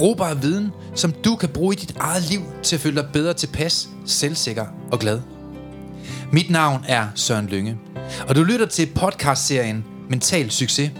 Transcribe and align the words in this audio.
Brugbar 0.00 0.34
viden, 0.34 0.72
som 0.94 1.12
du 1.12 1.36
kan 1.36 1.48
bruge 1.48 1.74
i 1.74 1.78
dit 1.78 1.96
eget 1.96 2.22
liv 2.30 2.40
til 2.62 2.76
at 2.76 2.80
føle 2.80 3.02
dig 3.02 3.10
bedre 3.12 3.34
tilpas, 3.34 3.88
selvsikker 4.06 4.66
og 4.92 4.98
glad. 4.98 5.20
Mit 6.32 6.50
navn 6.50 6.84
er 6.88 7.08
Søren 7.14 7.46
Lynge, 7.46 7.78
og 8.28 8.36
du 8.36 8.42
lytter 8.42 8.66
til 8.66 8.88
podcastserien 8.94 9.84
Mental 10.08 10.50
Succes. 10.50 10.90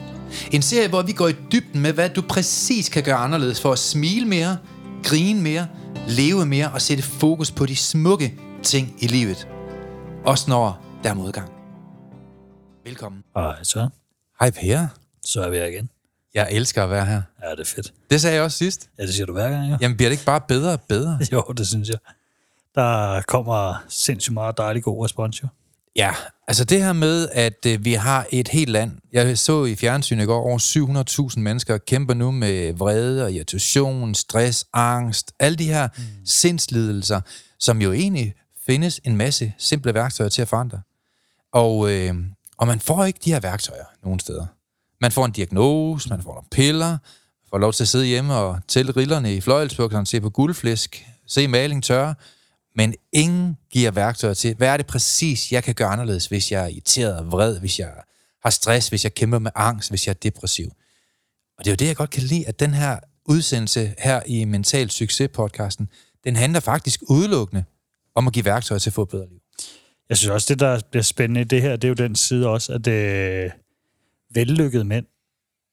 En 0.53 0.63
serie, 0.63 0.89
hvor 0.89 1.03
vi 1.03 1.13
går 1.13 1.29
i 1.29 1.33
dybden 1.53 1.81
med, 1.81 1.93
hvad 1.93 2.09
du 2.09 2.23
præcis 2.23 2.89
kan 2.89 3.03
gøre 3.03 3.17
anderledes 3.17 3.61
for 3.61 3.73
at 3.73 3.79
smile 3.79 4.27
mere, 4.27 4.59
grine 5.05 5.43
mere, 5.43 5.67
leve 6.09 6.47
mere 6.47 6.71
og 6.73 6.83
sætte 6.83 7.03
fokus 7.03 7.51
på 7.51 7.67
de 7.67 7.77
smukke 7.77 8.35
ting 8.63 8.97
i 8.99 9.07
livet. 9.07 9.49
Også 10.25 10.45
når 10.49 10.85
der 11.05 11.11
er 11.11 11.15
modgang. 11.15 11.51
Velkommen. 12.85 13.23
Hej 13.37 13.63
så. 13.63 13.89
Hej 14.41 14.51
Per. 14.51 14.87
Så 15.25 15.43
er 15.43 15.51
vi 15.51 15.57
her 15.57 15.67
igen. 15.67 15.91
Jeg 16.35 16.49
elsker 16.51 16.85
at 16.85 16.91
være 16.91 17.07
her. 17.07 17.23
Ja, 17.43 17.51
det 17.51 17.61
er 17.61 17.65
fedt. 17.65 17.93
Det 18.11 18.21
sagde 18.21 18.37
jeg 18.37 18.45
også 18.45 18.59
sidst. 18.59 18.91
Ja, 18.99 19.07
det 19.07 19.15
siger 19.15 19.27
du 19.27 19.33
hver 19.33 19.51
gang, 19.51 19.71
jo. 19.71 19.77
Jamen 19.81 19.97
bliver 19.97 20.09
det 20.09 20.13
ikke 20.15 20.25
bare 20.25 20.41
bedre 20.49 20.73
og 20.73 20.81
bedre? 20.81 21.19
Jo, 21.33 21.43
det 21.57 21.67
synes 21.67 21.89
jeg. 21.89 21.99
Der 22.75 23.23
kommer 23.23 23.85
sindssygt 23.89 24.35
meget 24.35 24.59
dejlig 24.59 24.83
god 24.83 25.05
respons, 25.05 25.43
jo. 25.43 25.49
Ja, 25.97 26.15
altså 26.49 26.65
det 26.65 26.83
her 26.83 26.93
med, 26.93 27.29
at 27.33 27.67
øh, 27.67 27.85
vi 27.85 27.93
har 27.93 28.27
et 28.31 28.49
helt 28.49 28.71
land. 28.71 28.93
Jeg 29.13 29.39
så 29.39 29.65
i 29.65 29.77
fjernsynet 29.77 30.23
i 30.23 30.27
går, 30.27 30.43
over 30.43 31.29
700.000 31.35 31.41
mennesker 31.41 31.79
kæmper 31.79 32.15
nu 32.15 32.31
med 32.31 32.73
vrede 32.73 33.25
og 33.25 33.33
irritation, 33.33 34.15
stress, 34.15 34.67
angst, 34.73 35.33
alle 35.39 35.57
de 35.57 35.65
her 35.65 35.89
mm. 35.97 36.03
sindslidelser, 36.25 37.21
som 37.59 37.83
jo 37.83 37.93
egentlig 37.93 38.35
findes 38.67 39.01
en 39.05 39.17
masse 39.17 39.55
simple 39.59 39.95
værktøjer 39.95 40.29
til 40.29 40.43
at 40.43 40.49
forandre. 40.49 40.81
Og, 41.53 41.91
øh, 41.93 42.15
og 42.59 42.67
man 42.67 42.81
får 42.81 43.05
ikke 43.05 43.21
de 43.25 43.33
her 43.33 43.41
værktøjer 43.41 43.85
nogen 44.03 44.19
steder. 44.21 44.47
Man 45.01 45.13
får 45.13 45.25
en 45.25 45.33
diagnose, 45.33 46.09
man 46.09 46.23
får 46.23 46.35
nogle 46.35 46.49
piller, 46.51 46.99
får 47.51 47.59
lov 47.59 47.73
til 47.73 47.85
at 47.85 47.89
sidde 47.89 48.07
hjemme 48.07 48.35
og 48.35 48.61
tælle 48.69 48.93
rillerne 48.93 49.35
i 49.35 49.41
fløjelsbukserne, 49.41 50.07
se 50.07 50.21
på 50.21 50.31
guldflæsk, 50.31 51.07
se 51.27 51.49
maling 51.49 51.85
tørre, 51.85 52.15
men 52.77 52.95
ingen 53.13 53.57
giver 53.71 53.91
værktøjer 53.91 54.35
til, 54.35 54.55
hvad 54.55 54.69
er 54.69 54.77
det 54.77 54.87
præcis, 54.87 55.53
jeg 55.53 55.65
kan 55.65 55.75
gøre 55.75 55.89
anderledes, 55.89 56.27
hvis 56.27 56.53
jeg 56.53 56.65
er 56.65 56.69
irriteret 56.69 57.19
og 57.19 57.33
vred, 57.33 57.61
hvis 57.61 57.79
jeg 57.79 57.91
har 58.43 58.51
stress, 58.51 58.89
hvis 58.89 59.05
jeg 59.05 59.15
kæmper 59.15 59.39
med 59.39 59.51
angst, 59.55 59.91
hvis 59.91 60.07
jeg 60.07 60.13
er 60.13 60.19
depressiv. 60.23 60.71
Og 61.59 61.65
det 61.65 61.71
er 61.71 61.73
jo 61.73 61.77
det, 61.77 61.87
jeg 61.87 61.97
godt 61.97 62.11
kan 62.11 62.23
lide, 62.23 62.49
at 62.49 62.61
den 62.61 62.75
her 62.75 62.99
udsendelse 63.25 63.95
her 63.99 64.23
i 64.27 64.45
Mental 64.45 64.91
Succes-podcasten, 64.91 65.89
den 66.25 66.37
handler 66.37 66.61
faktisk 66.61 67.01
udelukkende 67.09 67.65
om 68.15 68.27
at 68.27 68.33
give 68.33 68.45
værktøjer 68.45 68.79
til 68.79 68.91
at 68.91 68.95
få 68.95 69.03
et 69.03 69.09
bedre 69.09 69.29
liv. 69.29 69.41
Jeg 70.09 70.17
synes 70.17 70.31
også, 70.31 70.47
det 70.49 70.61
der 70.61 70.81
bliver 70.91 71.03
spændende 71.03 71.41
i 71.41 71.45
det 71.45 71.63
her, 71.63 71.77
det 71.77 71.85
er 71.85 71.89
jo 71.89 71.95
den 71.95 72.17
side 72.17 72.49
også, 72.49 72.73
at 72.73 72.87
øh, 72.87 73.51
vellykkede 74.35 74.85
mænd, 74.85 75.07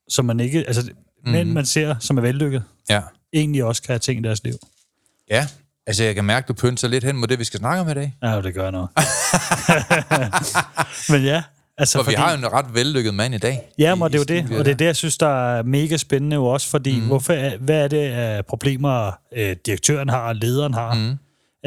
som 0.09 0.25
man 0.25 0.39
ikke, 0.39 0.63
altså 0.67 0.81
mm-hmm. 0.81 1.31
mænd, 1.31 1.51
man 1.51 1.65
ser, 1.65 1.95
som 1.99 2.17
er 2.17 2.21
vellykket, 2.21 2.63
Ja. 2.89 3.01
egentlig 3.33 3.63
også 3.63 3.81
kan 3.81 3.93
have 3.93 3.99
ting 3.99 4.19
i 4.19 4.23
deres 4.23 4.43
liv. 4.43 4.53
Ja, 5.29 5.47
altså 5.87 6.03
jeg 6.03 6.15
kan 6.15 6.25
mærke, 6.25 6.47
du 6.47 6.53
pynser 6.53 6.87
lidt 6.87 7.03
hen 7.03 7.17
mod 7.17 7.27
det, 7.27 7.39
vi 7.39 7.43
skal 7.43 7.59
snakke 7.59 7.81
om 7.81 7.89
i 7.89 7.93
dag. 7.93 8.15
Ja, 8.23 8.41
det 8.41 8.53
gør 8.53 8.71
noget. 8.71 8.89
Men 11.11 11.23
ja, 11.23 11.43
altså 11.77 12.03
For 12.03 12.09
vi 12.11 12.15
har 12.15 12.31
jo 12.31 12.37
en 12.37 12.53
ret 12.53 12.73
vellykket 12.73 13.13
mand 13.13 13.35
i 13.35 13.37
dag. 13.37 13.61
Ja, 13.79 13.95
men 13.95 14.11
det 14.11 14.15
er 14.15 14.19
jo 14.19 14.41
det, 14.47 14.59
og 14.59 14.65
det 14.65 14.71
er 14.71 14.75
det, 14.75 14.85
jeg 14.85 14.95
synes, 14.95 15.17
der 15.17 15.57
er 15.57 15.63
mega 15.63 15.97
spændende 15.97 16.35
jo 16.35 16.45
også, 16.45 16.69
fordi 16.69 16.99
mm. 16.99 17.07
hvorfor 17.07 17.33
er, 17.33 17.57
hvad 17.57 17.83
er 17.83 17.87
det 17.87 17.97
af 17.97 18.45
problemer, 18.45 19.11
øh, 19.35 19.55
direktøren 19.65 20.09
har 20.09 20.27
og 20.27 20.35
lederen 20.35 20.73
har? 20.73 20.93
Mm. 20.93 21.17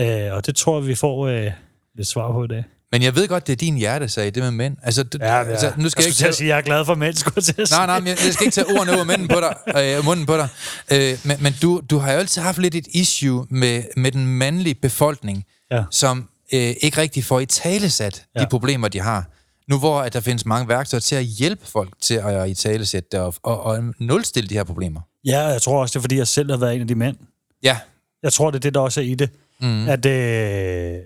Øh, 0.02 0.34
og 0.34 0.46
det 0.46 0.56
tror 0.56 0.78
jeg, 0.78 0.86
vi 0.86 0.94
får 0.94 1.26
øh, 1.26 1.50
lidt 1.96 2.08
svar 2.08 2.32
på 2.32 2.44
i 2.44 2.48
dag. 2.48 2.64
Men 2.92 3.02
jeg 3.02 3.14
ved 3.14 3.28
godt, 3.28 3.46
det 3.46 3.52
er 3.52 3.56
din 3.56 3.76
hjertesag, 3.76 4.24
det 4.34 4.36
med 4.42 4.50
mænd. 4.50 4.76
Altså, 4.82 5.02
du, 5.02 5.18
Ja, 5.20 5.44
altså 5.44 5.72
nu 5.76 5.88
skal 5.88 6.02
jeg, 6.02 6.06
jeg 6.06 6.08
ikke 6.08 6.18
tage... 6.18 6.32
sige, 6.32 6.46
at 6.46 6.48
jeg 6.50 6.58
er 6.58 6.62
glad 6.62 6.84
for 6.84 6.94
mænd, 6.94 7.14
skulle 7.14 7.42
jeg. 7.58 7.66
Nej, 7.70 7.86
nej, 7.86 8.00
men 8.00 8.08
jeg, 8.08 8.18
jeg 8.24 8.32
skal 8.34 8.46
ikke 8.46 8.54
tage 8.54 8.66
ordene 8.78 8.92
over 8.94 9.04
munden 9.04 9.28
på 9.28 9.40
dig. 9.40 9.54
Øh, 9.98 10.04
munden 10.04 10.26
på 10.26 10.36
dig. 10.36 10.48
Øh, 10.92 11.18
men 11.24 11.36
men 11.42 11.52
du, 11.62 11.80
du 11.90 11.98
har 11.98 12.12
jo 12.12 12.18
altid 12.18 12.42
haft 12.42 12.58
lidt 12.58 12.74
et 12.74 12.86
issue 12.94 13.46
med, 13.50 13.82
med 13.96 14.12
den 14.12 14.26
mandlige 14.26 14.74
befolkning, 14.74 15.44
Ja. 15.70 15.84
som 15.90 16.28
øh, 16.54 16.74
ikke 16.80 16.98
rigtig 16.98 17.24
får 17.24 17.40
i 17.40 17.46
talesat 17.46 18.24
ja. 18.36 18.40
De 18.40 18.46
problemer, 18.50 18.88
de 18.88 19.00
har. 19.00 19.24
Nu 19.68 19.78
hvor 19.78 20.00
at 20.00 20.12
der 20.12 20.20
findes 20.20 20.46
mange 20.46 20.68
værktøjer 20.68 21.00
til 21.00 21.16
at 21.16 21.24
hjælpe 21.24 21.66
folk 21.66 21.90
til 22.00 22.14
at 22.14 22.50
i 22.50 22.54
talesætte 22.54 23.08
det 23.12 23.20
og, 23.20 23.34
og, 23.42 23.62
og 23.62 23.82
nulstille 23.98 24.48
de 24.48 24.54
her 24.54 24.64
problemer. 24.64 25.00
Ja, 25.24 25.40
jeg 25.40 25.62
tror 25.62 25.80
også, 25.80 25.92
det 25.92 25.96
er, 25.96 26.02
fordi 26.02 26.16
jeg 26.16 26.26
selv 26.28 26.50
har 26.50 26.56
været 26.58 26.74
en 26.74 26.80
af 26.80 26.88
de 26.88 26.94
mænd. 26.94 27.16
Ja, 27.62 27.76
Jeg 28.22 28.32
tror, 28.32 28.50
det 28.50 28.56
er 28.56 28.60
det, 28.60 28.74
der 28.74 28.80
også 28.80 29.00
er 29.00 29.04
i 29.04 29.14
det. 29.14 29.30
Mm. 29.60 29.88
At, 29.88 30.06
øh, 30.06 30.98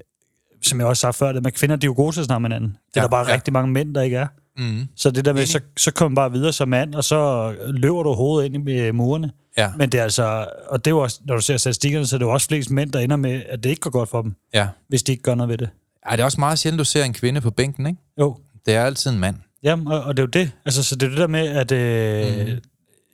som 0.67 0.79
jeg 0.81 0.87
også 0.89 1.07
har 1.07 1.13
før, 1.13 1.29
at 1.29 1.43
med 1.43 1.53
kvinder, 1.53 1.77
de 1.77 1.85
er 1.85 1.89
jo 1.89 1.95
gode 1.97 2.13
til 2.17 2.21
at 2.21 2.27
snakke 2.27 2.41
med 2.43 2.51
hinanden. 2.51 2.69
Det 2.71 2.97
er 2.97 3.01
Ja, 3.01 3.03
der 3.03 3.09
bare 3.09 3.29
ja. 3.29 3.35
rigtig 3.35 3.53
mange 3.53 3.73
mænd, 3.73 3.95
der 3.95 4.03
ikke 4.03 4.17
er. 4.17 4.27
mm, 4.59 4.89
Så 4.97 5.11
det 5.11 5.25
der 5.25 5.33
med, 5.33 5.47
så, 5.47 5.61
så 5.77 5.91
kommer 5.93 6.17
bare 6.17 6.33
videre 6.33 6.53
som 6.53 6.69
mand, 6.69 6.95
og 6.95 7.05
så 7.05 7.51
løber 7.67 8.03
du 8.03 8.13
hovedet 8.13 8.53
ind 8.55 8.69
i 8.69 8.73
øh, 8.79 8.95
murene. 8.95 9.33
ja, 9.59 9.71
Men 9.77 9.93
det 9.93 9.99
er 10.01 10.03
altså, 10.05 10.47
og 10.69 10.85
det 10.85 10.91
er 10.91 10.95
jo 10.95 10.99
også, 11.03 11.21
når 11.25 11.35
du 11.35 11.41
ser 11.41 11.57
statistikkerne, 11.57 12.07
så 12.07 12.17
er 12.17 12.19
det 12.19 12.27
jo 12.27 12.33
også 12.33 12.47
flest 12.47 12.71
mænd, 12.71 12.93
der 12.93 12.99
ender 13.01 13.17
med, 13.17 13.43
at 13.49 13.65
det 13.65 13.71
ikke 13.71 13.81
går 13.81 13.91
godt 13.91 14.09
for 14.09 14.23
dem, 14.23 14.35
ja. 14.55 14.69
hvis 14.89 15.03
de 15.03 15.13
ikke 15.13 15.23
gør 15.23 15.35
noget 15.35 15.49
ved 15.49 15.59
det. 15.59 15.69
Ej, 16.07 16.17
det 16.17 16.21
er 16.21 16.25
også 16.25 16.41
meget 16.41 16.59
sjældent, 16.59 16.79
du 16.79 16.85
ser 16.85 17.05
en 17.05 17.13
kvinde 17.13 17.41
på 17.41 17.51
bænken, 17.51 17.87
ikke? 17.87 17.99
Jo, 18.21 18.37
Det 18.67 18.75
er 18.75 18.85
altid 18.85 19.11
en 19.11 19.19
mand. 19.19 19.37
Jamen, 19.63 19.87
og, 19.87 20.03
og 20.03 20.17
det 20.17 20.23
er 20.23 20.27
jo 20.27 20.31
det. 20.45 20.53
Altså, 20.65 20.83
så 20.83 20.97
det 20.97 21.07
er 21.07 21.11
det 21.11 21.19
der 21.19 21.27
med, 21.27 21.49
at... 21.49 21.73
Øh, 21.73 22.47
mm. 22.47 22.61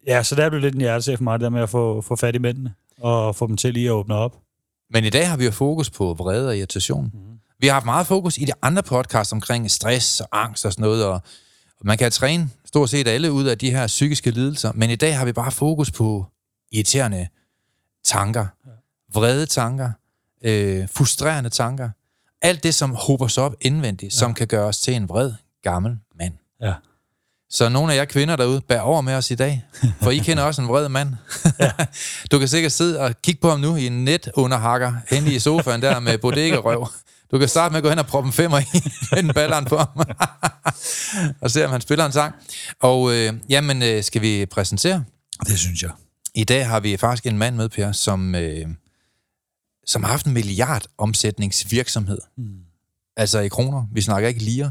Ja, 0.07 0.23
så 0.23 0.35
der 0.35 0.45
er 0.45 0.49
blevet 0.49 0.63
lidt 0.63 0.75
en 0.75 0.81
hjertesag 0.81 1.17
for 1.17 1.25
mig, 1.25 1.39
det 1.39 1.45
der 1.45 1.51
med 1.51 1.61
at 1.63 1.71
få, 1.71 2.01
få 2.01 2.17
fat 2.17 2.35
i 2.35 2.39
mændene, 2.39 2.73
og 3.01 3.37
få 3.37 3.47
dem 3.47 3.57
til 3.57 3.75
lige 3.75 3.87
at 3.87 3.93
åbne 3.93 4.15
op. 4.15 4.37
Men 4.91 5.05
i 5.05 5.11
dag 5.11 5.29
har 5.29 5.37
vi 5.37 5.45
jo 5.45 5.51
fokus 5.51 5.91
på 5.91 6.15
vrede 6.19 6.49
og 6.49 6.57
irritation. 6.59 7.05
Mm. 7.15 7.21
Vi 7.61 7.67
har 7.67 7.73
haft 7.73 7.85
meget 7.85 8.07
fokus 8.07 8.39
i 8.39 8.45
de 8.45 8.53
andre 8.63 8.83
podcasts 8.83 9.33
omkring 9.33 9.71
stress 9.71 10.21
og 10.21 10.29
angst 10.33 10.67
og 10.67 10.73
sådan 10.73 10.83
noget, 10.83 11.05
og 11.05 11.23
man 11.85 11.99
kan 11.99 12.13
træne 12.13 12.51
stort 12.65 12.91
set 12.91 13.09
alle 13.09 13.33
ud 13.33 13.45
af 13.45 13.59
de 13.59 13.71
her 13.71 13.87
psykiske 13.87 14.31
lidelser, 14.31 14.73
men 14.75 14.91
i 14.91 14.97
dag 14.97 15.19
har 15.19 15.25
vi 15.25 15.33
bare 15.33 15.53
fokus 15.53 15.91
på 15.91 16.27
irriterende 16.73 17.29
tanker, 18.05 18.47
vrede 19.15 19.47
tanker, 19.47 19.91
øh, 20.45 20.89
frustrerende 20.95 21.51
tanker. 21.51 21.91
Alt 22.43 22.63
det, 22.63 22.75
som 22.75 22.95
hober 22.95 23.29
sig 23.29 23.43
op 23.43 23.55
indvendigt, 23.61 24.15
ja. 24.15 24.19
som 24.19 24.35
kan 24.35 24.47
gøre 24.47 24.65
os 24.67 24.79
til 24.79 24.95
en 24.95 25.09
vred, 25.09 25.33
gammel 25.63 25.99
mand. 26.19 26.35
Ja. 26.63 26.75
Så 27.51 27.69
nogle 27.69 27.93
af 27.93 27.97
jer 27.97 28.05
kvinder 28.05 28.37
derude, 28.37 28.61
bær 28.61 28.81
over 28.81 29.01
med 29.01 29.15
os 29.15 29.31
i 29.31 29.35
dag, 29.35 29.65
for 30.03 30.11
I 30.11 30.19
kender 30.27 30.43
også 30.43 30.63
en 30.63 30.69
vred 30.69 30.89
mand. 30.89 31.15
du 32.31 32.39
kan 32.39 32.49
sikkert 32.49 32.73
sidde 32.73 33.01
og 33.01 33.23
kigge 33.23 33.41
på 33.41 33.51
ham 33.51 33.61
nu 33.61 33.77
i 33.77 33.87
en 33.87 34.05
net 34.05 34.31
underhakker 34.35 34.93
henne 35.09 35.33
i 35.33 35.39
sofaen 35.39 35.83
der 35.83 36.01
med 36.01 36.19
bodega-røv. 36.19 36.89
Du 37.31 37.39
kan 37.39 37.49
starte 37.49 37.73
med 37.73 37.77
at 37.79 37.83
gå 37.83 37.89
hen 37.89 37.99
og 37.99 38.07
proppe 38.07 38.27
en 38.27 38.33
femmer 38.33 38.59
i, 38.59 38.65
vende 39.17 39.35
balleren 39.35 39.65
på 39.65 39.77
ham, 39.77 39.89
og 41.43 41.51
se 41.51 41.65
om 41.65 41.71
han 41.71 41.81
spiller 41.81 42.07
en 42.07 42.13
sang. 42.13 42.35
Og 42.81 43.13
øh, 43.15 43.33
jamen, 43.49 43.83
øh, 43.83 44.05
skal 44.05 44.23
vi 44.23 44.47
præsentere? 44.47 45.05
Det 45.47 45.59
synes 45.59 45.83
jeg. 45.83 45.91
I 46.35 46.45
dag 46.45 46.67
har 46.69 46.81
vi 46.81 46.97
faktisk 46.97 47.27
en 47.27 47.39
mand 47.39 47.57
med, 47.57 47.69
Per, 47.69 47.93
som, 47.93 48.35
øh, 48.35 48.67
som 49.87 50.03
har 50.03 50.11
haft 50.11 50.27
en 50.27 50.33
milliard 50.33 50.83
omsætningsvirksomhed. 50.99 52.19
Mm. 52.39 52.59
Altså 53.17 53.39
i 53.39 53.49
kroner. 53.49 53.87
Vi 53.93 54.01
snakker 54.01 54.29
ikke 54.29 54.43
lige. 54.43 54.71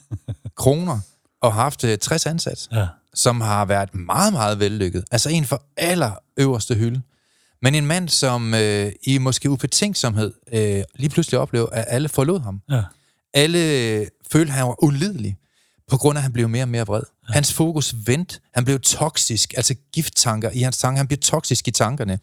kroner. 0.56 1.00
Og 1.40 1.52
har 1.54 1.62
haft 1.62 1.84
øh, 1.84 1.98
60 1.98 2.26
ansat, 2.26 2.68
Ja. 2.72 2.86
som 3.14 3.40
har 3.40 3.64
været 3.64 3.94
meget, 3.94 4.32
meget 4.32 4.58
vellykket. 4.60 5.04
Altså 5.10 5.28
en 5.28 5.44
for 5.44 5.62
aller 5.76 6.12
øverste 6.36 6.74
hylde. 6.74 7.02
Men 7.62 7.74
en 7.74 7.86
mand, 7.86 8.08
som 8.08 8.54
øh, 8.54 8.92
i 9.02 9.18
måske 9.18 9.50
ubetænksomhed 9.50 10.32
øh, 10.52 10.82
lige 10.94 11.10
pludselig 11.10 11.40
oplever, 11.40 11.66
at 11.66 11.84
alle 11.88 12.08
forlod 12.08 12.40
ham. 12.40 12.62
Ja. 12.70 12.82
Alle 13.34 13.58
øh, 13.58 14.06
følte, 14.32 14.52
at 14.52 14.58
han 14.58 14.66
var 14.66 14.84
ulidelig, 14.84 15.36
på 15.88 15.96
grund 15.96 16.18
af, 16.18 16.20
at 16.20 16.22
han 16.22 16.32
blev 16.32 16.48
mere 16.48 16.64
og 16.64 16.68
mere 16.68 16.86
vred. 16.86 17.02
Ja. 17.28 17.32
Hans 17.32 17.52
fokus 17.52 17.94
vendte. 18.06 18.40
Han 18.54 18.64
blev 18.64 18.80
toksisk, 18.80 19.54
altså 19.56 19.74
gifttanker 19.92 20.50
i 20.50 20.60
hans 20.60 20.78
tanker. 20.78 20.96
Han 20.96 21.06
blev 21.06 21.18
toksisk 21.18 21.68
i 21.68 21.70
tankerne. 21.70 22.18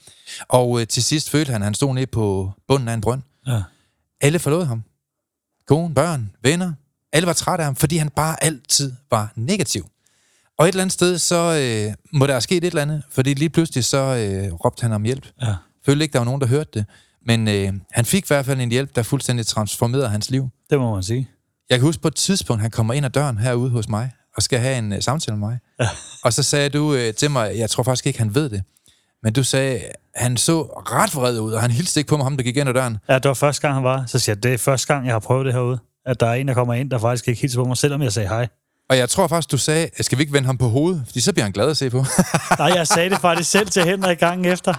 Og 0.47 0.81
øh, 0.81 0.88
til 0.88 1.03
sidst 1.03 1.30
følte 1.30 1.51
han, 1.51 1.62
at 1.62 1.65
han 1.65 1.74
stod 1.74 1.94
nede 1.94 2.07
på 2.07 2.51
bunden 2.68 2.88
af 2.88 2.94
en 2.94 3.01
brønd. 3.01 3.21
Ja. 3.47 3.62
Alle 4.21 4.39
forlod 4.39 4.65
ham. 4.65 4.83
Kone, 5.68 5.94
børn, 5.94 6.31
venner. 6.41 6.74
Alle 7.12 7.27
var 7.27 7.33
trætte 7.33 7.62
af 7.62 7.65
ham, 7.65 7.75
fordi 7.75 7.97
han 7.97 8.09
bare 8.09 8.44
altid 8.44 8.94
var 9.12 9.33
negativ. 9.35 9.85
Og 10.58 10.66
et 10.66 10.70
eller 10.70 10.82
andet 10.82 10.94
sted, 10.94 11.18
så 11.18 11.36
øh, 11.36 11.94
må 12.14 12.28
der 12.28 12.34
have 12.34 12.42
sket 12.42 12.58
et 12.58 12.68
eller 12.68 12.82
andet, 12.82 13.04
fordi 13.12 13.34
lige 13.34 13.50
pludselig 13.50 13.86
så 13.86 13.98
øh, 13.98 14.54
råbte 14.54 14.82
han 14.82 14.92
om 14.92 15.04
hjælp. 15.04 15.28
Ja. 15.42 15.56
Følte 15.86 16.04
ikke, 16.04 16.14
der 16.14 16.20
var 16.20 16.26
nogen, 16.26 16.42
der 16.42 16.48
hørte 16.48 16.70
det. 16.74 16.86
Men 17.26 17.48
øh, 17.48 17.74
han 17.92 18.06
fik 18.06 18.24
i 18.24 18.28
hvert 18.28 18.46
fald 18.46 18.62
en 18.62 18.72
hjælp, 18.72 18.96
der 18.96 19.04
fuldstændig 19.04 19.48
transformerede 19.48 20.10
hans 20.10 20.30
liv. 20.30 20.50
Det 20.70 20.80
må 20.80 20.94
man 20.94 21.04
sige. 21.04 21.30
Jeg 21.70 21.80
kan 21.80 21.86
huske 21.86 22.02
på 22.02 22.08
et 22.08 22.16
tidspunkt, 22.16 22.62
han 22.62 22.72
kommer 22.72 22.94
ind 22.94 23.06
ad 23.06 23.10
døren 23.10 23.38
herude 23.38 23.70
hos 23.70 23.90
mig, 23.90 24.12
og 24.36 24.44
skal 24.44 24.60
have 24.60 24.78
en 24.78 24.94
uh, 24.94 25.00
samtale 25.00 25.38
med 25.38 25.48
mig. 25.48 25.60
Ja. 25.80 25.90
Og 26.24 26.34
så 26.34 26.44
sagde 26.44 26.70
du 26.70 26.94
uh, 26.94 27.14
til 27.18 27.32
mig, 27.32 27.58
jeg 27.58 27.70
tror 27.70 27.84
faktisk 27.84 28.08
ikke, 28.08 28.20
han 28.20 28.36
ved 28.36 28.50
det, 28.50 28.64
men 29.24 29.34
du 29.34 29.44
sagde, 29.44 29.82
han 30.16 30.38
så 30.38 30.62
ret 30.62 31.16
vred 31.16 31.40
ud, 31.40 31.52
og 31.52 31.62
han 31.62 31.72
hilste 31.72 32.00
ikke 32.00 32.10
på 32.10 32.18
mig, 32.18 32.26
ham 32.26 32.38
der 32.38 32.44
gik 32.44 32.58
ind 32.58 32.70
ad 32.70 32.74
døren. 32.74 32.98
Ja, 33.10 33.16
det 33.16 33.26
var 33.26 33.34
første 33.34 33.62
gang, 33.62 33.74
han 33.74 33.84
var. 33.84 34.06
Så 34.08 34.20
siger 34.20 34.36
jeg, 34.36 34.44
det 34.44 34.54
er 34.54 34.58
første 34.58 34.94
gang, 34.94 35.06
jeg 35.06 35.14
har 35.14 35.20
prøvet 35.20 35.46
det 35.46 35.54
herude. 35.54 35.80
At 36.06 36.20
der 36.20 36.28
er 36.28 36.34
en, 36.34 36.48
der 36.48 36.54
kommer 36.54 36.74
ind, 36.74 36.92
der 36.92 36.98
faktisk 36.98 37.28
ikke 37.28 37.42
hilser 37.42 37.60
på 37.60 37.66
mig, 37.66 37.78
selvom 37.78 38.02
jeg 38.02 38.14
sagde 38.14 38.30
hej. 38.30 38.48
Og 38.94 39.00
jeg 39.00 39.10
tror 39.10 39.28
faktisk, 39.28 39.51
du 39.51 39.57
sagde, 39.57 39.90
skal 40.01 40.18
vi 40.18 40.24
ikke 40.24 40.34
vende 40.34 40.45
ham 40.45 40.57
på 40.57 40.68
hovedet? 40.68 41.04
Fordi 41.06 41.19
så 41.19 41.34
bliver 41.34 41.44
han 41.44 41.51
glad 41.51 41.69
at 41.69 41.78
se 41.78 41.90
på. 41.90 42.06
Nej, 42.60 42.72
jeg 42.75 42.88
sagde 42.88 43.10
det 43.10 43.19
faktisk 43.19 43.51
selv 43.51 43.68
til 43.68 43.84
Henrik 43.84 44.19
gangen 44.19 44.45
efter. 44.45 44.74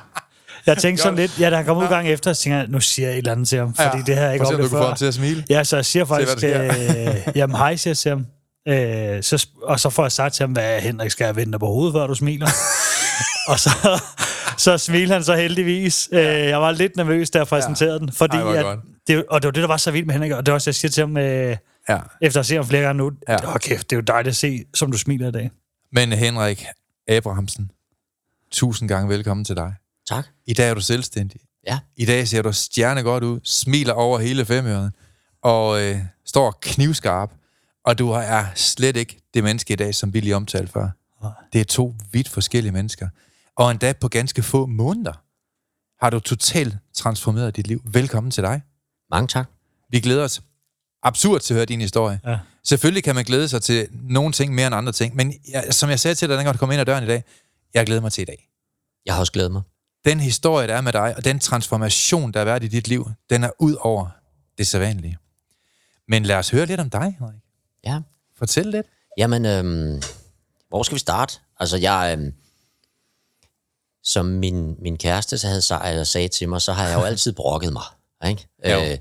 Jeg 0.66 0.78
tænkte 0.78 1.02
sådan 1.02 1.18
lidt, 1.18 1.40
ja, 1.40 1.50
da 1.50 1.56
han 1.56 1.64
kom 1.64 1.76
ud 1.76 1.88
gang 1.88 2.08
efter, 2.08 2.32
så 2.32 2.42
tænkte 2.42 2.58
jeg, 2.58 2.68
nu 2.68 2.80
siger 2.80 3.08
jeg 3.08 3.14
et 3.14 3.18
eller 3.18 3.32
andet 3.32 3.48
til 3.48 3.58
ham, 3.58 3.74
fordi 3.74 3.96
ja, 3.96 4.02
det 4.06 4.16
her 4.16 4.30
ikke 4.30 4.46
oplevet 4.46 4.70
før. 4.70 4.88
kan 4.88 4.96
til 4.96 5.06
at 5.06 5.14
smile. 5.14 5.44
Ja, 5.50 5.64
så 5.64 5.76
jeg 5.76 5.84
siger 5.84 6.04
faktisk, 6.04 6.38
se, 6.38 6.46
øh, 6.46 7.36
jamen 7.36 7.56
hej, 7.56 7.76
siger 7.76 7.90
jeg 7.90 7.98
til 7.98 8.10
ham. 8.10 8.26
Øh, 8.68 9.22
så, 9.22 9.46
og 9.62 9.80
så 9.80 9.90
får 9.90 10.04
jeg 10.04 10.12
sagt 10.12 10.34
til 10.34 10.42
ham, 10.42 10.52
hvad 10.52 10.80
Henrik, 10.80 11.10
skal 11.10 11.24
jeg 11.24 11.36
vende 11.36 11.58
på 11.58 11.66
hovedet, 11.66 11.94
før 11.94 12.06
du 12.06 12.14
smiler? 12.14 12.48
og 13.50 13.60
så, 13.60 13.70
så 14.58 14.78
smiler 14.78 15.14
han 15.14 15.24
så 15.24 15.34
heldigvis. 15.34 16.08
Øh, 16.12 16.20
jeg 16.24 16.60
var 16.60 16.70
lidt 16.70 16.96
nervøs, 16.96 17.30
da 17.30 17.38
jeg 17.38 17.46
præsenterede 17.46 17.92
ja. 17.94 17.98
den, 17.98 18.12
fordi 18.12 18.36
Ej, 18.36 18.56
at, 18.56 18.78
det, 19.06 19.24
og 19.30 19.42
det 19.42 19.46
var 19.46 19.52
det, 19.52 19.62
der 19.62 19.68
var 19.68 19.76
så 19.76 19.90
vildt 19.90 20.06
med 20.06 20.14
Henrik, 20.14 20.32
og 20.32 20.46
det 20.46 20.52
var 20.52 20.54
også, 20.54 20.70
jeg 20.70 20.74
siger 20.74 20.90
til 20.90 21.00
ham, 21.00 21.16
øh, 21.16 21.56
ja. 21.88 22.00
efter 22.20 22.40
at 22.40 22.46
se 22.46 22.54
ham 22.54 22.66
flere 22.66 22.82
gange 22.82 22.98
nu, 22.98 23.12
ja. 23.28 23.54
okay, 23.54 23.78
det 23.78 23.92
er 23.92 23.96
jo 23.96 24.02
dejligt 24.02 24.30
at 24.30 24.36
se, 24.36 24.64
som 24.74 24.92
du 24.92 24.98
smiler 24.98 25.28
i 25.28 25.32
dag. 25.32 25.50
Men 25.92 26.12
Henrik 26.12 26.66
Abrahamsen, 27.08 27.70
tusind 28.50 28.88
gange 28.88 29.08
velkommen 29.08 29.44
til 29.44 29.56
dig. 29.56 29.74
Tak. 30.08 30.26
I 30.46 30.54
dag 30.54 30.70
er 30.70 30.74
du 30.74 30.80
selvstændig. 30.80 31.40
Ja. 31.66 31.78
I 31.96 32.04
dag 32.04 32.28
ser 32.28 32.42
du 32.42 32.52
stjerne 32.52 33.02
godt 33.02 33.24
ud, 33.24 33.40
smiler 33.44 33.92
over 33.92 34.18
hele 34.18 34.44
femøret, 34.44 34.92
og 35.42 35.82
øh, 35.82 35.98
står 36.24 36.58
knivskarp. 36.62 37.32
Og 37.84 37.98
du 37.98 38.10
er 38.10 38.44
slet 38.54 38.96
ikke 38.96 39.20
det 39.34 39.44
menneske 39.44 39.72
i 39.72 39.76
dag, 39.76 39.94
som 39.94 40.14
vi 40.14 40.20
lige 40.20 40.36
omtalte 40.36 40.72
før. 40.72 40.88
Det 41.52 41.60
er 41.60 41.64
to 41.64 41.94
vidt 42.12 42.28
forskellige 42.28 42.72
mennesker. 42.72 43.08
Og 43.56 43.70
endda 43.70 43.92
på 43.92 44.08
ganske 44.08 44.42
få 44.42 44.66
måneder 44.66 45.12
har 46.04 46.10
du 46.10 46.20
totalt 46.20 46.76
transformeret 46.94 47.56
dit 47.56 47.66
liv. 47.66 47.82
Velkommen 47.84 48.30
til 48.30 48.42
dig. 48.42 48.62
Mange 49.10 49.28
tak. 49.28 49.50
Vi 49.90 50.00
glæder 50.00 50.24
os 50.24 50.42
absurd 51.04 51.40
til 51.40 51.54
at 51.54 51.56
høre 51.56 51.64
din 51.64 51.80
historie. 51.80 52.20
Ja. 52.26 52.38
Selvfølgelig 52.64 53.04
kan 53.04 53.14
man 53.14 53.24
glæde 53.24 53.48
sig 53.48 53.62
til 53.62 53.88
nogle 53.92 54.32
ting 54.32 54.54
mere 54.54 54.66
end 54.66 54.74
andre 54.74 54.92
ting, 54.92 55.16
men 55.16 55.34
jeg, 55.48 55.64
som 55.70 55.90
jeg 55.90 56.00
sagde 56.00 56.14
til 56.14 56.28
dig, 56.28 56.36
dengang 56.36 56.54
du 56.54 56.58
kom 56.58 56.70
ind 56.70 56.80
ad 56.80 56.86
døren 56.86 57.04
i 57.04 57.06
dag, 57.06 57.24
jeg 57.74 57.86
glæder 57.86 58.00
mig 58.00 58.12
til 58.12 58.22
i 58.22 58.24
dag. 58.24 58.48
Jeg 59.06 59.14
har 59.14 59.20
også 59.20 59.32
glædet 59.32 59.52
mig. 59.52 59.62
Den 60.04 60.20
historie, 60.20 60.68
der 60.68 60.74
er 60.74 60.80
med 60.80 60.92
dig, 60.92 61.16
og 61.16 61.24
den 61.24 61.38
transformation, 61.38 62.32
der 62.32 62.40
har 62.40 62.44
været 62.44 62.64
i 62.64 62.68
dit 62.68 62.88
liv, 62.88 63.10
den 63.30 63.44
er 63.44 63.50
ud 63.58 63.76
over 63.80 64.08
det 64.58 64.66
sædvanlige. 64.66 65.18
Men 66.08 66.22
lad 66.22 66.36
os 66.36 66.50
høre 66.50 66.66
lidt 66.66 66.80
om 66.80 66.90
dig, 66.90 67.16
Henrik. 67.18 67.40
Ja. 67.84 68.00
Fortæl 68.38 68.66
lidt. 68.66 68.86
Jamen, 69.18 69.46
øhm, 69.46 70.02
hvor 70.68 70.82
skal 70.82 70.94
vi 70.94 71.00
starte? 71.00 71.38
Altså, 71.60 71.76
jeg... 71.76 72.16
Øhm, 72.18 72.34
som 74.04 74.26
min, 74.26 74.76
min 74.82 74.96
kæreste 74.96 75.38
så 75.38 75.46
havde 75.46 75.62
sagt, 75.62 76.06
sagde 76.06 76.28
til 76.28 76.48
mig, 76.48 76.62
så 76.62 76.72
har 76.72 76.88
jeg 76.88 76.98
jo 76.98 77.04
altid 77.10 77.32
brokket 77.32 77.72
mig. 77.72 77.82
Ikke? 78.26 78.46
Øh, 78.64 78.98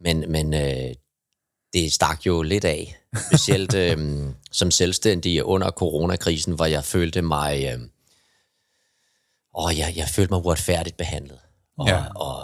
men 0.00 0.32
men 0.32 0.54
øh, 0.54 0.94
det 1.76 1.92
stak 1.92 2.26
jo 2.26 2.42
lidt 2.42 2.64
af. 2.64 2.96
Specielt 3.30 3.74
øh, 3.84 4.26
som 4.52 4.70
selvstændig 4.70 5.44
under 5.44 5.70
coronakrisen, 5.70 6.54
hvor 6.54 6.66
jeg 6.66 6.84
følte 6.84 7.22
mig... 7.22 7.64
Øh, 7.64 7.80
åh, 9.54 9.78
jeg, 9.78 9.92
jeg 9.96 10.08
følte 10.08 10.32
mig 10.32 10.44
uretfærdigt 10.44 10.96
behandlet. 10.96 11.38
Og, 11.78 11.88
ja. 11.88 12.04
og 12.14 12.42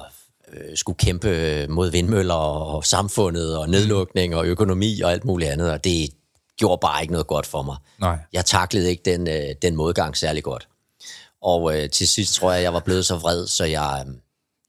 øh, 0.53 0.77
skulle 0.77 0.97
kæmpe 0.99 1.67
mod 1.69 1.91
vindmøller 1.91 2.35
og 2.35 2.85
samfundet 2.85 3.59
og 3.59 3.69
nedlukning 3.69 4.37
og 4.37 4.47
økonomi 4.47 5.01
og 5.01 5.13
alt 5.13 5.25
muligt 5.25 5.51
andet, 5.51 5.71
og 5.71 5.85
det 5.85 6.11
gjorde 6.57 6.81
bare 6.81 7.03
ikke 7.03 7.13
noget 7.13 7.27
godt 7.27 7.47
for 7.47 7.63
mig. 7.63 7.77
Nej. 8.01 8.19
Jeg 8.33 8.45
taklede 8.45 8.91
ikke 8.91 9.03
den, 9.05 9.29
øh, 9.29 9.55
den 9.63 9.77
modgang 9.77 10.17
særlig 10.17 10.43
godt. 10.43 10.69
Og 11.43 11.77
øh, 11.79 11.91
til 11.91 12.09
sidst 12.09 12.35
tror 12.35 12.53
jeg, 12.53 12.63
jeg 12.63 12.75
var 12.75 12.81
blevet 12.81 13.07
så 13.07 13.17
vred, 13.17 13.47
så 13.47 13.65
jeg, 13.65 14.05
øh, 14.07 14.15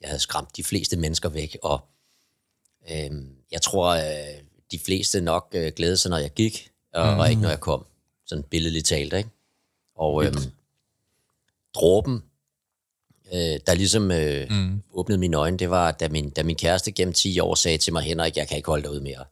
jeg 0.01 0.09
havde 0.09 0.19
skræmt 0.19 0.57
de 0.57 0.63
fleste 0.63 0.97
mennesker 0.97 1.29
væk, 1.29 1.57
og 1.63 1.81
øh, 2.91 3.11
jeg 3.51 3.61
tror, 3.61 3.87
øh, 3.89 4.42
de 4.73 4.79
fleste 4.79 5.21
nok 5.21 5.47
øh, 5.53 5.71
glædede 5.75 5.97
sig, 5.97 6.09
når 6.09 6.17
jeg 6.17 6.33
gik, 6.33 6.71
og, 6.93 7.13
mm. 7.13 7.19
og 7.19 7.29
ikke 7.29 7.41
når 7.41 7.49
jeg 7.49 7.59
kom. 7.59 7.85
Sådan 8.25 8.43
billedligt 8.43 8.85
talt, 8.85 9.13
ikke? 9.13 9.29
Og 9.95 10.25
øh, 10.25 10.33
dråben, 11.75 12.23
øh, 13.33 13.59
der 13.67 13.73
ligesom 13.73 14.11
øh, 14.11 14.49
mm. 14.49 14.81
åbnede 14.93 15.19
mine 15.19 15.37
øjne, 15.37 15.57
det 15.57 15.69
var, 15.69 15.91
da 15.91 16.09
min, 16.09 16.29
da 16.29 16.43
min 16.43 16.55
kæreste 16.55 16.91
gennem 16.91 17.13
10 17.13 17.39
år 17.39 17.55
sagde 17.55 17.77
til 17.77 17.93
mig, 17.93 18.03
Henrik, 18.03 18.37
jeg 18.37 18.47
kan 18.47 18.57
ikke 18.57 18.69
holde 18.69 18.83
dig 18.83 18.91
ud 18.91 18.99
mere. 18.99 19.25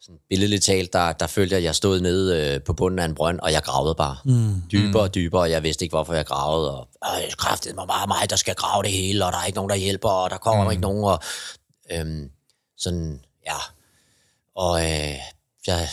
Sådan 0.00 0.18
billedligt 0.28 0.64
talt, 0.64 0.92
der, 0.92 1.12
der 1.12 1.26
følte 1.26 1.52
jeg, 1.52 1.58
at 1.58 1.64
jeg 1.64 1.74
stod 1.74 2.00
nede 2.00 2.54
øh, 2.54 2.62
på 2.62 2.72
bunden 2.72 2.98
af 2.98 3.04
en 3.04 3.14
brønd, 3.14 3.40
og 3.40 3.52
jeg 3.52 3.62
gravede 3.62 3.94
bare. 3.94 4.16
Mm. 4.24 4.62
Dybere 4.72 5.02
og 5.02 5.14
dybere, 5.14 5.42
og 5.42 5.50
jeg 5.50 5.62
vidste 5.62 5.84
ikke, 5.84 5.92
hvorfor 5.92 6.14
jeg 6.14 6.26
gravede. 6.26 6.80
Og 6.80 6.88
øh, 7.04 7.32
kraftede 7.32 7.74
mig 7.74 7.88
bare 7.88 8.06
mig, 8.06 8.30
der 8.30 8.36
skal 8.36 8.54
grave 8.54 8.82
det 8.82 8.92
hele, 8.92 9.26
og 9.26 9.32
der 9.32 9.38
er 9.38 9.44
ikke 9.44 9.56
nogen, 9.56 9.70
der 9.70 9.76
hjælper, 9.76 10.08
og 10.08 10.30
der 10.30 10.38
kommer 10.38 10.64
mm. 10.64 10.70
ikke 10.70 10.80
nogen. 10.82 11.04
Og, 11.04 11.20
øh, 11.92 12.28
sådan, 12.76 13.20
ja. 13.46 13.56
Og 14.58 14.80
øh, 14.82 15.14
jeg 15.66 15.88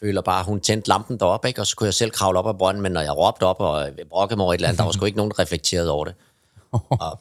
føler 0.00 0.22
bare, 0.22 0.44
hun 0.44 0.60
tændte 0.60 0.88
lampen 0.88 1.20
deroppe, 1.20 1.48
ikke? 1.48 1.60
og 1.60 1.66
så 1.66 1.76
kunne 1.76 1.86
jeg 1.86 1.94
selv 1.94 2.10
kravle 2.10 2.38
op 2.38 2.46
af 2.46 2.58
brønden, 2.58 2.82
men 2.82 2.92
når 2.92 3.00
jeg 3.00 3.16
råbte 3.16 3.44
op 3.44 3.60
og 3.60 3.90
brokkede 4.08 4.36
mig 4.36 4.44
over 4.44 4.54
et 4.54 4.58
eller 4.58 4.68
andet, 4.68 4.78
der 4.78 4.84
var 4.84 4.92
sgu 4.92 5.04
ikke 5.04 5.16
nogen, 5.16 5.30
der 5.30 5.38
reflekterede 5.38 5.90
over 5.90 6.04
det. 6.04 6.14
Og 7.00 7.20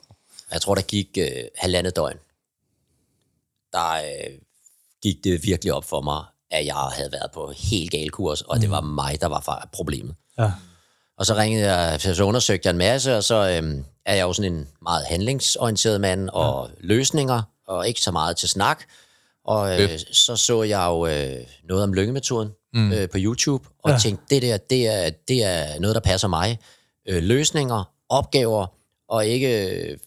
jeg 0.52 0.62
tror, 0.62 0.76
der 0.76 0.82
gik 0.82 1.08
øh, 1.18 1.44
halvandet 1.58 1.96
døgn. 1.96 2.18
Der 3.74 3.94
øh, 3.94 4.38
gik 5.04 5.24
det 5.24 5.44
virkelig 5.44 5.74
op 5.74 5.84
for 5.84 6.02
mig, 6.02 6.24
at 6.52 6.66
jeg 6.66 6.76
havde 6.76 7.12
været 7.12 7.32
på 7.34 7.54
helt 7.58 7.92
gal 7.92 8.10
kurs, 8.10 8.42
og 8.42 8.56
mm. 8.56 8.62
det 8.62 8.72
var 8.72 8.82
mig, 8.82 9.22
der 9.22 9.28
var 9.28 9.70
problemet. 9.72 10.16
Ja. 10.40 10.52
Og 11.18 11.26
så 11.26 11.36
ringede 11.36 11.76
jeg, 11.76 12.02
så 12.02 12.24
undersøgte 12.24 12.68
jeg 12.68 12.72
en 12.72 12.78
masse, 12.78 13.18
og 13.18 13.24
så 13.24 13.36
øh, 13.36 13.84
er 14.06 14.16
jeg 14.16 14.24
jo 14.24 14.34
sådan 14.34 14.54
en 14.54 14.68
meget 14.82 15.06
handlingsorienteret 15.06 16.02
mand, 16.02 16.30
og 16.30 16.70
ja. 16.70 16.74
løsninger, 16.80 17.42
og 17.68 17.88
ikke 17.88 18.02
så 18.02 18.12
meget 18.12 18.38
til 18.38 18.50
snak. 18.50 18.84
Og 19.46 19.82
øh, 19.82 20.00
så 20.12 20.36
så 20.36 20.64
jeg 20.64 20.86
jo 20.88 21.08
øh, 21.08 21.46
noget 21.64 21.84
om 21.84 21.94
lyngemetoden 21.94 22.50
mm. 22.74 22.92
øh, 22.92 23.10
på 23.10 23.18
YouTube, 23.20 23.68
og 23.84 23.92
ja. 23.92 23.98
tænkte, 23.98 24.26
det 24.30 24.42
der, 24.42 24.58
det 24.58 24.88
er, 24.88 25.10
det 25.28 25.44
er 25.44 25.80
noget, 25.80 25.96
der 25.96 26.02
passer 26.02 26.28
mig. 26.28 26.60
Øh, 27.08 27.24
løsninger, 27.24 27.84
opgaver, 28.10 28.68
og 29.10 29.26
ikke 29.26 29.70
øh, 29.70 29.98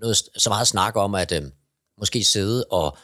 noget, 0.00 0.16
så 0.16 0.50
meget 0.50 0.66
snak 0.66 0.96
om 0.96 1.14
at 1.14 1.32
øh, 1.32 1.42
måske 1.98 2.24
sidde 2.24 2.64
og 2.64 2.96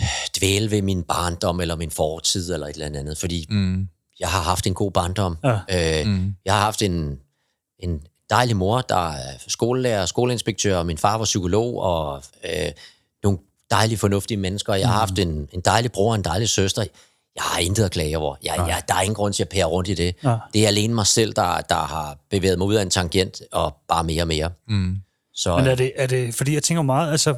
øh, 0.00 0.06
dvæle 0.38 0.70
ved 0.70 0.82
min 0.82 1.02
barndom 1.02 1.60
eller 1.60 1.76
min 1.76 1.90
fortid 1.90 2.52
eller 2.52 2.66
et 2.66 2.72
eller 2.72 3.00
andet, 3.00 3.18
fordi 3.18 3.46
mm. 3.50 3.88
jeg 4.20 4.28
har 4.28 4.42
haft 4.42 4.66
en 4.66 4.74
god 4.74 4.90
barndom. 4.90 5.38
Ja. 5.44 6.00
Øh, 6.00 6.06
mm. 6.06 6.34
Jeg 6.44 6.54
har 6.54 6.60
haft 6.60 6.82
en, 6.82 7.20
en 7.78 8.02
dejlig 8.30 8.56
mor, 8.56 8.80
der 8.80 9.10
er 9.10 9.38
skolelærer, 9.48 10.06
skoleinspektør, 10.06 10.78
og 10.78 10.86
min 10.86 10.98
far 10.98 11.18
var 11.18 11.24
psykolog, 11.24 11.80
og 11.80 12.22
øh, 12.44 12.72
dejlige, 13.70 13.98
fornuftige 13.98 14.38
mennesker. 14.38 14.74
Jeg 14.74 14.88
har 14.88 14.94
mm. 14.94 14.98
haft 14.98 15.18
en, 15.18 15.48
en 15.52 15.60
dejlig 15.60 15.92
bror 15.92 16.10
og 16.10 16.14
en 16.14 16.24
dejlig 16.24 16.48
søster. 16.48 16.82
Jeg 17.36 17.44
har 17.44 17.60
intet 17.60 17.84
at 17.84 17.90
klage 17.90 18.18
over. 18.18 18.36
Jeg, 18.44 18.54
jeg, 18.56 18.82
der 18.88 18.94
er 18.94 19.00
ingen 19.00 19.14
grund 19.14 19.34
til 19.34 19.42
at 19.42 19.48
pære 19.48 19.64
rundt 19.64 19.88
i 19.88 19.94
det. 19.94 20.14
Ja. 20.24 20.36
Det 20.54 20.64
er 20.64 20.68
alene 20.68 20.94
mig 20.94 21.06
selv, 21.06 21.32
der, 21.32 21.60
der 21.60 21.74
har 21.74 22.18
bevæget 22.30 22.58
mig 22.58 22.66
ud 22.66 22.74
af 22.74 22.82
en 22.82 22.90
tangent, 22.90 23.42
og 23.52 23.76
bare 23.88 24.04
mere 24.04 24.22
og 24.22 24.28
mere. 24.28 24.50
Mm. 24.68 24.96
Så, 25.34 25.56
Men 25.56 25.66
er 25.66 25.74
det, 25.74 25.92
er 25.96 26.06
det, 26.06 26.34
fordi 26.34 26.54
jeg 26.54 26.62
tænker 26.62 26.82
meget, 26.82 27.10
altså, 27.10 27.34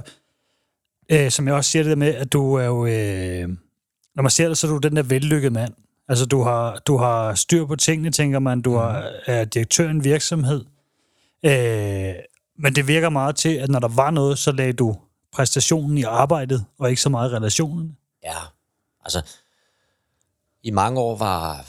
øh, 1.09 1.31
som 1.31 1.47
jeg 1.47 1.55
også 1.55 1.71
siger 1.71 1.83
det 1.83 1.91
der 1.91 1.97
med, 1.97 2.15
at 2.15 2.33
du 2.33 2.55
er 2.55 2.65
jo, 2.65 2.87
øh, 2.87 3.49
når 4.15 4.23
man 4.23 4.31
ser 4.31 4.49
det, 4.49 4.59
så 4.59 4.67
er 4.67 4.71
du 4.71 4.79
den 4.79 4.97
der 4.97 5.03
vellykkede 5.03 5.53
mand. 5.53 5.73
Altså, 6.09 6.27
du 6.27 6.43
har, 6.43 6.83
du 6.87 6.97
har 6.97 7.35
styr 7.35 7.67
på 7.67 7.77
tingene, 7.77 8.11
tænker 8.11 8.39
man. 8.39 8.63
Du 8.63 8.77
har, 8.77 9.01
mm. 9.01 9.07
er 9.27 9.45
direktør 9.45 9.87
i 9.87 9.91
en 9.91 10.05
virksomhed. 10.05 10.65
Øh, 11.45 12.15
men 12.59 12.75
det 12.75 12.89
virker 12.89 13.09
meget 13.09 13.37
til, 13.37 13.55
at 13.55 13.69
når 13.69 13.79
der 13.79 13.89
var 13.89 14.11
noget, 14.11 14.39
så 14.39 14.53
lagde 14.53 14.73
du 14.73 14.97
præstationen 15.39 15.99
i 15.99 16.03
arbejdet, 16.03 16.65
og 16.79 16.91
ikke 16.91 17.03
så 17.03 17.09
meget 17.09 17.33
relationen. 17.33 17.97
Ja, 18.25 18.37
altså 19.05 19.23
i 20.63 20.71
mange 20.71 21.01
år 21.01 21.17
var, 21.17 21.67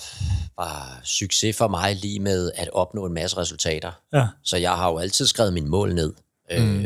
var 0.58 1.00
succes 1.04 1.58
for 1.58 1.68
mig 1.68 1.96
lige 1.96 2.20
med 2.20 2.52
at 2.56 2.70
opnå 2.74 3.06
en 3.06 3.14
masse 3.14 3.38
resultater. 3.38 3.92
Ja. 4.14 4.28
Så 4.44 4.58
jeg 4.58 4.72
har 4.72 4.90
jo 4.90 4.98
altid 4.98 5.26
skrevet 5.26 5.54
mine 5.54 5.70
mål 5.70 5.94
ned. 5.94 6.14
Mm. 6.58 6.80
Øh, 6.80 6.86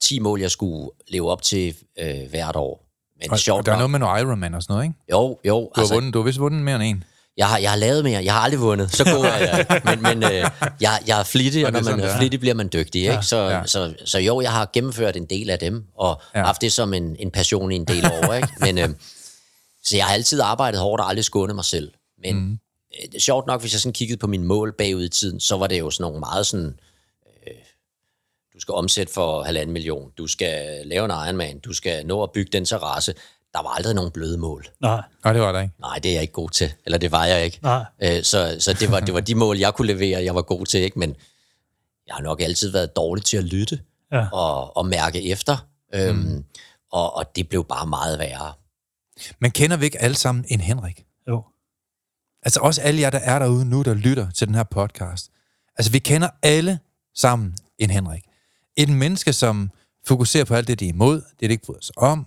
10 0.00 0.18
mål, 0.18 0.40
jeg 0.40 0.50
skulle 0.50 0.90
leve 1.08 1.30
op 1.30 1.42
til 1.42 1.76
øh, 1.98 2.30
hvert 2.30 2.56
år. 2.56 2.86
Men 3.20 3.30
og, 3.30 3.38
sjovt 3.38 3.66
der 3.66 3.72
er 3.72 3.76
noget 3.76 3.90
med 3.90 3.98
noget 3.98 4.20
Ironman 4.20 4.54
og 4.54 4.62
sådan 4.62 4.74
noget, 4.74 4.84
ikke? 4.84 4.98
Jo, 5.10 5.38
jo. 5.44 5.60
Du 5.60 5.70
har, 5.74 5.82
altså, 5.82 5.94
vundet, 5.94 6.14
du 6.14 6.18
har 6.18 6.24
vist 6.24 6.38
vundet 6.38 6.62
mere 6.62 6.74
end 6.74 6.84
en. 6.84 7.04
Jeg 7.36 7.48
har, 7.48 7.58
jeg 7.58 7.70
har 7.70 7.76
lavet 7.76 8.04
mere. 8.04 8.24
Jeg 8.24 8.32
har 8.34 8.40
aldrig 8.40 8.60
vundet. 8.60 8.92
Så 8.92 9.04
god 9.04 9.24
er 9.24 9.36
jeg. 9.36 9.66
Men, 9.84 10.02
men 10.02 10.22
øh, 10.22 10.50
jeg, 10.80 11.02
jeg 11.06 11.20
er 11.20 11.24
flittig, 11.24 11.66
og 11.66 11.72
når 11.72 11.82
man 11.82 12.00
er 12.00 12.18
flittig, 12.18 12.40
bliver 12.40 12.54
man 12.54 12.70
dygtig. 12.72 13.00
Ikke? 13.00 13.14
Ja, 13.14 13.22
så, 13.22 13.36
ja. 13.36 13.66
Så, 13.66 13.94
så 14.04 14.18
jo, 14.18 14.40
jeg 14.40 14.52
har 14.52 14.70
gennemført 14.72 15.16
en 15.16 15.26
del 15.26 15.50
af 15.50 15.58
dem, 15.58 15.84
og 15.96 16.22
ja. 16.34 16.44
haft 16.44 16.60
det 16.60 16.72
som 16.72 16.94
en, 16.94 17.16
en 17.18 17.30
passion 17.30 17.72
i 17.72 17.76
en 17.76 17.84
del 17.84 18.06
år. 18.06 18.32
Ikke? 18.32 18.48
Men, 18.64 18.78
øh, 18.78 18.88
så 19.84 19.96
jeg 19.96 20.06
har 20.06 20.14
altid 20.14 20.40
arbejdet 20.40 20.80
hårdt 20.80 21.00
og 21.00 21.08
aldrig 21.08 21.24
skånet 21.24 21.54
mig 21.54 21.64
selv. 21.64 21.92
Men 22.22 22.36
mm. 22.36 22.58
øh, 23.14 23.20
sjovt 23.20 23.46
nok, 23.46 23.60
hvis 23.60 23.72
jeg 23.72 23.80
sådan 23.80 23.92
kiggede 23.92 24.18
på 24.18 24.26
mine 24.26 24.44
mål 24.44 24.74
bagud 24.78 25.04
i 25.04 25.08
tiden, 25.08 25.40
så 25.40 25.56
var 25.56 25.66
det 25.66 25.78
jo 25.78 25.90
sådan 25.90 26.02
nogle 26.02 26.20
meget 26.20 26.46
sådan... 26.46 26.78
Øh, 27.46 27.54
du 28.54 28.60
skal 28.60 28.74
omsætte 28.74 29.12
for 29.12 29.42
halvanden 29.42 29.72
million, 29.72 30.10
du 30.18 30.26
skal 30.26 30.86
lave 30.86 31.04
en 31.04 31.10
Ironman, 31.10 31.58
du 31.58 31.72
skal 31.72 32.06
nå 32.06 32.22
at 32.22 32.30
bygge 32.34 32.50
den 32.52 32.64
terrasse 32.64 33.14
der 33.54 33.62
var 33.62 33.68
aldrig 33.70 33.94
nogen 33.94 34.10
bløde 34.10 34.38
mål. 34.38 34.66
Nej. 34.80 35.02
Nej, 35.24 35.32
det 35.32 35.42
var 35.42 35.52
der 35.52 35.60
ikke. 35.60 35.74
Nej, 35.80 35.98
det 35.98 36.08
er 36.08 36.12
jeg 36.12 36.22
ikke 36.22 36.32
god 36.32 36.50
til. 36.50 36.72
Eller 36.84 36.98
det 36.98 37.12
var 37.12 37.24
jeg 37.24 37.44
ikke. 37.44 37.58
Nej. 37.62 37.84
Øh, 38.02 38.22
så 38.22 38.56
så 38.58 38.72
det, 38.72 38.90
var, 38.90 39.00
det 39.00 39.14
var 39.14 39.20
de 39.20 39.34
mål, 39.34 39.58
jeg 39.58 39.74
kunne 39.74 39.86
levere, 39.86 40.24
jeg 40.24 40.34
var 40.34 40.42
god 40.42 40.66
til. 40.66 40.80
ikke. 40.80 40.98
Men 40.98 41.16
jeg 42.06 42.14
har 42.14 42.22
nok 42.22 42.40
altid 42.40 42.70
været 42.70 42.96
dårlig 42.96 43.24
til 43.24 43.36
at 43.36 43.44
lytte 43.44 43.80
Ja. 44.12 44.26
og, 44.32 44.76
og 44.76 44.86
mærke 44.86 45.30
efter. 45.30 45.66
Øhm, 45.94 46.16
mm. 46.18 46.44
og, 46.92 47.16
og 47.16 47.36
det 47.36 47.48
blev 47.48 47.64
bare 47.64 47.86
meget 47.86 48.18
værre. 48.18 48.52
Men 49.38 49.50
kender 49.50 49.76
vi 49.76 49.84
ikke 49.84 50.00
alle 50.00 50.16
sammen 50.16 50.44
en 50.48 50.60
Henrik? 50.60 51.04
Jo. 51.28 51.44
Altså 52.42 52.60
også 52.60 52.80
alle 52.80 53.00
jer, 53.00 53.10
der 53.10 53.18
er 53.18 53.38
derude 53.38 53.64
nu, 53.64 53.82
der 53.82 53.94
lytter 53.94 54.30
til 54.30 54.46
den 54.46 54.54
her 54.54 54.62
podcast. 54.62 55.30
Altså 55.78 55.92
vi 55.92 55.98
kender 55.98 56.28
alle 56.42 56.78
sammen 57.16 57.54
en 57.78 57.90
Henrik. 57.90 58.22
Et 58.76 58.88
menneske, 58.88 59.32
som 59.32 59.70
fokuserer 60.06 60.44
på 60.44 60.54
alt 60.54 60.68
det, 60.68 60.80
de 60.80 60.84
er 60.84 60.88
imod, 60.92 61.22
det 61.40 61.40
de 61.40 61.52
ikke 61.52 61.66
bryder 61.66 61.80
sig 61.82 61.98
om, 61.98 62.26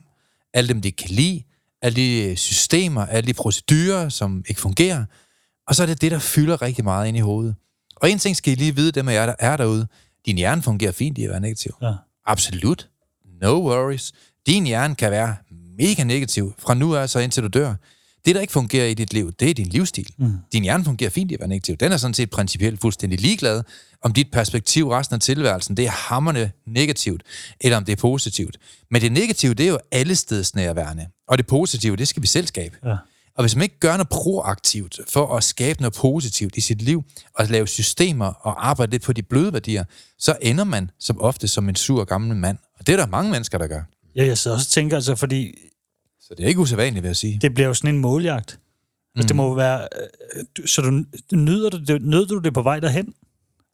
alle 0.58 0.68
dem, 0.68 0.82
de 0.82 0.88
ikke 0.88 1.04
kan 1.04 1.12
lide, 1.12 1.44
alle 1.82 1.96
de 1.96 2.36
systemer, 2.36 3.06
alle 3.06 3.28
de 3.28 3.34
procedurer, 3.34 4.10
som 4.10 4.44
ikke 4.48 4.62
fungerer. 4.62 5.06
Og 5.68 5.76
så 5.76 5.84
er 5.84 5.88
det 5.88 6.02
det, 6.02 6.12
der 6.12 6.20
fylder 6.20 6.62
rigtig 6.62 6.84
meget 6.84 7.08
ind 7.08 7.18
i 7.18 7.20
hovedet. 7.20 7.56
Og 7.96 8.10
en 8.10 8.20
ting 8.20 8.36
skal 8.36 8.54
I 8.54 8.56
lige 8.56 8.76
vide, 8.76 8.92
dem 8.92 9.08
af 9.08 9.14
jer, 9.14 9.26
der 9.26 9.36
er 9.40 9.58
derude. 9.58 9.88
Din 10.26 10.38
hjerne 10.38 10.62
fungerer 10.62 10.92
fint 10.92 11.18
i 11.18 11.24
at 11.24 11.30
være 11.30 11.40
negativ. 11.40 11.72
Ja. 11.82 11.94
Absolut. 12.26 12.90
No 13.42 13.54
worries. 13.54 14.14
Din 14.48 14.66
hjerne 14.66 14.96
kan 14.96 15.12
være 15.12 15.36
mega 15.78 16.04
negativ 16.04 16.54
fra 16.58 16.74
nu 16.74 16.96
af 16.96 17.10
så 17.10 17.20
indtil 17.20 17.44
du 17.44 17.48
dør. 17.48 17.76
Det, 18.28 18.36
der 18.36 18.42
ikke 18.42 18.54
fungerer 18.54 18.88
i 18.88 18.94
dit 18.94 19.14
liv, 19.14 19.32
det 19.32 19.50
er 19.50 19.54
din 19.54 19.68
livsstil. 19.68 20.10
Mm. 20.18 20.32
Din 20.54 20.64
hjerne 20.64 20.84
fungerer 20.84 21.10
fint 21.10 21.32
i 21.32 21.34
at 21.34 21.40
være 21.40 21.50
negativ. 21.50 21.76
Den 21.76 21.92
er 21.92 21.98
sådan 21.98 22.14
set 22.14 22.30
principielt 22.30 22.82
fuldstændig 22.82 23.22
ligeglad, 23.22 23.64
om 24.02 24.14
dit 24.14 24.28
perspektiv 24.32 24.90
resten 24.90 25.14
af 25.14 25.20
tilværelsen, 25.20 25.78
det 25.78 25.86
er 25.86 25.90
hammerne 25.90 26.52
negativt, 26.66 27.24
eller 27.62 27.78
om 27.78 27.86
det 27.86 27.92
er 27.92 27.96
positivt. 27.96 28.58
Men 28.92 29.02
det 29.02 29.12
negative, 29.12 29.54
det 29.54 29.66
er 29.66 29.70
jo 29.70 29.80
alle 29.92 30.16
steds 30.16 30.56
nærværende. 30.56 31.08
Og 31.28 31.38
det 31.38 31.48
positive, 31.48 31.96
det 31.96 32.08
skal 32.08 32.22
vi 32.22 32.28
selv 32.28 32.48
skabe. 32.48 32.78
Ja. 32.86 32.96
Og 33.36 33.44
hvis 33.44 33.56
man 33.56 33.64
ikke 33.64 33.80
gør 33.80 33.92
noget 33.92 34.10
proaktivt 34.10 35.00
for 35.10 35.38
at 35.38 35.44
skabe 35.44 35.82
noget 35.82 35.94
positivt 35.94 36.56
i 36.56 36.62
sit 36.62 36.82
liv, 36.82 37.04
og 37.36 37.46
lave 37.46 37.68
systemer 37.68 38.26
og 38.26 38.68
arbejde 38.70 38.92
lidt 38.92 39.04
på 39.04 39.14
de 39.14 39.24
bløde 39.24 39.54
værdier, 39.54 39.84
så 40.20 40.38
ender 40.42 40.64
man 40.64 40.92
som 41.00 41.22
ofte 41.22 41.48
som 41.48 41.70
en 41.70 41.76
sur 41.76 42.04
gammel 42.04 42.38
mand. 42.38 42.58
Og 42.80 42.88
det 42.88 42.94
er 42.94 42.98
der 42.98 43.08
mange 43.08 43.32
mennesker, 43.32 43.58
der 43.58 43.68
gør. 43.68 43.82
Ja, 44.16 44.26
jeg 44.26 44.38
sidder 44.38 44.58
også 44.58 44.68
og 44.68 44.72
tænker, 44.72 44.96
altså, 44.96 45.16
fordi 45.16 45.54
Så 46.28 46.36
det 46.36 46.44
er 46.44 46.48
ikke 46.48 46.60
usædvanligt, 46.60 47.04
vil 47.04 47.10
jeg 47.10 47.16
sige. 47.16 47.40
det 47.42 47.54
bliver 47.54 47.68
jo 47.68 47.74
sådan 47.74 47.96
en 47.96 48.02
måljagt. 48.02 48.60
Altså, 49.16 49.24
Mm. 49.24 49.28
det 49.28 49.36
må 49.36 49.54
være... 49.56 49.88
øh, 50.36 50.68
Så 50.68 50.82
du, 50.82 51.36
nyder, 51.36 51.70
du 51.70 51.78
det, 51.78 52.02
nød 52.02 52.26
du 52.28 52.38
det 52.40 52.54
på 52.54 52.62
vej 52.62 52.80
derhen? 52.80 53.16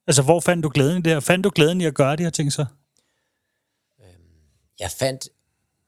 Altså, 0.07 0.21
hvor 0.21 0.39
fandt 0.39 0.63
du 0.63 0.71
glæden 0.73 0.97
i 0.97 1.01
det 1.01 1.11
her? 1.13 1.19
Fandt 1.19 1.43
du 1.43 1.51
glæden 1.55 1.81
i 1.81 1.85
at 1.85 1.93
gøre 1.93 2.15
de 2.15 2.23
her 2.23 2.29
ting 2.29 2.53
så? 2.53 2.65
Jeg 4.79 4.91
fandt 4.91 5.29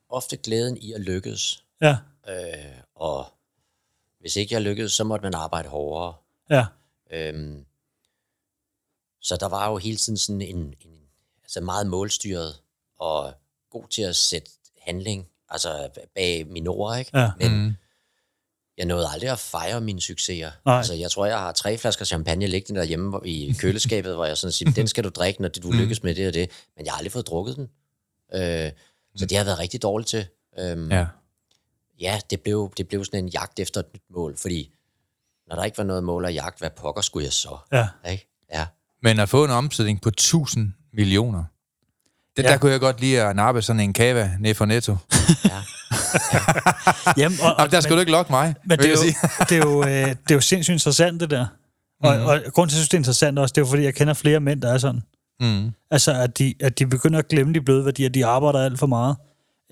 ofte 0.09 0.37
glæden 0.37 0.77
i 0.77 0.93
at 0.93 1.01
lykkes. 1.01 1.63
Ja, 1.81 1.97
Øh, 2.29 2.75
og 2.95 3.27
hvis 4.19 4.35
ikke 4.35 4.53
jeg 4.53 4.61
lykkedes, 4.61 4.93
så 4.93 5.03
måtte 5.03 5.23
man 5.23 5.33
arbejde 5.33 5.69
hårdere. 5.69 6.13
ja, 6.49 6.65
Øhm, 7.11 7.65
så 9.21 9.37
der 9.37 9.45
var 9.47 9.69
jo 9.69 9.77
hele 9.77 9.97
tiden 9.97 10.17
sådan 10.17 10.41
en, 10.41 10.57
en 10.57 10.99
altså 11.43 11.61
meget 11.61 11.87
målstyret 11.87 12.55
og 12.99 13.33
god 13.69 13.87
til 13.87 14.01
at 14.01 14.15
sætte 14.15 14.51
handling 14.81 15.27
altså 15.55 15.89
bag 16.15 16.47
mine 16.47 16.69
ord, 16.69 16.99
ikke? 16.99 17.19
Ja. 17.19 17.31
Men 17.39 17.63
mm. 17.65 17.73
jeg 18.77 18.85
nåede 18.85 19.07
aldrig 19.13 19.29
at 19.29 19.39
fejre 19.39 19.81
mine 19.81 20.01
succeser. 20.01 20.51
Nej. 20.65 20.77
Altså, 20.77 20.93
jeg 20.93 21.11
tror, 21.11 21.25
jeg 21.25 21.39
har 21.39 21.51
tre 21.51 21.77
flasker 21.77 22.05
champagne 22.05 22.47
liggende 22.47 22.79
derhjemme 22.79 23.19
i 23.25 23.55
køleskabet, 23.59 24.13
hvor 24.13 24.25
jeg 24.25 24.37
sådan 24.37 24.51
siger, 24.51 24.71
den 24.71 24.87
skal 24.87 25.03
du 25.03 25.09
drikke, 25.09 25.41
når 25.41 25.49
du 25.49 25.71
lykkes 25.71 26.03
med 26.03 26.15
det 26.15 26.27
og 26.27 26.33
det. 26.33 26.49
Men 26.77 26.85
jeg 26.85 26.93
har 26.93 26.97
aldrig 26.97 27.11
fået 27.11 27.27
drukket 27.27 27.55
den. 27.55 27.67
Øh, 28.33 28.71
så 29.15 29.25
det 29.25 29.31
har 29.31 29.39
jeg 29.39 29.45
været 29.45 29.59
rigtig 29.59 29.81
dårligt 29.81 30.09
til. 30.09 30.25
Øhm, 30.59 30.91
Ja. 30.91 31.05
ja, 31.99 32.19
det 32.29 32.41
blev, 32.41 32.73
det 32.77 32.87
blev 32.87 33.05
sådan 33.05 33.23
en 33.23 33.29
jagt 33.29 33.59
efter 33.59 33.79
et 33.79 33.85
nyt 33.93 34.03
mål, 34.09 34.37
fordi 34.37 34.71
når 35.47 35.55
der 35.55 35.63
ikke 35.63 35.77
var 35.77 35.83
noget 35.83 36.03
mål 36.03 36.25
at 36.25 36.33
jagt, 36.33 36.59
hvad 36.59 36.69
pokker 36.69 37.01
skulle 37.01 37.23
jeg 37.23 37.33
så? 37.33 37.57
ja. 37.71 37.87
Ikke? 38.11 38.27
Ja. 38.53 38.65
Men 39.03 39.19
at 39.19 39.29
få 39.29 39.45
en 39.45 39.51
omsætning 39.51 40.01
på 40.01 40.09
1000 40.09 40.73
millioner, 40.93 41.43
det, 42.37 42.43
Ja. 42.43 42.49
der 42.51 42.57
kunne 42.57 42.71
jeg 42.71 42.79
godt 42.79 43.01
lide 43.01 43.21
at 43.21 43.35
nappe 43.35 43.61
sådan 43.61 43.79
en 43.79 43.93
kava 43.93 44.31
ned 44.39 44.53
for 44.55 44.65
netto. 44.65 44.97
ja. 45.45 45.49
Jamen, 47.17 47.37
og, 47.41 47.55
Og 47.55 47.71
der 47.71 47.79
skal 47.79 47.95
du 47.95 47.99
ikke 47.99 48.11
lokke 48.11 48.31
mig, 48.31 48.55
Men 48.65 48.79
det 48.79 48.85
er, 48.85 48.91
jo, 48.91 48.97
det, 49.49 49.57
er 49.57 49.69
jo, 49.69 49.83
øh, 49.83 49.89
det 50.09 50.31
er 50.31 50.35
jo 50.35 50.41
sindssygt 50.41 50.73
interessant, 50.73 51.21
det 51.21 51.29
der. 51.29 51.45
Og, 52.03 52.17
mm. 52.17 52.25
og 52.25 52.41
grunden 52.53 52.69
til, 52.69 52.75
at 52.75 52.79
jeg 52.79 52.79
synes, 52.79 52.89
det 52.89 52.93
er 52.93 52.99
interessant 52.99 53.39
også, 53.39 53.53
det 53.53 53.57
er 53.61 53.65
jo, 53.65 53.69
fordi 53.69 53.83
jeg 53.83 53.93
kender 53.95 54.13
flere 54.13 54.39
mænd, 54.39 54.61
der 54.61 54.73
er 54.73 54.77
sådan. 54.77 55.01
Mm. 55.39 55.71
Altså, 55.91 56.13
at 56.13 56.37
de, 56.39 56.53
at 56.61 56.79
de 56.79 56.87
begynder 56.87 57.19
at 57.19 57.27
glemme 57.27 57.53
de 57.53 57.61
bløde 57.61 57.85
værdier. 57.85 58.09
De 58.09 58.25
arbejder 58.25 58.65
alt 58.65 58.79
for 58.79 58.87
meget. 58.87 59.15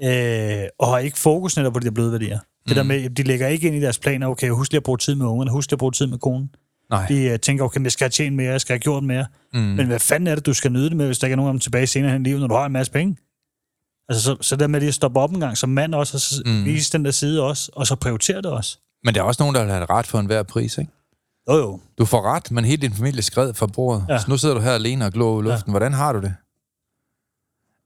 Øh, 0.04 0.68
og 0.80 0.88
har 0.88 0.98
ikke 0.98 1.20
fokus 1.20 1.58
netop 1.58 1.74
på 1.74 1.80
de 1.80 1.92
bløde 1.92 2.12
værdier. 2.12 2.40
Det 2.68 2.76
der 2.76 2.84
med, 2.84 3.10
de 3.10 3.24
lægger 3.24 3.48
ikke 3.48 3.68
ind 3.68 3.76
i 3.76 3.80
deres 3.82 4.00
planer, 4.00 4.28
okay, 4.28 4.50
husk 4.50 4.72
lige 4.72 4.78
at 4.78 4.84
bruge 4.84 4.98
tid 4.98 5.16
med 5.16 5.26
ungerne, 5.26 5.52
husk 5.52 5.70
lige 5.72 5.76
at 5.76 5.80
bruge 5.80 5.92
tid 5.92 6.08
med 6.08 6.18
konen. 6.18 6.50
Nej. 6.94 7.06
De 7.08 7.34
uh, 7.34 7.40
tænker, 7.40 7.64
okay, 7.64 7.84
jeg 7.84 7.92
skal 7.92 8.06
have 8.06 8.10
tjent 8.10 8.36
mere, 8.36 8.52
jeg 8.52 8.62
skal 8.62 8.74
have 8.74 8.80
gjort 8.80 9.04
mere. 9.04 9.26
Mm. 9.54 9.60
Men 9.60 9.88
hvad 9.88 10.00
fanden 10.00 10.28
er 10.28 10.36
det, 10.36 10.46
du 10.46 10.54
skal 10.54 10.72
nyde 10.72 10.90
det 10.90 10.98
med, 10.98 11.06
hvis 11.06 11.20
der 11.20 11.28
ikke 11.28 11.34
er 11.34 11.36
nogen 11.36 11.50
af 11.50 11.54
dem 11.54 11.60
tilbage 11.60 11.88
senere 11.88 12.16
i 12.16 12.20
livet, 12.20 12.40
når 12.42 12.48
du 12.48 12.54
har 12.54 12.66
en 12.66 12.72
masse 12.72 12.92
penge? 12.92 13.18
Altså, 14.10 14.24
så, 14.24 14.38
så 14.42 14.56
der 14.56 14.68
med 14.68 14.80
lige 14.80 14.88
at 14.88 14.94
stoppe 14.94 15.20
op 15.20 15.32
en 15.32 15.40
gang 15.40 15.58
som 15.58 15.70
mand 15.70 15.96
også, 15.96 16.18
og 16.18 16.22
så 16.22 16.44
mm. 16.46 16.66
vise 16.66 16.92
den 16.92 17.06
der 17.06 17.12
side 17.12 17.44
også, 17.44 17.72
og 17.76 17.88
så 17.88 17.96
prioritere 17.96 18.38
det 18.38 18.46
også. 18.46 18.78
Men 19.04 19.16
der 19.16 19.22
er 19.22 19.26
også 19.26 19.44
nogen, 19.44 19.56
der 19.56 19.64
vil 19.64 19.72
have 19.72 19.86
ret 19.86 20.08
for 20.08 20.20
enhver 20.20 20.44
pris, 20.44 20.78
ikke? 20.78 20.92
Jo, 21.50 21.56
jo. 21.56 21.80
Du 21.98 22.06
får 22.06 22.22
ret, 22.22 22.52
men 22.52 22.66
hele 22.66 22.82
din 22.82 22.94
familie 22.94 23.22
skred 23.22 23.54
fra 23.54 23.68
bordet. 23.68 24.06
Ja. 24.10 24.20
Så 24.20 24.26
nu 24.30 24.38
sidder 24.38 24.56
du 24.56 24.62
her 24.62 24.72
alene 24.72 25.06
og 25.06 25.12
glor 25.12 25.42
i 25.42 25.44
luften. 25.44 25.70
Ja. 25.70 25.72
Hvordan 25.72 25.94
har 25.94 26.14
du 26.14 26.20
det? 26.20 26.36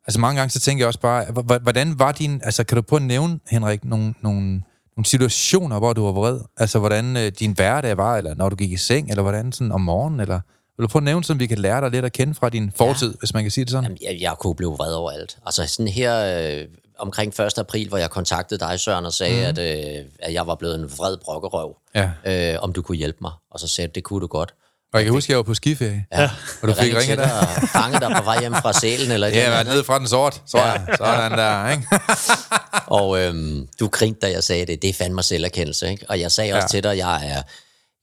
Altså 0.07 0.19
mange 0.19 0.39
gange, 0.39 0.51
så 0.51 0.59
tænker 0.59 0.81
jeg 0.81 0.87
også 0.87 0.99
bare, 0.99 1.59
hvordan 1.59 1.99
var 1.99 2.11
din... 2.11 2.41
Altså 2.43 2.63
kan 2.63 2.75
du 2.75 2.81
prøve 2.81 2.99
at 2.99 3.05
nævne, 3.05 3.39
Henrik, 3.49 3.85
nogle, 3.85 4.13
nogle, 4.21 4.61
nogle 4.97 5.05
situationer, 5.05 5.79
hvor 5.79 5.93
du 5.93 6.03
var 6.05 6.11
vred? 6.11 6.39
Altså 6.57 6.79
hvordan 6.79 7.17
øh, 7.17 7.31
din 7.39 7.51
hverdag 7.51 7.97
var, 7.97 8.17
eller 8.17 8.35
når 8.35 8.49
du 8.49 8.55
gik 8.55 8.71
i 8.71 8.77
seng, 8.77 9.09
eller 9.09 9.21
hvordan 9.21 9.51
sådan 9.51 9.71
om 9.71 9.81
morgenen, 9.81 10.19
eller... 10.19 10.39
Vil 10.77 10.83
du 10.83 10.87
prøve 10.87 10.99
at 10.99 11.03
nævne, 11.03 11.23
så 11.23 11.33
vi 11.33 11.47
kan 11.47 11.57
lære 11.57 11.81
dig 11.81 11.91
lidt 11.91 12.05
at 12.05 12.11
kende 12.13 12.33
fra 12.35 12.49
din 12.49 12.71
fortid, 12.75 13.11
ja. 13.11 13.15
hvis 13.19 13.33
man 13.33 13.43
kan 13.43 13.51
sige 13.51 13.65
det 13.65 13.71
sådan? 13.71 13.83
Jamen, 13.83 13.97
jeg, 14.01 14.17
jeg 14.21 14.35
kunne 14.39 14.55
blive 14.55 14.71
vred 14.71 14.93
over 14.93 15.11
alt. 15.11 15.37
Altså 15.45 15.67
sådan 15.67 15.87
her 15.87 16.39
øh, 16.59 16.65
omkring 16.99 17.39
1. 17.41 17.57
april, 17.57 17.89
hvor 17.89 17.97
jeg 17.97 18.09
kontaktede 18.09 18.59
dig, 18.59 18.79
Søren, 18.79 19.05
og 19.05 19.13
sagde, 19.13 19.51
mm. 19.51 19.59
at, 19.59 19.59
øh, 19.59 20.05
at 20.19 20.33
jeg 20.33 20.47
var 20.47 20.55
blevet 20.55 20.75
en 20.75 20.83
vred 20.97 21.17
brokkerøv, 21.25 21.75
Ja. 21.95 22.11
øh, 22.25 22.63
om 22.63 22.73
du 22.73 22.81
kunne 22.81 22.97
hjælpe 22.97 23.17
mig. 23.21 23.31
Og 23.51 23.59
så 23.59 23.67
sagde 23.67 23.91
det 23.95 24.03
kunne 24.03 24.21
du 24.21 24.27
godt. 24.27 24.53
Og 24.93 24.99
jeg 24.99 25.03
kan 25.05 25.13
huske, 25.13 25.25
at 25.25 25.29
jeg 25.29 25.37
var 25.37 25.43
på 25.43 25.53
skiferie. 25.53 26.05
Ja. 26.11 26.29
Og 26.61 26.67
du 26.67 26.73
fik 26.73 26.83
ringet 26.93 27.03
til 27.03 27.17
der. 27.17 27.39
og 27.39 27.47
fangede 27.69 28.05
dig 28.05 28.15
på 28.17 28.23
vej 28.23 28.39
hjem 28.39 28.53
fra 28.53 28.73
sælen, 28.73 29.11
eller 29.11 29.27
Ja, 29.27 29.43
jeg 29.43 29.51
var 29.51 29.63
nede 29.73 29.83
fra 29.83 29.99
den 29.99 30.07
sort, 30.07 30.41
tror 30.51 30.59
jeg. 30.65 30.85
Sådan 30.97 31.31
der, 31.31 31.69
ikke? 31.71 31.87
Og 32.97 33.19
øhm, 33.21 33.67
du 33.79 33.87
grinte, 33.87 34.19
da 34.19 34.31
jeg 34.31 34.43
sagde 34.43 34.65
det. 34.65 34.81
Det 34.81 34.89
er 34.89 34.93
fandme 34.93 35.23
selverkendelse, 35.23 35.89
ikke? 35.89 36.05
Og 36.09 36.19
jeg 36.19 36.31
sagde 36.31 36.53
også 36.53 36.63
Ja. 36.65 36.67
til 36.67 36.83
dig, 36.83 36.97
jeg 36.97 37.27
er, 37.27 37.41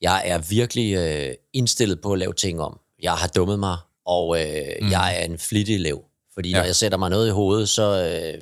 jeg 0.02 0.22
er 0.24 0.38
virkelig 0.38 0.94
øh, 0.94 1.34
indstillet 1.52 2.00
på 2.00 2.12
at 2.12 2.18
lave 2.18 2.32
ting 2.32 2.60
om. 2.60 2.78
Jeg 3.02 3.12
har 3.12 3.28
dummet 3.28 3.58
mig, 3.58 3.76
og 4.06 4.40
øh, 4.42 4.66
mm. 4.82 4.90
jeg 4.90 5.16
er 5.20 5.24
en 5.24 5.38
flittig 5.38 5.74
elev. 5.74 6.00
Fordi 6.34 6.50
ja. 6.50 6.56
Ja. 6.56 6.60
når 6.62 6.66
jeg 6.66 6.76
sætter 6.76 6.98
mig 6.98 7.10
noget 7.10 7.28
i 7.28 7.30
hovedet, 7.30 7.68
så 7.68 7.82
øh, 7.82 8.40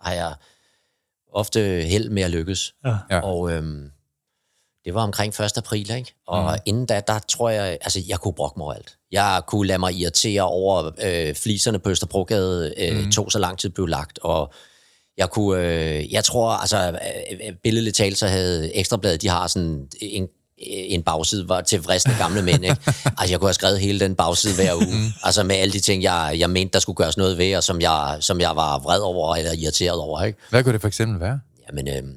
har 0.00 0.12
jeg 0.12 0.34
ofte 1.34 1.60
held 1.82 2.08
med 2.10 2.22
at 2.22 2.30
lykkes. 2.30 2.74
Ja. 2.84 2.94
Ja. 3.10 3.20
Og 3.20 3.52
øhm, 3.52 3.90
det 4.84 4.94
var 4.94 5.02
omkring 5.02 5.40
1. 5.40 5.58
april, 5.58 5.90
ikke? 5.90 6.14
Og 6.26 6.52
mm. 6.52 6.58
inden 6.66 6.86
da, 6.86 7.00
der 7.06 7.18
tror 7.18 7.50
jeg, 7.50 7.78
altså 7.80 8.02
jeg 8.08 8.18
kunne 8.18 8.34
brokke 8.34 8.58
mig 8.58 8.64
over 8.64 8.74
alt. 8.74 8.96
Jeg 9.12 9.42
kunne 9.46 9.66
lade 9.66 9.78
mig 9.78 9.92
irritere 9.94 10.42
over 10.42 10.90
øh, 11.02 11.34
fliserne 11.34 11.78
på 11.78 11.90
Østerbrogade, 11.90 12.74
øh, 12.78 13.04
mm. 13.04 13.12
tog 13.12 13.32
så 13.32 13.38
lang 13.38 13.58
tid 13.58 13.70
blev 13.70 13.86
lagt, 13.86 14.18
og 14.18 14.52
jeg 15.16 15.30
kunne, 15.30 15.62
øh, 15.62 16.12
jeg 16.12 16.24
tror, 16.24 16.50
altså 16.50 16.78
øh, 16.78 17.38
øh, 17.48 17.54
billedligt 17.62 17.96
talt, 17.96 18.18
så 18.18 18.26
havde 18.26 18.76
Ekstrabladet, 18.76 19.22
de 19.22 19.28
har 19.28 19.46
sådan 19.46 19.88
en, 20.00 20.28
en 20.66 21.02
bagside 21.02 21.48
var 21.48 21.60
til 21.60 21.82
vristende 21.82 22.16
gamle 22.18 22.42
mænd, 22.42 22.64
ikke? 22.64 22.76
Altså, 23.18 23.32
jeg 23.32 23.38
kunne 23.40 23.48
have 23.48 23.54
skrevet 23.54 23.80
hele 23.80 24.00
den 24.00 24.14
bagside 24.14 24.54
hver 24.54 24.74
uge. 24.74 25.12
Altså, 25.22 25.42
med 25.42 25.56
alle 25.56 25.72
de 25.72 25.80
ting, 25.80 26.02
jeg, 26.02 26.36
jeg 26.38 26.50
mente, 26.50 26.72
der 26.72 26.78
skulle 26.78 26.96
gøres 26.96 27.16
noget 27.16 27.38
ved, 27.38 27.56
og 27.56 27.62
som 27.62 27.80
jeg, 27.80 28.16
som 28.20 28.40
jeg 28.40 28.56
var 28.56 28.78
vred 28.78 29.00
over, 29.00 29.36
eller 29.36 29.52
irriteret 29.52 29.98
over, 29.98 30.22
ikke? 30.22 30.38
Hvad 30.50 30.64
kunne 30.64 30.72
det 30.72 30.80
for 30.80 30.88
eksempel 30.88 31.20
være? 31.20 31.40
Jamen, 31.68 31.88
øhm, 31.88 32.16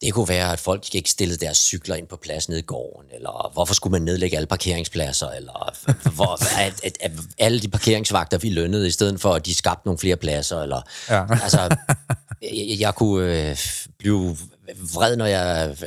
det 0.00 0.14
kunne 0.14 0.28
være, 0.28 0.52
at 0.52 0.60
folk 0.60 0.94
ikke 0.94 1.10
stillede 1.10 1.46
deres 1.46 1.56
cykler 1.56 1.96
ind 1.96 2.06
på 2.06 2.16
plads 2.16 2.48
nede 2.48 2.60
i 2.60 2.62
gården, 2.62 3.10
eller 3.14 3.50
hvorfor 3.52 3.74
skulle 3.74 3.92
man 3.92 4.02
nedlægge 4.02 4.36
alle 4.36 4.46
parkeringspladser, 4.46 5.30
eller 5.30 5.76
hvor, 6.16 6.58
at, 6.60 6.84
at, 6.84 6.98
at 7.00 7.12
alle 7.38 7.60
de 7.60 7.68
parkeringsvagter, 7.68 8.38
vi 8.38 8.50
lønnede, 8.50 8.86
i 8.86 8.90
stedet 8.90 9.20
for, 9.20 9.34
at 9.34 9.46
de 9.46 9.54
skabte 9.54 9.86
nogle 9.86 9.98
flere 9.98 10.16
pladser, 10.16 10.62
eller... 10.62 10.82
Ja. 11.10 11.26
Altså, 11.42 11.60
jeg, 12.42 12.80
jeg 12.80 12.94
kunne 12.94 13.50
øh, 13.50 13.56
blive 13.98 14.36
vred, 14.94 15.16
når 15.16 15.26
jeg 15.26 15.76
øh, 15.82 15.86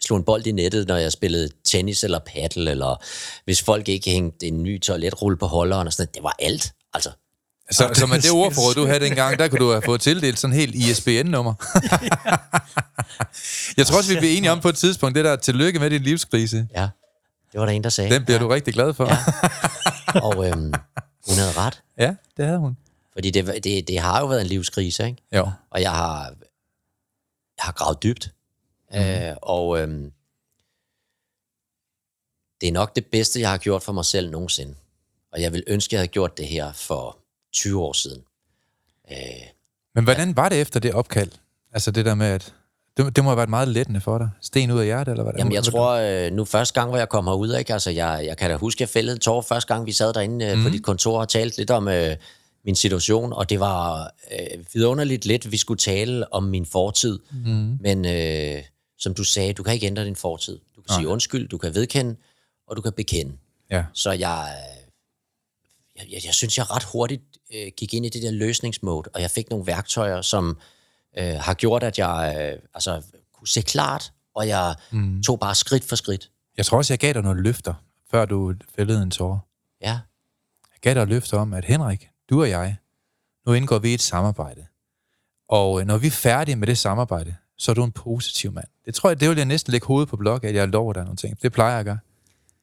slog 0.00 0.16
en 0.16 0.24
bold 0.24 0.46
i 0.46 0.52
nettet, 0.52 0.88
når 0.88 0.96
jeg 0.96 1.12
spillede 1.12 1.48
tennis 1.64 2.04
eller 2.04 2.18
paddle, 2.18 2.70
eller 2.70 3.04
hvis 3.44 3.62
folk 3.62 3.88
ikke 3.88 4.10
hængte 4.10 4.46
en 4.46 4.62
ny 4.62 4.80
toiletrulle 4.80 5.36
på 5.36 5.46
holderen, 5.46 5.86
og 5.86 5.92
sådan 5.92 6.02
noget. 6.02 6.14
Det 6.14 6.22
var 6.22 6.36
alt, 6.38 6.72
altså. 6.94 7.10
Så, 7.70 7.90
så 7.94 8.06
med 8.06 8.20
det 8.20 8.30
ordforråd, 8.30 8.74
du 8.74 8.86
havde 8.86 9.00
dengang, 9.00 9.38
der 9.38 9.48
kunne 9.48 9.58
du 9.58 9.70
have 9.70 9.82
fået 9.82 10.00
tildelt 10.00 10.38
sådan 10.38 10.56
helt 10.56 10.74
ISBN-nummer. 10.74 11.54
jeg 13.76 13.86
tror 13.86 13.96
også, 13.96 14.12
vi 14.14 14.18
bliver 14.18 14.36
enige 14.36 14.50
om 14.52 14.60
på 14.60 14.68
et 14.68 14.76
tidspunkt, 14.76 15.16
det 15.16 15.24
der 15.24 15.36
tillykke 15.36 15.78
med 15.78 15.90
din 15.90 16.02
livskrise. 16.02 16.68
Ja, 16.74 16.88
det 17.52 17.60
var 17.60 17.66
der 17.66 17.72
en, 17.72 17.84
der 17.84 17.90
sagde. 17.90 18.14
Den 18.14 18.24
bliver 18.24 18.38
du 18.38 18.48
rigtig 18.48 18.74
glad 18.74 18.94
for. 18.94 19.04
Ja, 19.06 20.20
Og 20.20 20.46
øhm, 20.48 20.74
hun 21.28 21.34
havde 21.36 21.52
ret. 21.56 21.82
ja 21.98 22.14
det 22.36 22.44
havde 22.44 22.58
hun. 22.58 22.76
Fordi 23.12 23.30
det, 23.30 23.64
det, 23.64 23.88
det 23.88 23.98
har 23.98 24.20
jo 24.20 24.26
været 24.26 24.40
en 24.40 24.46
livskrise, 24.46 25.06
ikke? 25.06 25.22
Jo. 25.32 25.50
Og 25.70 25.82
jeg 25.82 25.90
har, 25.90 26.24
jeg 27.56 27.64
har 27.64 27.72
gravet 27.72 28.02
dybt. 28.02 28.32
Mm. 28.92 28.98
Øh, 28.98 29.36
og 29.42 29.80
øhm, 29.80 30.12
det 32.60 32.68
er 32.68 32.72
nok 32.72 32.96
det 32.96 33.06
bedste, 33.06 33.40
jeg 33.40 33.50
har 33.50 33.58
gjort 33.58 33.82
for 33.82 33.92
mig 33.92 34.04
selv 34.04 34.30
nogensinde. 34.30 34.74
Og 35.32 35.42
jeg 35.42 35.52
vil 35.52 35.64
ønske, 35.66 35.94
jeg 35.94 36.00
havde 36.00 36.08
gjort 36.08 36.38
det 36.38 36.46
her 36.48 36.72
for 36.72 37.18
20 37.56 37.82
år 37.82 37.92
siden. 37.92 38.22
Øh, 39.10 39.16
Men 39.94 40.04
hvordan 40.04 40.36
var 40.36 40.48
det 40.48 40.60
efter 40.60 40.80
det 40.80 40.92
opkald? 40.92 41.30
Altså 41.72 41.90
det 41.90 42.04
der 42.04 42.14
med, 42.14 42.26
at 42.26 42.54
det, 42.96 43.16
det 43.16 43.24
må 43.24 43.30
have 43.30 43.36
været 43.36 43.48
meget 43.48 43.68
lettende 43.68 44.00
for 44.00 44.18
dig. 44.18 44.30
Sten 44.40 44.70
ud 44.70 44.78
af 44.78 44.84
hjertet, 44.84 45.12
eller 45.12 45.22
hvad? 45.22 45.32
Jamen, 45.38 45.52
jeg 45.52 45.64
tror, 45.64 45.90
øh, 45.90 46.32
nu 46.32 46.44
første 46.44 46.74
gang, 46.80 46.88
hvor 46.90 46.98
jeg 46.98 47.08
kom 47.08 47.26
herud, 47.26 47.56
ikke? 47.56 47.72
Altså, 47.72 47.90
jeg, 47.90 48.22
jeg 48.24 48.36
kan 48.36 48.50
da 48.50 48.56
huske, 48.56 48.82
jeg 48.82 48.88
fældede 48.88 49.14
en 49.14 49.20
tår 49.20 49.40
første 49.42 49.74
gang, 49.74 49.86
vi 49.86 49.92
sad 49.92 50.12
derinde 50.12 50.54
mm. 50.56 50.62
på 50.62 50.68
dit 50.68 50.82
kontor 50.82 51.20
og 51.20 51.28
talte 51.28 51.56
lidt 51.56 51.70
om 51.70 51.88
øh, 51.88 52.16
min 52.64 52.74
situation, 52.74 53.32
og 53.32 53.50
det 53.50 53.60
var 53.60 54.10
øh, 54.32 54.64
vidunderligt 54.74 55.26
lidt, 55.26 55.52
vi 55.52 55.56
skulle 55.56 55.78
tale 55.78 56.32
om 56.32 56.42
min 56.42 56.66
fortid. 56.66 57.18
Mm. 57.44 57.78
Men 57.80 58.04
øh, 58.04 58.62
som 58.98 59.14
du 59.14 59.24
sagde, 59.24 59.52
du 59.52 59.62
kan 59.62 59.74
ikke 59.74 59.86
ændre 59.86 60.04
din 60.04 60.16
fortid. 60.16 60.58
Du 60.76 60.80
kan 60.80 60.88
Nej. 60.88 60.98
sige 60.98 61.08
undskyld, 61.08 61.48
du 61.48 61.58
kan 61.58 61.74
vedkende, 61.74 62.16
og 62.68 62.76
du 62.76 62.82
kan 62.82 62.92
bekende. 62.92 63.32
Ja. 63.70 63.84
Så 63.92 64.10
jeg, 64.10 64.54
jeg, 65.96 66.04
jeg, 66.12 66.20
jeg 66.24 66.34
synes, 66.34 66.58
jeg 66.58 66.70
ret 66.70 66.84
hurtigt 66.84 67.22
øh, 67.54 67.72
gik 67.76 67.94
ind 67.94 68.06
i 68.06 68.08
det 68.08 68.22
der 68.22 68.30
løsningsmode, 68.30 69.10
og 69.14 69.20
jeg 69.20 69.30
fik 69.30 69.50
nogle 69.50 69.66
værktøjer, 69.66 70.22
som 70.22 70.58
øh, 71.18 71.34
har 71.40 71.54
gjort, 71.54 71.82
at 71.82 71.98
jeg 71.98 72.36
øh, 72.38 72.62
altså, 72.74 73.02
kunne 73.34 73.48
se 73.48 73.60
klart, 73.60 74.12
og 74.34 74.48
jeg 74.48 74.74
mm. 74.90 75.22
tog 75.22 75.40
bare 75.40 75.54
skridt 75.54 75.84
for 75.84 75.96
skridt. 75.96 76.30
Jeg 76.56 76.66
tror 76.66 76.78
også, 76.78 76.92
jeg 76.92 76.98
gav 76.98 77.12
dig 77.12 77.22
nogle 77.22 77.42
løfter, 77.42 77.74
før 78.10 78.24
du 78.24 78.54
fældede 78.76 79.02
en 79.02 79.10
tår. 79.10 79.48
Ja. 79.80 79.98
Jeg 80.72 80.80
gav 80.80 80.94
dig 80.94 81.06
løfter 81.06 81.38
om, 81.38 81.52
at 81.52 81.64
Henrik, 81.64 82.08
du 82.30 82.40
og 82.40 82.50
jeg, 82.50 82.76
nu 83.46 83.52
indgår 83.52 83.78
vi 83.78 83.94
et 83.94 84.02
samarbejde. 84.02 84.66
Og 85.48 85.80
øh, 85.80 85.86
når 85.86 85.98
vi 85.98 86.06
er 86.06 86.10
færdige 86.10 86.56
med 86.56 86.66
det 86.66 86.78
samarbejde, 86.78 87.36
så 87.58 87.72
er 87.72 87.74
du 87.74 87.84
en 87.84 87.92
positiv 87.92 88.52
mand. 88.52 88.66
Det 88.84 88.94
tror 88.94 89.10
jeg, 89.10 89.20
det 89.20 89.28
vil 89.28 89.36
jeg 89.36 89.46
næsten 89.46 89.70
lægge 89.70 89.86
hovedet 89.86 90.08
på 90.08 90.16
blok, 90.16 90.44
at 90.44 90.54
jeg 90.54 90.68
lover 90.68 90.92
dig 90.92 91.02
nogle 91.02 91.16
ting. 91.16 91.42
Det 91.42 91.52
plejer 91.52 91.70
jeg 91.70 91.80
at 91.80 91.84
gøre. 91.84 91.98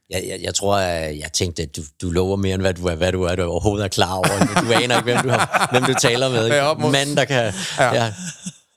Jeg, 0.09 0.23
jeg, 0.27 0.39
jeg 0.41 0.55
tror, 0.55 0.79
jeg, 0.79 1.19
jeg 1.21 1.33
tænkte, 1.33 1.63
at 1.63 1.75
du, 1.75 1.81
du 2.01 2.09
lover 2.09 2.35
mere, 2.35 2.53
end 2.53 2.61
hvad 2.61 2.73
du 2.73 2.85
er, 2.87 2.95
hvad 2.95 3.11
du 3.11 3.23
er, 3.23 3.35
du 3.35 3.43
overhovedet 3.43 3.83
er 3.83 3.87
klar 3.87 4.13
over. 4.13 4.27
Du 4.61 4.73
aner 4.83 4.97
ikke, 4.97 5.11
hvem 5.11 5.17
du, 5.23 5.29
har, 5.29 5.67
hvem 5.71 5.83
du 5.83 5.93
taler 6.01 6.29
med. 6.29 6.45
Ikke? 6.45 6.91
Mand, 6.91 7.15
der 7.15 7.25
kan 7.25 7.53
ja. 7.79 7.93
Ja, 7.93 8.13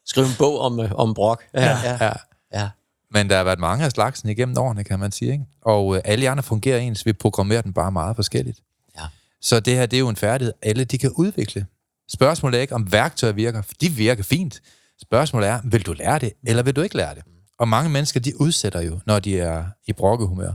skrive 0.07 0.27
en 0.27 0.33
bog 0.39 0.61
om, 0.61 0.79
om 0.95 1.15
brok. 1.15 1.43
Ja, 1.55 1.79
ja. 1.85 2.05
ja. 2.05 2.13
ja. 2.55 2.69
Men 3.11 3.31
der 3.31 3.37
har 3.37 3.45
været 3.45 3.59
mange 3.59 3.85
af 3.85 3.91
slagsen 3.91 4.29
igennem 4.29 4.59
årene, 4.59 4.85
kan 4.85 4.99
man 4.99 5.13
sige. 5.13 5.33
Ikke? 5.33 5.45
Og 5.65 5.97
øh, 5.97 6.03
alle 6.05 6.31
andre 6.31 6.43
fungerer 6.43 6.79
ens. 6.79 7.07
Vi 7.07 7.13
programmerer 7.13 7.63
den 7.63 7.73
bare 7.73 7.93
meget 7.93 8.17
forskelligt. 8.17 8.59
Ja. 8.99 9.05
Så 9.41 9.61
det 9.61 9.75
her, 9.75 9.87
det 9.87 9.97
er 9.97 10.01
jo 10.01 10.09
en 10.09 10.17
færdighed, 10.17 10.53
alle 10.63 10.85
de 10.85 10.99
kan 10.99 11.11
udvikle. 11.11 11.67
Spørgsmålet 12.13 12.59
er 12.59 12.63
ikke, 12.63 12.75
om 12.75 12.93
værktøjer 12.93 13.33
virker. 13.33 13.63
De 13.81 13.89
virker 13.89 14.23
fint. 14.23 14.63
Spørgsmålet 15.03 15.49
er, 15.49 15.61
vil 15.65 15.87
du 15.87 15.93
lære 15.93 16.19
det, 16.19 16.33
eller 16.47 16.63
vil 16.63 16.77
du 16.77 16.81
ikke 16.81 16.97
lære 16.97 17.15
det? 17.15 17.23
Og 17.59 17.69
mange 17.69 17.91
mennesker, 17.91 18.21
de 18.21 18.41
udsætter 18.41 18.81
jo, 18.81 19.01
når 19.07 19.19
de 19.19 19.41
er 19.41 19.65
i 19.87 19.93
brokkehumør. 19.93 20.53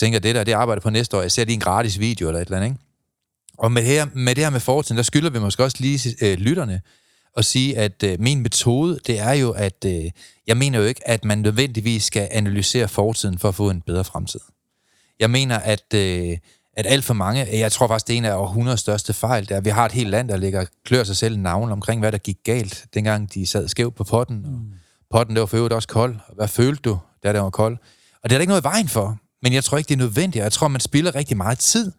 Tænker, 0.00 0.18
det 0.18 0.34
der, 0.34 0.44
det 0.44 0.52
arbejder 0.52 0.80
på 0.80 0.90
næste 0.90 1.16
år. 1.16 1.20
Jeg 1.20 1.32
ser 1.32 1.44
lige 1.44 1.54
en 1.54 1.60
gratis 1.60 1.98
video 1.98 2.28
eller 2.28 2.40
et 2.40 2.46
eller 2.46 2.56
andet, 2.56 2.68
ikke? 2.70 2.80
Og 3.58 3.72
med 3.72 3.82
det 3.82 3.90
her 3.90 4.06
med, 4.14 4.34
det 4.34 4.44
her 4.44 4.50
med 4.50 4.60
fortiden, 4.60 4.96
der 4.96 5.02
skylder 5.02 5.30
vi 5.30 5.38
måske 5.38 5.64
også 5.64 5.76
lige 5.80 6.16
øh, 6.22 6.38
lytterne 6.38 6.80
at 7.36 7.44
sige, 7.44 7.78
at 7.78 8.02
øh, 8.02 8.20
min 8.20 8.40
metode, 8.40 8.98
det 9.06 9.18
er 9.18 9.32
jo, 9.32 9.50
at 9.50 9.84
øh, 9.86 10.10
jeg 10.46 10.56
mener 10.56 10.78
jo 10.78 10.84
ikke, 10.84 11.08
at 11.08 11.24
man 11.24 11.38
nødvendigvis 11.38 12.04
skal 12.04 12.28
analysere 12.30 12.88
fortiden 12.88 13.38
for 13.38 13.48
at 13.48 13.54
få 13.54 13.70
en 13.70 13.80
bedre 13.80 14.04
fremtid. 14.04 14.40
Jeg 15.20 15.30
mener, 15.30 15.58
at, 15.58 15.94
øh, 15.94 16.36
at 16.76 16.86
alt 16.86 17.04
for 17.04 17.14
mange, 17.14 17.58
jeg 17.58 17.72
tror 17.72 17.86
faktisk, 17.86 18.06
det 18.06 18.14
er 18.14 18.18
en 18.18 18.24
af 18.24 18.34
århundredes 18.34 18.80
største 18.80 19.12
fejl, 19.12 19.46
er, 19.50 19.56
at 19.56 19.64
vi 19.64 19.70
har 19.70 19.86
et 19.86 19.92
helt 19.92 20.10
land, 20.10 20.28
der 20.28 20.36
ligger 20.36 20.64
klør 20.84 21.04
sig 21.04 21.16
selv 21.16 21.38
navn 21.38 21.72
omkring, 21.72 22.00
hvad 22.00 22.12
der 22.12 22.18
gik 22.18 22.38
galt, 22.44 22.86
dengang 22.94 23.34
de 23.34 23.46
sad 23.46 23.68
skævt 23.68 23.94
på 23.94 24.04
potten. 24.04 24.44
Og 24.44 24.60
potten, 25.10 25.36
det 25.36 25.40
var 25.40 25.46
for 25.46 25.56
øvrigt 25.56 25.74
også 25.74 25.88
kold. 25.88 26.16
Hvad 26.34 26.48
følte 26.48 26.82
du, 26.82 26.98
da 27.22 27.32
det 27.32 27.40
var 27.40 27.50
kold? 27.50 27.78
Og 28.22 28.30
det 28.30 28.34
er 28.34 28.38
der 28.38 28.40
ikke 28.40 28.50
noget 28.50 28.62
i 28.62 28.64
vejen 28.64 28.88
for. 28.88 29.18
Men 29.42 29.52
jeg 29.52 29.64
tror 29.64 29.78
ikke, 29.78 29.88
det 29.88 29.94
er 29.94 29.98
nødvendigt. 29.98 30.42
Jeg 30.42 30.52
tror, 30.52 30.68
man 30.68 30.80
spiller 30.80 31.14
rigtig 31.14 31.36
meget 31.36 31.58
tid 31.58 31.92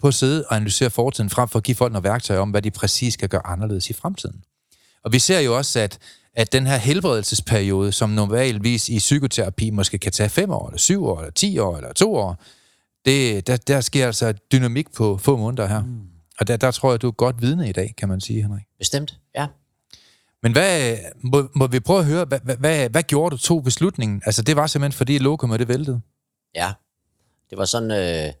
på 0.00 0.08
at 0.08 0.14
sidde 0.14 0.44
og 0.48 0.56
analysere 0.56 0.90
fortiden, 0.90 1.30
frem 1.30 1.48
for 1.48 1.58
at 1.58 1.62
give 1.62 1.74
folk 1.74 1.92
noget 1.92 2.04
værktøj 2.04 2.36
om, 2.36 2.50
hvad 2.50 2.62
de 2.62 2.70
præcis 2.70 3.14
skal 3.14 3.28
gøre 3.28 3.46
anderledes 3.46 3.90
i 3.90 3.92
fremtiden. 3.92 4.44
Og 5.04 5.12
vi 5.12 5.18
ser 5.18 5.40
jo 5.40 5.56
også, 5.56 5.80
at, 5.80 5.98
at 6.34 6.52
den 6.52 6.66
her 6.66 6.76
helbredelsesperiode, 6.76 7.92
som 7.92 8.10
normalvis 8.10 8.88
i 8.88 8.98
psykoterapi 8.98 9.70
måske 9.70 9.98
kan 9.98 10.12
tage 10.12 10.28
fem 10.28 10.50
år, 10.50 10.68
eller 10.68 10.78
syv 10.78 11.04
år, 11.04 11.18
eller 11.18 11.32
ti 11.32 11.58
år, 11.58 11.76
eller 11.76 11.92
to 11.92 12.14
år, 12.14 12.42
det, 13.04 13.46
der, 13.46 13.56
der 13.56 13.80
sker 13.80 14.06
altså 14.06 14.32
dynamik 14.52 14.92
på 14.92 15.18
få 15.18 15.36
måneder 15.36 15.66
her. 15.66 15.82
Mm. 15.82 16.00
Og 16.40 16.48
der, 16.48 16.56
der 16.56 16.70
tror 16.70 16.90
jeg, 16.90 17.02
du 17.02 17.08
er 17.08 17.12
godt 17.12 17.42
vidne 17.42 17.68
i 17.68 17.72
dag, 17.72 17.94
kan 17.98 18.08
man 18.08 18.20
sige, 18.20 18.42
Henrik. 18.42 18.62
Bestemt, 18.78 19.18
ja. 19.34 19.46
Men 20.42 20.52
hvad, 20.52 20.96
må, 21.22 21.48
må 21.54 21.66
vi 21.66 21.80
prøve 21.80 21.98
at 21.98 22.04
høre, 22.06 22.24
hvad, 22.24 22.40
hvad, 22.44 22.56
hvad, 22.56 22.88
hvad 22.88 23.02
gjorde 23.02 23.36
du 23.36 23.36
to 23.36 23.60
beslutningen? 23.60 24.22
Altså, 24.26 24.42
det 24.42 24.56
var 24.56 24.66
simpelthen, 24.66 24.96
fordi 24.96 25.18
lokummet 25.18 25.60
det 25.60 25.68
væltede. 25.68 26.00
Ja, 26.54 26.72
det 27.54 27.58
var 27.58 27.64
sådan, 27.64 27.90
øh, 27.90 28.32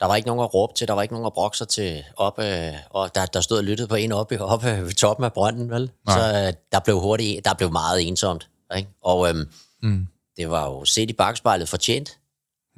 der 0.00 0.06
var 0.06 0.16
ikke 0.16 0.26
nogen 0.26 0.42
at 0.42 0.54
råbe 0.54 0.74
til, 0.74 0.88
der 0.88 0.94
var 0.94 1.02
ikke 1.02 1.14
nogen 1.14 1.26
at 1.26 1.32
brokke 1.32 1.56
sig 1.56 1.68
til 1.68 2.04
op, 2.16 2.38
øh, 2.38 2.74
og 2.90 3.14
der, 3.14 3.26
der 3.26 3.40
stod 3.40 3.58
og 3.58 3.64
lyttede 3.64 3.88
på 3.88 3.94
en 3.94 4.12
oppe, 4.12 4.40
oppe 4.52 4.66
ved 4.66 4.92
toppen 4.92 5.24
af 5.24 5.32
brønden, 5.32 5.70
vel? 5.70 5.92
Nej. 6.06 6.18
Så 6.18 6.46
øh, 6.46 6.52
der 6.72 6.80
blev 6.80 7.00
hurtigt, 7.00 7.44
der 7.44 7.54
blev 7.54 7.72
meget 7.72 8.08
ensomt, 8.08 8.50
ikke? 8.76 8.88
Og 9.00 9.28
øhm, 9.28 9.50
mm. 9.82 10.06
det 10.36 10.50
var 10.50 10.64
jo 10.64 10.84
set 10.84 11.10
i 11.10 11.12
bagspejlet 11.12 11.68
fortjent. 11.68 12.18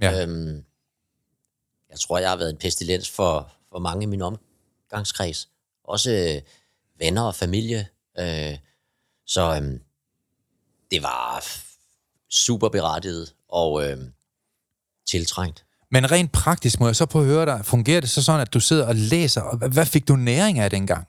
Ja. 0.02 0.22
Øhm, 0.22 0.64
jeg 1.90 1.98
tror, 2.00 2.18
jeg 2.18 2.30
har 2.30 2.36
været 2.36 2.50
en 2.50 2.56
pestilens 2.56 3.10
for, 3.10 3.52
for 3.72 3.78
mange 3.78 4.02
i 4.02 4.06
min 4.06 4.22
omgangskreds. 4.22 5.48
Også 5.84 6.10
øh, 6.10 6.42
venner 6.98 7.22
og 7.22 7.34
familie. 7.34 7.88
Øh, 8.18 8.58
så 9.26 9.60
øh, 9.62 9.80
det 10.90 11.02
var 11.02 11.44
super 12.30 12.68
berettiget 12.68 13.34
og 13.48 13.90
øh, 13.90 13.98
tiltrængt. 15.10 15.64
Men 15.92 16.10
rent 16.10 16.32
praktisk 16.32 16.80
må 16.80 16.86
jeg 16.86 16.96
så 16.96 17.06
på 17.06 17.20
at 17.20 17.26
høre 17.26 17.46
dig, 17.46 17.60
fungerer 17.64 18.00
det 18.00 18.10
så 18.10 18.22
sådan, 18.22 18.40
at 18.40 18.54
du 18.54 18.60
sidder 18.60 18.86
og 18.86 18.94
læser, 18.94 19.40
og 19.40 19.68
hvad 19.68 19.86
fik 19.86 20.08
du 20.08 20.16
næring 20.16 20.58
af 20.58 20.70
dengang? 20.70 21.06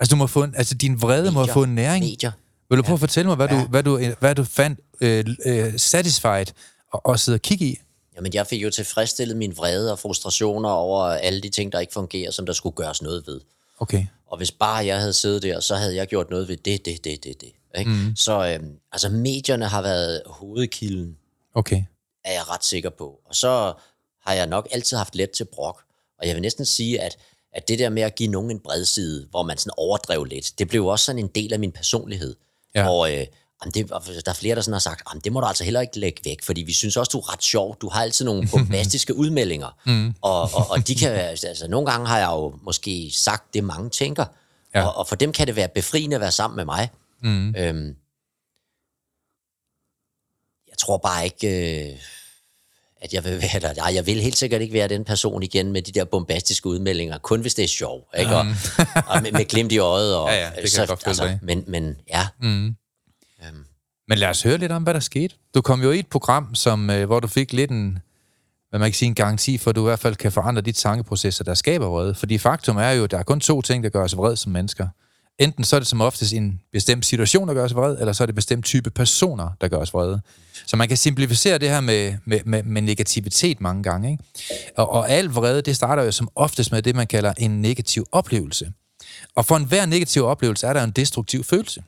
Altså, 0.00 0.14
du 0.14 0.16
må 0.16 0.26
få 0.26 0.42
en, 0.42 0.54
altså 0.56 0.74
din 0.74 1.02
vrede 1.02 1.22
medier. 1.22 1.32
må 1.32 1.46
få 1.46 1.62
en 1.62 1.74
næring. 1.74 2.04
Medier. 2.04 2.32
Vil 2.70 2.78
du 2.78 2.82
prøve 2.82 2.94
at 2.94 3.00
fortælle 3.00 3.28
mig, 3.28 3.36
hvad, 3.36 3.48
ja. 3.48 3.60
du, 3.60 3.66
hvad, 3.66 3.82
du, 3.82 4.00
hvad 4.20 4.34
du 4.34 4.44
fandt 4.44 4.80
øh, 5.00 5.24
øh, 5.46 5.78
satisfied 5.78 6.46
og, 6.92 7.06
og 7.06 7.20
sidde 7.20 7.36
og 7.36 7.42
kigge 7.42 7.64
i? 7.64 7.76
Jamen, 8.16 8.34
jeg 8.34 8.46
fik 8.46 8.62
jo 8.62 8.70
tilfredsstillet 8.70 9.36
min 9.36 9.56
vrede 9.56 9.92
og 9.92 9.98
frustrationer 9.98 10.68
over 10.68 11.04
alle 11.04 11.40
de 11.40 11.48
ting, 11.48 11.72
der 11.72 11.80
ikke 11.80 11.92
fungerer, 11.92 12.30
som 12.30 12.46
der 12.46 12.52
skulle 12.52 12.74
gøres 12.74 13.02
noget 13.02 13.26
ved. 13.26 13.40
Okay. 13.78 14.06
Og 14.26 14.36
hvis 14.36 14.50
bare 14.50 14.86
jeg 14.86 14.98
havde 14.98 15.12
siddet 15.12 15.42
der, 15.42 15.60
så 15.60 15.76
havde 15.76 15.96
jeg 15.96 16.06
gjort 16.06 16.30
noget 16.30 16.48
ved 16.48 16.56
det, 16.56 16.84
det, 16.84 17.04
det, 17.04 17.24
det, 17.24 17.40
det. 17.40 17.52
Ikke? 17.78 17.90
Mm. 17.90 18.16
Så 18.16 18.52
øhm, 18.52 18.72
altså, 18.92 19.08
medierne 19.08 19.66
har 19.66 19.82
været 19.82 20.22
hovedkilden. 20.26 21.16
Okay. 21.54 21.82
Er 22.24 22.32
jeg 22.32 22.48
ret 22.48 22.64
sikker 22.64 22.90
på. 22.90 23.20
Og 23.24 23.34
så 23.34 23.72
har 24.26 24.34
jeg 24.34 24.46
nok 24.46 24.68
altid 24.70 24.96
haft 24.96 25.14
let 25.14 25.30
til 25.30 25.44
brok. 25.44 25.82
Og 26.18 26.26
jeg 26.26 26.34
vil 26.34 26.42
næsten 26.42 26.64
sige, 26.64 27.00
at, 27.00 27.18
at 27.52 27.68
det 27.68 27.78
der 27.78 27.88
med 27.88 28.02
at 28.02 28.14
give 28.14 28.30
nogen 28.30 28.50
en 28.50 28.60
bredside, 28.60 29.26
hvor 29.30 29.42
man 29.42 29.58
sådan 29.58 29.72
overdrev 29.76 30.24
lidt, 30.24 30.58
det 30.58 30.68
blev 30.68 30.86
også 30.86 31.04
sådan 31.04 31.18
en 31.18 31.28
del 31.28 31.52
af 31.52 31.58
min 31.58 31.72
personlighed. 31.72 32.36
Ja. 32.74 32.82
Hvor, 32.82 33.06
øh, 33.06 33.12
jamen 33.12 33.72
det, 33.74 33.88
der 34.24 34.30
er 34.30 34.34
flere, 34.34 34.54
der 34.54 34.60
sådan 34.60 34.72
har 34.72 34.78
sagt, 34.78 35.02
jamen 35.10 35.20
det 35.24 35.32
må 35.32 35.40
du 35.40 35.46
altså 35.46 35.64
heller 35.64 35.80
ikke 35.80 35.98
lægge 35.98 36.20
væk, 36.24 36.42
fordi 36.42 36.62
vi 36.62 36.72
synes 36.72 36.96
også, 36.96 37.10
du 37.10 37.18
er 37.18 37.32
ret 37.32 37.42
sjov. 37.42 37.76
Du 37.80 37.88
har 37.88 38.02
altid 38.02 38.24
nogle 38.24 38.48
bombastiske 38.52 39.16
udmeldinger. 39.16 39.78
Mm. 39.86 40.14
Og, 40.20 40.42
og, 40.42 40.70
og 40.70 40.88
de 40.88 40.94
kan, 40.94 41.10
altså 41.30 41.68
nogle 41.68 41.90
gange 41.90 42.06
har 42.06 42.18
jeg 42.18 42.28
jo 42.28 42.54
måske 42.62 43.10
sagt 43.14 43.54
det, 43.54 43.64
mange 43.64 43.90
tænker. 43.90 44.24
Ja. 44.74 44.84
Og, 44.84 44.96
og 44.96 45.08
for 45.08 45.16
dem 45.16 45.32
kan 45.32 45.46
det 45.46 45.56
være 45.56 45.68
befriende 45.68 46.14
at 46.14 46.20
være 46.20 46.32
sammen 46.32 46.56
med 46.56 46.64
mig. 46.64 46.90
Mm. 47.22 47.54
Øhm, 47.56 47.96
tror 50.80 50.98
bare 50.98 51.24
ikke... 51.24 51.90
Øh, 51.90 51.96
at 53.02 53.12
jeg 53.12 53.24
vil 53.24 53.32
være 53.32 53.60
der. 53.60 53.74
Nej, 53.74 53.94
jeg 53.94 54.06
vil 54.06 54.20
helt 54.20 54.38
sikkert 54.38 54.60
ikke 54.60 54.74
være 54.74 54.88
den 54.88 55.04
person 55.04 55.42
igen 55.42 55.72
med 55.72 55.82
de 55.82 55.92
der 55.92 56.04
bombastiske 56.04 56.66
udmeldinger, 56.66 57.18
kun 57.18 57.40
hvis 57.40 57.54
det 57.54 57.64
er 57.64 57.68
sjov, 57.68 58.08
ikke? 58.18 58.36
Og, 58.36 58.46
og 59.06 59.22
med, 59.22 59.32
med 59.32 59.48
glimt 59.48 59.72
i 59.72 59.78
øjet. 59.78 60.16
Og, 60.16 60.28
ja, 60.30 60.34
ja, 60.34 60.46
det 60.46 60.54
kan 60.54 60.68
så, 60.68 60.80
jeg 60.80 60.88
godt 60.88 61.02
altså, 61.06 61.38
men, 61.42 61.64
men 61.66 61.96
ja. 62.08 62.26
Mm. 62.42 62.66
Øhm. 62.66 62.74
Men 64.08 64.18
lad 64.18 64.28
os 64.28 64.42
høre 64.42 64.58
lidt 64.58 64.72
om, 64.72 64.82
hvad 64.82 64.94
der 64.94 65.00
skete. 65.00 65.34
Du 65.54 65.60
kom 65.60 65.82
jo 65.82 65.90
i 65.90 65.98
et 65.98 66.06
program, 66.06 66.54
som, 66.54 66.90
øh, 66.90 67.06
hvor 67.06 67.20
du 67.20 67.28
fik 67.28 67.52
lidt 67.52 67.70
en, 67.70 67.98
hvad 68.70 68.80
man 68.80 68.90
kan 68.90 68.94
sige, 68.94 69.06
en 69.06 69.14
garanti 69.14 69.58
for, 69.58 69.70
at 69.70 69.76
du 69.76 69.80
i 69.80 69.88
hvert 69.88 69.98
fald 69.98 70.16
kan 70.16 70.32
forandre 70.32 70.62
de 70.62 70.72
tankeprocesser, 70.72 71.44
der 71.44 71.54
skaber 71.54 71.86
vrede. 71.86 72.14
Fordi 72.14 72.38
faktum 72.38 72.76
er 72.76 72.90
jo, 72.90 73.04
at 73.04 73.10
der 73.10 73.18
er 73.18 73.22
kun 73.22 73.40
to 73.40 73.62
ting, 73.62 73.84
der 73.84 73.90
gør 73.90 74.04
os 74.04 74.16
vred 74.16 74.36
som 74.36 74.52
mennesker. 74.52 74.88
Enten 75.40 75.64
så 75.64 75.76
er 75.76 75.80
det 75.80 75.86
som 75.86 76.00
oftest 76.00 76.32
en 76.32 76.60
bestemt 76.72 77.06
situation, 77.06 77.48
der 77.48 77.54
gør 77.54 77.64
os 77.64 77.74
vred, 77.74 77.96
eller 78.00 78.12
så 78.12 78.24
er 78.24 78.26
det 78.26 78.34
bestemt 78.34 78.64
type 78.64 78.90
personer, 78.90 79.48
der 79.60 79.68
gør 79.68 79.76
os 79.76 79.94
vrede. 79.94 80.20
Så 80.66 80.76
man 80.76 80.88
kan 80.88 80.96
simplificere 80.96 81.58
det 81.58 81.70
her 81.70 81.80
med, 81.80 82.14
med, 82.24 82.40
med, 82.44 82.62
med 82.62 82.82
negativitet 82.82 83.60
mange 83.60 83.82
gange. 83.82 84.10
Ikke? 84.10 84.24
Og, 84.76 84.90
og 84.92 85.10
al 85.10 85.26
vrede, 85.26 85.62
det 85.62 85.76
starter 85.76 86.02
jo 86.02 86.12
som 86.12 86.28
oftest 86.34 86.72
med 86.72 86.82
det, 86.82 86.96
man 86.96 87.06
kalder 87.06 87.32
en 87.38 87.62
negativ 87.62 88.06
oplevelse. 88.12 88.72
Og 89.34 89.46
for 89.46 89.56
enhver 89.56 89.86
negativ 89.86 90.24
oplevelse 90.24 90.66
er 90.66 90.72
der 90.72 90.84
en 90.84 90.90
destruktiv 90.90 91.44
følelse. 91.44 91.82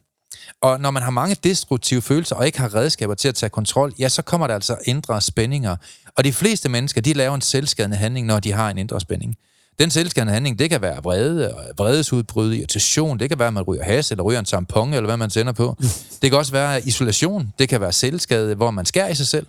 Og 0.60 0.80
når 0.80 0.90
man 0.90 1.02
har 1.02 1.10
mange 1.10 1.36
destruktive 1.44 2.02
følelser 2.02 2.36
og 2.36 2.46
ikke 2.46 2.60
har 2.60 2.74
redskaber 2.74 3.14
til 3.14 3.28
at 3.28 3.34
tage 3.34 3.50
kontrol, 3.50 3.92
ja, 3.98 4.08
så 4.08 4.22
kommer 4.22 4.46
der 4.46 4.54
altså 4.54 4.76
indre 4.84 5.20
spændinger. 5.20 5.76
Og 6.16 6.24
de 6.24 6.32
fleste 6.32 6.68
mennesker, 6.68 7.00
de 7.00 7.12
laver 7.12 7.34
en 7.34 7.40
selvskadende 7.40 7.96
handling, 7.96 8.26
når 8.26 8.40
de 8.40 8.52
har 8.52 8.70
en 8.70 8.78
indre 8.78 9.00
spænding. 9.00 9.36
Den 9.78 9.90
selvskadende 9.90 10.32
handling, 10.32 10.58
det 10.58 10.70
kan 10.70 10.82
være 10.82 11.02
vrede, 11.02 11.54
vredesudbrud, 11.76 12.54
irritation, 12.54 13.18
det 13.18 13.28
kan 13.28 13.38
være, 13.38 13.48
at 13.48 13.54
man 13.54 13.62
ryger 13.62 13.85
has, 13.85 14.11
eller 14.11 14.24
ryger 14.24 14.38
en 14.38 14.44
tampon, 14.44 14.94
eller 14.94 15.06
hvad 15.06 15.16
man 15.16 15.30
sender 15.30 15.52
på. 15.52 15.76
Det 16.22 16.30
kan 16.30 16.38
også 16.38 16.52
være 16.52 16.87
isolation, 16.87 17.52
det 17.58 17.68
kan 17.68 17.80
være 17.80 17.92
selvskade, 17.92 18.54
hvor 18.54 18.70
man 18.70 18.87
skærer 18.87 19.08
i 19.08 19.14
sig 19.14 19.26
selv. 19.26 19.46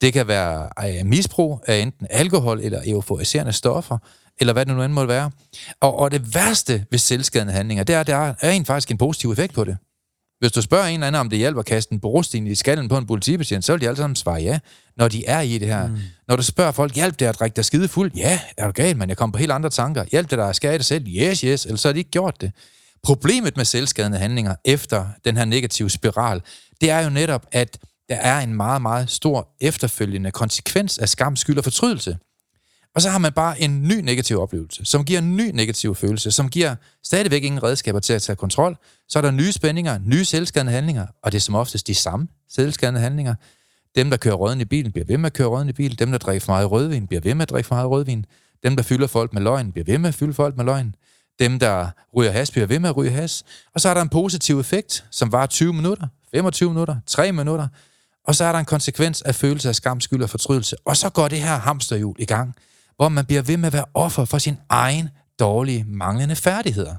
Det 0.00 0.12
kan 0.12 0.28
være 0.28 0.68
øh, 0.88 1.06
misbrug 1.06 1.64
af 1.66 1.78
enten 1.78 2.06
alkohol 2.10 2.60
eller 2.60 2.80
euforiserende 2.86 3.52
stoffer, 3.52 3.98
eller 4.40 4.52
hvad 4.52 4.66
det 4.66 4.76
nu 4.76 4.82
end 4.82 4.92
måtte 4.92 5.08
være. 5.08 5.30
Og, 5.80 5.98
og 5.98 6.10
det 6.10 6.34
værste 6.34 6.84
ved 6.90 6.98
selvskadende 6.98 7.52
handlinger, 7.52 7.84
det 7.84 7.94
er, 7.94 8.00
at 8.00 8.06
der 8.06 8.16
er, 8.16 8.34
er 8.40 8.50
en 8.50 8.66
faktisk 8.66 8.90
en 8.90 8.98
positiv 8.98 9.32
effekt 9.32 9.54
på 9.54 9.64
det. 9.64 9.76
Hvis 10.40 10.52
du 10.52 10.62
spørger 10.62 10.86
en 10.86 10.94
eller 10.94 11.06
anden, 11.06 11.20
om 11.20 11.30
det 11.30 11.38
hjælper 11.38 11.60
at 11.60 11.66
kaste 11.66 11.92
en 11.92 12.00
brosten 12.00 12.46
i 12.46 12.54
skallen 12.54 12.88
på 12.88 12.98
en 12.98 13.06
politibetjent, 13.06 13.64
så 13.64 13.72
vil 13.72 13.80
de 13.80 13.86
alle 13.86 13.96
sammen 13.96 14.16
svare 14.16 14.40
ja, 14.40 14.58
når 14.96 15.08
de 15.08 15.26
er 15.26 15.40
i 15.40 15.58
det 15.58 15.68
her. 15.68 15.86
Mm. 15.86 15.98
Når 16.28 16.36
du 16.36 16.42
spørger 16.42 16.72
folk, 16.72 16.94
hjælp 16.94 17.18
det 17.18 17.26
at 17.26 17.38
drikke 17.38 17.56
dig 17.56 17.64
skide 17.64 17.88
fuld? 17.88 18.12
Ja, 18.16 18.40
er 18.56 18.66
du 18.66 18.72
galt, 18.72 18.98
men 18.98 19.08
jeg 19.08 19.16
kommer 19.16 19.32
på 19.32 19.38
helt 19.38 19.52
andre 19.52 19.70
tanker. 19.70 20.04
Hjælp 20.12 20.30
det 20.30 20.38
dig 20.38 20.48
at 20.48 20.56
skade 20.56 20.78
dig 20.78 20.84
selv? 20.84 21.06
Yes, 21.08 21.40
yes. 21.40 21.64
Eller 21.64 21.76
så 21.76 21.88
har 21.88 21.92
de 21.92 21.98
ikke 21.98 22.10
gjort 22.10 22.40
det. 22.40 22.52
Problemet 23.02 23.56
med 23.56 23.64
selvskadende 23.64 24.18
handlinger 24.18 24.54
efter 24.64 25.06
den 25.24 25.36
her 25.36 25.44
negative 25.44 25.90
spiral, 25.90 26.42
det 26.80 26.90
er 26.90 27.00
jo 27.04 27.10
netop, 27.10 27.46
at 27.52 27.78
der 28.08 28.16
er 28.16 28.40
en 28.40 28.54
meget, 28.54 28.82
meget 28.82 29.10
stor 29.10 29.48
efterfølgende 29.60 30.30
konsekvens 30.30 30.98
af 30.98 31.08
skam, 31.08 31.36
skyld 31.36 31.58
og 31.58 31.64
fortrydelse. 31.64 32.18
Og 32.94 33.02
så 33.02 33.10
har 33.10 33.18
man 33.18 33.32
bare 33.32 33.60
en 33.60 33.82
ny 33.82 34.00
negativ 34.00 34.40
oplevelse, 34.40 34.84
som 34.84 35.04
giver 35.04 35.18
en 35.18 35.36
ny 35.36 35.50
negativ 35.50 35.94
følelse, 35.94 36.30
som 36.30 36.48
giver 36.48 36.74
stadigvæk 37.04 37.44
ingen 37.44 37.62
redskaber 37.62 38.00
til 38.00 38.12
at 38.12 38.22
tage 38.22 38.36
kontrol. 38.36 38.76
Så 39.08 39.18
er 39.18 39.22
der 39.22 39.30
nye 39.30 39.52
spændinger, 39.52 39.98
nye 40.04 40.24
selvskadende 40.24 40.72
handlinger, 40.72 41.06
og 41.22 41.32
det 41.32 41.38
er 41.38 41.40
som 41.40 41.54
oftest 41.54 41.86
de 41.86 41.94
samme 41.94 42.28
selvskadende 42.48 43.00
handlinger. 43.00 43.34
Dem, 43.96 44.10
der 44.10 44.16
kører 44.16 44.34
røden 44.34 44.60
i 44.60 44.64
bilen, 44.64 44.92
bliver 44.92 45.04
ved 45.04 45.18
med 45.18 45.26
at 45.26 45.32
køre 45.32 45.48
røden 45.48 45.68
i 45.68 45.72
bil. 45.72 45.98
Dem, 45.98 46.10
der 46.10 46.18
drikker 46.18 46.44
for 46.44 46.52
meget 46.52 46.70
rødvin, 46.70 47.06
bliver 47.06 47.20
ved 47.20 47.34
med 47.34 47.42
at 47.42 47.50
drikke 47.50 47.66
for 47.66 47.74
meget 47.74 47.90
rødvin. 47.90 48.26
Dem, 48.62 48.76
der 48.76 48.82
fylder 48.82 49.06
folk 49.06 49.32
med 49.32 49.42
løgn, 49.42 49.72
bliver 49.72 49.84
ved 49.84 49.98
med 49.98 50.08
at 50.08 50.14
fylde 50.14 50.34
folk 50.34 50.56
med 50.56 50.64
løgn. 50.64 50.94
Dem, 51.38 51.58
der 51.58 51.88
ryger 52.16 52.30
has, 52.30 52.50
bliver 52.50 52.66
ved 52.66 52.78
med 52.78 52.88
at 52.88 52.96
ryge 52.96 53.10
has. 53.10 53.44
Og 53.74 53.80
så 53.80 53.88
er 53.88 53.94
der 53.94 54.02
en 54.02 54.08
positiv 54.08 54.60
effekt, 54.60 55.04
som 55.10 55.32
varer 55.32 55.46
20 55.46 55.72
minutter, 55.72 56.06
25 56.34 56.70
minutter, 56.70 56.96
3 57.06 57.32
minutter. 57.32 57.68
Og 58.26 58.34
så 58.34 58.44
er 58.44 58.52
der 58.52 58.58
en 58.58 58.64
konsekvens 58.64 59.22
af 59.22 59.34
følelse 59.34 59.68
af 59.68 59.74
skam, 59.74 60.00
skyld 60.00 60.22
og 60.22 60.30
fortrydelse. 60.30 60.76
Og 60.84 60.96
så 60.96 61.10
går 61.10 61.28
det 61.28 61.40
her 61.40 61.58
hamsterhjul 61.58 62.16
i 62.18 62.24
gang 62.24 62.54
hvor 63.00 63.08
man 63.08 63.26
bliver 63.26 63.42
ved 63.42 63.56
med 63.56 63.66
at 63.66 63.72
være 63.72 63.84
offer 63.94 64.24
for 64.24 64.38
sin 64.38 64.56
egen 64.68 65.08
dårlige, 65.38 65.84
manglende 65.84 66.36
færdigheder. 66.36 66.94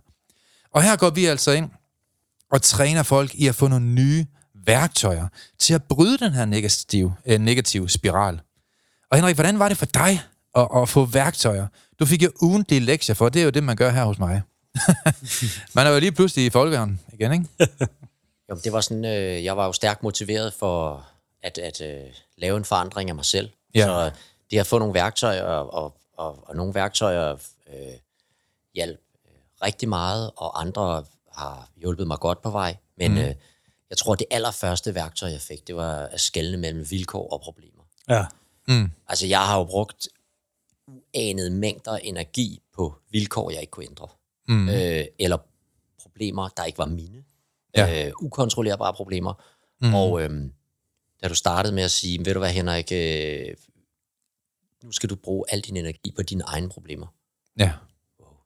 Og 0.74 0.84
her 0.84 0.96
går 0.96 1.10
vi 1.10 1.26
altså 1.26 1.52
ind 1.52 1.70
og 2.52 2.62
træner 2.62 3.04
folk 3.04 3.36
i 3.36 3.48
at 3.48 3.56
få 3.56 3.68
nogle 3.68 3.86
nye 3.86 4.26
værktøjer 4.66 5.28
til 5.60 5.74
at 5.74 5.84
bryde 5.84 6.18
den 6.18 6.32
her 6.32 6.46
negative, 6.46 7.16
øh, 7.26 7.40
negative 7.40 7.90
spiral. 7.90 8.42
Og 9.12 9.18
Henrik, 9.18 9.36
hvordan 9.36 9.60
var 9.60 9.70
det 9.70 9.78
for 9.78 9.86
dig 9.86 10.22
at, 10.56 10.68
at 10.76 10.90
få 10.90 11.06
værktøjer? 11.06 11.68
Du 12.00 12.06
fik 12.06 12.24
jo 12.24 12.32
ugentlige 12.42 12.80
lektier 12.80 13.16
for, 13.16 13.30
det 13.30 13.40
er 13.40 13.44
jo 13.44 13.52
det, 13.52 13.64
man 13.64 13.76
gør 13.76 13.90
her 13.90 14.04
hos 14.04 14.20
mig. 14.20 14.42
man 15.76 15.88
er 15.88 15.92
jo 15.92 16.00
lige 16.00 16.12
pludselig 16.12 16.46
i 16.46 16.50
folkehånden 16.50 17.00
igen, 17.14 17.34
ikke? 17.34 17.46
jo, 18.50 18.60
det 18.64 18.74
var 18.74 18.82
sådan, 18.82 19.06
øh, 19.06 19.44
jeg 19.44 19.58
var 19.58 19.66
jo 19.66 19.74
stærkt 19.74 20.04
motiveret 20.04 20.54
for 20.54 21.06
at, 21.44 21.58
at 21.58 21.82
øh, 21.82 22.14
lave 22.38 22.58
en 22.58 22.66
forandring 22.66 23.10
af 23.10 23.16
mig 23.16 23.26
selv. 23.26 23.50
Ja. 23.76 23.86
Så 23.86 24.12
det 24.52 24.60
at 24.60 24.68
få 24.68 24.80
nogle 24.80 24.94
værktøjer, 24.94 25.44
og, 25.44 25.98
og, 26.18 26.50
og 26.50 26.56
nogle 26.56 26.74
værktøjer 26.74 27.32
øh, 27.68 27.98
hjalp 28.74 29.00
øh, 29.26 29.32
rigtig 29.64 29.90
meget, 29.90 30.32
og 30.38 30.62
andre 30.62 31.06
har 31.34 31.70
hjulpet 31.76 32.08
mig 32.08 32.20
godt 32.20 32.42
på 32.42 32.50
vej. 32.50 32.78
Men 32.98 33.12
mm. 33.12 33.18
øh, 33.18 33.36
jeg 33.90 33.98
tror, 33.98 34.16
det 34.16 34.28
allerførste 34.32 34.96
værktøj, 34.96 35.30
jeg 35.30 35.42
fik, 35.42 35.68
det 35.68 35.76
var 35.76 35.96
at 35.96 36.20
skelne 36.20 36.58
mellem 36.58 36.92
vilkår 36.92 37.34
og 37.34 37.42
problemer. 37.42 37.84
Ja. 38.10 38.26
Mm. 38.68 38.92
Altså, 39.08 39.28
jeg 39.28 39.40
har 39.40 39.58
jo 39.58 39.64
brugt 39.64 40.08
uanede 40.88 41.50
mængder 41.50 41.96
energi 41.96 42.62
på 42.76 42.96
vilkår, 43.10 43.52
jeg 43.52 43.62
ikke 43.62 43.72
kunne 43.72 43.86
ændre. 43.86 44.08
Mm. 44.48 44.70
Øh, 44.70 45.06
eller 45.20 45.38
problemer, 46.02 46.48
der 46.48 46.64
ikke 46.64 46.78
var 46.78 46.86
mine. 46.86 47.24
Ja. 47.78 48.08
Øh, 48.08 48.14
ukontrollerbare 48.22 48.94
problemer. 48.94 49.34
Mm. 49.82 49.94
Og 49.94 50.22
øh, 50.22 50.30
da 51.24 51.28
du 51.28 51.36
startede 51.36 51.76
med 51.76 51.84
at 51.84 51.92
sige, 51.92 52.26
ved 52.26 52.34
du 52.34 52.40
hvad 52.40 52.50
Henrik, 52.50 52.92
øh, 52.92 53.56
nu 54.84 54.92
skal 54.92 55.10
du 55.10 55.16
bruge 55.16 55.46
al 55.50 55.60
din 55.60 55.78
energi 55.78 56.14
på 56.16 56.22
dine 56.22 56.44
egne 56.48 56.70
problemer. 56.70 57.08
Ja. 57.60 57.72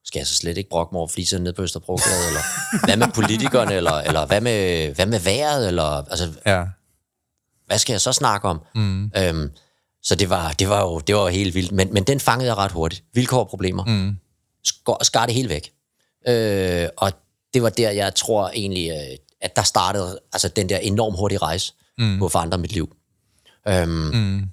Skal 0.06 0.20
jeg 0.20 0.28
så 0.28 0.36
slet 0.36 0.58
ikke 0.58 0.70
brokke 0.70 0.94
mig 0.94 1.00
over 1.00 1.08
fliserne 1.08 1.44
nede 1.44 1.54
på 1.54 1.64
Østerbrogade, 1.64 2.28
eller 2.28 2.42
hvad 2.86 2.98
med 2.98 3.08
politikerne, 3.16 3.74
eller, 3.74 3.92
eller 3.92 4.26
hvad, 4.26 4.42
med, 4.42 4.92
hvad 4.94 5.06
med 5.06 5.20
vejret, 5.20 5.68
eller 5.68 5.84
altså, 5.84 6.34
ja. 6.46 6.66
hvad 7.66 7.78
skal 7.78 7.94
jeg 7.94 8.02
så 8.02 8.14
snakke 8.14 8.48
om? 8.48 8.62
Mm. 8.76 9.12
Øhm, 9.18 9.52
så 10.04 10.16
det 10.16 10.30
var, 10.30 10.52
det 10.52 10.70
var 10.70 10.82
jo 10.82 11.00
det 11.00 11.16
var 11.16 11.22
jo 11.22 11.28
helt 11.28 11.56
vildt, 11.56 11.72
men, 11.72 11.94
men 11.94 12.04
den 12.04 12.20
fangede 12.20 12.50
jeg 12.50 12.58
ret 12.58 12.72
hurtigt. 12.72 13.04
Vilkår 13.14 13.40
og 13.40 13.48
problemer. 13.48 13.86
Mm. 13.86 14.18
Skar, 14.64 15.04
skar 15.04 15.26
det 15.26 15.36
helt 15.36 15.50
væk. 15.50 15.72
Øh, 16.28 16.88
og 16.98 17.12
det 17.54 17.64
var 17.64 17.70
der, 17.70 17.92
jeg 17.92 18.16
tror 18.16 18.50
egentlig, 18.50 18.90
øh, 18.90 19.18
at 19.42 19.56
der 19.56 19.64
startede 19.64 20.20
altså 20.34 20.48
den 20.48 20.70
der 20.70 20.78
enormt 20.78 21.18
hurtige 21.18 21.38
rejse 21.38 21.74
mm. 21.98 22.20
på 22.20 22.26
at 22.26 22.32
forandre 22.32 22.58
mit 22.58 22.72
liv. 22.72 22.96
Øhm, 23.68 23.90
mm 23.90 24.50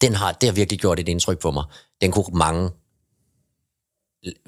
den 0.00 0.14
har, 0.14 0.32
det 0.32 0.48
har 0.48 0.54
virkelig 0.54 0.80
gjort 0.80 1.00
et 1.00 1.08
indtryk 1.08 1.38
på 1.38 1.50
mig. 1.50 1.64
Den 2.00 2.12
kunne 2.12 2.24
mange 2.32 2.70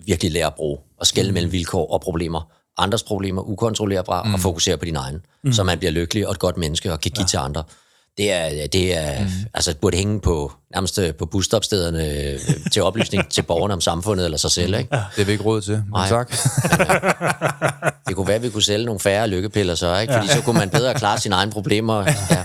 virkelig 0.06 0.32
lære 0.32 0.46
at 0.46 0.54
bruge, 0.54 0.78
og 0.98 1.06
skælde 1.06 1.30
mm. 1.30 1.34
mellem 1.34 1.52
vilkår 1.52 1.92
og 1.92 2.00
problemer. 2.00 2.52
Andres 2.78 3.02
problemer, 3.02 3.42
ukontrollerbare, 3.42 4.24
mm. 4.24 4.34
og 4.34 4.40
fokusere 4.40 4.76
på 4.76 4.84
dine 4.84 4.98
egne, 4.98 5.20
mm. 5.44 5.52
så 5.52 5.62
man 5.62 5.78
bliver 5.78 5.92
lykkelig 5.92 6.26
og 6.26 6.32
et 6.32 6.38
godt 6.38 6.56
menneske, 6.56 6.92
og 6.92 7.00
kan 7.00 7.10
give 7.10 7.22
ja. 7.22 7.26
til 7.26 7.36
andre. 7.36 7.64
Det 8.16 8.32
er, 8.32 8.66
det 8.66 8.96
er 8.96 9.20
mm. 9.20 9.28
altså, 9.54 9.72
det 9.72 9.80
burde 9.80 9.96
hænge 9.96 10.20
på, 10.20 10.52
nærmest 10.74 10.98
øh, 10.98 11.14
på 11.14 11.26
busstopstederne 11.26 12.06
øh, 12.06 12.38
til 12.72 12.82
oplysning 12.82 13.28
til 13.28 13.42
borgerne 13.42 13.74
om 13.74 13.80
samfundet 13.80 14.24
eller 14.24 14.38
sig 14.38 14.50
selv. 14.50 14.74
Ikke? 14.78 14.96
Ja. 14.96 15.02
Det 15.16 15.22
er 15.22 15.26
vi 15.26 15.32
ikke 15.32 15.44
råd 15.44 15.60
til, 15.60 15.72
men 15.72 16.08
tak. 16.08 16.30
Men, 16.30 16.78
det 18.08 18.16
kunne 18.16 18.26
være, 18.26 18.36
at 18.36 18.42
vi 18.42 18.50
kunne 18.50 18.62
sælge 18.62 18.86
nogle 18.86 19.00
færre 19.00 19.28
lykkepiller 19.28 19.74
så, 19.74 19.98
ikke? 19.98 20.12
fordi 20.12 20.26
ja. 20.26 20.34
så 20.34 20.42
kunne 20.42 20.58
man 20.58 20.70
bedre 20.70 20.94
klare 20.94 21.18
sine 21.18 21.34
egne 21.34 21.52
problemer. 21.52 22.04
Ja. 22.30 22.44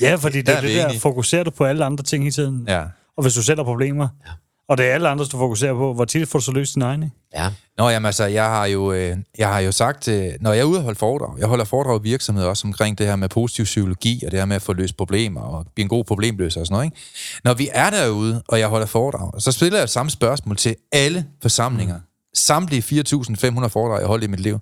Ja, 0.00 0.14
fordi 0.14 0.42
det 0.42 0.56
er 0.56 0.60
det 0.60 0.74
der, 0.74 0.98
fokuserer 0.98 1.44
du 1.44 1.50
på 1.50 1.64
alle 1.64 1.84
andre 1.84 2.04
ting 2.04 2.26
i 2.26 2.30
tiden. 2.30 2.64
Ja. 2.68 2.82
Og 3.16 3.22
hvis 3.22 3.34
du 3.34 3.42
selv 3.42 3.58
har 3.58 3.64
problemer, 3.64 4.08
ja. 4.26 4.32
og 4.68 4.78
det 4.78 4.86
er 4.86 4.94
alle 4.94 5.08
andre, 5.08 5.24
du 5.24 5.38
fokuserer 5.38 5.74
på, 5.74 5.94
hvor 5.94 6.04
tit 6.04 6.28
får 6.28 6.38
du 6.38 6.44
så 6.44 6.52
løst 6.52 6.74
din 6.74 6.82
egen, 6.82 7.12
Ja. 7.34 7.48
Nå, 7.78 7.88
jamen 7.88 8.06
altså, 8.06 8.24
jeg 8.24 8.44
har 8.44 8.66
jo, 8.66 8.92
øh, 8.92 9.16
jeg 9.38 9.48
har 9.48 9.60
jo 9.60 9.72
sagt, 9.72 10.08
øh, 10.08 10.32
når 10.40 10.52
jeg 10.52 10.60
er 10.60 10.64
ude 10.64 10.78
og 10.78 10.82
holde 10.82 10.98
foredrag, 10.98 11.38
jeg 11.38 11.48
holder 11.48 11.64
foredrag 11.64 12.00
i 12.00 12.02
virksomheder 12.02 12.48
også 12.48 12.66
omkring 12.66 12.98
det 12.98 13.06
her 13.06 13.16
med 13.16 13.28
positiv 13.28 13.64
psykologi, 13.64 14.22
og 14.26 14.30
det 14.30 14.38
her 14.38 14.46
med 14.46 14.56
at 14.56 14.62
få 14.62 14.72
løst 14.72 14.96
problemer, 14.96 15.40
og 15.40 15.66
blive 15.74 15.82
en 15.84 15.88
god 15.88 16.04
problemløser 16.04 16.60
og 16.60 16.66
sådan 16.66 16.74
noget, 16.74 16.86
ikke? 16.86 16.96
Når 17.44 17.54
vi 17.54 17.68
er 17.72 17.90
derude, 17.90 18.42
og 18.48 18.58
jeg 18.58 18.68
holder 18.68 18.86
foredrag, 18.86 19.42
så 19.42 19.52
stiller 19.52 19.78
jeg 19.78 19.88
samme 19.88 20.10
spørgsmål 20.10 20.56
til 20.56 20.76
alle 20.92 21.26
forsamlinger. 21.42 21.96
Mm. 21.96 22.02
Samtlige 22.34 22.82
4.500 22.82 23.66
foredrag, 23.66 24.00
jeg 24.00 24.06
holdt 24.06 24.24
i 24.24 24.26
mit 24.26 24.40
liv. 24.40 24.58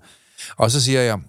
Og 0.57 0.71
så 0.71 0.81
siger 0.81 1.01
jeg, 1.01 1.19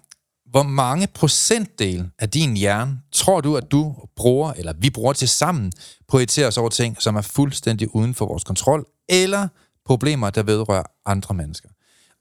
hvor 0.50 0.62
mange 0.62 1.06
procentdel 1.06 2.10
af 2.18 2.30
din 2.30 2.56
hjerne 2.56 3.00
tror 3.12 3.40
du, 3.40 3.56
at 3.56 3.70
du 3.70 3.94
bruger, 4.16 4.52
eller 4.52 4.72
vi 4.78 4.90
bruger 4.90 5.12
til 5.12 5.28
sammen, 5.28 5.72
på 6.08 6.18
at 6.18 6.38
os 6.38 6.58
over 6.58 6.68
ting, 6.68 7.02
som 7.02 7.16
er 7.16 7.20
fuldstændig 7.20 7.94
uden 7.94 8.14
for 8.14 8.26
vores 8.26 8.44
kontrol, 8.44 8.86
eller 9.08 9.48
problemer, 9.84 10.30
der 10.30 10.42
vedrører 10.42 10.82
andre 11.06 11.34
mennesker? 11.34 11.68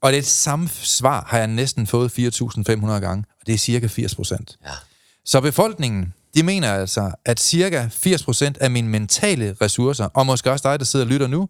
Og 0.01 0.13
det 0.13 0.25
samme 0.25 0.67
svar 0.67 1.25
har 1.27 1.37
jeg 1.37 1.47
næsten 1.47 1.87
fået 1.87 2.19
4.500 2.19 2.87
gange, 2.87 3.25
og 3.39 3.47
det 3.47 3.53
er 3.53 3.57
cirka 3.57 3.87
80 3.87 4.15
procent. 4.15 4.57
Ja. 4.65 4.71
Så 5.25 5.41
befolkningen, 5.41 6.13
de 6.35 6.43
mener 6.43 6.73
altså, 6.73 7.11
at 7.25 7.39
cirka 7.39 7.87
80 7.91 8.23
procent 8.23 8.57
af 8.57 8.71
mine 8.71 8.89
mentale 8.89 9.55
ressourcer, 9.61 10.05
og 10.05 10.25
måske 10.25 10.51
også 10.51 10.69
dig, 10.69 10.79
der 10.79 10.85
sidder 10.85 11.05
og 11.05 11.11
lytter 11.11 11.27
nu, 11.27 11.49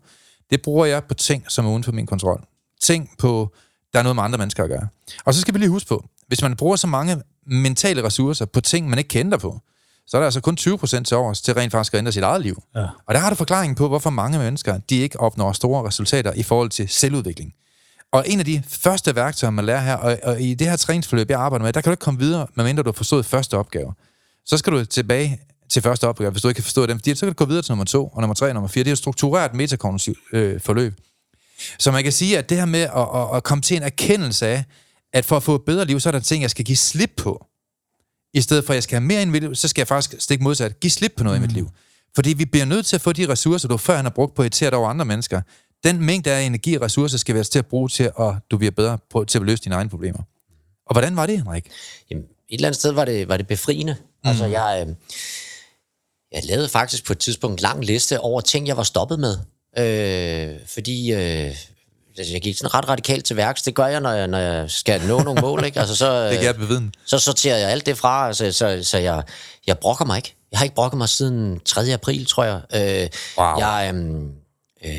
det 0.49 0.61
bruger 0.61 0.85
jeg 0.85 1.03
på 1.03 1.13
ting, 1.13 1.43
som 1.47 1.65
er 1.65 1.69
uden 1.69 1.83
for 1.83 1.91
min 1.91 2.05
kontrol. 2.05 2.43
Ting 2.81 3.09
på, 3.17 3.53
der 3.93 3.99
er 3.99 4.03
noget 4.03 4.15
med 4.15 4.23
andre 4.23 4.37
mennesker 4.37 4.63
at 4.63 4.69
gøre. 4.69 4.87
Og 5.25 5.33
så 5.33 5.41
skal 5.41 5.53
vi 5.53 5.59
lige 5.59 5.69
huske 5.69 5.87
på, 5.87 6.05
hvis 6.29 6.41
man 6.41 6.55
bruger 6.55 6.75
så 6.75 6.87
mange 6.87 7.21
mentale 7.45 8.03
ressourcer 8.03 8.45
på 8.45 8.61
ting, 8.61 8.89
man 8.89 8.97
ikke 8.99 9.07
kender 9.07 9.37
på, 9.37 9.59
så 10.07 10.17
er 10.17 10.21
der 10.21 10.25
altså 10.25 10.41
kun 10.41 10.57
20% 10.59 11.03
til 11.03 11.17
overs 11.17 11.41
til 11.41 11.53
rent 11.53 11.71
faktisk 11.71 11.93
at 11.93 11.97
ændre 11.97 12.11
sit 12.11 12.23
eget 12.23 12.41
liv. 12.41 12.63
Ja. 12.75 12.85
Og 13.07 13.13
der 13.13 13.19
har 13.19 13.29
du 13.29 13.35
forklaringen 13.35 13.75
på, 13.75 13.87
hvorfor 13.87 14.09
mange 14.09 14.39
mennesker 14.39 14.77
de 14.89 14.95
ikke 14.95 15.19
opnår 15.19 15.51
store 15.51 15.87
resultater 15.87 16.33
i 16.33 16.43
forhold 16.43 16.69
til 16.69 16.89
selvudvikling. 16.89 17.53
Og 18.11 18.23
en 18.27 18.39
af 18.39 18.45
de 18.45 18.63
første 18.67 19.15
værktøjer, 19.15 19.51
man 19.51 19.65
lærer 19.65 19.81
her, 19.81 19.95
og, 19.95 20.19
og 20.23 20.41
i 20.41 20.53
det 20.53 20.69
her 20.69 20.75
træningsforløb, 20.75 21.29
jeg 21.29 21.39
arbejder 21.39 21.65
med, 21.65 21.73
der 21.73 21.81
kan 21.81 21.89
du 21.89 21.93
ikke 21.93 22.01
komme 22.01 22.19
videre, 22.19 22.47
medmindre 22.55 22.83
du 22.83 22.89
har 22.89 22.93
forstået 22.93 23.25
første 23.25 23.57
opgave. 23.57 23.93
Så 24.45 24.57
skal 24.57 24.73
du 24.73 24.85
tilbage 24.85 25.39
til 25.69 25.81
første 25.81 26.07
opgave, 26.07 26.31
hvis 26.31 26.41
du 26.41 26.47
ikke 26.47 26.57
kan 26.57 26.63
forstå 26.63 26.85
dem, 26.85 26.99
så 26.99 27.19
kan 27.19 27.27
du 27.27 27.33
gå 27.33 27.45
videre 27.45 27.61
til 27.61 27.71
nummer 27.71 27.85
to, 27.85 28.07
og 28.07 28.21
nummer 28.21 28.33
tre 28.33 28.47
og 28.47 28.53
nummer 28.53 28.67
fire. 28.67 28.83
Det 28.83 28.89
er 28.89 28.93
et 28.93 28.97
struktureret 28.97 29.53
metakognitivt 29.53 30.17
øh, 30.33 30.61
forløb. 30.61 30.93
Så 31.79 31.91
man 31.91 32.03
kan 32.03 32.11
sige, 32.11 32.37
at 32.37 32.49
det 32.49 32.57
her 32.57 32.65
med 32.65 32.81
at, 32.81 33.07
at, 33.15 33.35
at 33.35 33.43
komme 33.43 33.61
til 33.61 33.77
en 33.77 33.83
erkendelse 33.83 34.47
af, 34.47 34.63
at 35.13 35.25
for 35.25 35.37
at 35.37 35.43
få 35.43 35.55
et 35.55 35.61
bedre 35.65 35.85
liv, 35.85 35.99
så 35.99 36.09
er 36.09 36.11
der 36.11 36.19
ting, 36.19 36.41
jeg 36.41 36.49
skal 36.49 36.65
give 36.65 36.77
slip 36.77 37.11
på. 37.17 37.45
I 38.33 38.41
stedet 38.41 38.65
for, 38.65 38.73
at 38.73 38.75
jeg 38.75 38.83
skal 38.83 38.95
have 38.95 39.07
mere 39.07 39.21
i 39.21 39.25
mit 39.25 39.41
liv, 39.41 39.55
så 39.55 39.67
skal 39.67 39.81
jeg 39.81 39.87
faktisk 39.87 40.21
stikke 40.21 40.43
modsat. 40.43 40.79
Give 40.79 40.91
slip 40.91 41.13
på 41.17 41.23
noget 41.23 41.39
mm. 41.39 41.43
i 41.43 41.47
mit 41.47 41.55
mm. 41.55 41.55
liv. 41.55 41.69
Fordi 42.15 42.33
vi 42.33 42.45
bliver 42.45 42.65
nødt 42.65 42.85
til 42.85 42.95
at 42.95 43.01
få 43.01 43.13
de 43.13 43.29
ressourcer, 43.29 43.67
du 43.67 43.77
før 43.77 44.01
har 44.01 44.09
brugt 44.09 44.35
på 44.35 44.41
at 44.41 44.45
irritere 44.45 44.79
over 44.79 44.89
andre 44.89 45.05
mennesker. 45.05 45.41
Den 45.83 46.05
mængde 46.05 46.31
af 46.31 46.41
energi 46.41 46.75
og 46.75 46.81
ressourcer 46.81 47.17
skal 47.17 47.35
vi 47.35 47.39
altså 47.39 47.51
til 47.51 47.59
at 47.59 47.65
bruge 47.65 47.89
til, 47.89 48.03
at 48.03 48.33
du 48.51 48.57
bliver 48.57 48.71
bedre 48.71 48.97
på, 49.09 49.25
til 49.25 49.37
at 49.37 49.45
løse 49.45 49.63
dine 49.63 49.75
egne 49.75 49.89
problemer. 49.89 50.19
Og 50.85 50.93
hvordan 50.93 51.15
var 51.15 51.25
det, 51.25 51.37
Henrik? 51.37 51.69
Jamen, 52.09 52.23
et 52.23 52.29
eller 52.49 52.67
andet 52.67 52.79
sted 52.79 52.91
var 52.91 53.05
det, 53.05 53.27
var 53.27 53.37
det 53.37 53.47
befriende. 53.47 53.95
Mm. 54.01 54.29
Altså, 54.29 54.45
jeg, 54.45 54.85
øh, 54.87 54.95
jeg 56.31 56.43
lavede 56.43 56.69
faktisk 56.69 57.05
på 57.05 57.13
et 57.13 57.19
tidspunkt 57.19 57.59
en 57.59 57.63
lang 57.63 57.85
liste 57.85 58.19
over 58.19 58.41
ting, 58.41 58.67
jeg 58.67 58.77
var 58.77 58.83
stoppet 58.83 59.19
med. 59.19 59.37
Øh, 59.77 60.59
fordi 60.67 61.13
øh, 61.13 61.55
altså, 62.19 62.33
jeg 62.33 62.41
gik 62.41 62.57
sådan 62.57 62.73
ret 62.73 62.89
radikalt 62.89 63.25
til 63.25 63.35
værks. 63.37 63.61
Det 63.61 63.75
gør 63.75 63.85
jeg, 63.85 63.99
når 64.01 64.11
jeg, 64.11 64.27
når 64.27 64.37
jeg 64.37 64.71
skal 64.71 65.01
nå 65.01 65.23
nogle 65.23 65.41
mål. 65.41 65.65
Ikke? 65.65 65.79
Altså, 65.79 65.95
så, 65.95 66.23
det 66.29 66.37
kan 66.37 66.45
jeg 66.45 66.55
beviden. 66.55 66.93
Så 67.05 67.19
sorterer 67.19 67.57
jeg 67.57 67.69
alt 67.69 67.85
det 67.85 67.97
fra, 67.97 68.27
altså, 68.27 68.51
så, 68.51 68.79
så 68.83 68.97
jeg, 68.97 69.23
jeg 69.67 69.77
brokker 69.77 70.05
mig 70.05 70.17
ikke. 70.17 70.35
Jeg 70.51 70.59
har 70.59 70.63
ikke 70.63 70.75
brokket 70.75 70.97
mig 70.97 71.09
siden 71.09 71.59
3. 71.65 71.93
april, 71.93 72.25
tror 72.25 72.43
jeg. 72.43 72.61
Øh, 72.75 73.09
wow. 73.37 73.57
Jeg, 73.59 73.91
øh, 73.95 74.21
øh, 74.85 74.91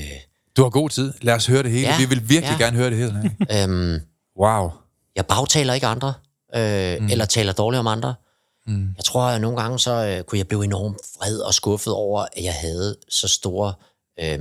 Du 0.56 0.62
har 0.62 0.70
god 0.70 0.90
tid. 0.90 1.12
Lad 1.20 1.34
os 1.34 1.46
høre 1.46 1.62
det 1.62 1.70
hele. 1.70 1.88
Ja, 1.88 1.98
Vi 1.98 2.04
vil 2.04 2.28
virkelig 2.28 2.56
ja. 2.58 2.64
gerne 2.64 2.76
høre 2.76 2.90
det 2.90 2.96
hele. 2.98 3.36
Øhm, 3.62 4.00
Wow. 4.40 4.70
jeg 5.16 5.26
bagtaler 5.26 5.74
ikke 5.74 5.86
andre, 5.86 6.14
øh, 6.56 7.00
mm. 7.00 7.08
eller 7.10 7.24
taler 7.24 7.52
dårligt 7.52 7.78
om 7.78 7.86
andre. 7.86 8.14
Mm. 8.66 8.88
Jeg 8.96 9.04
tror, 9.04 9.22
at 9.22 9.40
nogle 9.40 9.62
gange 9.62 9.78
så 9.78 9.90
øh, 9.92 10.24
kunne 10.24 10.38
jeg 10.38 10.48
blive 10.48 10.64
enormt 10.64 10.96
vred 11.18 11.38
og 11.38 11.54
skuffet 11.54 11.92
over, 11.92 12.26
at 12.32 12.44
jeg 12.44 12.54
havde 12.54 12.96
så 13.08 13.28
store 13.28 13.74
øh, 14.20 14.38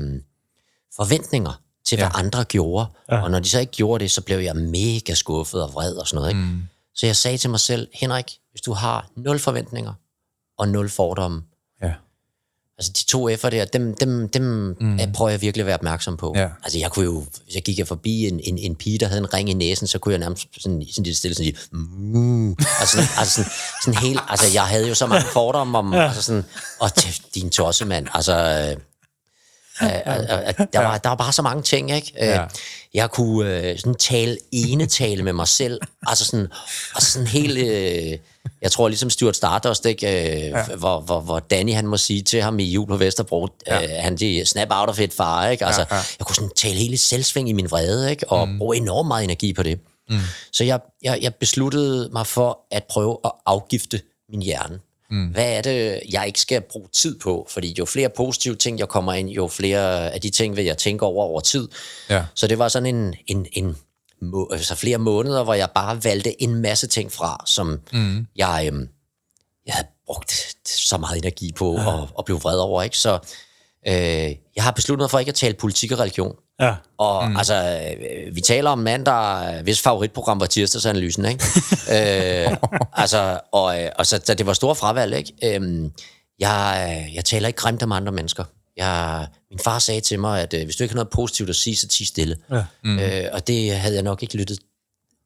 forventninger 0.95 1.61
til, 1.85 1.97
hvad 1.97 2.07
Ja. 2.07 2.19
andre 2.19 2.43
gjorde. 2.43 2.85
Ja. 3.11 3.21
Og 3.23 3.31
når 3.31 3.39
de 3.39 3.49
så 3.49 3.59
ikke 3.59 3.71
gjorde 3.71 4.03
det, 4.03 4.11
så 4.11 4.21
blev 4.21 4.39
jeg 4.39 4.55
mega 4.55 5.13
skuffet 5.13 5.63
og 5.63 5.73
vred 5.73 5.93
og 5.93 6.07
sådan 6.07 6.15
noget. 6.17 6.29
Ikke? 6.29 6.41
Mm. 6.41 6.61
Så 6.95 7.05
jeg 7.05 7.15
sagde 7.15 7.37
til 7.37 7.49
mig 7.49 7.59
selv, 7.59 7.87
Henrik, 7.93 8.25
hvis 8.51 8.61
du 8.61 8.73
har 8.73 9.07
nul 9.15 9.39
forventninger 9.39 9.93
og 10.57 10.67
nul 10.67 10.89
fordomme, 10.89 11.41
Ja. 11.83 11.93
Altså 12.77 12.91
de 12.91 13.05
to 13.05 13.29
F'er 13.29 13.49
der, 13.49 13.65
dem, 13.65 13.95
dem, 13.97 14.29
dem 14.29 14.43
mm. 14.79 14.99
prøver 15.13 15.29
jeg 15.31 15.41
virkelig 15.41 15.61
at 15.61 15.65
være 15.65 15.75
opmærksom 15.75 16.17
på. 16.17 16.33
Ja. 16.35 16.47
Altså 16.63 16.79
jeg 16.79 16.91
kunne 16.91 17.05
jo, 17.05 17.25
hvis 17.43 17.55
jeg 17.55 17.63
gik 17.63 17.77
jeg 17.77 17.87
forbi 17.87 18.27
en, 18.27 18.39
en, 18.43 18.57
en 18.57 18.75
pige, 18.75 18.97
der 18.97 19.07
havde 19.07 19.19
en 19.19 19.33
ring 19.33 19.49
i 19.49 19.53
næsen, 19.53 19.87
så 19.87 19.99
kunne 19.99 20.11
jeg 20.11 20.19
nærmest 20.19 20.47
sådan, 20.57 20.85
sådan 20.91 21.03
lidt 21.03 21.17
stille 21.17 21.35
sådan 21.35 21.45
sige, 21.45 21.57
mm. 21.71 22.49
altså, 22.49 22.91
sådan, 22.91 23.07
altså 23.17 23.35
sådan, 23.35 23.51
sådan 23.85 23.99
helt, 24.01 24.19
altså 24.27 24.45
jeg 24.53 24.63
havde 24.63 24.87
jo 24.87 24.95
så 24.95 25.07
mange 25.07 25.25
fordomme 25.33 25.77
om, 25.77 25.93
ja. 25.93 26.07
altså 26.07 26.21
sådan, 26.21 26.45
åh, 26.81 26.89
din 27.35 27.49
tosse 27.49 27.85
mand, 27.85 28.07
altså, 28.13 28.33
øh, 29.81 30.67
der, 30.73 30.79
var, 30.79 30.97
der 30.97 31.09
var 31.09 31.15
bare 31.15 31.33
så 31.33 31.41
mange 31.41 31.63
ting, 31.63 31.91
ikke? 31.91 32.13
Øh, 32.21 32.27
Ja. 32.27 32.45
Jeg 32.93 33.11
kunne 33.11 33.69
øh, 33.69 33.79
sådan 33.79 33.95
tale 33.95 34.37
ene 34.51 34.85
tale 34.85 35.23
med 35.23 35.33
mig 35.33 35.47
selv, 35.47 35.79
altså 36.07 36.25
sådan, 36.25 36.47
og 36.95 37.01
sådan 37.01 37.27
helt, 37.27 37.57
øh, 37.57 38.17
jeg 38.61 38.71
tror 38.71 38.87
ligesom 38.87 39.09
Stuart 39.09 39.35
Stardust, 39.35 39.85
ikke? 39.85 40.07
Øh, 40.07 40.49
ja. 40.49 40.63
hvor, 40.75 40.99
hvor, 40.99 41.19
hvor 41.19 41.39
Danny 41.39 41.73
han 41.73 41.87
må 41.87 41.97
sige 41.97 42.21
til 42.21 42.41
ham 42.41 42.59
i 42.59 42.63
jul 42.63 42.87
på 42.87 42.97
Vesterbro, 42.97 43.47
ja. 43.67 43.83
øh, 43.83 43.89
han 43.99 44.15
de 44.15 44.45
snap 44.45 44.67
out 44.71 44.89
of 44.89 44.99
it 44.99 45.13
far, 45.13 45.47
ikke? 45.47 45.65
Altså, 45.65 45.81
Ja, 45.91 45.95
ja. 45.95 46.01
jeg 46.19 46.25
kunne 46.27 46.35
sådan 46.35 46.51
tale 46.55 46.75
hele 46.75 46.97
selvsving 46.97 47.49
i 47.49 47.53
min 47.53 47.71
vrede, 47.71 48.11
ikke? 48.11 48.27
Og 48.31 48.47
mm. 48.49 48.57
bruge 48.57 48.77
enormt 48.77 49.07
meget 49.07 49.23
energi 49.23 49.53
på 49.53 49.63
det. 49.63 49.79
Mm. 50.09 50.17
Så 50.51 50.63
jeg, 50.63 50.79
jeg, 51.03 51.19
jeg 51.21 51.35
besluttede 51.35 52.09
mig 52.13 52.27
for 52.27 52.59
at 52.71 52.83
prøve 52.89 53.17
at 53.25 53.31
afgifte 53.45 54.01
min 54.29 54.41
hjerne. 54.41 54.79
Mm. 55.09 55.27
Hvad 55.27 55.57
er 55.57 55.61
det, 55.61 56.01
jeg 56.11 56.27
ikke 56.27 56.41
skal 56.41 56.61
bruge 56.61 56.87
tid 56.93 57.19
på? 57.19 57.47
Fordi 57.49 57.75
jo 57.79 57.85
flere 57.85 58.09
positive 58.09 58.55
ting, 58.55 58.79
jeg 58.79 58.87
kommer 58.87 59.13
ind, 59.13 59.29
jo 59.29 59.47
flere 59.47 60.11
af 60.11 60.21
de 60.21 60.29
ting 60.29 60.55
vil 60.55 60.65
jeg 60.65 60.77
tænke 60.77 61.05
over 61.05 61.23
over 61.25 61.39
tid. 61.39 61.67
Ja. 62.09 62.25
Så 62.35 62.47
det 62.47 62.59
var 62.59 62.67
sådan 62.67 62.95
en, 62.95 63.15
en, 63.27 63.45
en 63.53 63.75
må, 64.21 64.49
altså 64.51 64.75
flere 64.75 64.97
måneder, 64.97 65.43
hvor 65.43 65.53
jeg 65.53 65.69
bare 65.75 66.03
valgte 66.03 66.41
en 66.43 66.55
masse 66.55 66.87
ting 66.87 67.11
fra, 67.11 67.43
som 67.45 67.79
mm. 67.93 68.27
jeg, 68.35 68.69
øhm, 68.71 68.89
jeg 69.65 69.73
havde 69.73 69.87
brugt 70.05 70.57
så 70.65 70.97
meget 70.97 71.17
energi 71.17 71.51
på 71.51 71.75
ja. 71.77 71.87
og, 71.87 72.09
og 72.13 72.25
blev 72.25 72.43
vred 72.43 72.59
over. 72.59 72.83
Ikke? 72.83 72.97
Så 72.97 73.19
øh, 73.87 74.35
jeg 74.55 74.63
har 74.63 74.71
besluttet 74.71 75.03
mig 75.03 75.09
for 75.09 75.19
ikke 75.19 75.29
at 75.29 75.35
tale 75.35 75.53
politik 75.53 75.91
og 75.91 75.99
religion. 75.99 76.35
Ja. 76.61 76.75
Og 76.97 77.29
mm. 77.29 77.37
altså, 77.37 77.55
øh, 77.55 78.35
vi 78.35 78.41
taler 78.41 78.69
om 78.69 78.79
en 78.79 78.83
mand, 78.83 79.05
der 79.05 79.61
hvis 79.61 79.81
favoritprogram 79.81 80.39
var 80.39 80.45
tirsdagsanalysen, 80.45 81.25
ikke? 81.25 81.43
øh, 82.47 82.57
altså, 82.93 83.39
og, 83.51 83.81
øh, 83.83 83.89
og 83.95 84.05
så, 84.05 84.21
så 84.23 84.33
det 84.33 84.45
var 84.45 84.53
store 84.53 84.75
fravalg, 84.75 85.17
ikke? 85.17 85.55
Øhm, 85.55 85.91
jeg, 86.39 87.09
jeg 87.13 87.25
taler 87.25 87.47
ikke 87.47 87.57
grimt 87.57 87.83
om 87.83 87.91
andre 87.91 88.11
mennesker. 88.11 88.43
Jeg, 88.77 89.27
min 89.51 89.59
far 89.59 89.79
sagde 89.79 90.01
til 90.01 90.19
mig, 90.19 90.41
at 90.41 90.53
øh, 90.53 90.63
hvis 90.63 90.75
du 90.75 90.83
ikke 90.83 90.93
har 90.93 90.95
noget 90.95 91.09
positivt 91.09 91.49
at 91.49 91.55
sige, 91.55 91.75
så 91.75 91.87
tig 91.87 92.07
stille. 92.07 92.37
Ja. 92.51 92.63
Mm. 92.83 92.99
Øh, 92.99 93.25
og 93.33 93.47
det 93.47 93.75
havde 93.75 93.95
jeg 93.95 94.03
nok 94.03 94.23
ikke 94.23 94.37
lyttet 94.37 94.59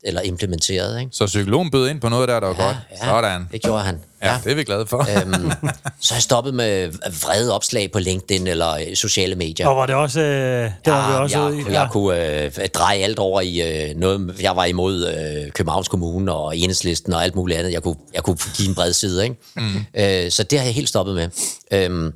eller 0.06 0.22
implementeret, 0.22 1.00
ikke? 1.00 1.12
Så 1.14 1.26
psykologen 1.26 1.72
bød 1.72 1.90
ind 1.90 2.02
på 2.02 2.10
noget 2.10 2.30
der, 2.30 2.40
der 2.40 2.48
var 2.48 2.54
godt. 2.54 2.78
Sådan. 3.04 3.48
Det 3.52 3.62
gjorde 3.62 3.84
han. 3.84 4.00
Ja, 4.24 4.38
det 4.44 4.52
er 4.52 4.56
vi 4.56 4.64
glade 4.64 4.88
for. 4.88 4.98
øhm, 5.22 5.52
så 6.02 6.14
har 6.14 6.16
jeg 6.16 6.22
stoppet 6.24 6.54
med 6.54 6.92
vrede 7.24 7.54
opslag 7.56 7.92
på 7.92 8.00
LinkedIn 8.00 8.48
eller 8.48 8.74
øh, 8.74 8.96
sociale 8.96 9.36
medier. 9.36 9.68
Og 9.68 9.78
var 9.78 9.86
det 9.86 9.96
også... 9.96 10.20
Øh, 10.22 10.72
det 10.86 10.94
var 10.94 11.12
vi 11.12 11.18
også 11.24 11.40
jeg, 11.40 11.48
ude 11.48 11.58
i. 11.60 11.64
jeg, 11.66 11.74
jeg 11.74 11.88
kunne 11.92 12.44
øh, 12.44 12.52
dreje 12.74 12.98
alt 13.00 13.20
over 13.20 13.42
i 13.42 13.62
øh, 13.90 13.96
noget. 13.96 14.36
Jeg 14.42 14.56
var 14.56 14.66
imod 14.66 15.08
øh, 15.08 15.52
Københavns 15.52 15.88
Kommune 15.88 16.34
og 16.34 16.58
Enhedslisten 16.58 17.14
og 17.14 17.24
alt 17.24 17.36
muligt 17.36 17.60
andet. 17.60 17.74
Jeg 17.74 17.84
kunne, 17.84 17.96
jeg 18.14 18.24
kunne 18.24 18.38
give 18.58 18.70
en 18.70 18.76
bred 18.76 18.94
side, 18.94 19.24
ikke? 19.24 19.36
Mm. 19.56 19.86
Øh, 19.96 20.32
så 20.32 20.44
det 20.44 20.60
har 20.60 20.66
jeg 20.66 20.76
helt 20.76 20.90
stoppet 20.90 21.16
med. 21.16 21.30
Øhm, 21.72 22.12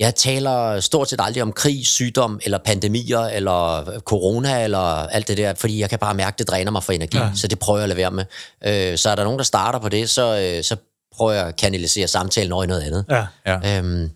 jeg 0.00 0.14
taler 0.14 0.80
stort 0.80 1.10
set 1.10 1.20
aldrig 1.22 1.42
om 1.42 1.52
krig, 1.52 1.86
sygdom, 1.86 2.40
eller 2.44 2.58
pandemier, 2.58 3.20
eller 3.20 3.84
corona, 4.00 4.64
eller 4.64 4.78
alt 4.78 5.28
det 5.28 5.36
der, 5.36 5.54
fordi 5.54 5.80
jeg 5.80 5.90
kan 5.90 5.98
bare 5.98 6.14
mærke, 6.14 6.38
det 6.38 6.48
dræner 6.48 6.70
mig 6.70 6.84
for 6.84 6.92
energi, 6.92 7.18
ja. 7.18 7.30
så 7.34 7.48
det 7.48 7.58
prøver 7.58 7.78
jeg 7.78 7.82
at 7.82 7.88
lade 7.88 7.96
være 7.96 8.10
med. 8.10 8.24
Øh, 8.64 8.98
så 8.98 9.10
er 9.10 9.14
der 9.14 9.24
nogen, 9.24 9.38
der 9.38 9.44
starter 9.44 9.78
på 9.78 9.88
det, 9.88 10.10
så, 10.10 10.40
øh, 10.40 10.64
så 10.64 10.76
prøver 11.12 11.32
jeg 11.32 11.46
at 11.46 11.56
kanalisere 11.56 12.08
samtalen 12.08 12.52
over 12.52 12.64
i 12.64 12.66
noget 12.66 12.82
andet. 12.82 13.04
Ja. 13.10 13.26
Ja. 13.46 13.78
Øhm, 13.78 14.10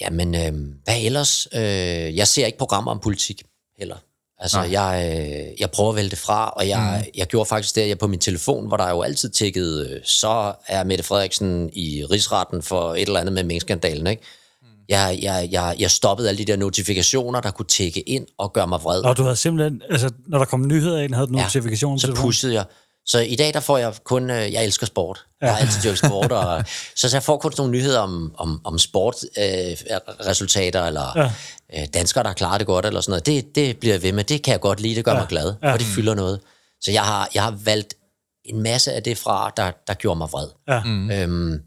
jamen, 0.00 0.34
øhm, 0.34 0.74
hvad 0.84 1.00
ellers? 1.00 1.48
Øh, 1.52 2.16
jeg 2.16 2.28
ser 2.28 2.46
ikke 2.46 2.58
programmer 2.58 2.90
om 2.90 3.00
politik 3.00 3.42
heller. 3.78 3.96
Altså, 4.44 4.58
Nej. 4.58 4.72
jeg, 4.72 5.20
øh, 5.20 5.60
jeg 5.60 5.70
prøver 5.70 5.90
at 5.90 5.96
vælge 5.96 6.10
det 6.10 6.18
fra, 6.18 6.48
og 6.48 6.68
jeg, 6.68 7.02
mm. 7.04 7.10
jeg 7.16 7.26
gjorde 7.26 7.48
faktisk 7.48 7.74
det, 7.74 7.80
at 7.80 7.88
jeg 7.88 7.98
på 7.98 8.06
min 8.06 8.20
telefon, 8.20 8.66
hvor 8.66 8.76
der 8.76 8.90
jo 8.90 9.02
altid 9.02 9.30
tækket, 9.30 9.86
øh, 9.90 10.00
så 10.04 10.52
er 10.66 10.84
Mette 10.84 11.04
Frederiksen 11.04 11.70
i 11.72 12.04
rigsretten 12.10 12.62
for 12.62 12.94
et 12.94 13.02
eller 13.02 13.20
andet 13.20 13.32
med 13.32 13.44
minkskandalen, 13.44 14.06
ikke? 14.06 14.22
Mm. 14.62 14.68
Jeg, 14.88 15.18
jeg, 15.22 15.48
jeg, 15.52 15.76
jeg 15.78 15.90
stoppede 15.90 16.28
alle 16.28 16.38
de 16.38 16.44
der 16.44 16.56
notifikationer, 16.56 17.40
der 17.40 17.50
kunne 17.50 17.66
tække 17.66 18.00
ind 18.00 18.26
og 18.38 18.52
gøre 18.52 18.66
mig 18.66 18.80
vred. 18.82 19.02
Og 19.02 19.16
du 19.16 19.22
havde 19.22 19.36
simpelthen... 19.36 19.82
Altså, 19.90 20.10
når 20.26 20.38
der 20.38 20.44
kom 20.44 20.66
nyheder 20.66 21.00
ind, 21.00 21.14
havde 21.14 21.26
du 21.26 21.36
Ja, 21.36 21.42
notifikationer 21.42 21.98
så 21.98 22.14
på 22.14 22.14
pushede 22.14 22.54
jeg. 22.54 22.64
Så 23.06 23.18
i 23.18 23.36
dag, 23.36 23.54
der 23.54 23.60
får 23.60 23.78
jeg 23.78 23.94
kun... 24.04 24.30
Øh, 24.30 24.52
jeg 24.52 24.64
elsker 24.64 24.86
sport. 24.86 25.24
Ja. 25.42 25.46
Jeg 25.46 25.54
har 25.54 25.60
altid 25.60 25.82
dyrket 25.82 25.98
sport. 25.98 26.32
Og, 26.32 26.64
så, 26.96 27.08
så 27.08 27.16
jeg 27.16 27.22
får 27.22 27.36
kun 27.36 27.52
sådan 27.52 27.62
nogle 27.62 27.78
nyheder 27.78 28.00
om, 28.00 28.34
om, 28.38 28.60
om 28.64 28.78
sportresultater, 28.78 30.00
øh, 30.18 30.26
resultater, 30.26 30.84
eller 30.84 31.12
Ja. 31.16 31.30
Øh, 31.78 31.84
danskere, 31.94 32.24
der 32.24 32.32
klarer 32.32 32.58
det 32.58 32.66
godt, 32.66 32.86
eller 32.86 33.00
sådan 33.00 33.10
noget. 33.10 33.26
Det, 33.26 33.54
det 33.54 33.78
bliver 33.78 33.94
jeg 33.94 34.02
ved 34.02 34.12
med. 34.12 34.24
Det 34.24 34.42
kan 34.42 34.52
jeg 34.52 34.60
godt 34.60 34.80
lide. 34.80 34.94
Det 34.94 35.04
gør 35.04 35.12
ja. 35.12 35.18
mig 35.18 35.28
glad. 35.28 35.54
Ja. 35.62 35.72
Og 35.72 35.78
det 35.78 35.86
fylder 35.86 36.14
noget. 36.14 36.40
Så 36.80 36.92
jeg 36.92 37.02
har, 37.02 37.28
jeg 37.34 37.42
har 37.42 37.58
valgt 37.64 37.94
en 38.44 38.62
masse 38.62 38.92
af 38.92 39.02
det 39.02 39.18
fra, 39.18 39.52
der, 39.56 39.70
der 39.86 39.94
gjorde 39.94 40.18
mig 40.18 40.28
vred. 40.32 40.48
Ja. 40.68 40.82
Mm. 40.84 41.10
Øhm, 41.10 41.60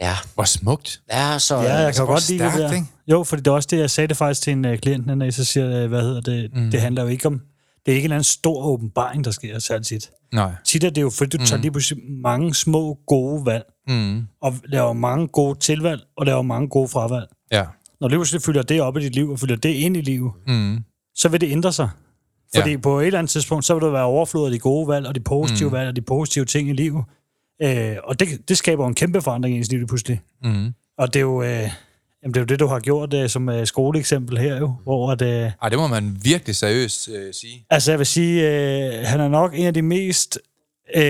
ja. 0.00 0.16
Hvor 0.34 0.44
smukt. 0.44 1.00
Ja, 1.12 1.38
så... 1.38 1.56
Ja, 1.56 1.74
jeg 1.74 1.94
kan 1.94 2.04
hvor 2.04 2.12
godt 2.12 2.28
lide 2.28 2.44
det 2.44 2.52
stærkt, 2.52 2.70
der. 2.70 2.74
ikke? 2.76 2.86
Jo, 3.10 3.24
fordi 3.24 3.42
det 3.42 3.50
er 3.50 3.54
også 3.54 3.68
det, 3.70 3.78
jeg 3.78 3.90
sagde 3.90 4.08
det 4.08 4.16
faktisk 4.16 4.42
til 4.42 4.52
en 4.52 4.64
uh, 4.64 4.76
klient 4.76 5.02
anden 5.02 5.18
dag, 5.18 5.34
så 5.34 5.44
siger 5.44 5.66
jeg, 5.66 5.88
hvad 5.88 6.02
hedder 6.02 6.20
det, 6.20 6.50
mm. 6.54 6.70
det 6.70 6.80
handler 6.80 7.02
jo 7.02 7.08
ikke 7.08 7.26
om, 7.26 7.40
det 7.86 7.92
er 7.92 7.96
ikke 7.96 8.04
en 8.04 8.04
eller 8.04 8.16
anden 8.16 8.24
stor 8.24 8.64
åbenbaring, 8.66 9.24
der 9.24 9.30
sker 9.30 9.58
særligt 9.58 9.88
tit. 9.88 10.10
Nej. 10.34 10.50
Tit 10.64 10.84
er 10.84 10.90
det 10.90 11.02
jo, 11.02 11.10
fordi 11.10 11.36
du 11.36 11.42
mm. 11.42 11.46
tager 11.46 11.62
lige 11.62 11.70
pludselig 11.72 12.02
mange 12.22 12.54
små 12.54 12.98
gode 13.06 13.46
valg, 13.46 13.64
Mm. 13.88 14.26
og 14.42 14.54
laver 14.64 14.92
mange 14.92 15.28
gode 15.28 15.58
tilvalg, 15.58 16.02
og 16.16 16.26
laver 16.26 16.42
mange 16.42 16.68
gode 16.68 16.88
fravalg. 16.88 17.26
Ja. 17.52 17.64
Når 18.00 18.08
du 18.08 18.14
pludselig 18.16 18.42
fylder 18.42 18.62
det 18.62 18.80
op 18.80 18.96
i 18.96 19.00
dit 19.00 19.14
liv, 19.14 19.30
og 19.30 19.38
fylder 19.40 19.56
det 19.56 19.68
ind 19.68 19.96
i 19.96 20.00
livet, 20.00 20.32
Mm. 20.46 20.78
så 21.14 21.28
vil 21.28 21.40
det 21.40 21.50
ændre 21.52 21.72
sig. 21.72 21.88
Fordi 22.54 22.70
Ja. 22.70 22.76
på 22.76 23.00
et 23.00 23.06
eller 23.06 23.18
andet 23.18 23.30
tidspunkt, 23.30 23.64
så 23.64 23.74
vil 23.74 23.82
der 23.82 23.90
være 23.90 24.04
overflod 24.04 24.46
af 24.46 24.52
de 24.52 24.58
gode 24.58 24.88
valg, 24.88 25.06
og 25.06 25.14
de 25.14 25.20
positive 25.20 25.68
mm. 25.68 25.72
valg, 25.74 25.88
og 25.88 25.96
de 25.96 26.00
positive 26.02 26.44
ting 26.44 26.68
i 26.70 26.72
livet. 26.72 27.04
Øh, 27.62 27.96
og 28.04 28.20
det, 28.20 28.28
det 28.48 28.56
skaber 28.58 28.86
en 28.88 28.94
kæmpe 28.94 29.22
forandring 29.22 29.54
i 29.54 29.58
ens 29.58 29.70
liv 29.72 29.86
pludselig. 29.86 30.20
Mm. 30.42 30.74
Og 30.98 31.14
det 31.14 31.20
er 31.20 31.24
jo, 31.24 31.42
øh, 31.42 31.48
jamen 32.22 32.34
det, 32.34 32.36
er 32.36 32.40
jo 32.40 32.44
det, 32.44 32.60
du 32.60 32.66
har 32.66 32.80
gjort 32.80 33.14
øh, 33.14 33.28
som 33.28 33.48
øh, 33.48 33.66
skoleeksempel 33.66 34.38
her 34.38 34.58
jo, 34.58 34.74
hvor 34.82 35.10
at, 35.12 35.22
øh, 35.22 35.50
Ej, 35.62 35.68
det 35.68 35.78
må 35.78 35.86
man 35.86 36.16
virkelig 36.22 36.56
seriøst 36.56 37.08
øh, 37.08 37.34
sige. 37.34 37.64
altså 37.70 37.92
jeg 37.92 37.98
vil 37.98 38.06
sige, 38.06 38.42
øh, 38.42 39.04
han 39.04 39.20
er 39.20 39.28
nok 39.28 39.52
en 39.54 39.66
af 39.66 39.74
de 39.74 39.82
mest 39.82 40.38
øh, 40.96 41.02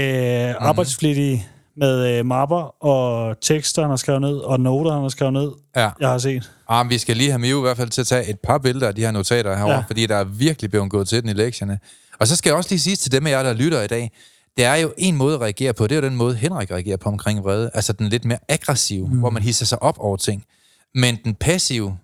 Mhm. 0.48 0.54
arbejdsflittige 0.58 1.46
med 1.76 2.18
øh, 2.18 2.26
mapper 2.26 2.84
og 2.84 3.36
tekster, 3.40 3.82
han 3.82 3.90
har 3.90 3.96
skrevet 3.96 4.20
ned, 4.20 4.36
og 4.36 4.60
noter, 4.60 4.92
han 4.92 5.02
har 5.02 5.08
skrevet 5.08 5.32
ned, 5.32 5.50
Ja. 5.76 5.90
jeg 6.00 6.08
har 6.08 6.18
set. 6.18 6.50
Ah, 6.68 6.86
men 6.86 6.90
vi 6.90 6.98
skal 6.98 7.16
lige 7.16 7.30
have 7.30 7.38
Mio 7.38 7.58
i 7.58 7.60
hvert 7.60 7.76
fald 7.76 7.90
til 7.90 8.00
at 8.00 8.06
tage 8.06 8.30
et 8.30 8.40
par 8.40 8.58
billeder 8.58 8.88
af 8.88 8.94
de 8.94 9.00
her 9.00 9.10
notater 9.10 9.56
herovre, 9.56 9.74
ja. 9.74 9.84
Fordi 9.86 10.06
der 10.06 10.16
er 10.16 10.24
virkelig 10.24 10.70
blevet 10.70 10.90
gået 10.90 11.08
til 11.08 11.22
den 11.22 11.30
i 11.30 11.32
lektierne. 11.32 11.78
Og 12.20 12.26
så 12.26 12.36
skal 12.36 12.50
jeg 12.50 12.56
også 12.56 12.70
lige 12.70 12.80
sige 12.80 12.96
til 12.96 13.12
dem 13.12 13.26
af 13.26 13.30
jer, 13.30 13.42
der 13.42 13.52
lytter 13.52 13.82
i 13.82 13.86
dag, 13.86 14.10
det 14.56 14.64
er 14.64 14.74
jo 14.74 14.92
en 14.98 15.16
måde 15.16 15.34
at 15.34 15.40
reagere 15.40 15.72
på, 15.72 15.86
det 15.86 15.92
er 15.96 16.00
jo 16.00 16.08
den 16.08 16.16
måde, 16.16 16.34
Henrik 16.34 16.70
reagerer 16.70 16.96
på 16.96 17.08
omkring 17.08 17.44
vrede. 17.44 17.70
Altså 17.74 17.92
den 17.92 18.08
lidt 18.08 18.24
mere 18.24 18.38
aggressive, 18.48 19.08
mm. 19.08 19.18
hvor 19.18 19.30
man 19.30 19.42
hisser 19.42 19.66
sig 19.66 19.82
op 19.82 19.98
over 19.98 20.16
ting. 20.16 20.44
Men 20.94 21.18
den 21.24 21.34
passive, 21.34 21.98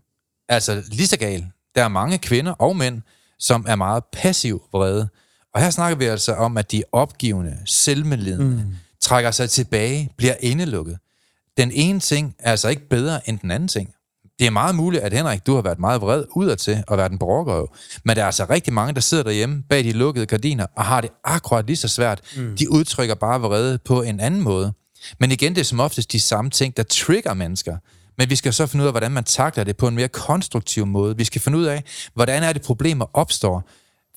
altså 0.49 0.83
lige 0.89 1.07
så 1.07 1.17
gal. 1.19 1.47
Der 1.75 1.85
er 1.85 1.89
mange 1.89 2.19
kvinder 2.19 2.53
og 2.53 2.77
mænd, 2.77 3.03
som 3.39 3.65
er 3.69 3.77
meget 3.77 4.05
passiv 4.13 4.63
vrede. 4.73 5.09
Og 5.55 5.61
her 5.63 5.71
snakker 5.71 5.99
vi 5.99 6.05
altså 6.05 6.35
om, 6.35 6.57
at 6.57 6.71
de 6.71 6.79
er 6.79 6.83
opgivende, 6.93 7.57
selvmedlidende, 7.67 8.65
mm. 8.65 8.77
Trækker 9.03 9.31
sig 9.31 9.51
tilbage, 9.51 10.11
bliver 10.17 10.35
indelukket. 10.41 10.99
Den 11.57 11.71
ene 11.73 12.01
ting 12.01 12.35
er 12.39 12.51
altså 12.51 12.69
ikke 12.69 12.89
bedre 12.89 13.29
end 13.29 13.39
den 13.39 13.51
anden 13.51 13.69
ting. 13.69 13.91
Det 14.39 14.47
er 14.47 14.51
meget 14.51 14.75
muligt, 14.75 15.03
at 15.03 15.13
Henrik, 15.13 15.47
du 15.47 15.55
har 15.55 15.63
været 15.63 15.79
meget 15.79 16.01
vred 16.01 16.25
udadtil 16.37 16.85
og 16.87 16.99
været 16.99 17.13
en 17.13 17.19
brokkerøv. 17.19 17.75
Men 18.05 18.17
der 18.17 18.23
er 18.23 18.27
altså 18.27 18.47
rigtig 18.51 18.73
mange, 18.73 18.95
der 18.95 19.01
sidder 19.01 19.23
derhjemme 19.25 19.63
bag 19.71 19.85
de 19.85 19.93
lukkede 19.93 20.27
gardiner 20.27 20.67
og 20.77 20.85
har 20.85 21.01
det 21.01 21.11
akkurat 21.25 21.67
lige 21.67 21.77
så 21.77 21.89
svært. 21.89 22.21
Mm. 22.37 22.57
De 22.57 22.71
udtrykker 22.71 23.15
bare 23.15 23.41
vrede 23.41 23.79
på 23.79 24.03
en 24.03 24.21
anden 24.21 24.41
måde. 24.41 24.73
Men 25.21 25.33
igen, 25.33 25.55
det 25.55 25.61
er 25.61 25.65
som 25.65 25.81
oftest 25.81 26.13
de 26.13 26.21
samme 26.21 26.51
ting, 26.51 26.77
der 26.77 26.83
trigger 26.83 27.35
mennesker. 27.35 27.77
Men 28.19 28.31
vi 28.31 28.37
skal 28.37 28.53
så 28.53 28.67
finde 28.67 28.83
ud 28.83 28.87
af, 28.87 28.93
hvordan 28.93 29.11
man 29.11 29.25
takler 29.25 29.65
det 29.65 29.77
på 29.77 29.89
en 29.89 29.95
mere 29.95 30.09
konstruktiv 30.09 30.87
måde. 30.87 31.17
Vi 31.17 31.25
skal 31.25 31.41
finde 31.41 31.59
ud 31.59 31.65
af, 31.65 31.85
hvordan 32.15 32.43
er 32.43 32.53
det 32.53 32.63
problemer 32.63 33.07
opstår, 33.13 33.69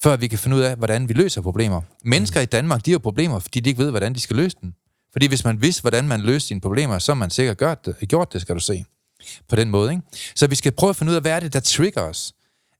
før 0.03 0.15
vi 0.15 0.27
kan 0.27 0.39
finde 0.39 0.57
ud 0.57 0.61
af, 0.61 0.75
hvordan 0.75 1.09
vi 1.09 1.13
løser 1.13 1.41
problemer. 1.41 1.81
Mennesker 2.03 2.41
i 2.41 2.45
Danmark, 2.45 2.85
de 2.85 2.91
har 2.91 2.97
problemer, 2.97 3.39
fordi 3.39 3.59
de 3.59 3.69
ikke 3.69 3.83
ved, 3.83 3.89
hvordan 3.89 4.13
de 4.13 4.19
skal 4.19 4.35
løse 4.35 4.55
dem. 4.61 4.73
Fordi 5.11 5.27
hvis 5.27 5.43
man 5.43 5.61
vidste, 5.61 5.81
hvordan 5.81 6.07
man 6.07 6.21
løste 6.21 6.47
sine 6.47 6.61
problemer, 6.61 6.99
så 6.99 7.11
har 7.11 7.15
man 7.15 7.29
sikkert 7.29 7.57
gjort 7.57 7.85
det, 7.85 8.09
gjort 8.09 8.33
det 8.33 8.41
skal 8.41 8.55
du 8.55 8.59
se. 8.59 8.85
på 9.49 9.55
den 9.55 9.69
måde. 9.69 9.91
Ikke? 9.91 10.03
Så 10.35 10.47
vi 10.47 10.55
skal 10.55 10.71
prøve 10.71 10.89
at 10.89 10.95
finde 10.95 11.09
ud 11.11 11.15
af, 11.15 11.21
hvad 11.21 11.31
er 11.31 11.39
det, 11.39 11.53
der 11.53 11.59
trigger 11.59 12.01
os? 12.01 12.33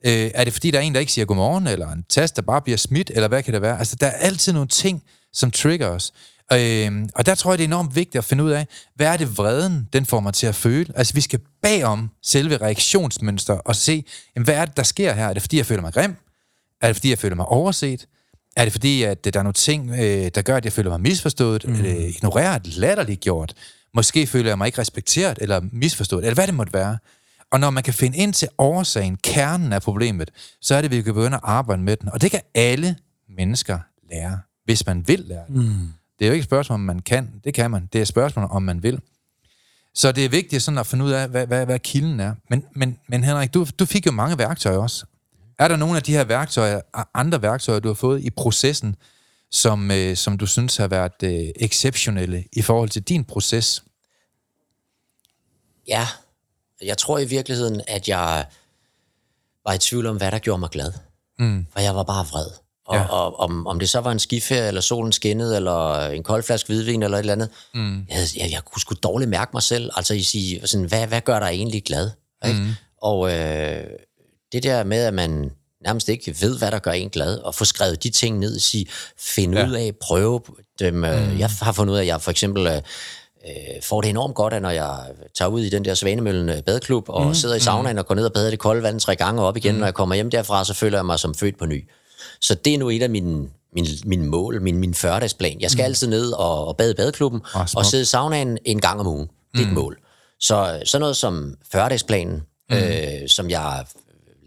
Øh, 0.05 0.31
er 0.33 0.43
det 0.43 0.53
fordi, 0.53 0.71
der 0.71 0.77
er 0.77 0.81
en, 0.81 0.93
der 0.93 0.99
ikke 0.99 1.11
siger 1.11 1.25
godmorgen, 1.25 1.67
eller 1.67 1.91
en 1.91 2.03
tast, 2.09 2.35
der 2.35 2.41
bare 2.41 2.61
bliver 2.61 2.77
smidt, 2.77 3.11
eller 3.15 3.27
hvad 3.27 3.43
kan 3.43 3.53
det 3.53 3.61
være? 3.61 3.79
Altså, 3.79 3.95
der 3.99 4.07
er 4.07 4.17
altid 4.17 4.53
nogle 4.53 4.67
ting, 4.67 5.03
som 5.33 5.51
trigger 5.51 5.87
os. 5.87 6.13
Øh, 6.53 6.91
og 7.15 7.25
der 7.25 7.35
tror 7.35 7.51
jeg, 7.51 7.57
det 7.57 7.63
er 7.63 7.67
enormt 7.67 7.95
vigtigt 7.95 8.15
at 8.15 8.25
finde 8.25 8.43
ud 8.43 8.51
af, 8.51 8.67
hvad 8.95 9.07
er 9.07 9.17
det 9.17 9.37
vreden, 9.37 9.87
den 9.93 10.05
får 10.05 10.19
mig 10.19 10.33
til 10.33 10.47
at 10.47 10.55
føle? 10.55 10.93
Altså, 10.95 11.13
vi 11.13 11.21
skal 11.21 11.39
bagom 11.61 12.09
selve 12.23 12.57
reaktionsmønster 12.57 13.53
og 13.53 13.75
se, 13.75 14.05
jamen, 14.35 14.45
hvad 14.45 14.55
er 14.55 14.65
det, 14.65 14.77
der 14.77 14.83
sker 14.83 15.13
her? 15.13 15.27
Er 15.27 15.33
det 15.33 15.41
fordi, 15.41 15.57
jeg 15.57 15.65
føler 15.65 15.81
mig 15.81 15.93
grim? 15.93 16.15
Er 16.81 16.87
det 16.87 16.95
fordi, 16.95 17.09
jeg 17.09 17.19
føler 17.19 17.35
mig 17.35 17.45
overset? 17.45 18.07
Er 18.55 18.63
det 18.63 18.71
fordi, 18.71 19.03
at 19.03 19.25
der 19.25 19.39
er 19.39 19.43
nogle 19.43 19.53
ting, 19.53 19.89
øh, 19.89 20.31
der 20.35 20.41
gør, 20.41 20.57
at 20.57 20.65
jeg 20.65 20.73
føler 20.73 20.89
mig 20.89 21.01
misforstået, 21.01 21.67
mm. 21.67 21.73
eller 21.73 22.07
ignoreret, 22.07 22.67
latterligt 22.67 23.21
gjort? 23.21 23.53
Måske 23.93 24.27
føler 24.27 24.49
jeg 24.49 24.57
mig 24.57 24.65
ikke 24.65 24.81
respekteret 24.81 25.37
eller 25.41 25.61
misforstået, 25.71 26.23
eller 26.23 26.33
hvad 26.33 26.47
det 26.47 26.55
måtte 26.55 26.73
være. 26.73 26.97
Og 27.51 27.59
når 27.59 27.69
man 27.69 27.83
kan 27.83 27.93
finde 27.93 28.17
ind 28.17 28.33
til 28.33 28.47
årsagen, 28.57 29.17
kernen 29.23 29.73
af 29.73 29.81
problemet, 29.81 30.31
så 30.61 30.75
er 30.75 30.81
det, 30.81 30.87
at 30.87 30.91
vi 30.91 31.01
kan 31.01 31.13
begynde 31.13 31.35
at 31.35 31.41
arbejde 31.43 31.81
med 31.81 31.97
den. 31.97 32.09
Og 32.09 32.21
det 32.21 32.31
kan 32.31 32.41
alle 32.55 32.95
mennesker 33.37 33.79
lære, 34.11 34.39
hvis 34.65 34.85
man 34.85 35.07
vil 35.07 35.19
lære 35.19 35.43
det. 35.47 35.55
Mm. 35.55 35.93
Det 36.19 36.25
er 36.25 36.27
jo 36.27 36.33
ikke 36.33 36.41
et 36.41 36.45
spørgsmål, 36.45 36.73
om 36.73 36.79
man 36.79 36.99
kan. 36.99 37.29
Det 37.43 37.53
kan 37.53 37.71
man. 37.71 37.89
Det 37.93 37.99
er 37.99 38.01
et 38.01 38.07
spørgsmål, 38.07 38.47
om 38.51 38.63
man 38.63 38.83
vil. 38.83 38.99
Så 39.93 40.11
det 40.11 40.25
er 40.25 40.29
vigtigt 40.29 40.63
sådan 40.63 40.77
at 40.77 40.87
finde 40.87 41.05
ud 41.05 41.11
af, 41.11 41.29
hvad, 41.29 41.47
hvad, 41.47 41.65
hvad 41.65 41.79
kilden 41.79 42.19
er. 42.19 42.33
Men, 42.49 42.63
men, 42.75 42.97
men 43.07 43.23
Henrik, 43.23 43.53
du, 43.53 43.65
du 43.79 43.85
fik 43.85 44.05
jo 44.05 44.11
mange 44.11 44.37
værktøjer 44.37 44.77
også. 44.77 45.05
Er 45.59 45.67
der 45.67 45.75
nogle 45.75 45.97
af 45.97 46.03
de 46.03 46.11
her 46.11 46.23
værktøjer, 46.23 46.81
andre 47.13 47.41
værktøjer, 47.41 47.79
du 47.79 47.87
har 47.87 47.95
fået 47.95 48.21
i 48.23 48.29
processen, 48.29 48.95
som, 49.51 49.91
øh, 49.91 50.17
som 50.17 50.37
du 50.37 50.45
synes 50.45 50.77
har 50.77 50.87
været 50.87 51.23
øh, 51.23 51.49
exceptionelle 51.55 52.43
i 52.53 52.61
forhold 52.61 52.89
til 52.89 53.01
din 53.01 53.23
proces? 53.23 53.83
Ja, 55.87 56.07
jeg 56.83 56.97
tror 56.97 57.19
i 57.19 57.25
virkeligheden, 57.25 57.81
at 57.87 58.07
jeg 58.07 58.45
var 59.65 59.73
i 59.73 59.77
tvivl 59.77 60.05
om, 60.05 60.17
hvad 60.17 60.31
der 60.31 60.39
gjorde 60.39 60.59
mig 60.59 60.69
glad. 60.69 60.91
Mm. 61.39 61.65
For 61.73 61.79
jeg 61.79 61.95
var 61.95 62.03
bare 62.03 62.25
vred. 62.25 62.47
Og, 62.85 62.95
ja. 62.95 63.05
og 63.05 63.39
om, 63.39 63.67
om 63.67 63.79
det 63.79 63.89
så 63.89 63.99
var 63.99 64.11
en 64.11 64.19
skiferie, 64.19 64.67
eller 64.67 64.81
solen 64.81 65.11
skinnede, 65.11 65.55
eller 65.55 66.07
en 66.07 66.23
kold 66.23 66.43
flaske 66.43 66.67
hvidvin, 66.67 67.03
eller 67.03 67.17
et 67.17 67.19
eller 67.19 67.33
andet, 67.33 67.49
mm. 67.73 68.05
jeg, 68.09 68.17
jeg, 68.37 68.51
jeg 68.51 68.61
kunne 68.65 68.81
sgu 68.81 68.95
dårligt 69.03 69.29
mærke 69.29 69.51
mig 69.53 69.63
selv. 69.63 69.91
Altså, 69.95 70.13
I 70.13 70.21
sige, 70.21 70.67
sådan, 70.67 70.85
hvad, 70.85 71.07
hvad 71.07 71.21
gør 71.21 71.39
dig 71.39 71.47
egentlig 71.47 71.83
glad? 71.83 72.11
Ikke? 72.45 72.59
Mm. 72.59 72.73
Og 73.01 73.33
øh, 73.33 73.83
det 74.55 74.63
der 74.63 74.83
med, 74.83 74.97
at 74.97 75.13
man 75.13 75.51
nærmest 75.85 76.09
ikke 76.09 76.35
ved, 76.41 76.57
hvad 76.57 76.71
der 76.71 76.79
gør 76.79 76.91
en 76.91 77.09
glad, 77.09 77.37
og 77.37 77.55
få 77.55 77.65
skrevet 77.65 78.03
de 78.03 78.09
ting 78.09 78.39
ned, 78.39 78.59
sige, 78.59 78.85
finde 79.17 79.59
ja. 79.59 79.67
ud 79.67 79.73
af, 79.73 79.91
prøve 80.01 80.41
dem. 80.79 81.03
Øh, 81.03 81.31
mm. 81.31 81.39
Jeg 81.39 81.49
har 81.61 81.71
fundet 81.71 81.93
ud 81.93 81.97
af, 81.97 82.01
at 82.01 82.07
jeg 82.07 82.21
for 82.21 82.31
eksempel 82.31 82.67
øh, 82.67 82.75
øh, 83.47 83.81
får 83.83 84.01
det 84.01 84.09
enormt 84.09 84.35
godt, 84.35 84.53
at 84.53 84.61
når 84.61 84.69
jeg 84.69 84.99
tager 85.37 85.49
ud 85.49 85.61
i 85.61 85.69
den 85.69 85.85
der 85.85 85.93
Svanemøllen 85.93 86.49
øh, 86.49 86.61
badeklub, 86.61 87.09
og 87.09 87.27
mm. 87.27 87.33
sidder 87.33 87.55
i 87.55 87.59
saunaen 87.59 87.97
og 87.97 88.05
går 88.05 88.15
ned 88.15 88.25
og 88.25 88.33
bader 88.33 88.49
det 88.49 88.59
kolde 88.59 88.83
vand 88.83 88.99
tre 88.99 89.15
gange 89.15 89.41
op 89.41 89.57
igen, 89.57 89.73
mm. 89.73 89.79
når 89.79 89.87
jeg 89.87 89.93
kommer 89.93 90.15
hjem 90.15 90.29
derfra, 90.29 90.65
så 90.65 90.73
føler 90.73 90.97
jeg 90.97 91.05
mig 91.05 91.19
som 91.19 91.35
født 91.35 91.57
på 91.57 91.65
ny. 91.65 91.89
Så 92.41 92.55
det 92.55 92.73
er 92.73 92.77
nu 92.77 92.89
et 92.89 93.01
af 93.01 93.09
mine, 93.09 93.47
mine, 93.73 93.87
mine 94.05 94.25
mål, 94.25 94.61
min, 94.61 94.77
min 94.77 94.93
40-dagsplan. 94.93 95.57
Jeg 95.59 95.71
skal 95.71 95.83
mm. 95.83 95.85
altid 95.85 96.07
ned 96.07 96.31
og, 96.31 96.67
og 96.67 96.77
bade 96.77 96.91
i 96.91 96.93
badeklubben, 96.93 97.41
oh, 97.55 97.65
og 97.75 97.85
sidde 97.85 98.01
i 98.01 98.05
saunaen 98.05 98.57
en 98.65 98.81
gang 98.81 98.99
om 98.99 99.07
ugen. 99.07 99.27
Det 99.53 99.61
er 99.61 99.65
mm. 99.65 99.71
et 99.71 99.73
mål. 99.73 99.97
Så 100.39 100.81
sådan 100.85 101.01
noget 101.01 101.17
som 101.17 101.55
40-dagsplanen, 101.75 102.41
mm. 102.69 102.75
øh, 102.75 103.27
som 103.27 103.49
jeg 103.49 103.85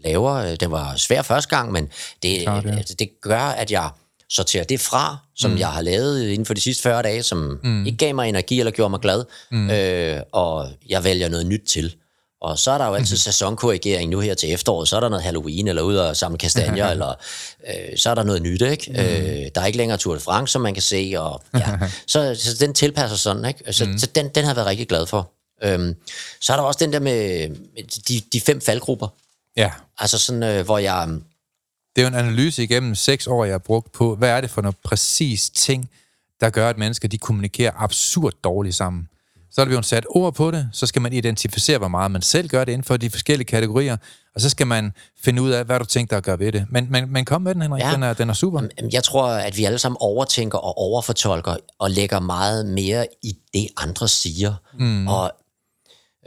laver, 0.03 0.33
øh, 0.33 0.55
den 0.59 0.71
var 0.71 0.95
svær 0.95 1.21
første 1.21 1.55
gang, 1.55 1.71
men 1.71 1.87
det, 2.23 2.41
Klar, 2.41 2.61
det. 2.61 2.99
det 2.99 3.09
gør, 3.21 3.39
at 3.39 3.71
jeg 3.71 3.89
sortere 4.29 4.63
det 4.63 4.79
fra, 4.79 5.17
som 5.35 5.51
mm. 5.51 5.57
jeg 5.57 5.67
har 5.67 5.81
lavet 5.81 6.27
inden 6.27 6.45
for 6.45 6.53
de 6.53 6.61
sidste 6.61 6.83
40 6.83 7.01
dage, 7.01 7.23
som 7.23 7.59
mm. 7.63 7.85
ikke 7.85 7.97
gav 7.97 8.15
mig 8.15 8.29
energi 8.29 8.59
eller 8.59 8.71
gjorde 8.71 8.89
mig 8.89 8.99
glad, 8.99 9.25
mm. 9.51 9.69
øh, 9.69 10.21
og 10.31 10.69
jeg 10.89 11.03
vælger 11.03 11.29
noget 11.29 11.45
nyt 11.45 11.61
til. 11.67 11.95
Og 12.41 12.59
så 12.59 12.71
er 12.71 12.77
der 12.77 12.87
jo 12.87 12.93
altid 12.93 13.15
mm. 13.15 13.19
sæsonkorrigering 13.19 14.09
nu 14.09 14.19
her 14.19 14.33
til 14.33 14.53
efteråret, 14.53 14.87
så 14.87 14.95
er 14.95 14.99
der 14.99 15.09
noget 15.09 15.23
Halloween, 15.23 15.67
eller 15.67 15.81
ud 15.81 15.95
og 15.95 16.17
samle 16.17 16.37
kastanjer, 16.37 16.87
eller 16.93 17.13
øh, 17.67 17.97
så 17.97 18.09
er 18.09 18.15
der 18.15 18.23
noget 18.23 18.41
nyt, 18.41 18.61
ikke? 18.61 18.91
Mm. 18.91 18.99
Øh, 18.99 19.47
der 19.55 19.61
er 19.61 19.65
ikke 19.65 19.77
længere 19.77 19.97
Tour 19.97 20.15
de 20.15 20.19
France, 20.21 20.51
som 20.51 20.61
man 20.61 20.73
kan 20.73 20.83
se, 20.83 21.13
og 21.17 21.41
ja, 21.53 21.77
så, 22.07 22.35
så 22.39 22.55
den 22.59 22.73
tilpasser 22.73 23.17
sådan, 23.17 23.45
ikke? 23.45 23.73
Så, 23.73 23.85
mm. 23.85 23.97
så 23.97 24.05
den, 24.05 24.29
den 24.35 24.43
har 24.43 24.51
jeg 24.51 24.55
været 24.55 24.67
rigtig 24.67 24.87
glad 24.87 25.05
for. 25.05 25.31
Øhm, 25.63 25.95
så 26.41 26.53
er 26.53 26.57
der 26.57 26.63
også 26.63 26.77
den 26.81 26.93
der 26.93 26.99
med, 26.99 27.49
med 27.49 27.83
de, 28.07 28.21
de 28.33 28.41
fem 28.41 28.61
faldgrupper. 28.61 29.07
Ja. 29.59 29.71
Altså 29.97 30.17
sådan, 30.17 30.43
øh, 30.43 30.65
hvor 30.65 30.77
jeg 30.77 31.07
det 31.95 32.01
er 32.01 32.09
jo 32.09 32.15
en 32.17 32.25
analyse 32.25 32.63
igennem 32.63 32.95
seks 32.95 33.27
år, 33.27 33.45
jeg 33.45 33.53
har 33.53 33.59
brugt 33.59 33.91
på, 33.91 34.15
hvad 34.15 34.29
er 34.29 34.41
det 34.41 34.49
for 34.49 34.61
noget 34.61 34.75
præcis 34.83 35.49
ting, 35.49 35.89
der 36.41 36.49
gør, 36.49 36.69
at 36.69 36.77
mennesker 36.77 37.07
de 37.07 37.17
kommunikerer 37.17 37.71
absurd 37.75 38.33
dårligt 38.43 38.75
sammen. 38.75 39.07
Så 39.51 39.61
er 39.61 39.65
der 39.65 39.69
blevet 39.69 39.85
sat 39.85 40.05
ord 40.09 40.33
på 40.33 40.51
det, 40.51 40.69
så 40.73 40.85
skal 40.85 41.01
man 41.01 41.13
identificere, 41.13 41.77
hvor 41.77 41.87
meget 41.87 42.11
man 42.11 42.21
selv 42.21 42.47
gør 42.47 42.65
det 42.65 42.71
inden 42.71 42.83
for 42.83 42.97
de 42.97 43.09
forskellige 43.09 43.45
kategorier, 43.45 43.97
og 44.35 44.41
så 44.41 44.49
skal 44.49 44.67
man 44.67 44.91
finde 45.23 45.41
ud 45.41 45.49
af, 45.49 45.65
hvad 45.65 45.79
du 45.79 45.85
tænker 45.85 46.17
at 46.17 46.23
gøre 46.23 46.39
ved 46.39 46.51
det. 46.51 46.65
Men, 46.69 46.87
men, 46.89 47.13
men 47.13 47.25
kom 47.25 47.41
med 47.41 47.53
den, 47.53 47.61
Henrik. 47.61 47.83
Ja. 47.83 47.91
Den, 47.93 48.03
er, 48.03 48.13
den 48.13 48.29
er 48.29 48.33
super. 48.33 48.61
Jeg 48.91 49.03
tror, 49.03 49.27
at 49.27 49.57
vi 49.57 49.65
alle 49.65 49.79
sammen 49.79 49.97
overtænker 50.01 50.57
og 50.57 50.77
overfortolker 50.77 51.55
og 51.79 51.91
lægger 51.91 52.19
meget 52.19 52.65
mere 52.65 53.07
i 53.23 53.37
det, 53.53 53.67
andre 53.77 54.07
siger. 54.07 54.53
Mm. 54.79 55.07
Og 55.07 55.31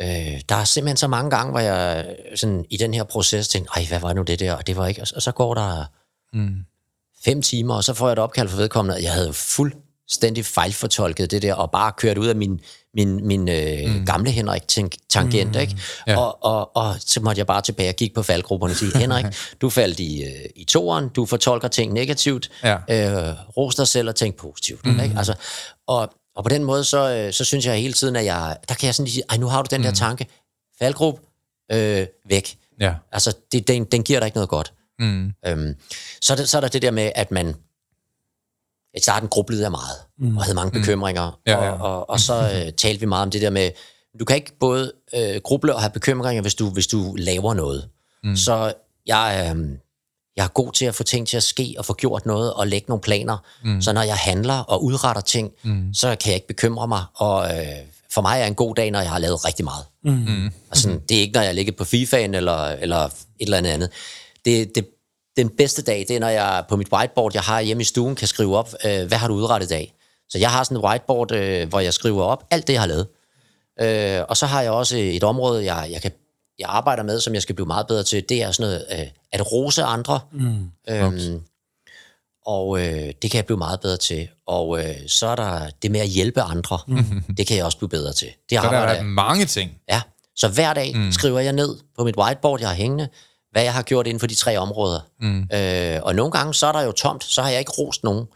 Øh, 0.01 0.41
der 0.49 0.55
er 0.55 0.65
simpelthen 0.65 0.97
så 0.97 1.09
mange 1.09 1.31
gange, 1.31 1.51
hvor 1.51 1.61
jeg 1.61 2.07
sådan, 2.35 2.65
i 2.71 2.77
den 2.77 2.95
her 2.95 3.05
proces 3.05 3.49
tænkte, 3.49 3.71
ej, 3.77 3.85
hvad 3.89 4.01
var 4.01 4.13
nu 4.13 4.23
det 4.23 4.41
der? 4.41 4.55
Og 4.55 4.67
det 4.67 4.77
var 4.77 4.87
ikke. 4.87 5.07
Og 5.17 5.23
så 5.23 5.33
går 5.33 5.55
der 5.55 5.85
mm. 6.33 6.57
fem 7.25 7.43
timer, 7.43 7.75
og 7.75 7.85
så 7.85 7.95
får 7.95 8.09
jeg 8.09 8.13
et 8.13 8.19
opkald 8.19 8.49
for 8.49 8.57
vedkommende. 8.57 9.03
Jeg 9.03 9.13
havde 9.13 9.33
fuldstændig 9.33 10.47
fejlfortolket 10.47 11.31
det 11.31 11.43
der, 11.43 11.55
og 11.55 11.71
bare 11.71 11.93
kørt 11.97 12.19
ud 12.19 12.27
af 12.27 12.37
min, 12.37 12.61
min, 12.95 13.27
min 13.27 13.49
øh, 13.49 13.95
mm. 13.95 14.07
gamle 14.07 14.31
Henrik-tangent. 14.31 15.55
Mm. 15.55 15.61
Ikke? 15.61 15.77
Ja. 16.07 16.19
Og, 16.19 16.45
og, 16.45 16.77
og 16.77 16.97
så 16.99 17.21
måtte 17.21 17.39
jeg 17.39 17.47
bare 17.47 17.63
tilbage 17.63 17.89
og 17.89 17.97
kigge 17.97 18.15
på 18.15 18.23
faldgrupperne 18.23 18.73
og 18.73 18.77
sige, 18.77 18.99
Henrik, 18.99 19.25
du 19.61 19.71
faldt 19.71 20.01
i, 20.01 20.23
øh, 20.23 20.45
i 20.57 20.65
toeren, 20.65 21.09
du 21.09 21.27
fortolker 21.27 21.69
ting 21.69 21.93
negativt, 21.93 22.51
ja. 22.63 22.75
øh, 22.75 23.35
ros 23.57 23.75
dig 23.75 23.89
selv 23.89 24.09
og 24.09 24.17
tænk 24.17 24.37
positivt. 24.37 24.87
Mm. 24.87 25.01
Ikke? 25.01 25.15
Altså, 25.19 25.35
og 25.87 26.13
og 26.37 26.43
på 26.43 26.49
den 26.49 26.65
måde, 26.65 26.85
så, 26.85 27.15
øh, 27.15 27.33
så 27.33 27.45
synes 27.45 27.67
jeg 27.67 27.77
hele 27.77 27.93
tiden, 27.93 28.17
at 28.17 28.25
jeg, 28.25 28.57
der 28.69 28.75
kan 28.75 28.87
jeg 28.87 28.95
sådan 28.95 29.11
sige, 29.11 29.23
ej, 29.31 29.37
nu 29.37 29.47
har 29.47 29.63
du 29.63 29.69
den 29.71 29.81
mm. 29.81 29.85
der 29.85 29.93
tanke, 29.93 30.27
faldgruppe, 30.79 31.21
øh, 31.73 32.07
væk. 32.29 32.57
Ja. 32.81 32.95
Altså, 33.13 33.37
det, 33.53 33.69
den, 33.69 33.85
den 33.85 34.03
giver 34.03 34.19
dig 34.19 34.27
ikke 34.27 34.37
noget 34.37 34.49
godt. 34.49 34.73
Mm. 34.99 35.33
Øhm, 35.47 35.75
så, 36.23 36.33
er 36.33 36.37
det, 36.37 36.49
så 36.49 36.57
er 36.57 36.61
der 36.61 36.69
det 36.69 36.83
der 36.83 36.91
med, 36.91 37.13
at 37.15 37.31
man, 37.31 37.55
i 38.95 39.01
starten 39.01 39.29
grublede 39.29 39.63
jeg 39.63 39.71
meget, 39.71 39.99
mm. 40.19 40.37
og 40.37 40.43
havde 40.43 40.55
mange 40.55 40.71
mm. 40.75 40.81
bekymringer, 40.81 41.31
mm. 41.31 41.37
ja, 41.47 41.65
ja. 41.65 41.71
Og, 41.71 41.97
og, 41.97 42.11
og 42.11 42.21
så 42.21 42.35
øh, 42.35 42.73
talte 42.83 43.01
vi 43.01 43.07
meget 43.07 43.23
om 43.23 43.31
det 43.31 43.43
der 43.43 43.51
med, 43.51 43.71
du 44.21 44.25
kan 44.25 44.37
ikke 44.37 44.53
både 44.61 44.93
øh, 45.17 45.41
gruble 45.45 45.75
og 45.75 45.81
have 45.81 45.91
bekymringer, 45.91 46.43
hvis 46.43 46.55
du, 46.55 46.71
hvis 46.71 46.87
du 46.87 47.15
laver 47.19 47.55
noget. 47.55 47.89
Mm. 48.25 48.37
Så 48.37 48.73
jeg, 49.07 49.55
øh, 49.57 49.69
jeg 50.37 50.45
er 50.45 50.49
god 50.49 50.73
til 50.73 50.85
at 50.85 50.95
få 50.95 51.03
ting 51.03 51.29
til 51.29 51.37
at 51.37 51.43
ske 51.43 51.75
og 51.79 51.85
få 51.85 51.95
gjort 51.95 52.27
noget 52.27 52.55
og 52.55 52.67
lægge 52.67 52.85
nogle 52.89 53.03
planer. 53.03 53.37
Mm. 53.65 53.83
Så 53.83 53.93
når 53.93 54.03
jeg 54.03 54.17
handler 54.17 54.55
og 54.55 54.85
udretter 54.85 55.23
ting, 55.23 55.53
mm. 55.63 55.95
så 55.95 56.17
kan 56.21 56.31
jeg 56.31 56.35
ikke 56.35 56.47
bekymre 56.47 56.89
mig. 56.89 57.05
Og 57.15 57.59
øh, 57.59 57.67
for 58.13 58.23
mig 58.23 58.41
er 58.41 58.47
en 58.47 58.55
god 58.55 58.75
dag, 58.75 58.91
når 58.91 59.01
jeg 59.01 59.11
har 59.11 59.19
lavet 59.19 59.45
rigtig 59.45 59.65
meget. 59.65 59.85
Mm. 60.05 60.51
Altså, 60.71 60.99
det 61.09 61.17
er 61.17 61.21
ikke, 61.21 61.35
når 61.35 61.43
jeg 61.43 61.55
ligger 61.55 61.73
på 61.73 61.85
FIFA'en 61.85 62.37
eller, 62.37 62.67
eller 62.67 63.05
et 63.05 63.13
eller 63.39 63.59
andet 63.59 63.71
andet. 63.71 63.91
Det, 64.45 64.75
det, 64.75 64.89
den 65.37 65.49
bedste 65.49 65.83
dag, 65.83 66.05
det 66.09 66.17
er, 66.17 66.21
når 66.21 66.29
jeg 66.29 66.65
på 66.69 66.77
mit 66.77 66.93
whiteboard, 66.93 67.35
jeg 67.35 67.43
har 67.43 67.61
hjemme 67.61 67.81
i 67.81 67.85
stuen, 67.85 68.15
kan 68.15 68.29
skrive 68.29 68.57
op, 68.57 68.75
øh, 68.85 69.07
hvad 69.07 69.19
har 69.19 69.29
du 69.29 69.35
udrettet 69.35 69.67
i 69.67 69.69
dag? 69.69 69.95
Så 70.29 70.39
jeg 70.39 70.51
har 70.51 70.65
sådan 70.65 70.77
et 70.77 70.85
whiteboard, 70.85 71.33
øh, 71.33 71.69
hvor 71.69 71.81
jeg 71.81 71.95
skriver 71.95 72.23
op 72.25 72.45
alt 72.51 72.67
det, 72.67 72.73
jeg 72.73 72.83
har 72.83 72.89
lavet. 72.89 73.07
Øh, 73.81 74.25
og 74.29 74.37
så 74.37 74.47
har 74.47 74.63
jeg 74.63 74.71
også 74.71 74.97
et 74.97 75.25
område, 75.25 75.75
jeg, 75.75 75.89
jeg 75.91 76.03
kan 76.03 76.11
jeg 76.59 76.69
arbejder 76.69 77.03
med, 77.03 77.21
som 77.21 77.35
jeg 77.35 77.43
skal 77.43 77.55
blive 77.55 77.67
meget 77.67 77.87
bedre 77.87 78.03
til, 78.03 78.25
det 78.29 78.43
er 78.43 78.51
sådan 78.51 78.71
noget, 78.71 79.01
øh, 79.01 79.07
at 79.33 79.53
rose 79.53 79.83
andre. 79.83 80.21
Mm. 80.33 80.71
Øhm, 80.89 81.43
og 82.47 82.81
øh, 82.81 83.13
det 83.23 83.31
kan 83.31 83.37
jeg 83.37 83.47
blive 83.47 83.59
meget 83.59 83.81
bedre 83.81 83.97
til. 83.97 84.29
Og 84.47 84.79
øh, 84.79 84.95
så 85.07 85.27
er 85.27 85.37
der 85.37 85.71
det 85.83 85.91
med 85.91 86.01
at 86.01 86.09
hjælpe 86.09 86.43
andre. 86.43 86.79
Mm. 86.89 87.35
Det 87.37 87.47
kan 87.47 87.57
jeg 87.57 87.65
også 87.65 87.79
blive 87.79 87.89
bedre 87.89 88.13
til. 88.13 88.29
Det 88.51 88.59
så 88.59 88.69
der 88.71 88.79
er 88.79 89.03
mange 89.03 89.45
ting. 89.45 89.71
Ja, 89.89 90.01
så 90.37 90.49
hver 90.49 90.75
dag 90.75 90.97
mm. 90.97 91.13
skriver 91.13 91.41
jeg 91.41 91.53
ned 91.53 91.77
på 91.97 92.05
mit 92.05 92.17
whiteboard, 92.17 92.61
jeg 92.61 92.69
har 92.69 92.77
hængende, 92.77 93.09
hvad 93.53 93.63
jeg 93.63 93.75
har 93.75 93.83
gjort 93.83 94.07
inden 94.07 94.21
for 94.21 94.27
de 94.27 94.35
tre 94.35 94.59
områder. 94.59 95.01
Mm. 95.21 95.49
Øh, 95.55 96.01
og 96.03 96.15
nogle 96.15 96.33
gange, 96.33 96.55
så 96.55 96.67
er 96.67 96.73
der 96.73 96.83
jo 96.83 96.93
tomt, 96.93 97.25
så 97.25 97.43
har 97.43 97.51
jeg 97.51 97.59
ikke 97.59 97.73
rost 97.79 98.05
nogen. 98.05 98.27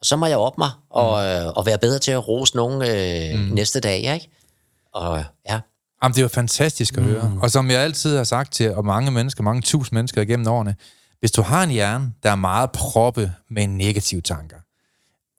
Og 0.00 0.06
så 0.06 0.16
må 0.16 0.26
jeg 0.26 0.38
op 0.38 0.58
mig 0.58 0.70
og, 0.90 1.22
mm. 1.22 1.28
øh, 1.28 1.46
og 1.46 1.66
være 1.66 1.78
bedre 1.78 1.98
til 1.98 2.10
at 2.10 2.28
rose 2.28 2.56
nogen 2.56 2.82
øh, 2.82 3.40
mm. 3.40 3.54
næste 3.54 3.80
dag, 3.80 3.96
ikke? 3.96 4.30
Og 4.94 5.24
ja, 5.48 5.60
Jamen, 6.02 6.14
det 6.14 6.18
er 6.18 6.22
jo 6.22 6.28
fantastisk 6.28 6.96
at 6.96 7.02
mm. 7.02 7.08
høre. 7.08 7.38
Og 7.42 7.50
som 7.50 7.70
jeg 7.70 7.80
altid 7.80 8.16
har 8.16 8.24
sagt 8.24 8.52
til 8.52 8.74
og 8.74 8.84
mange 8.84 9.10
mennesker, 9.10 9.42
mange 9.42 9.62
tusind 9.62 9.96
mennesker 9.96 10.22
igennem 10.22 10.46
årene, 10.46 10.76
hvis 11.20 11.30
du 11.30 11.42
har 11.42 11.62
en 11.62 11.70
hjerne, 11.70 12.12
der 12.22 12.30
er 12.30 12.34
meget 12.34 12.70
proppe 12.70 13.32
med 13.50 13.66
negative 13.66 14.20
tanker, 14.20 14.56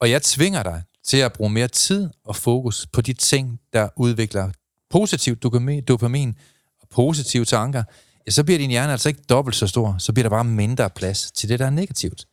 og 0.02 0.10
jeg 0.10 0.22
tvinger 0.22 0.64
dig 0.64 0.84
til 1.08 1.18
at 1.18 1.34
bruge 1.34 1.50
mere 1.50 1.68
tid 1.68 2.10
og 2.26 2.36
fokus 2.36 2.88
på 2.94 3.02
de 3.02 3.14
ting, 3.14 3.60
der 3.74 3.90
udvikler 3.96 4.50
positivt 4.90 5.44
dopamin 5.88 6.36
og 6.82 6.88
positive 6.92 7.46
tanker, 7.46 7.84
ja, 8.28 8.32
så 8.32 8.44
bliver 8.44 8.58
din 8.58 8.70
hjerne 8.70 8.92
altså 8.92 9.10
ikke 9.10 9.22
dobbelt 9.30 9.56
så 9.56 9.68
stor, 9.68 9.96
så 10.00 10.14
bliver 10.14 10.24
der 10.24 10.30
bare 10.30 10.44
mindre 10.44 10.90
plads 10.90 11.32
til 11.32 11.50
det, 11.50 11.60
der 11.60 11.66
er 11.66 11.70
negativt. 11.70 12.26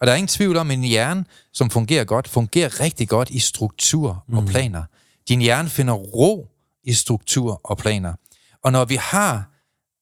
Og 0.00 0.06
der 0.06 0.12
er 0.12 0.16
ingen 0.16 0.28
tvivl 0.28 0.56
om, 0.56 0.70
at 0.70 0.76
en 0.76 0.84
hjerne, 0.84 1.24
som 1.52 1.70
fungerer 1.70 2.04
godt, 2.04 2.28
fungerer 2.28 2.80
rigtig 2.80 3.08
godt 3.08 3.30
i 3.30 3.38
struktur 3.38 4.24
og 4.32 4.42
mm. 4.42 4.48
planer. 4.48 4.82
Din 5.28 5.40
hjerne 5.40 5.68
finder 5.68 5.94
ro 5.94 6.51
i 6.84 6.92
struktur 6.92 7.60
og 7.64 7.78
planer. 7.78 8.14
Og 8.64 8.72
når 8.72 8.84
vi 8.84 8.94
har 8.94 9.48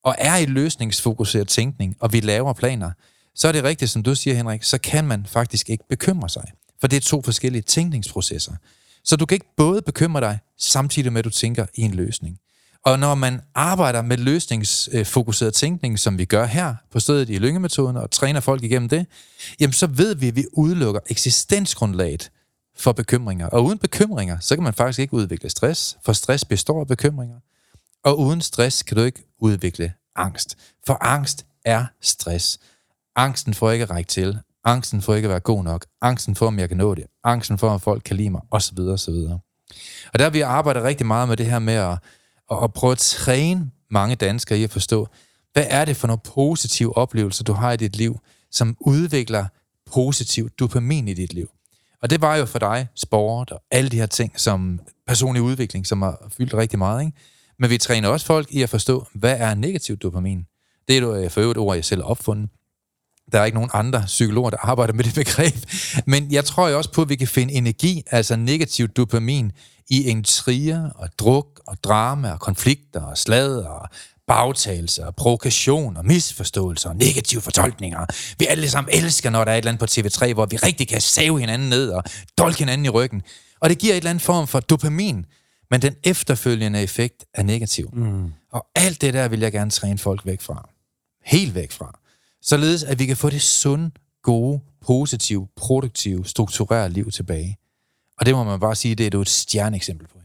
og 0.04 0.14
er 0.18 0.36
i 0.36 0.46
løsningsfokuseret 0.46 1.48
tænkning, 1.48 1.96
og 2.00 2.12
vi 2.12 2.20
laver 2.20 2.52
planer, 2.52 2.90
så 3.34 3.48
er 3.48 3.52
det 3.52 3.64
rigtigt, 3.64 3.90
som 3.90 4.02
du 4.02 4.14
siger, 4.14 4.36
Henrik, 4.36 4.62
så 4.62 4.78
kan 4.78 5.04
man 5.04 5.26
faktisk 5.26 5.70
ikke 5.70 5.84
bekymre 5.88 6.28
sig. 6.28 6.44
For 6.80 6.86
det 6.86 6.96
er 6.96 7.00
to 7.00 7.22
forskellige 7.22 7.62
tænkningsprocesser. 7.62 8.52
Så 9.04 9.16
du 9.16 9.26
kan 9.26 9.36
ikke 9.36 9.54
både 9.56 9.82
bekymre 9.82 10.20
dig, 10.20 10.38
samtidig 10.58 11.12
med, 11.12 11.18
at 11.18 11.24
du 11.24 11.30
tænker 11.30 11.66
i 11.74 11.82
en 11.82 11.94
løsning. 11.94 12.38
Og 12.84 12.98
når 12.98 13.14
man 13.14 13.40
arbejder 13.54 14.02
med 14.02 14.16
løsningsfokuseret 14.16 15.54
tænkning, 15.54 15.98
som 15.98 16.18
vi 16.18 16.24
gør 16.24 16.46
her 16.46 16.74
på 16.92 17.00
stedet 17.00 17.30
i 17.30 17.38
lyngemetoden, 17.38 17.96
og 17.96 18.10
træner 18.10 18.40
folk 18.40 18.62
igennem 18.62 18.88
det, 18.88 19.06
jamen 19.60 19.72
så 19.72 19.86
ved 19.86 20.14
vi, 20.14 20.28
at 20.28 20.36
vi 20.36 20.44
udelukker 20.52 21.00
eksistensgrundlaget 21.06 22.30
for 22.80 22.92
bekymringer. 22.92 23.46
Og 23.46 23.64
uden 23.64 23.78
bekymringer, 23.78 24.38
så 24.40 24.56
kan 24.56 24.64
man 24.64 24.74
faktisk 24.74 24.98
ikke 24.98 25.14
udvikle 25.14 25.50
stress, 25.50 25.98
for 26.04 26.12
stress 26.12 26.44
består 26.44 26.80
af 26.80 26.86
bekymringer. 26.86 27.36
Og 28.04 28.18
uden 28.18 28.40
stress 28.40 28.82
kan 28.82 28.96
du 28.96 29.02
ikke 29.02 29.26
udvikle 29.38 29.92
angst. 30.16 30.56
For 30.86 30.98
angst 31.00 31.46
er 31.64 31.84
stress. 32.00 32.58
Angsten 33.16 33.54
får 33.54 33.70
ikke 33.70 33.82
at 33.82 33.90
række 33.90 34.08
til. 34.08 34.38
Angsten 34.64 35.02
for 35.02 35.14
ikke 35.14 35.26
at 35.26 35.30
være 35.30 35.40
god 35.40 35.64
nok. 35.64 35.86
Angsten 36.02 36.36
for, 36.36 36.46
om 36.46 36.58
jeg 36.58 36.68
kan 36.68 36.78
nå 36.78 36.94
det. 36.94 37.06
Angsten 37.24 37.58
for, 37.58 37.68
om 37.68 37.80
folk 37.80 38.02
kan 38.04 38.16
lide 38.16 38.30
mig, 38.30 38.40
osv. 38.50 38.78
osv. 38.78 39.14
Og 40.12 40.18
der 40.18 40.22
har 40.22 40.30
vi 40.30 40.40
arbejdet 40.40 40.82
rigtig 40.82 41.06
meget 41.06 41.28
med 41.28 41.36
det 41.36 41.46
her 41.46 41.58
med 41.58 41.74
at, 41.74 41.98
at 42.62 42.72
prøve 42.72 42.92
at 42.92 42.98
træne 42.98 43.70
mange 43.90 44.16
danskere 44.16 44.58
i 44.58 44.64
at 44.64 44.70
forstå, 44.70 45.08
hvad 45.52 45.66
er 45.68 45.84
det 45.84 45.96
for 45.96 46.06
nogle 46.06 46.20
positive 46.24 46.96
oplevelser, 46.96 47.44
du 47.44 47.52
har 47.52 47.72
i 47.72 47.76
dit 47.76 47.96
liv, 47.96 48.20
som 48.50 48.76
udvikler 48.80 49.46
positiv 49.92 50.50
dopamin 50.50 51.08
i 51.08 51.14
dit 51.14 51.32
liv. 51.32 51.50
Og 52.02 52.10
det 52.10 52.20
var 52.20 52.36
jo 52.36 52.44
for 52.44 52.58
dig 52.58 52.88
sport 52.96 53.50
og 53.50 53.62
alle 53.70 53.90
de 53.90 53.96
her 53.96 54.06
ting, 54.06 54.40
som 54.40 54.80
personlig 55.06 55.42
udvikling, 55.42 55.86
som 55.86 56.02
har 56.02 56.28
fyldt 56.36 56.54
rigtig 56.54 56.78
meget. 56.78 57.00
Ikke? 57.06 57.18
Men 57.58 57.70
vi 57.70 57.78
træner 57.78 58.08
også 58.08 58.26
folk 58.26 58.46
i 58.50 58.62
at 58.62 58.68
forstå, 58.68 59.06
hvad 59.14 59.36
er 59.38 59.54
negativ 59.54 59.96
dopamin? 59.96 60.44
Det 60.88 60.96
er 60.96 61.00
jo 61.00 61.14
øh, 61.14 61.30
for 61.30 61.40
øvrigt 61.40 61.58
ord, 61.58 61.74
jeg 61.74 61.84
selv 61.84 62.02
har 62.02 62.08
opfundet. 62.08 62.50
Der 63.32 63.40
er 63.40 63.44
ikke 63.44 63.56
nogen 63.56 63.70
andre 63.72 64.02
psykologer, 64.06 64.50
der 64.50 64.56
arbejder 64.60 64.92
med 64.92 65.04
det 65.04 65.14
begreb. 65.14 65.54
Men 66.06 66.32
jeg 66.32 66.44
tror 66.44 66.68
jo 66.68 66.76
også 66.76 66.92
på, 66.92 67.02
at 67.02 67.08
vi 67.08 67.16
kan 67.16 67.28
finde 67.28 67.54
energi, 67.54 68.02
altså 68.10 68.36
negativ 68.36 68.88
dopamin, 68.88 69.52
i 69.90 70.10
en 70.10 70.24
trier 70.24 70.90
og 70.90 71.08
druk 71.18 71.60
og 71.66 71.76
drama 71.84 72.32
og 72.32 72.40
konflikter 72.40 73.00
og 73.00 73.18
slad 73.18 73.56
og 73.56 73.88
bagtagelser 74.30 75.06
og 75.06 75.16
provokation 75.16 75.96
og 75.96 76.06
misforståelser 76.06 76.88
og 76.88 76.96
negative 76.96 77.40
fortolkninger. 77.40 78.06
Vi 78.38 78.46
alle 78.46 78.70
sammen 78.70 78.94
elsker, 78.94 79.30
når 79.30 79.44
der 79.44 79.52
er 79.52 79.56
et 79.56 79.58
eller 79.58 79.72
andet 79.72 79.80
på 79.80 80.24
TV3, 80.24 80.32
hvor 80.34 80.46
vi 80.46 80.56
rigtig 80.56 80.88
kan 80.88 81.00
save 81.00 81.40
hinanden 81.40 81.68
ned 81.68 81.90
og 81.90 82.04
dolke 82.38 82.58
hinanden 82.58 82.84
i 82.84 82.88
ryggen. 82.88 83.22
Og 83.60 83.70
det 83.70 83.78
giver 83.78 83.92
et 83.92 83.96
eller 83.96 84.10
andet 84.10 84.24
form 84.24 84.46
for 84.46 84.60
dopamin, 84.60 85.26
men 85.70 85.82
den 85.82 85.94
efterfølgende 86.04 86.82
effekt 86.82 87.24
er 87.34 87.42
negativ. 87.42 87.90
Mm. 87.92 88.32
Og 88.52 88.66
alt 88.74 89.00
det 89.00 89.14
der 89.14 89.28
vil 89.28 89.40
jeg 89.40 89.52
gerne 89.52 89.70
træne 89.70 89.98
folk 89.98 90.26
væk 90.26 90.40
fra. 90.40 90.68
Helt 91.24 91.54
væk 91.54 91.72
fra. 91.72 91.98
Således 92.42 92.82
at 92.82 92.98
vi 92.98 93.06
kan 93.06 93.16
få 93.16 93.30
det 93.30 93.42
sunde, 93.42 93.90
gode, 94.22 94.60
positive, 94.86 95.48
produktive, 95.56 96.26
strukturerede 96.26 96.92
liv 96.92 97.10
tilbage. 97.10 97.56
Og 98.18 98.26
det 98.26 98.34
må 98.34 98.44
man 98.44 98.60
bare 98.60 98.76
sige, 98.76 98.94
det 98.94 99.14
er 99.14 99.20
et 99.20 99.28
stjerneeksempel 99.28 100.06
på. 100.06 100.20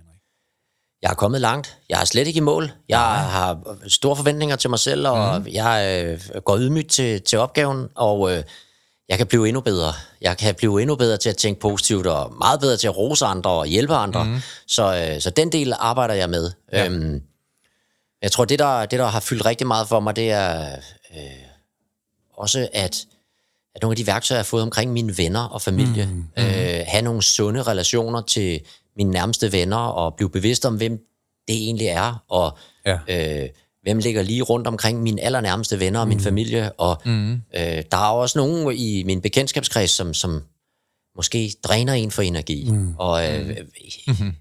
Jeg 1.06 1.12
er 1.12 1.16
kommet 1.16 1.42
langt. 1.42 1.78
Jeg 1.90 2.02
er 2.02 2.06
slet 2.06 2.28
ikke 2.28 2.38
i 2.38 2.42
mål. 2.42 2.72
Jeg 2.90 3.00
har 3.00 3.78
store 3.88 4.16
forventninger 4.16 4.56
til 4.56 4.70
mig 4.70 4.80
selv, 4.80 5.08
og 5.08 5.42
mm. 5.42 5.48
jeg 5.52 6.06
øh, 6.06 6.42
går 6.42 6.58
ydmygt 6.58 6.92
til, 6.92 7.22
til 7.22 7.40
opgaven, 7.40 7.88
og 7.96 8.32
øh, 8.32 8.44
jeg 9.10 9.18
kan 9.18 9.28
blive 9.28 9.48
endnu 9.48 9.62
bedre. 9.62 9.94
Jeg 10.22 10.38
kan 10.38 10.56
blive 10.56 10.82
endnu 10.82 10.96
bedre 10.96 11.18
til 11.18 11.30
at 11.30 11.38
tænke 11.38 11.62
positivt, 11.62 12.08
og 12.08 12.34
meget 12.38 12.60
bedre 12.60 12.78
til 12.78 12.88
at 12.88 12.98
rose 12.98 13.26
andre 13.26 13.50
og 13.50 13.66
hjælpe 13.66 13.96
andre. 13.96 14.24
Mm. 14.24 14.38
Så, 14.68 14.96
øh, 14.96 15.22
så 15.22 15.30
den 15.30 15.52
del 15.52 15.74
arbejder 15.80 16.14
jeg 16.14 16.30
med. 16.30 16.52
Ja. 16.72 16.86
Øhm, 16.86 17.22
jeg 18.22 18.32
tror, 18.32 18.46
det 18.46 18.60
der, 18.60 18.86
det 18.86 19.00
der 19.00 19.06
har 19.06 19.20
fyldt 19.20 19.46
rigtig 19.46 19.68
meget 19.68 19.88
for 19.88 20.00
mig, 20.00 20.16
det 20.16 20.32
er 20.32 20.76
øh, 21.16 21.22
også, 22.38 22.68
at, 22.74 23.06
at 23.76 23.82
nogle 23.82 23.92
af 23.92 23.98
de 23.98 24.08
værktøjer, 24.08 24.38
jeg 24.38 24.44
har 24.44 24.50
fået 24.50 24.64
omkring 24.64 24.94
mine 24.94 25.18
venner 25.18 25.44
og 25.44 25.62
familie, 25.62 26.06
mm. 26.06 26.44
øh, 26.44 26.84
have 26.88 27.02
nogle 27.02 27.22
sunde 27.22 27.64
relationer 27.64 28.22
til 28.22 28.62
mine 28.98 29.12
nærmeste 29.12 29.52
venner, 29.52 29.78
og 29.78 30.16
blive 30.16 30.30
bevidst 30.30 30.66
om, 30.66 30.76
hvem 30.76 30.92
det 31.48 31.56
egentlig 31.56 31.88
er, 31.88 32.24
og 32.30 32.58
ja. 32.86 32.98
øh, 33.44 33.50
hvem 33.82 33.98
ligger 33.98 34.22
lige 34.22 34.42
rundt 34.42 34.68
omkring 34.68 35.04
mine 35.04 35.22
allernærmeste 35.22 35.80
venner 35.80 36.00
og 36.00 36.08
min 36.08 36.18
mm. 36.18 36.24
familie, 36.24 36.72
og 36.72 37.02
mm. 37.06 37.32
øh, 37.34 37.84
der 37.92 37.98
er 37.98 38.12
også 38.12 38.40
nogen 38.40 38.76
i 38.76 39.04
min 39.06 39.22
bekendtskabskreds, 39.22 39.92
som, 39.92 40.14
som 40.14 40.44
måske 41.16 41.54
dræner 41.64 41.94
en 41.94 42.12
for 42.12 42.22
energi, 42.22 42.70
mm. 42.72 42.94
og 42.98 43.32
øh, 43.32 43.58
mm. 44.08 44.34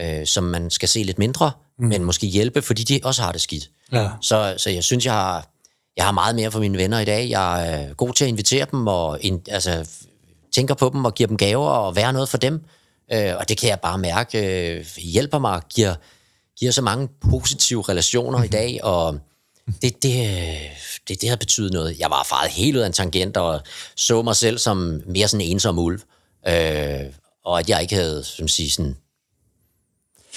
øh, 0.00 0.26
som 0.26 0.44
man 0.44 0.70
skal 0.70 0.88
se 0.88 1.02
lidt 1.02 1.18
mindre, 1.18 1.50
mm. 1.78 1.86
men 1.86 2.04
måske 2.04 2.26
hjælpe, 2.26 2.62
fordi 2.62 2.82
de 2.82 3.00
også 3.04 3.22
har 3.22 3.32
det 3.32 3.40
skidt. 3.40 3.70
Ja. 3.92 4.10
Så, 4.20 4.54
så 4.56 4.70
jeg 4.70 4.84
synes, 4.84 5.04
jeg 5.04 5.12
har, 5.12 5.48
jeg 5.96 6.04
har 6.04 6.12
meget 6.12 6.36
mere 6.36 6.50
for 6.50 6.60
mine 6.60 6.78
venner 6.78 6.98
i 6.98 7.04
dag. 7.04 7.30
Jeg 7.30 7.72
er 7.72 7.94
god 7.94 8.12
til 8.12 8.24
at 8.24 8.28
invitere 8.28 8.66
dem, 8.70 8.86
og 8.86 9.18
in, 9.20 9.40
altså, 9.48 9.88
tænker 10.52 10.74
på 10.74 10.90
dem 10.92 11.04
og 11.04 11.14
giver 11.14 11.26
dem 11.26 11.36
gaver 11.36 11.68
og 11.68 11.96
være 11.96 12.12
noget 12.12 12.28
for 12.28 12.38
dem. 12.38 12.64
Øh, 13.12 13.36
og 13.38 13.48
det 13.48 13.58
kan 13.58 13.68
jeg 13.68 13.80
bare 13.80 13.98
mærke 13.98 14.38
øh, 14.68 14.86
hjælper 14.96 15.38
mig, 15.38 15.62
giver 15.74 15.94
giver 16.58 16.72
så 16.72 16.82
mange 16.82 17.08
positive 17.30 17.84
relationer 17.88 18.38
i 18.38 18.42
mhm. 18.42 18.50
dag, 18.50 18.84
og 18.84 19.18
det, 19.82 20.02
det, 20.02 20.40
det, 21.08 21.20
det 21.20 21.28
har 21.28 21.36
betydet 21.36 21.72
noget. 21.72 21.98
Jeg 21.98 22.10
var 22.10 22.26
faret 22.30 22.50
helt 22.50 22.76
ud 22.76 22.82
af 22.82 22.86
en 22.86 22.92
tangent, 22.92 23.36
og 23.36 23.60
så 23.96 24.22
mig 24.22 24.36
selv 24.36 24.58
som 24.58 25.02
mere 25.06 25.28
sådan 25.28 25.46
en 25.46 25.52
ensom 25.52 25.78
ulv. 25.78 26.00
Øh, 26.48 27.00
og 27.44 27.58
at 27.58 27.68
jeg 27.68 27.82
ikke 27.82 27.94
havde, 27.94 28.24
som 28.24 28.48
siger, 28.48 28.70
sådan, 28.70 28.96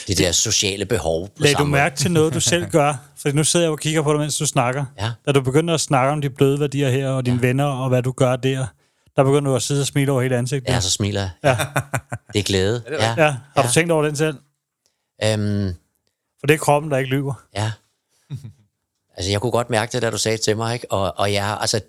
det 0.07 0.17
der 0.17 0.31
sociale 0.31 0.85
behov. 0.85 1.29
Lad 1.37 1.55
du 1.55 1.63
mærke 1.63 1.95
til 1.95 2.11
noget, 2.11 2.33
du 2.33 2.39
selv 2.39 2.69
gør? 2.77 2.93
For 3.17 3.31
nu 3.31 3.43
sidder 3.43 3.65
jeg 3.65 3.71
og 3.71 3.79
kigger 3.79 4.01
på 4.01 4.11
dig, 4.11 4.19
mens 4.19 4.37
du 4.37 4.45
snakker. 4.45 4.85
Ja. 4.99 5.11
Da 5.25 5.31
du 5.31 5.41
begynder 5.41 5.73
at 5.73 5.81
snakke 5.81 6.11
om 6.11 6.21
de 6.21 6.29
bløde 6.29 6.59
værdier 6.59 6.89
her, 6.89 7.09
og 7.09 7.25
dine 7.25 7.39
ja. 7.41 7.47
venner, 7.47 7.65
og 7.65 7.89
hvad 7.89 8.03
du 8.03 8.11
gør 8.11 8.35
der, 8.35 8.65
der 9.15 9.23
begynder 9.23 9.51
du 9.51 9.55
at 9.55 9.61
sidde 9.61 9.81
og 9.81 9.87
smile 9.87 10.11
over 10.11 10.21
hele 10.21 10.37
ansigtet. 10.37 10.73
Ja, 10.73 10.79
så 10.79 10.91
smiler 10.91 11.21
jeg. 11.21 11.31
Ja. 11.43 11.57
Det 12.33 12.39
er 12.39 12.43
glæde. 12.43 12.83
Ja. 12.89 13.09
ja. 13.09 13.31
Har 13.31 13.43
ja. 13.55 13.61
du 13.61 13.73
tænkt 13.73 13.91
over 13.91 14.03
den 14.03 14.15
selv? 14.15 14.37
Øhm, 15.23 15.73
for 16.39 16.47
det 16.47 16.53
er 16.53 16.57
kroppen, 16.57 16.91
der 16.91 16.97
ikke 16.97 17.09
lyver. 17.09 17.33
Ja. 17.55 17.71
altså, 19.15 19.31
jeg 19.31 19.41
kunne 19.41 19.51
godt 19.51 19.69
mærke 19.69 19.91
det, 19.91 20.01
da 20.01 20.09
du 20.09 20.17
sagde 20.17 20.37
til 20.37 20.57
mig, 20.57 20.73
ikke? 20.73 20.91
Og, 20.91 21.13
og 21.17 21.31
ja, 21.31 21.61
altså, 21.61 21.81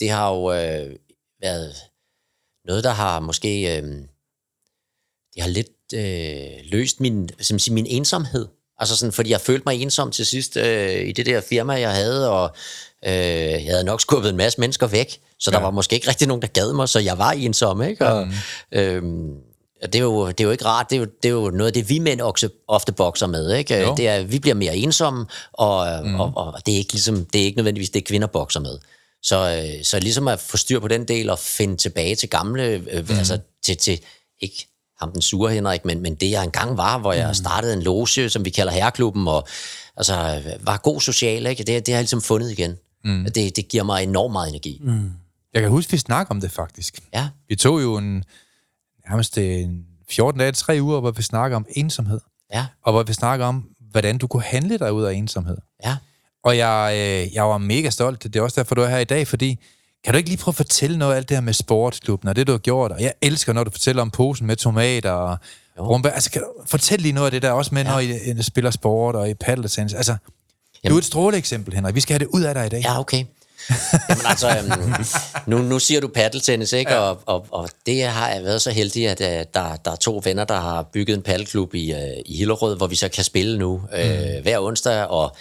det 0.00 0.10
har 0.10 0.30
jo 0.30 0.52
øh, 0.52 0.96
været 1.40 1.74
noget, 2.64 2.84
der 2.84 2.90
har 2.90 3.20
måske... 3.20 3.78
Øh, 3.78 3.82
det 5.34 5.42
har 5.42 5.48
lidt 5.48 5.68
øh, 5.94 6.70
løst 6.72 7.00
min, 7.00 7.30
som 7.40 7.58
siger, 7.58 7.74
min 7.74 7.86
ensomhed. 7.86 8.48
Altså 8.78 8.96
sådan, 8.96 9.12
fordi 9.12 9.30
jeg 9.30 9.40
følte 9.40 9.62
mig 9.66 9.82
ensom 9.82 10.10
til 10.10 10.26
sidst 10.26 10.56
øh, 10.56 11.08
i 11.08 11.12
det 11.12 11.26
der 11.26 11.40
firma, 11.40 11.80
jeg 11.80 11.94
havde, 11.94 12.30
og 12.30 12.56
øh, 13.04 13.12
jeg 13.64 13.70
havde 13.70 13.84
nok 13.84 14.00
skubbet 14.00 14.30
en 14.30 14.36
masse 14.36 14.60
mennesker 14.60 14.86
væk, 14.86 15.20
så 15.44 15.50
ja. 15.50 15.56
der 15.56 15.62
var 15.62 15.70
måske 15.70 15.94
ikke 15.94 16.08
rigtig 16.08 16.28
nogen, 16.28 16.42
der 16.42 16.48
gad 16.48 16.72
mig, 16.72 16.88
så 16.88 16.98
jeg 16.98 17.18
var 17.18 17.30
ensom, 17.30 17.82
ikke? 17.82 18.06
Og, 18.06 18.26
mm. 18.26 18.32
øh, 18.72 19.02
det 19.82 19.94
er, 19.94 20.00
jo, 20.00 20.28
det 20.28 20.40
er 20.40 20.44
jo 20.44 20.50
ikke 20.50 20.64
rart, 20.64 20.90
det 20.90 20.96
er 20.96 21.00
jo, 21.00 21.06
det 21.22 21.28
er 21.28 21.32
jo 21.32 21.50
noget 21.50 21.66
af 21.66 21.72
det, 21.72 21.88
vi 21.88 21.98
mænd 21.98 22.20
også 22.20 22.48
ofte 22.68 22.92
bokser 22.92 23.26
med. 23.26 23.54
Ikke? 23.54 23.80
Jo. 23.82 23.94
Det 23.96 24.08
er, 24.08 24.22
vi 24.22 24.38
bliver 24.38 24.54
mere 24.54 24.76
ensomme, 24.76 25.26
og, 25.52 26.06
mm. 26.06 26.20
og, 26.20 26.32
og 26.36 26.66
det, 26.66 26.74
er 26.74 26.78
ikke 26.78 26.92
ligesom, 26.92 27.24
det 27.24 27.40
er 27.40 27.44
ikke 27.44 27.56
nødvendigvis 27.56 27.90
det, 27.90 28.04
kvinder 28.04 28.26
bokser 28.26 28.60
med. 28.60 28.78
Så, 29.22 29.62
øh, 29.64 29.84
så 29.84 29.98
ligesom 29.98 30.28
at 30.28 30.40
få 30.40 30.56
styr 30.56 30.80
på 30.80 30.88
den 30.88 31.08
del 31.08 31.30
og 31.30 31.38
finde 31.38 31.76
tilbage 31.76 32.14
til 32.14 32.28
gamle, 32.28 32.64
øh, 32.64 33.08
mm. 33.08 33.18
altså 33.18 33.38
til, 33.64 33.76
til, 33.76 34.00
ikke 34.40 34.66
ham 35.00 35.12
den 35.12 35.22
sure 35.22 35.52
Henrik, 35.52 35.84
men, 35.84 36.00
men 36.00 36.14
det 36.14 36.30
jeg 36.30 36.44
engang 36.44 36.76
var, 36.76 36.98
hvor 36.98 37.12
jeg 37.12 37.28
mm. 37.28 37.34
startede 37.34 37.72
en 37.72 37.82
loge, 37.82 38.28
som 38.30 38.44
vi 38.44 38.50
kalder 38.50 38.72
Herreklubben, 38.72 39.28
og 39.28 39.48
altså, 39.96 40.42
var 40.60 40.76
god 40.76 41.00
social, 41.00 41.46
ikke? 41.46 41.64
Det, 41.64 41.86
det 41.86 41.94
har 41.94 41.98
jeg 41.98 42.02
ligesom 42.02 42.22
fundet 42.22 42.50
igen. 42.50 42.76
Mm. 43.04 43.24
Det, 43.34 43.56
det 43.56 43.68
giver 43.68 43.84
mig 43.84 44.02
enormt 44.02 44.32
meget 44.32 44.48
energi. 44.48 44.80
Mm. 44.84 45.10
Jeg 45.54 45.62
kan 45.62 45.70
huske, 45.70 45.92
vi 45.92 45.98
snakker 45.98 46.34
om 46.34 46.40
det 46.40 46.50
faktisk. 46.50 46.98
Ja. 47.14 47.28
Vi 47.48 47.56
tog 47.56 47.82
jo 47.82 47.96
en, 47.96 48.24
nærmest 49.08 49.38
en 49.38 49.86
14 50.10 50.38
dage, 50.38 50.52
tre 50.52 50.78
uger, 50.80 51.00
hvor 51.00 51.10
vi 51.10 51.22
snakker 51.22 51.56
om 51.56 51.66
ensomhed. 51.70 52.20
Ja. 52.52 52.66
Og 52.82 52.92
hvor 52.92 53.02
vi 53.02 53.12
snakker 53.12 53.46
om, 53.46 53.68
hvordan 53.90 54.18
du 54.18 54.26
kunne 54.26 54.42
handle 54.42 54.78
dig 54.78 54.92
ud 54.92 55.04
af 55.04 55.12
ensomhed. 55.12 55.56
Ja. 55.84 55.96
Og 56.44 56.56
jeg, 56.56 56.92
øh, 56.92 57.34
jeg 57.34 57.44
var 57.44 57.58
mega 57.58 57.90
stolt. 57.90 58.22
Det 58.22 58.36
er 58.36 58.42
også 58.42 58.60
derfor, 58.60 58.74
du 58.74 58.80
er 58.80 58.88
her 58.88 58.98
i 58.98 59.04
dag, 59.04 59.26
fordi 59.26 59.58
kan 60.04 60.12
du 60.12 60.16
ikke 60.16 60.30
lige 60.30 60.38
prøve 60.38 60.52
at 60.52 60.56
fortælle 60.56 60.98
noget 60.98 61.12
af 61.12 61.16
alt 61.16 61.28
det 61.28 61.36
her 61.36 61.42
med 61.42 61.52
sportsklubben 61.52 62.28
og 62.28 62.36
det, 62.36 62.46
du 62.46 62.52
har 62.52 62.58
gjort? 62.58 62.92
Og 62.92 63.02
jeg 63.02 63.12
elsker, 63.22 63.52
når 63.52 63.64
du 63.64 63.70
fortæller 63.70 64.02
om 64.02 64.10
posen 64.10 64.46
med 64.46 64.56
tomater 64.56 65.10
og 65.10 65.38
rumba. 65.78 66.08
Altså, 66.08 66.30
kan 66.30 66.42
du 66.42 66.48
fortælle 66.66 67.02
lige 67.02 67.12
noget 67.12 67.26
af 67.26 67.30
det 67.30 67.42
der, 67.42 67.52
også 67.52 67.74
med, 67.74 67.84
ja. 67.84 67.90
når 67.90 67.98
I, 67.98 68.30
I 68.38 68.42
spiller 68.42 68.70
sport 68.70 69.14
og 69.14 69.30
i 69.30 69.34
paddeltennis? 69.34 69.94
Altså, 69.94 70.16
Jamen. 70.84 70.90
du 70.90 70.94
er 70.94 70.98
et 70.98 71.04
stråle 71.04 71.36
eksempel, 71.36 71.74
Henrik. 71.74 71.94
Vi 71.94 72.00
skal 72.00 72.12
have 72.14 72.18
det 72.18 72.26
ud 72.26 72.42
af 72.42 72.54
dig 72.54 72.66
i 72.66 72.68
dag. 72.68 72.80
Ja, 72.80 73.00
okay. 73.00 73.24
Jamen 74.08 74.26
altså, 74.26 74.48
um, 74.48 74.94
nu, 75.46 75.58
nu 75.58 75.78
siger 75.78 76.00
du 76.00 76.08
paddeltennis, 76.08 76.72
ikke? 76.72 76.92
Ja. 76.92 76.98
Og, 76.98 77.20
og, 77.26 77.46
og 77.50 77.68
det 77.86 78.04
har 78.04 78.28
jeg 78.28 78.44
været 78.44 78.62
så 78.62 78.70
heldig, 78.70 79.08
at 79.08 79.20
uh, 79.20 79.26
der, 79.26 79.76
der 79.76 79.90
er 79.90 79.96
to 79.96 80.20
venner, 80.24 80.44
der 80.44 80.60
har 80.60 80.82
bygget 80.82 81.14
en 81.14 81.22
paddelklub 81.22 81.74
i, 81.74 81.92
uh, 81.92 81.98
i 82.26 82.36
Hillerød, 82.36 82.76
hvor 82.76 82.86
vi 82.86 82.96
så 82.96 83.08
kan 83.08 83.24
spille 83.24 83.58
nu 83.58 83.72
uh, 83.74 84.42
hver 84.42 84.58
onsdag, 84.60 85.06
og 85.06 85.36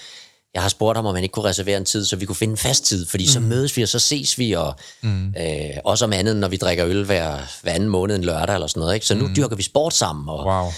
jeg 0.53 0.61
har 0.61 0.69
spurgt 0.69 0.97
ham, 0.97 1.05
om 1.05 1.13
man 1.13 1.23
ikke 1.23 1.33
kunne 1.33 1.49
reservere 1.49 1.77
en 1.77 1.85
tid, 1.85 2.05
så 2.05 2.15
vi 2.15 2.25
kunne 2.25 2.35
finde 2.35 2.51
en 2.51 2.57
fast 2.57 2.85
tid, 2.85 3.05
fordi 3.05 3.23
mm. 3.23 3.27
så 3.27 3.39
mødes 3.39 3.77
vi, 3.77 3.81
og 3.81 3.89
så 3.89 3.99
ses 3.99 4.39
vi, 4.39 4.51
og 4.51 4.75
mm. 5.01 5.27
øh, 5.27 5.77
også 5.83 6.05
om 6.05 6.13
andet, 6.13 6.35
når 6.35 6.47
vi 6.47 6.57
drikker 6.57 6.85
øl 6.85 7.03
hver, 7.03 7.37
hver 7.61 7.71
anden 7.71 7.89
måned 7.89 8.15
en 8.15 8.23
lørdag 8.23 8.53
eller 8.53 8.67
sådan 8.67 8.79
noget. 8.79 8.93
Ikke? 8.93 9.05
Så 9.05 9.15
nu 9.15 9.27
mm. 9.27 9.35
dyrker 9.35 9.55
vi 9.55 9.63
sport 9.63 9.93
sammen. 9.93 10.29
Og, 10.29 10.45
wow. 10.45 10.71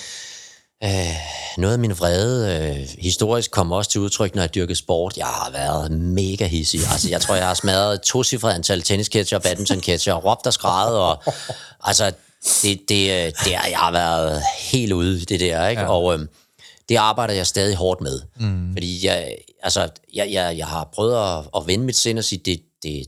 Øh, 0.86 1.16
noget 1.58 1.74
af 1.74 1.80
min 1.80 2.00
vrede 2.00 2.58
øh, 2.58 2.88
historisk 3.00 3.52
kom 3.52 3.72
også 3.72 3.92
til 3.92 4.02
udtryk, 4.02 4.36
når 4.36 4.42
jeg 4.42 4.56
dyrkede 4.56 4.76
sport. 4.76 5.18
Jeg 5.18 5.26
har 5.26 5.52
været 5.52 5.92
mega 5.92 6.48
hissig. 6.48 6.80
Altså, 6.92 7.10
jeg 7.10 7.22
tror, 7.22 7.36
jeg 7.36 7.48
har 7.48 7.54
smadret 7.54 8.02
to 8.02 8.24
cifre 8.24 8.56
antal 8.56 8.82
tennisketcher, 8.82 9.40
badmintonketcher, 9.40 10.14
og 10.14 10.26
råbt 10.26 10.48
og 10.48 10.54
skrevet. 10.54 10.98
Og, 11.00 11.24
altså, 11.84 12.14
det, 12.62 12.90
det, 12.90 13.12
øh, 13.12 13.32
det 13.46 13.52
jeg 13.52 13.74
har 13.76 13.92
været 13.92 14.42
helt 14.60 14.94
ude 14.94 15.22
i 15.22 15.26
det 15.26 15.40
der, 15.40 15.68
ikke? 15.68 15.82
Ja. 15.82 15.88
Og 15.88 16.14
øh, 16.14 16.28
det 16.90 16.96
arbejder 16.96 17.34
jeg 17.34 17.48
stadig 17.48 17.76
hårdt 17.76 18.02
med. 18.02 18.22
Mm. 18.36 18.74
Fordi 18.74 19.06
jeg, 19.06 19.36
altså, 19.64 19.90
jeg, 20.14 20.32
jeg, 20.32 20.58
jeg 20.58 20.68
har 20.68 20.90
prøvet 20.94 21.38
at, 21.38 21.46
at 21.56 21.68
vende 21.68 21.86
mit 21.86 21.96
sind 21.96 22.18
og 22.18 22.24
sige, 22.24 22.42
det, 22.46 22.62
det 22.84 23.08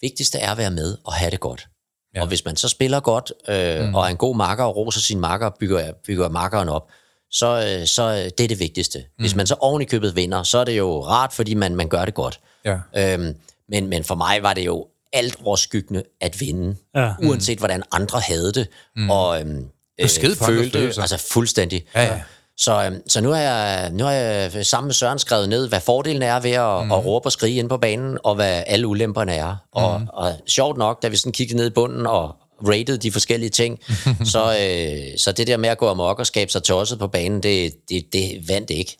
vigtigste 0.00 0.38
er 0.38 0.52
at 0.52 0.58
være 0.58 0.70
med 0.70 0.96
og 1.04 1.12
have 1.12 1.30
det 1.30 1.40
godt. 1.40 1.68
Ja. 2.14 2.20
Og 2.20 2.26
hvis 2.26 2.44
man 2.44 2.56
så 2.56 2.68
spiller 2.68 3.00
godt, 3.00 3.32
øh, 3.48 3.88
mm. 3.88 3.94
og 3.94 4.04
er 4.04 4.08
en 4.08 4.16
god 4.16 4.36
marker 4.36 4.64
og 4.64 4.76
roser 4.76 5.00
sin 5.00 5.20
marker 5.20 5.46
og 5.46 5.54
bygger, 5.60 5.92
bygger 6.06 6.28
markeren 6.28 6.68
op, 6.68 6.88
så, 7.30 7.78
øh, 7.80 7.86
så 7.86 8.30
det 8.38 8.44
er 8.44 8.48
det 8.48 8.60
vigtigste. 8.60 8.98
Mm. 8.98 9.22
Hvis 9.22 9.34
man 9.34 9.46
så 9.46 9.54
oven 9.54 9.82
i 9.82 9.84
købet 9.84 10.16
vinder, 10.16 10.42
så 10.42 10.58
er 10.58 10.64
det 10.64 10.78
jo 10.78 11.04
rart, 11.04 11.32
fordi 11.32 11.54
man, 11.54 11.76
man 11.76 11.88
gør 11.88 12.04
det 12.04 12.14
godt. 12.14 12.40
Ja. 12.64 12.78
Øhm, 12.96 13.34
men, 13.68 13.86
men 13.86 14.04
for 14.04 14.14
mig 14.14 14.42
var 14.42 14.54
det 14.54 14.66
jo 14.66 14.86
alt 15.12 15.36
overskyggende 15.44 16.02
at 16.20 16.40
vinde, 16.40 16.76
ja. 16.94 17.12
uanset 17.22 17.58
hvordan 17.58 17.82
andre 17.92 18.20
havde 18.20 18.52
det. 18.52 18.68
Mm. 18.96 19.10
Og 19.10 19.40
øhm, 19.40 19.68
øh, 20.00 20.08
følte, 20.46 20.78
altså 20.78 21.16
fuldstændig. 21.32 21.84
Ja, 21.94 22.02
ja. 22.02 22.20
Så, 22.56 22.84
øhm, 22.84 23.08
så 23.08 23.20
nu, 23.20 23.30
har 23.30 23.40
jeg, 23.40 23.90
nu 23.92 24.04
har 24.04 24.12
jeg 24.12 24.66
sammen 24.66 24.88
med 24.88 24.94
Søren 24.94 25.18
skrevet 25.18 25.48
ned, 25.48 25.68
hvad 25.68 25.80
fordelen 25.80 26.22
er 26.22 26.40
ved 26.40 26.50
at, 26.50 26.84
mm. 26.84 26.92
at 26.92 27.04
råbe 27.04 27.26
og 27.26 27.32
skrige 27.32 27.58
ind 27.58 27.68
på 27.68 27.76
banen, 27.76 28.18
og 28.24 28.34
hvad 28.34 28.62
alle 28.66 28.86
ulemperne 28.86 29.34
er. 29.34 29.56
Og, 29.72 30.00
mm. 30.00 30.06
og 30.12 30.32
sjovt 30.46 30.78
nok, 30.78 31.02
da 31.02 31.08
vi 31.08 31.16
sådan 31.16 31.32
kiggede 31.32 31.58
ned 31.58 31.66
i 31.66 31.70
bunden 31.70 32.06
og 32.06 32.36
rated 32.68 32.98
de 32.98 33.12
forskellige 33.12 33.50
ting, 33.50 33.78
så, 34.32 34.56
øh, 34.60 35.18
så 35.18 35.32
det 35.32 35.46
der 35.46 35.56
med 35.56 35.68
at 35.68 35.78
gå 35.78 35.88
amok 35.88 36.18
og 36.18 36.26
skabe 36.26 36.52
sig 36.52 36.62
tosset 36.62 36.98
på 36.98 37.06
banen, 37.06 37.42
det, 37.42 37.74
det, 37.88 38.12
det 38.12 38.48
vandt 38.48 38.70
ikke. 38.70 38.96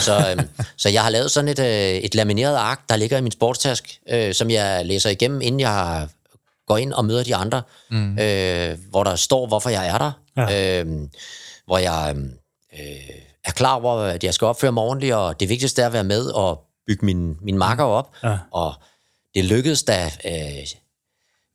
Så, 0.00 0.34
øh, 0.38 0.44
så 0.76 0.88
jeg 0.88 1.02
har 1.02 1.10
lavet 1.10 1.30
sådan 1.30 1.48
et, 1.48 1.58
øh, 1.58 1.98
et 1.98 2.14
lamineret 2.14 2.56
ark, 2.56 2.80
der 2.88 2.96
ligger 2.96 3.18
i 3.18 3.20
min 3.20 3.32
sportstask, 3.32 3.98
øh, 4.08 4.34
som 4.34 4.50
jeg 4.50 4.86
læser 4.86 5.10
igennem, 5.10 5.40
inden 5.40 5.60
jeg 5.60 6.08
går 6.66 6.76
ind 6.76 6.92
og 6.92 7.04
møder 7.04 7.24
de 7.24 7.34
andre, 7.34 7.62
mm. 7.90 8.18
øh, 8.18 8.78
hvor 8.90 9.04
der 9.04 9.16
står, 9.16 9.46
hvorfor 9.46 9.70
jeg 9.70 9.88
er 9.88 9.98
der. 9.98 10.12
Ja. 10.36 10.80
Øh, 10.80 10.86
hvor 11.66 11.78
jeg... 11.78 12.14
Øh, 12.16 12.22
øh, 12.80 13.16
er 13.44 13.52
klar 13.52 13.74
over, 13.74 13.92
at 13.92 14.24
jeg 14.24 14.34
skal 14.34 14.44
opføre 14.46 14.72
mig 14.72 14.82
ordentligt, 14.82 15.14
og 15.14 15.40
det 15.40 15.48
vigtigste 15.48 15.82
er 15.82 15.86
at 15.86 15.92
være 15.92 16.04
med 16.04 16.26
og 16.26 16.62
bygge 16.86 17.06
min, 17.06 17.36
min 17.42 17.58
marker 17.58 17.84
op. 17.84 18.10
Ja. 18.24 18.38
Og 18.50 18.74
det 19.34 19.44
lykkedes 19.44 19.82
da 19.82 20.10
øh, 20.24 20.66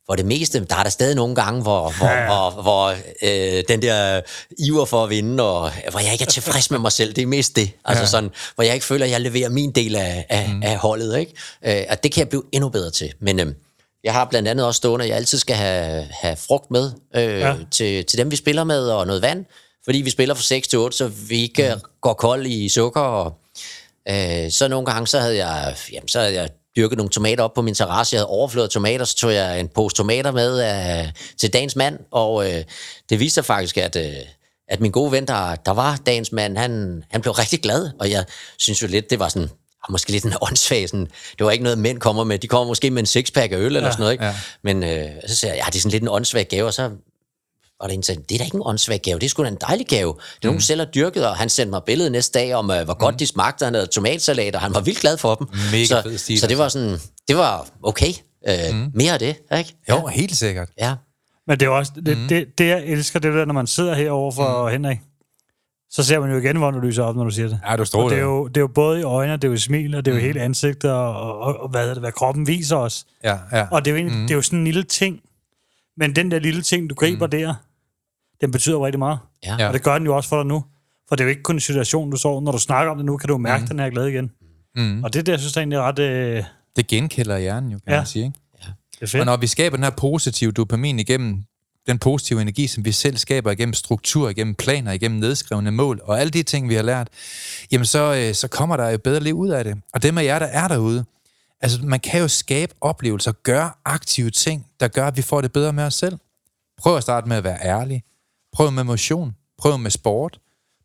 for 0.06 0.16
det 0.16 0.26
meste. 0.26 0.64
Der 0.64 0.76
er 0.76 0.82
der 0.82 0.90
stadig 0.90 1.16
nogle 1.16 1.34
gange, 1.34 1.62
hvor, 1.62 1.92
hvor, 1.98 2.06
ja. 2.06 2.26
hvor, 2.26 2.62
hvor 2.62 2.94
øh, 3.22 3.64
den 3.68 3.82
der 3.82 4.20
iver 4.58 4.84
for 4.84 5.04
at 5.04 5.10
vinde, 5.10 5.42
og 5.44 5.70
hvor 5.90 6.00
jeg 6.00 6.12
ikke 6.12 6.24
er 6.24 6.30
tilfreds 6.30 6.70
med 6.70 6.78
mig 6.78 6.92
selv, 6.92 7.12
det 7.12 7.22
er 7.22 7.26
mest 7.26 7.56
det. 7.56 7.70
Altså 7.84 8.02
ja. 8.02 8.08
sådan, 8.08 8.30
hvor 8.54 8.64
jeg 8.64 8.74
ikke 8.74 8.86
føler, 8.86 9.04
at 9.04 9.10
jeg 9.10 9.20
leverer 9.20 9.48
min 9.48 9.70
del 9.70 9.96
af, 9.96 10.26
af, 10.28 10.48
mm. 10.48 10.62
af 10.62 10.76
holdet. 10.76 11.18
Ikke? 11.18 11.32
Øh, 11.64 11.84
og 11.90 12.02
det 12.02 12.12
kan 12.12 12.20
jeg 12.20 12.28
blive 12.28 12.44
endnu 12.52 12.68
bedre 12.68 12.90
til. 12.90 13.12
Men 13.20 13.40
øh, 13.40 13.54
jeg 14.04 14.12
har 14.12 14.24
blandt 14.24 14.48
andet 14.48 14.66
også 14.66 14.78
stående, 14.78 15.04
at 15.04 15.08
jeg 15.08 15.16
altid 15.16 15.38
skal 15.38 15.56
have, 15.56 16.08
have 16.10 16.36
frugt 16.36 16.70
med 16.70 16.92
øh, 17.14 17.24
ja. 17.24 17.56
til, 17.70 18.04
til 18.04 18.18
dem, 18.18 18.30
vi 18.30 18.36
spiller 18.36 18.64
med, 18.64 18.88
og 18.88 19.06
noget 19.06 19.22
vand 19.22 19.44
fordi 19.84 19.98
vi 19.98 20.10
spiller 20.10 20.34
fra 20.34 20.42
6 20.42 20.68
til 20.68 20.78
8, 20.78 20.96
så 20.96 21.08
vi 21.08 21.42
ikke 21.42 21.74
mm. 21.74 21.80
går 22.00 22.12
kold 22.12 22.46
i 22.46 22.68
sukker. 22.68 23.00
Og, 23.00 23.38
øh, 24.08 24.50
så 24.50 24.68
nogle 24.68 24.86
gange, 24.86 25.06
så 25.06 25.20
havde 25.20 25.46
jeg, 25.46 25.76
jamen, 25.92 26.08
så 26.08 26.20
havde 26.20 26.34
jeg 26.34 26.48
dyrket 26.76 26.96
nogle 26.98 27.10
tomater 27.10 27.44
op 27.44 27.54
på 27.54 27.62
min 27.62 27.74
terrasse. 27.74 28.14
Jeg 28.14 28.20
havde 28.20 28.28
overfløjet 28.28 28.70
tomater, 28.70 29.04
så 29.04 29.16
tog 29.16 29.34
jeg 29.34 29.60
en 29.60 29.68
pose 29.68 29.96
tomater 29.96 30.30
med 30.30 30.64
øh, 31.04 31.12
til 31.38 31.52
dagens 31.52 31.76
mand, 31.76 31.98
og 32.10 32.50
øh, 32.50 32.64
det 33.10 33.20
viste 33.20 33.34
sig 33.34 33.44
faktisk, 33.44 33.78
at, 33.78 33.96
øh, 33.96 34.12
at 34.68 34.80
min 34.80 34.90
gode 34.90 35.12
ven, 35.12 35.26
der, 35.26 35.54
der 35.54 35.72
var 35.72 36.00
dagens 36.06 36.32
mand, 36.32 36.56
han, 36.58 37.04
han 37.10 37.20
blev 37.20 37.32
rigtig 37.32 37.62
glad, 37.62 37.90
og 38.00 38.10
jeg 38.10 38.24
synes 38.58 38.82
jo 38.82 38.86
lidt, 38.86 39.10
det 39.10 39.18
var 39.18 39.28
sådan, 39.28 39.48
måske 39.90 40.12
lidt 40.12 40.24
en 40.24 40.34
åndssvag, 40.46 40.88
sådan, 40.88 41.08
det 41.38 41.46
var 41.46 41.50
ikke 41.50 41.64
noget, 41.64 41.78
mænd 41.78 42.00
kommer 42.00 42.24
med. 42.24 42.38
De 42.38 42.48
kommer 42.48 42.66
måske 42.66 42.90
med 42.90 43.02
en 43.02 43.06
sixpack 43.06 43.52
af 43.52 43.56
øl 43.56 43.64
eller 43.64 43.82
ja, 43.82 43.90
sådan 43.90 44.00
noget, 44.00 44.12
ikke? 44.12 44.24
Ja. 44.24 44.34
Men 44.62 44.82
øh, 44.82 45.08
så 45.26 45.36
siger 45.36 45.54
jeg, 45.54 45.62
ja, 45.64 45.66
det 45.66 45.76
er 45.76 45.80
sådan 45.80 45.92
lidt 45.92 46.02
en 46.02 46.08
åndssvag 46.08 46.48
gave, 46.48 46.66
og 46.66 46.74
så 46.74 46.90
og 47.82 47.88
der 47.88 47.94
en 47.94 48.02
sagde, 48.02 48.22
det 48.28 48.34
er 48.34 48.38
da 48.38 48.44
ikke 48.44 48.54
en 48.54 48.62
åndssvag 48.64 49.00
gave, 49.02 49.18
det 49.18 49.24
er 49.24 49.30
sgu 49.30 49.42
da 49.42 49.48
en 49.48 49.58
dejlig 49.60 49.86
gave. 49.86 50.12
Det 50.12 50.20
er 50.20 50.38
mm. 50.42 50.46
nogen, 50.46 50.60
selv 50.60 50.80
har 50.80 50.86
dyrket, 50.86 51.28
og 51.28 51.36
han 51.36 51.48
sendte 51.48 51.70
mig 51.70 51.82
billedet 51.86 52.12
næste 52.12 52.38
dag 52.38 52.54
om, 52.54 52.70
uh, 52.70 52.80
hvor 52.80 52.94
godt 52.94 53.14
mm. 53.14 53.18
de 53.18 53.26
smagte. 53.26 53.64
Han 53.64 53.74
havde 53.74 53.86
tomatsalat, 53.86 54.54
og 54.54 54.60
han 54.60 54.74
var 54.74 54.80
vildt 54.80 55.00
glad 55.00 55.16
for 55.16 55.34
dem. 55.34 55.46
Mega 55.72 55.84
så, 55.84 56.02
fed 56.02 56.18
stil, 56.18 56.40
så 56.40 56.46
det 56.46 56.58
var 56.58 56.64
altså. 56.64 56.78
sådan, 56.78 56.98
det 57.28 57.36
var 57.36 57.68
okay. 57.82 58.12
Uh, 58.48 58.76
mm. 58.76 58.90
Mere 58.94 59.12
af 59.12 59.18
det, 59.18 59.36
ikke? 59.58 59.76
Jo, 59.88 59.94
ja. 59.94 60.06
helt 60.08 60.36
sikkert. 60.36 60.68
Ja. 60.78 60.94
Men 61.46 61.60
det 61.60 61.66
er 61.66 61.70
også, 61.70 61.92
det, 62.06 62.18
mm. 62.18 62.28
det, 62.28 62.58
det, 62.58 62.68
jeg 62.68 62.84
elsker, 62.84 63.18
det 63.18 63.34
der, 63.34 63.44
når 63.44 63.54
man 63.54 63.66
sidder 63.66 63.94
herovre 63.94 64.32
for 64.32 64.66
mm. 64.66 64.72
Henrik, 64.72 64.98
så 65.90 66.04
ser 66.04 66.20
man 66.20 66.30
jo 66.30 66.38
igen, 66.38 66.56
hvor 66.56 66.70
du 66.70 66.78
lyser 66.78 67.02
op, 67.02 67.16
når 67.16 67.24
du 67.24 67.30
siger 67.30 67.48
det. 67.48 67.60
Ja, 67.68 67.76
du 67.76 67.84
står 67.84 68.08
det. 68.08 68.18
Er 68.18 68.22
jo, 68.22 68.46
det 68.48 68.56
er 68.56 68.60
jo 68.60 68.66
både 68.66 69.00
i 69.00 69.02
øjnene, 69.02 69.36
det 69.36 69.44
er 69.44 69.48
jo 69.48 69.54
i 69.54 69.58
smil, 69.58 69.94
og 69.94 70.04
det 70.04 70.10
er 70.10 70.14
jo 70.14 70.20
mm. 70.20 70.26
hele 70.26 70.40
ansigtet, 70.40 70.90
og, 70.90 71.38
og, 71.40 71.60
og 71.60 71.68
hvad, 71.68 71.88
det, 71.88 71.98
hvad 71.98 72.12
kroppen 72.12 72.46
viser 72.46 72.76
os. 72.76 73.06
Ja, 73.24 73.38
ja. 73.52 73.66
Og 73.70 73.84
det 73.84 73.96
er, 73.96 74.02
jo, 74.02 74.08
mm. 74.08 74.20
det 74.20 74.30
er 74.30 74.34
jo 74.34 74.42
sådan 74.42 74.58
en 74.58 74.64
lille 74.64 74.82
ting, 74.82 75.20
men 75.96 76.16
den 76.16 76.30
der 76.30 76.38
lille 76.38 76.62
ting, 76.62 76.90
du 76.90 76.94
griber 76.94 77.26
mm. 77.26 77.30
der, 77.30 77.54
den 78.42 78.52
betyder 78.52 78.86
rigtig 78.86 78.98
meget. 78.98 79.18
Ja. 79.46 79.68
Og 79.68 79.74
det 79.74 79.82
gør 79.82 79.98
den 79.98 80.06
jo 80.06 80.16
også 80.16 80.28
for 80.28 80.36
dig 80.36 80.46
nu. 80.46 80.64
For 81.08 81.16
det 81.16 81.20
er 81.20 81.24
jo 81.24 81.30
ikke 81.30 81.42
kun 81.42 81.56
en 81.56 81.60
situation, 81.60 82.10
du 82.10 82.16
så. 82.16 82.40
Når 82.40 82.52
du 82.52 82.58
snakker 82.58 82.90
om 82.90 82.96
det 82.96 83.06
nu, 83.06 83.16
kan 83.16 83.28
du 83.28 83.38
mærke, 83.38 83.62
mm. 83.62 83.68
den 83.68 83.78
her 83.78 83.90
glæde 83.90 84.10
igen. 84.10 84.30
Mm. 84.76 85.04
Og 85.04 85.14
det 85.14 85.26
der, 85.26 85.32
jeg 85.32 85.40
synes, 85.40 85.52
det 85.52 85.56
er 85.56 85.60
egentlig 85.60 85.80
ret... 85.80 85.98
Øh... 85.98 86.44
Det 86.76 86.86
genkælder 86.86 87.38
hjernen 87.38 87.70
jo, 87.70 87.78
kan 87.78 87.92
ja. 87.92 87.98
man 87.98 88.06
sige. 88.06 88.24
Ikke? 88.24 88.38
Ja. 88.62 88.68
Det 88.92 89.02
er 89.02 89.06
fedt. 89.06 89.20
Og 89.20 89.26
når 89.26 89.36
vi 89.36 89.46
skaber 89.46 89.76
den 89.76 89.84
her 89.84 89.90
positive 89.90 90.52
dopamin 90.52 90.98
igennem 90.98 91.44
den 91.86 91.98
positive 91.98 92.42
energi, 92.42 92.66
som 92.66 92.84
vi 92.84 92.92
selv 92.92 93.16
skaber 93.16 93.50
igennem 93.50 93.74
struktur, 93.74 94.28
igennem 94.28 94.54
planer, 94.54 94.92
igennem 94.92 95.20
nedskrevne 95.20 95.70
mål, 95.70 96.00
og 96.04 96.20
alle 96.20 96.30
de 96.30 96.42
ting, 96.42 96.68
vi 96.68 96.74
har 96.74 96.82
lært, 96.82 97.08
jamen 97.72 97.84
så, 97.84 98.14
øh, 98.14 98.34
så 98.34 98.48
kommer 98.48 98.76
der 98.76 98.90
jo 98.90 98.98
bedre 98.98 99.20
liv 99.20 99.34
ud 99.34 99.48
af 99.48 99.64
det. 99.64 99.76
Og 99.92 100.02
dem 100.02 100.18
af 100.18 100.24
jer, 100.24 100.38
der 100.38 100.46
er 100.46 100.68
derude, 100.68 101.04
altså 101.60 101.78
man 101.82 102.00
kan 102.00 102.20
jo 102.20 102.28
skabe 102.28 102.74
oplevelser, 102.80 103.32
gøre 103.32 103.70
aktive 103.84 104.30
ting, 104.30 104.66
der 104.80 104.88
gør, 104.88 105.06
at 105.06 105.16
vi 105.16 105.22
får 105.22 105.40
det 105.40 105.52
bedre 105.52 105.72
med 105.72 105.84
os 105.84 105.94
selv. 105.94 106.18
Prøv 106.78 106.96
at 106.96 107.02
starte 107.02 107.28
med 107.28 107.36
at 107.36 107.44
være 107.44 107.58
ærlig. 107.64 108.02
Prøv 108.52 108.72
med 108.72 108.84
motion. 108.84 109.32
Prøv 109.58 109.78
med 109.78 109.90
sport. 109.90 110.38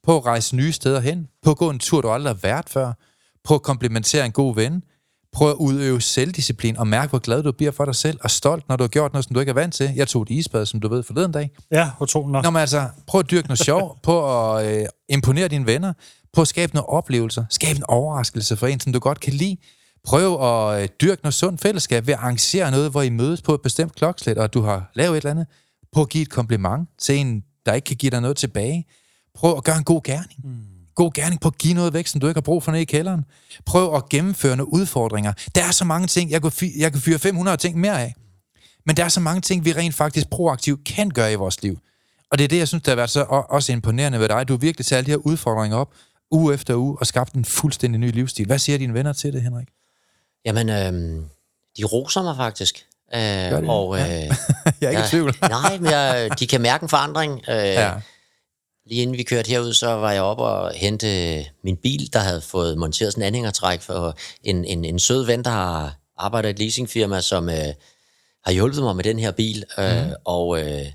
Prøv 0.04 0.16
at 0.16 0.26
rejse 0.26 0.56
nye 0.56 0.72
steder 0.72 1.00
hen. 1.00 1.28
Prøv 1.44 1.52
at 1.52 1.58
gå 1.58 1.70
en 1.70 1.80
tur, 1.80 2.02
du 2.02 2.10
aldrig 2.10 2.34
har 2.34 2.40
været 2.42 2.70
før. 2.70 2.94
Prøv 3.44 3.56
at 3.56 3.62
komplementere 3.62 4.26
en 4.26 4.32
god 4.32 4.56
ven. 4.56 4.84
Prøv 5.34 5.50
at 5.50 5.56
udøve 5.56 6.02
selvdisciplin 6.02 6.78
og 6.78 6.88
mærke, 6.88 7.10
hvor 7.10 7.20
glad 7.20 7.44
du 7.44 7.52
bliver 7.52 7.72
for 7.72 7.86
dig 7.86 7.96
selv 7.96 8.20
og 8.22 8.32
stolt, 8.32 8.70
når 8.70 8.76
du 8.76 8.84
har 8.84 8.88
gjort 8.88 9.14
noget, 9.14 9.26
som 9.26 9.34
du 9.34 9.40
ikke 9.40 9.50
er 9.50 9.54
vant 9.54 9.74
til. 9.74 9.92
Jeg 9.96 10.08
tog 10.08 10.22
et 10.22 10.30
isbad, 10.30 10.66
som 10.66 10.80
du 10.80 10.88
ved, 10.88 11.04
forleden 11.04 11.32
dag. 11.32 11.52
Ja, 11.72 11.90
utroligt 12.02 12.32
nok. 12.32 12.44
Nå, 12.44 12.50
men 12.50 12.60
altså, 12.60 12.90
prøv 13.08 13.20
at 13.20 13.32
dyrke 13.32 13.48
noget 13.48 13.60
sjov. 13.60 13.98
Prøv 14.04 14.58
at 14.58 14.82
øh, 14.82 14.86
imponere 15.10 15.48
dine 15.48 15.66
venner. 15.66 15.94
Prøv 16.34 16.42
at 16.42 16.48
skabe 16.48 16.76
nogle 16.76 16.90
oplevelser. 16.90 17.46
Skab 17.50 17.78
en 17.78 17.84
overraskelse 17.88 18.58
for 18.58 18.68
en, 18.68 18.80
som 18.80 18.94
du 18.94 19.00
godt 19.00 19.20
kan 19.20 19.34
lide. 19.34 19.58
Prøv 20.04 20.42
at 20.42 20.82
øh, 20.82 20.90
dyrke 21.02 21.22
noget 21.24 21.34
sundt 21.34 21.62
fællesskab 21.62 22.08
ved 22.08 22.14
at 22.14 22.20
arrangere 22.20 22.72
noget, 22.72 22.92
hvor 22.92 23.02
I 23.02 23.10
mødes 23.10 23.42
på 23.42 23.54
et 23.54 23.62
bestemt 23.62 23.96
klokslæt, 23.96 24.38
og 24.38 24.54
du 24.54 24.62
har 24.62 24.92
lavet 24.96 25.12
et 25.12 25.18
eller 25.18 25.32
andet. 25.32 25.48
Prøv 25.94 26.02
at 26.02 26.10
give 26.10 26.22
et 26.22 26.30
kompliment 26.30 26.90
til 27.00 27.18
en, 27.18 27.44
der 27.68 27.74
ikke 27.74 27.86
kan 27.86 27.96
give 27.96 28.10
dig 28.10 28.22
noget 28.22 28.38
tilbage. 28.38 28.86
Prøv 29.36 29.58
at 29.58 29.64
gøre 29.64 29.78
en 29.78 29.84
god 29.84 30.04
gerning. 30.04 30.40
Mm. 30.44 30.56
God 30.96 31.12
gerning. 31.14 31.42
Prøv 31.42 31.52
at 31.54 31.58
give 31.58 31.74
noget 31.74 31.94
væk, 31.94 32.08
som 32.08 32.22
du 32.22 32.28
ikke 32.28 32.38
har 32.38 32.42
brug 32.42 32.64
for 32.64 32.72
nede 32.72 32.82
i 32.82 32.86
kælderen. 32.86 33.26
Prøv 33.66 33.96
at 33.96 34.10
gennemføre 34.10 34.56
nogle 34.58 34.74
udfordringer. 34.74 35.34
Der 35.56 35.64
er 35.64 35.72
så 35.72 35.86
mange 35.86 36.08
ting, 36.08 36.32
jeg 36.32 36.42
kan, 36.42 36.52
fyre, 36.52 36.72
jeg 36.78 36.92
kan 36.92 37.02
fyre 37.02 37.20
500 37.20 37.58
ting 37.58 37.80
mere 37.80 38.02
af. 38.02 38.16
Men 38.86 38.98
der 38.98 39.06
er 39.06 39.10
så 39.10 39.20
mange 39.20 39.42
ting, 39.42 39.66
vi 39.66 39.74
rent 39.74 39.96
faktisk 39.96 40.30
proaktivt 40.30 40.86
kan 40.86 41.10
gøre 41.10 41.32
i 41.32 41.36
vores 41.36 41.64
liv. 41.64 41.80
Og 42.32 42.38
det 42.38 42.44
er 42.44 42.48
det, 42.48 42.58
jeg 42.58 42.68
synes, 42.68 42.84
der 42.84 42.92
har 42.92 42.96
været 42.96 43.10
så 43.10 43.26
også 43.50 43.72
imponerende 43.72 44.20
ved 44.20 44.30
dig. 44.30 44.48
Du 44.48 44.54
har 44.54 44.58
virkelig 44.58 44.86
taget 44.86 45.06
de 45.06 45.12
her 45.12 45.18
udfordringer 45.18 45.78
op, 45.78 45.94
uge 46.32 46.54
efter 46.54 46.76
uge, 46.76 46.98
og 47.00 47.08
skabt 47.08 47.34
en 47.34 47.46
fuldstændig 47.46 48.00
ny 48.00 48.12
livsstil. 48.12 48.46
Hvad 48.46 48.60
siger 48.60 48.78
dine 48.78 48.94
venner 48.94 49.14
til 49.14 49.34
det, 49.34 49.42
Henrik? 49.42 49.68
Jamen, 50.46 50.70
øh, 50.70 51.24
de 51.78 51.84
roser 51.84 52.24
mig 52.24 52.36
faktisk. 52.36 52.87
Øh, 53.16 53.22
det? 53.22 53.70
Og, 53.70 54.00
øh, 54.00 54.02
ja. 54.02 54.28
jeg 54.82 54.88
er 54.88 54.90
ikke 54.90 55.02
i 55.02 55.10
tvivl. 55.10 55.36
nej, 55.50 55.78
men 55.78 55.92
jeg, 55.92 56.30
de 56.40 56.48
kan 56.48 56.62
mærke 56.62 56.84
en 56.84 56.90
forandring. 56.90 57.42
Øh, 57.50 57.56
ja. 57.56 57.94
Lige 58.86 59.02
inden 59.02 59.18
vi 59.18 59.24
kørte 59.24 59.50
herud, 59.50 59.74
så 59.74 59.88
var 59.88 60.12
jeg 60.12 60.22
op 60.22 60.40
og 60.40 60.72
hente 60.72 61.46
min 61.64 61.78
bil, 61.78 62.14
der 62.14 62.20
havde 62.20 62.42
fået 62.42 62.78
monteret 62.78 63.14
sådan 63.14 63.24
en 63.24 63.28
anhængertræk 63.28 63.82
for 63.82 64.18
en, 64.44 64.66
en, 64.66 64.86
en 64.86 65.00
sød 65.00 65.26
ven, 65.26 65.44
der 65.44 65.50
har 65.50 65.96
arbejdet 66.18 66.50
i 66.50 66.52
et 66.52 66.60
leasingfirma, 66.60 67.22
som 67.22 67.50
øh, 67.50 67.74
har 68.46 68.52
hjulpet 68.52 68.84
mig 68.84 68.96
med 68.96 69.04
den 69.04 69.20
her 69.20 69.32
bil. 69.32 69.64
Øh, 69.78 70.06
mm. 70.06 70.14
Og 70.26 70.60
øh, 70.60 70.86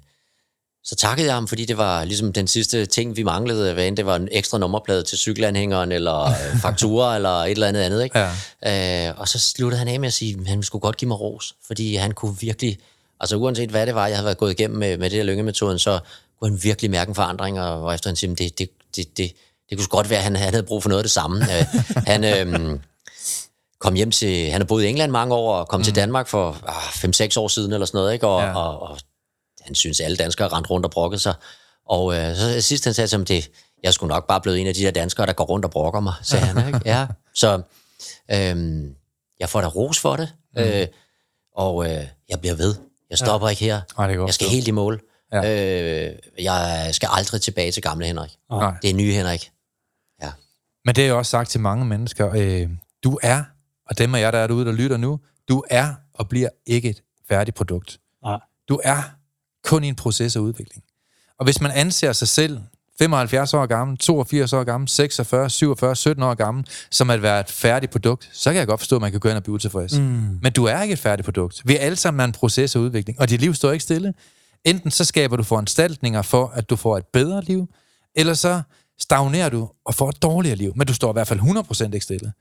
så 0.85 0.97
takkede 0.97 1.27
jeg 1.27 1.35
ham, 1.35 1.49
fordi 1.49 1.65
det 1.65 1.79
var 1.79 2.05
ligesom 2.05 2.33
den 2.33 2.47
sidste 2.47 2.87
ting, 2.87 3.17
vi 3.17 3.23
manglede, 3.23 3.75
hvad 3.75 3.87
end 3.87 3.97
det 3.97 4.07
var 4.07 4.17
en 4.17 4.29
ekstra 4.33 4.59
nummerplade 4.59 5.03
til 5.03 5.19
cykelanhængeren, 5.19 5.93
eller 5.93 6.23
øh, 6.25 6.57
faktura, 6.63 7.17
eller 7.17 7.29
et 7.29 7.51
eller 7.51 7.69
andet 7.69 7.81
andet. 7.81 8.05
Ikke? 8.05 8.19
Ja. 8.63 9.09
Øh, 9.09 9.15
og 9.21 9.29
så 9.29 9.39
sluttede 9.39 9.79
han 9.79 9.89
af 9.89 10.01
med 10.01 10.07
at 10.07 10.13
sige, 10.13 10.39
at 10.41 10.47
han 10.47 10.63
skulle 10.63 10.81
godt 10.81 10.97
give 10.97 11.09
mig 11.09 11.21
ros, 11.21 11.55
fordi 11.67 11.97
han 11.97 12.13
kunne 12.13 12.37
virkelig, 12.41 12.79
altså 13.21 13.37
uanset 13.37 13.71
hvad 13.71 13.87
det 13.87 13.95
var, 13.95 14.07
jeg 14.07 14.17
havde 14.17 14.25
været 14.25 14.39
gået 14.39 14.51
igennem 14.51 14.79
med, 14.79 14.99
med 14.99 15.11
det 15.11 15.17
her 15.17 15.25
lyngemetoden, 15.25 15.79
så 15.79 15.99
kunne 16.41 16.51
han 16.51 16.65
virkelig 16.65 16.91
mærke 16.91 17.09
en 17.09 17.15
forandring, 17.15 17.61
og 17.61 17.95
efter 17.95 18.11
han 18.11 18.17
siger, 18.17 18.35
det, 18.35 18.59
det, 18.59 18.71
det, 18.97 19.17
det, 19.17 19.33
det 19.71 19.79
kunne 19.79 19.87
godt 19.87 20.11
være, 20.11 20.19
at 20.19 20.25
han, 20.25 20.37
han 20.37 20.51
havde 20.51 20.63
brug 20.63 20.83
for 20.83 20.89
noget 20.89 21.01
af 21.01 21.05
det 21.05 21.13
samme. 21.13 21.37
øh, 21.59 21.67
han... 22.13 22.25
Øh, 22.25 22.79
kom 23.81 23.95
hjem 23.95 24.11
til, 24.11 24.51
han 24.51 24.61
har 24.61 24.67
boet 24.67 24.85
i 24.85 24.89
England 24.89 25.11
mange 25.13 25.35
år, 25.35 25.57
og 25.57 25.69
kom 25.69 25.81
mm. 25.81 25.85
til 25.85 25.95
Danmark 25.95 26.29
for 26.29 26.59
ah, 26.69 27.35
5-6 27.37 27.41
år 27.41 27.49
siden 27.49 27.73
eller 27.73 27.87
sådan 27.87 27.99
noget, 27.99 28.13
ikke? 28.13 28.27
Og, 28.27 28.43
ja. 28.43 28.57
og, 28.57 28.83
og 28.83 28.99
han 29.65 29.75
synes, 29.75 30.01
alle 30.01 30.17
danskere 30.17 30.49
rent 30.49 30.71
rundt 30.71 30.87
og 30.87 30.93
brokkede 30.93 31.21
sig. 31.21 31.35
Og 31.87 32.17
øh, 32.17 32.37
så 32.37 32.61
sidst 32.61 32.85
han 32.85 32.95
sagde 32.95 33.19
mig, 33.19 33.29
det, 33.29 33.51
jeg 33.83 33.95
skulle 33.95 34.09
nok 34.09 34.27
bare 34.27 34.41
blive 34.41 34.59
en 34.59 34.67
af 34.67 34.75
de 34.75 34.81
der 34.83 34.91
danskere, 34.91 35.27
der 35.27 35.33
går 35.33 35.45
rundt 35.45 35.65
og 35.65 35.71
brokker 35.71 36.01
mig, 36.01 36.15
sagde 36.23 36.45
han. 36.45 36.67
Ikke? 36.67 36.81
Ja, 36.85 37.07
så 37.35 37.63
øh, 38.31 38.85
jeg 39.41 39.49
får 39.49 39.61
da 39.61 39.67
ros 39.67 39.99
for 39.99 40.17
det, 40.17 40.33
mm. 40.57 40.63
øh, 40.63 40.87
og 41.57 41.91
øh, 41.91 42.07
jeg 42.29 42.41
bliver 42.41 42.55
ved. 42.55 42.75
Jeg 43.11 43.19
stopper 43.19 43.49
ja. 43.49 43.51
ikke 43.51 43.65
her. 43.65 43.81
Ej, 43.99 44.07
det 44.07 44.15
er 44.15 44.19
godt 44.19 44.29
jeg 44.29 44.35
skal 44.35 44.49
helt 44.49 44.69
i 44.69 44.71
mål. 44.71 45.03
Ja. 45.33 45.41
Ja. 45.43 46.07
Øh, 46.09 46.19
jeg 46.39 46.89
skal 46.93 47.09
aldrig 47.13 47.41
tilbage 47.41 47.73
til 47.73 47.83
gamle 47.83 48.07
Henrik. 48.07 48.31
Nej. 48.51 48.75
Det 48.83 48.91
er 48.91 48.95
nye 48.95 49.13
Henrik. 49.13 49.51
Ja. 50.23 50.33
Men 50.85 50.95
det 50.95 51.05
er 51.05 51.09
jo 51.09 51.19
også 51.19 51.31
sagt 51.31 51.51
til 51.51 51.61
mange 51.61 51.85
mennesker. 51.85 52.33
Øh, 52.35 52.69
du 53.05 53.19
er, 53.23 53.45
og 53.91 53.99
dem 53.99 54.15
af 54.15 54.21
jer, 54.21 54.31
der 54.31 54.39
er 54.39 54.47
derude, 54.47 54.65
der 54.65 54.73
lytter 54.73 54.97
nu, 54.97 55.21
du 55.49 55.65
er 55.71 55.95
og 56.15 56.29
bliver 56.29 56.49
ikke 56.67 56.91
et 56.91 57.03
færdigt 57.29 57.57
produkt. 57.57 57.99
Nej. 58.25 58.39
Du 58.69 58.81
er 58.85 59.03
kun 59.65 59.85
i 59.85 59.89
en 59.89 59.95
proces 59.95 60.37
af 60.37 60.41
udvikling. 60.41 60.85
Og 61.39 61.45
hvis 61.45 61.61
man 61.61 61.71
anser 61.71 62.13
sig 62.13 62.29
selv 62.29 62.61
75 62.99 63.55
år 63.55 63.67
gammel, 63.67 63.99
82 63.99 64.53
år 64.53 64.65
gammel, 64.65 64.89
46, 64.89 65.51
47, 65.51 65.97
17 65.97 66.23
år 66.23 66.35
gammel, 66.35 66.67
som 66.91 67.11
at 67.11 67.23
være 67.23 67.41
et 67.41 67.51
færdigt 67.51 67.93
produkt, 67.93 68.31
så 68.33 68.51
kan 68.51 68.59
jeg 68.59 68.67
godt 68.67 68.81
forstå, 68.81 68.97
at 68.97 69.03
man 69.03 69.11
kan 69.11 69.21
gå 69.21 69.29
ind 69.29 69.37
og 69.37 69.43
blive 69.43 69.55
utilfreds. 69.55 69.99
Mm. 69.99 70.39
Men 70.43 70.53
du 70.53 70.65
er 70.65 70.83
ikke 70.83 70.93
et 70.93 70.99
færdigt 70.99 71.25
produkt. 71.25 71.63
Vi 71.65 71.77
er 71.77 71.81
alle 71.81 71.97
sammen 71.97 72.29
en 72.29 72.33
proces 72.33 72.77
af 72.77 72.81
udvikling, 72.81 73.21
og 73.21 73.29
dit 73.29 73.41
liv 73.41 73.55
står 73.55 73.73
ikke 73.73 73.83
stille. 73.83 74.15
Enten 74.65 74.91
så 74.91 75.05
skaber 75.05 75.37
du 75.37 75.43
foranstaltninger 75.43 76.23
for, 76.23 76.47
at 76.55 76.71
du 76.71 76.77
får 76.77 76.97
et 76.97 77.07
bedre 77.13 77.45
liv, 77.45 77.69
eller 78.17 78.35
så 78.35 78.63
stagnerer 79.01 79.49
du 79.49 79.69
og 79.85 79.95
får 79.95 80.09
et 80.09 80.23
dårligere 80.23 80.57
liv. 80.57 80.73
Men 80.77 80.87
du 80.87 80.95
står 80.95 81.13
i 81.13 81.13
hvert 81.13 81.29
fald 81.29 81.41
100% 81.41 81.85
ikke 81.85 82.01
stille. 82.01 82.33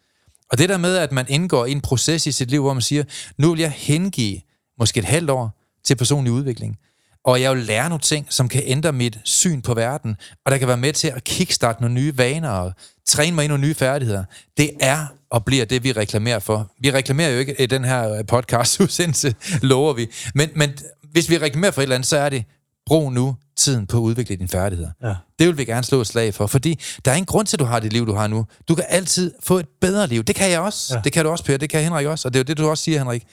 Og 0.52 0.58
det 0.58 0.70
der 0.70 0.78
med, 0.78 0.98
at 0.98 1.12
man 1.12 1.26
indgår 1.30 1.66
i 1.66 1.72
en 1.72 1.82
proces 1.82 2.28
i 2.28 2.32
sit 2.32 2.52
liv, 2.52 2.62
hvor 2.62 2.74
man 2.74 2.82
siger, 2.82 3.04
nu 3.38 3.52
vil 3.52 3.60
jeg 3.60 3.72
hengive 3.72 4.42
måske 4.80 5.00
et 5.00 5.06
halvt 5.06 5.30
år 5.30 5.60
til 5.84 5.96
personlig 5.96 6.34
udvikling. 6.34 6.78
Og 7.26 7.42
jeg 7.42 7.56
vil 7.56 7.64
lære 7.64 7.90
nogle 7.90 8.02
ting, 8.02 8.26
som 8.30 8.50
kan 8.50 8.64
ændre 8.66 8.94
mit 8.94 9.20
syn 9.24 9.62
på 9.62 9.74
verden, 9.74 10.16
og 10.46 10.52
der 10.52 10.58
kan 10.58 10.68
være 10.68 10.78
med 10.78 10.94
til 10.94 11.08
at 11.08 11.24
kickstarte 11.24 11.82
nogle 11.82 11.96
nye 11.96 12.18
vaner 12.18 12.50
og 12.50 12.74
træne 13.08 13.36
mig 13.36 13.46
i 13.46 13.48
nogle 13.48 13.64
nye 13.64 13.74
færdigheder. 13.74 14.24
Det 14.58 14.72
er 14.80 15.06
og 15.32 15.46
bliver 15.46 15.66
det, 15.66 15.84
vi 15.84 15.92
reklamerer 15.92 16.40
for. 16.40 16.72
Vi 16.80 16.92
reklamerer 16.92 17.30
jo 17.30 17.40
ikke 17.40 17.62
i 17.62 17.66
den 17.66 17.84
her 17.84 18.24
podcast-udsendelse, 18.24 19.36
lover 19.72 19.94
vi. 19.94 20.08
Men, 20.36 20.50
men 20.56 20.72
hvis 21.12 21.30
vi 21.30 21.38
reklamerer 21.38 21.72
for 21.72 21.82
et 21.82 21.84
eller 21.84 21.96
andet, 21.96 22.08
så 22.08 22.18
er 22.18 22.30
det, 22.30 22.44
brug 22.86 23.14
nu 23.14 23.36
tiden 23.58 23.88
på 23.88 23.98
at 23.98 24.02
udvikle 24.02 24.36
dine 24.36 24.48
færdigheder. 24.48 24.92
Ja. 25.04 25.16
Det 25.40 25.48
vil 25.48 25.58
vi 25.58 25.66
gerne 25.66 25.84
slå 25.84 26.02
et 26.02 26.08
slag 26.08 26.34
for, 26.34 26.48
fordi 26.48 26.80
der 27.06 27.12
er 27.12 27.16
ingen 27.16 27.26
grund 27.26 27.48
til, 27.48 27.56
at 27.56 27.60
du 27.60 27.66
har 27.66 27.80
det 27.80 27.94
liv, 27.94 28.06
du 28.08 28.14
har 28.14 28.28
nu. 28.28 28.46
Du 28.68 28.76
kan 28.76 28.86
altid 28.90 29.34
få 29.44 29.58
et 29.58 29.68
bedre 29.82 30.08
liv. 30.08 30.24
Det 30.24 30.36
kan 30.36 30.52
jeg 30.52 30.60
også. 30.60 30.96
Ja. 30.96 31.02
Det 31.04 31.14
kan 31.14 31.26
du 31.26 31.32
også, 31.32 31.44
Per. 31.44 31.58
Det 31.58 31.70
kan 31.70 31.84
Henrik 31.84 32.08
også. 32.08 32.28
Og 32.28 32.34
det 32.34 32.40
er 32.40 32.44
jo 32.44 32.48
det, 32.48 32.58
du 32.58 32.70
også 32.70 32.84
siger, 32.84 32.98
Henrik. 32.98 33.24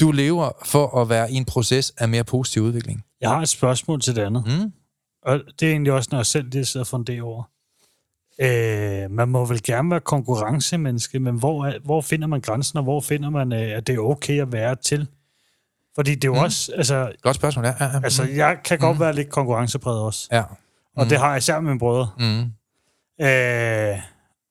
Du 0.00 0.12
lever 0.12 0.50
for 0.64 1.00
at 1.00 1.08
være 1.08 1.32
i 1.32 1.34
en 1.34 1.44
proces 1.44 1.92
af 1.98 2.08
mere 2.08 2.24
positiv 2.24 2.62
udvikling. 2.62 3.02
Jeg 3.20 3.30
har 3.30 3.40
et 3.40 3.48
spørgsmål 3.48 4.00
til 4.00 4.16
det 4.16 4.22
andet. 4.22 4.44
Mm. 4.46 4.72
Og 5.22 5.40
det 5.60 5.68
er 5.68 5.72
egentlig 5.72 5.92
også, 5.92 6.08
når 6.12 6.18
jeg 6.18 6.26
selv 6.26 6.50
lige 6.50 6.64
sidder 6.64 6.94
en 6.94 7.04
del 7.04 7.22
over. 7.22 7.42
Øh, 8.40 9.10
man 9.10 9.28
må 9.28 9.44
vel 9.44 9.62
gerne 9.62 9.90
være 9.90 10.00
konkurrencemenneske, 10.00 11.18
men 11.18 11.38
hvor, 11.38 11.66
er, 11.66 11.78
hvor 11.84 12.00
finder 12.00 12.26
man 12.26 12.40
grænsen, 12.40 12.76
og 12.76 12.82
hvor 12.82 13.00
finder 13.00 13.30
man, 13.30 13.52
øh, 13.52 13.76
at 13.76 13.86
det 13.86 13.94
er 13.94 13.98
okay 13.98 14.40
at 14.40 14.52
være 14.52 14.76
til? 14.76 15.08
Fordi 15.94 16.14
det 16.14 16.24
er 16.24 16.28
jo 16.28 16.34
mm. 16.34 16.40
også, 16.40 16.72
altså, 16.76 17.12
Godt 17.22 17.36
spørgsmål, 17.36 17.64
ja. 17.64 17.74
ja, 17.80 17.84
ja. 17.84 18.00
altså 18.04 18.24
jeg 18.24 18.58
kan 18.64 18.78
godt 18.78 19.00
være 19.00 19.12
lidt 19.12 19.30
konkurrencepræget 19.30 20.00
også. 20.00 20.28
ja. 20.32 20.42
Og 20.96 21.10
det 21.10 21.18
har 21.18 21.28
jeg 21.28 21.38
især 21.38 21.60
med 21.60 21.70
mine 21.70 21.78
brødre. 21.78 22.10
Mm. 22.18 22.52
Øh, 23.26 23.98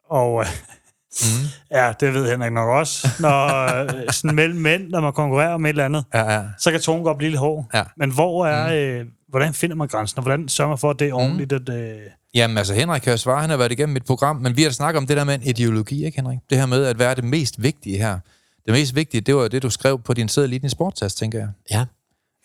og 0.10 0.46
Mm. 1.22 1.48
ja, 1.72 1.94
det 2.00 2.14
ved 2.14 2.30
Henrik 2.32 2.52
nok 2.52 2.70
også. 2.70 3.08
Når 3.20 3.46
øh, 3.84 3.90
sådan 4.12 4.36
mellem 4.36 4.60
mænd, 4.60 4.90
når 4.90 5.02
man 5.02 5.14
konkurrerer 5.14 5.54
om 5.54 5.66
et 5.66 5.70
eller 5.70 5.86
andet, 5.86 6.06
Ja, 6.14 6.34
ja. 6.34 6.44
så 6.60 6.72
kan 6.72 6.80
tonen 6.82 7.04
godt 7.04 7.18
blive 7.18 7.30
lidt 7.30 7.40
hård. 7.40 7.66
Ja. 7.74 7.84
Men 7.98 8.12
hvor 8.12 8.46
er, 8.48 9.00
øh, 9.00 9.06
hvordan 9.30 9.54
finder 9.54 9.76
man 9.76 9.88
grænsen, 9.88 10.18
og 10.18 10.24
hvordan 10.24 10.48
sørger 10.50 10.70
man 10.70 10.78
for, 10.78 10.90
at 10.90 11.00
det 11.00 11.10
er 11.10 11.14
ordentligt? 11.14 11.54
At, 11.54 11.70
øh, 11.70 11.98
Jamen 12.34 12.58
altså, 12.58 12.74
Henrik 12.74 13.02
kan 13.02 13.12
jo 13.12 13.18
svare, 13.18 13.42
han 13.42 13.50
har 13.50 13.58
været 13.58 13.72
igennem 13.72 13.94
mit 13.94 14.06
program, 14.06 14.36
men 14.36 14.58
vi 14.58 14.64
har 14.64 14.70
snakket 14.70 14.98
om 14.98 15.08
det 15.08 15.18
der 15.18 15.24
med 15.24 15.36
en 15.36 15.42
ideologi, 15.44 16.06
ikke 16.06 16.16
Henrik? 16.16 16.38
Det 16.50 16.58
her 16.58 16.66
med 16.66 16.86
at 16.86 17.00
være 17.00 17.16
det 17.16 17.24
mest 17.24 17.64
vigtige 17.64 17.98
her. 17.98 18.20
Det 18.66 18.74
mest 18.74 18.96
vigtige, 18.96 19.22
det 19.22 19.36
var 19.36 19.42
jo 19.42 19.48
det, 19.48 19.64
du 19.64 19.70
skrev 19.70 20.00
på 20.02 20.14
din 20.14 20.30
sædel 20.30 20.54
i 20.54 20.58
din 20.58 20.70
sportstast, 20.70 21.18
tænker 21.18 21.40
jeg. 21.40 21.48
Ja. 21.72 21.86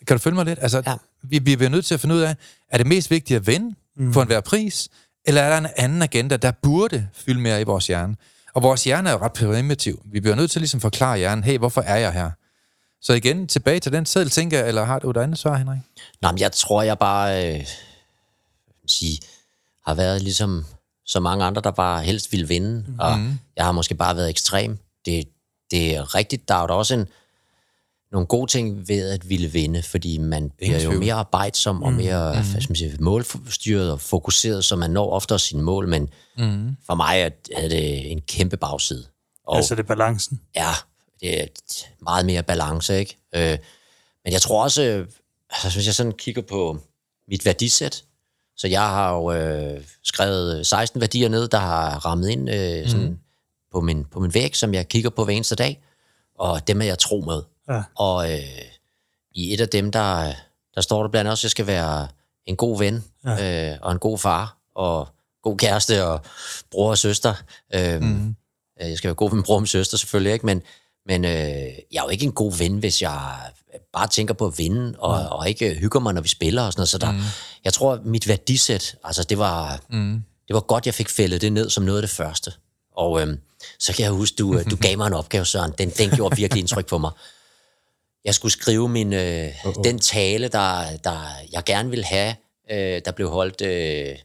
Kan 0.07 0.17
du 0.17 0.21
følge 0.21 0.35
mig 0.35 0.45
lidt? 0.45 0.59
Altså, 0.61 0.83
Ja. 0.87 0.93
vi, 1.23 1.39
vi 1.39 1.55
bliver 1.55 1.69
nødt 1.69 1.85
til 1.85 1.93
at 1.93 1.99
finde 1.99 2.15
ud 2.15 2.19
af, 2.21 2.35
er 2.71 2.77
det 2.77 2.87
mest 2.87 3.11
vigtigt 3.11 3.37
at 3.37 3.47
vinde 3.47 3.75
mm. 3.97 4.13
for 4.13 4.21
enhver 4.21 4.41
pris, 4.41 4.89
eller 5.25 5.41
er 5.41 5.49
der 5.49 5.57
en 5.57 5.67
anden 5.77 6.01
agenda, 6.01 6.37
der 6.37 6.51
burde 6.51 7.07
fylde 7.13 7.39
mere 7.39 7.61
i 7.61 7.63
vores 7.63 7.87
hjerne? 7.87 8.15
Og 8.55 8.63
vores 8.63 8.83
hjerne 8.83 9.09
er 9.09 9.13
jo 9.13 9.19
ret 9.19 9.33
primitiv. 9.33 10.01
Vi 10.05 10.19
bliver 10.19 10.35
nødt 10.35 10.51
til 10.51 10.61
ligesom 10.61 10.77
at 10.77 10.81
forklare 10.81 11.17
hjernen, 11.17 11.43
hey, 11.43 11.57
hvorfor 11.57 11.81
er 11.81 11.95
jeg 11.95 12.13
her? 12.13 12.31
Så 13.01 13.13
igen, 13.13 13.47
tilbage 13.47 13.79
til 13.79 13.91
den 13.91 14.05
sædel, 14.05 14.29
tænker 14.29 14.63
eller 14.63 14.83
har 14.83 14.99
du 14.99 15.09
et 15.09 15.17
andet 15.17 15.37
svar, 15.37 15.57
Henrik? 15.57 15.79
Nå, 16.21 16.31
men 16.31 16.39
jeg 16.39 16.51
tror, 16.51 16.81
jeg 16.81 16.99
bare 16.99 17.55
øh, 17.55 17.67
sige, 18.87 19.19
har 19.87 19.93
været 19.93 20.21
ligesom 20.21 20.65
så 21.05 21.19
mange 21.19 21.45
andre, 21.45 21.61
der 21.61 21.71
bare 21.71 22.03
helst 22.03 22.31
ville 22.31 22.47
vinde. 22.47 22.85
Mm. 22.87 22.99
Og 22.99 23.19
jeg 23.55 23.65
har 23.65 23.71
måske 23.71 23.95
bare 23.95 24.15
været 24.15 24.29
ekstrem. 24.29 24.77
Det, 25.05 25.27
det 25.71 25.95
er 25.95 26.15
rigtigt. 26.15 26.47
Der 26.47 26.55
er 26.55 26.61
jo 26.61 26.67
da 26.67 26.73
også 26.73 26.93
en, 26.93 27.07
nogle 28.15 28.27
gode 28.27 28.51
ting 28.51 28.87
ved 28.87 29.11
at 29.11 29.29
ville 29.29 29.47
vinde, 29.47 29.83
fordi 29.83 30.17
man 30.17 30.51
bliver 30.57 30.79
jo 30.79 30.91
mere 30.91 31.13
arbejdsom 31.13 31.83
og 31.83 31.93
mere 31.93 32.33
mm. 32.33 32.51
hvad 32.51 32.61
skal 32.61 32.71
man 32.71 32.75
sige, 32.75 32.97
målstyret 32.99 33.91
og 33.91 34.01
fokuseret, 34.01 34.65
så 34.65 34.75
man 34.75 34.91
når 34.91 35.11
oftere 35.11 35.39
sine 35.39 35.61
mål. 35.61 35.87
Men 35.87 36.09
mm. 36.37 36.75
for 36.85 36.95
mig 36.95 37.21
er, 37.21 37.29
er 37.51 37.67
det 37.67 38.11
en 38.11 38.21
kæmpe 38.21 38.57
bagside. 38.57 39.05
Og, 39.47 39.57
altså 39.57 39.75
det 39.75 39.83
er 39.83 39.87
balancen. 39.87 40.41
Ja, 40.55 40.71
det 41.21 41.41
er 41.41 41.47
meget 42.01 42.25
mere 42.25 42.43
balance, 42.43 42.99
ikke? 42.99 43.17
Øh, 43.35 43.57
men 44.23 44.33
jeg 44.33 44.41
tror 44.41 44.63
også, 44.63 44.83
øh, 44.83 45.07
altså, 45.49 45.77
hvis 45.77 45.85
jeg 45.85 45.95
sådan 45.95 46.11
kigger 46.11 46.41
på 46.41 46.77
mit 47.27 47.45
værdisæt, 47.45 48.03
så 48.57 48.67
jeg 48.67 48.81
har 48.81 49.13
jo 49.13 49.31
øh, 49.31 49.81
skrevet 50.03 50.67
16 50.67 51.01
værdier 51.01 51.29
ned, 51.29 51.47
der 51.47 51.59
har 51.59 52.05
rammet 52.05 52.29
ind 52.29 52.49
øh, 52.49 52.89
sådan, 52.89 53.09
mm. 53.09 53.19
på, 53.71 53.81
min, 53.81 54.05
på 54.05 54.19
min 54.19 54.33
væg, 54.33 54.55
som 54.55 54.73
jeg 54.73 54.87
kigger 54.87 55.09
på 55.09 55.23
hver 55.23 55.33
eneste 55.33 55.55
dag, 55.55 55.83
og 56.39 56.67
dem 56.67 56.81
er 56.81 56.85
jeg 56.85 56.99
tro 56.99 57.21
med. 57.21 57.41
Ja. 57.69 57.83
Og 57.95 58.33
øh, 58.33 58.39
i 59.31 59.53
et 59.53 59.61
af 59.61 59.69
dem, 59.69 59.91
der, 59.91 60.33
der 60.75 60.81
står 60.81 61.01
der 61.01 61.09
blandt 61.09 61.19
andet 61.19 61.31
også, 61.31 61.41
at 61.41 61.43
jeg 61.43 61.51
skal 61.51 61.67
være 61.67 62.07
en 62.45 62.55
god 62.55 62.79
ven, 62.79 63.03
ja. 63.25 63.71
øh, 63.71 63.77
og 63.81 63.91
en 63.91 63.99
god 63.99 64.17
far, 64.17 64.57
og 64.75 65.07
god 65.43 65.57
kæreste, 65.57 66.05
og 66.05 66.21
bror 66.71 66.89
og 66.89 66.97
søster. 66.97 67.33
Øh, 67.73 68.01
mm. 68.01 68.35
Jeg 68.79 68.97
skal 68.97 69.07
være 69.07 69.15
god 69.15 69.29
ved 69.29 69.35
min 69.35 69.43
bror 69.43 69.55
og 69.55 69.61
min 69.61 69.67
søster 69.67 69.97
selvfølgelig, 69.97 70.33
ikke? 70.33 70.45
men, 70.45 70.61
men 71.05 71.25
øh, 71.25 71.31
jeg 71.31 71.99
er 71.99 72.03
jo 72.03 72.09
ikke 72.09 72.25
en 72.25 72.31
god 72.31 72.57
ven, 72.57 72.77
hvis 72.77 73.01
jeg 73.01 73.37
bare 73.93 74.07
tænker 74.07 74.33
på 74.33 74.45
at 74.45 74.57
vinde, 74.57 74.95
og, 74.99 75.19
mm. 75.19 75.27
og 75.31 75.49
ikke 75.49 75.73
hygger 75.73 75.99
mig, 75.99 76.13
når 76.13 76.21
vi 76.21 76.27
spiller 76.27 76.61
og 76.61 76.73
sådan 76.73 76.79
noget. 76.79 76.89
Så 76.89 76.97
der, 76.97 77.11
mm. 77.11 77.19
jeg 77.63 77.73
tror, 77.73 77.99
mit 78.03 78.27
værdisæt, 78.27 78.95
altså 79.03 79.23
det 79.23 79.37
var, 79.37 79.79
mm. 79.89 80.23
det 80.47 80.53
var 80.53 80.59
godt, 80.59 80.85
jeg 80.85 80.93
fik 80.93 81.09
fældet 81.09 81.41
det 81.41 81.53
ned 81.53 81.69
som 81.69 81.83
noget 81.83 81.97
af 81.97 82.03
det 82.03 82.09
første. 82.09 82.53
Og 82.95 83.21
øhm, 83.21 83.39
så 83.79 83.93
kan 83.93 84.03
jeg 84.03 84.11
huske, 84.11 84.35
du, 84.35 84.61
du 84.69 84.75
gav 84.87 84.97
mig 84.97 85.07
en 85.07 85.13
opgave, 85.13 85.45
Søren. 85.45 85.73
Den, 85.77 85.89
den 85.89 86.09
gjorde 86.09 86.35
virkelig 86.35 86.59
indtryk 86.59 86.85
på 86.87 86.97
mig. 86.97 87.11
Jeg 88.25 88.35
skulle 88.35 88.51
skrive 88.51 88.89
min, 88.89 89.13
øh, 89.13 89.47
uh-oh. 89.47 89.81
den 89.83 89.99
tale, 89.99 90.47
der, 90.47 90.97
der 91.03 91.17
jeg 91.53 91.63
gerne 91.65 91.89
ville 91.89 92.05
have, 92.05 92.35
øh, 92.71 93.01
der 93.05 93.11
blev 93.11 93.29
holdt, 93.29 93.61
øh, 93.61 94.15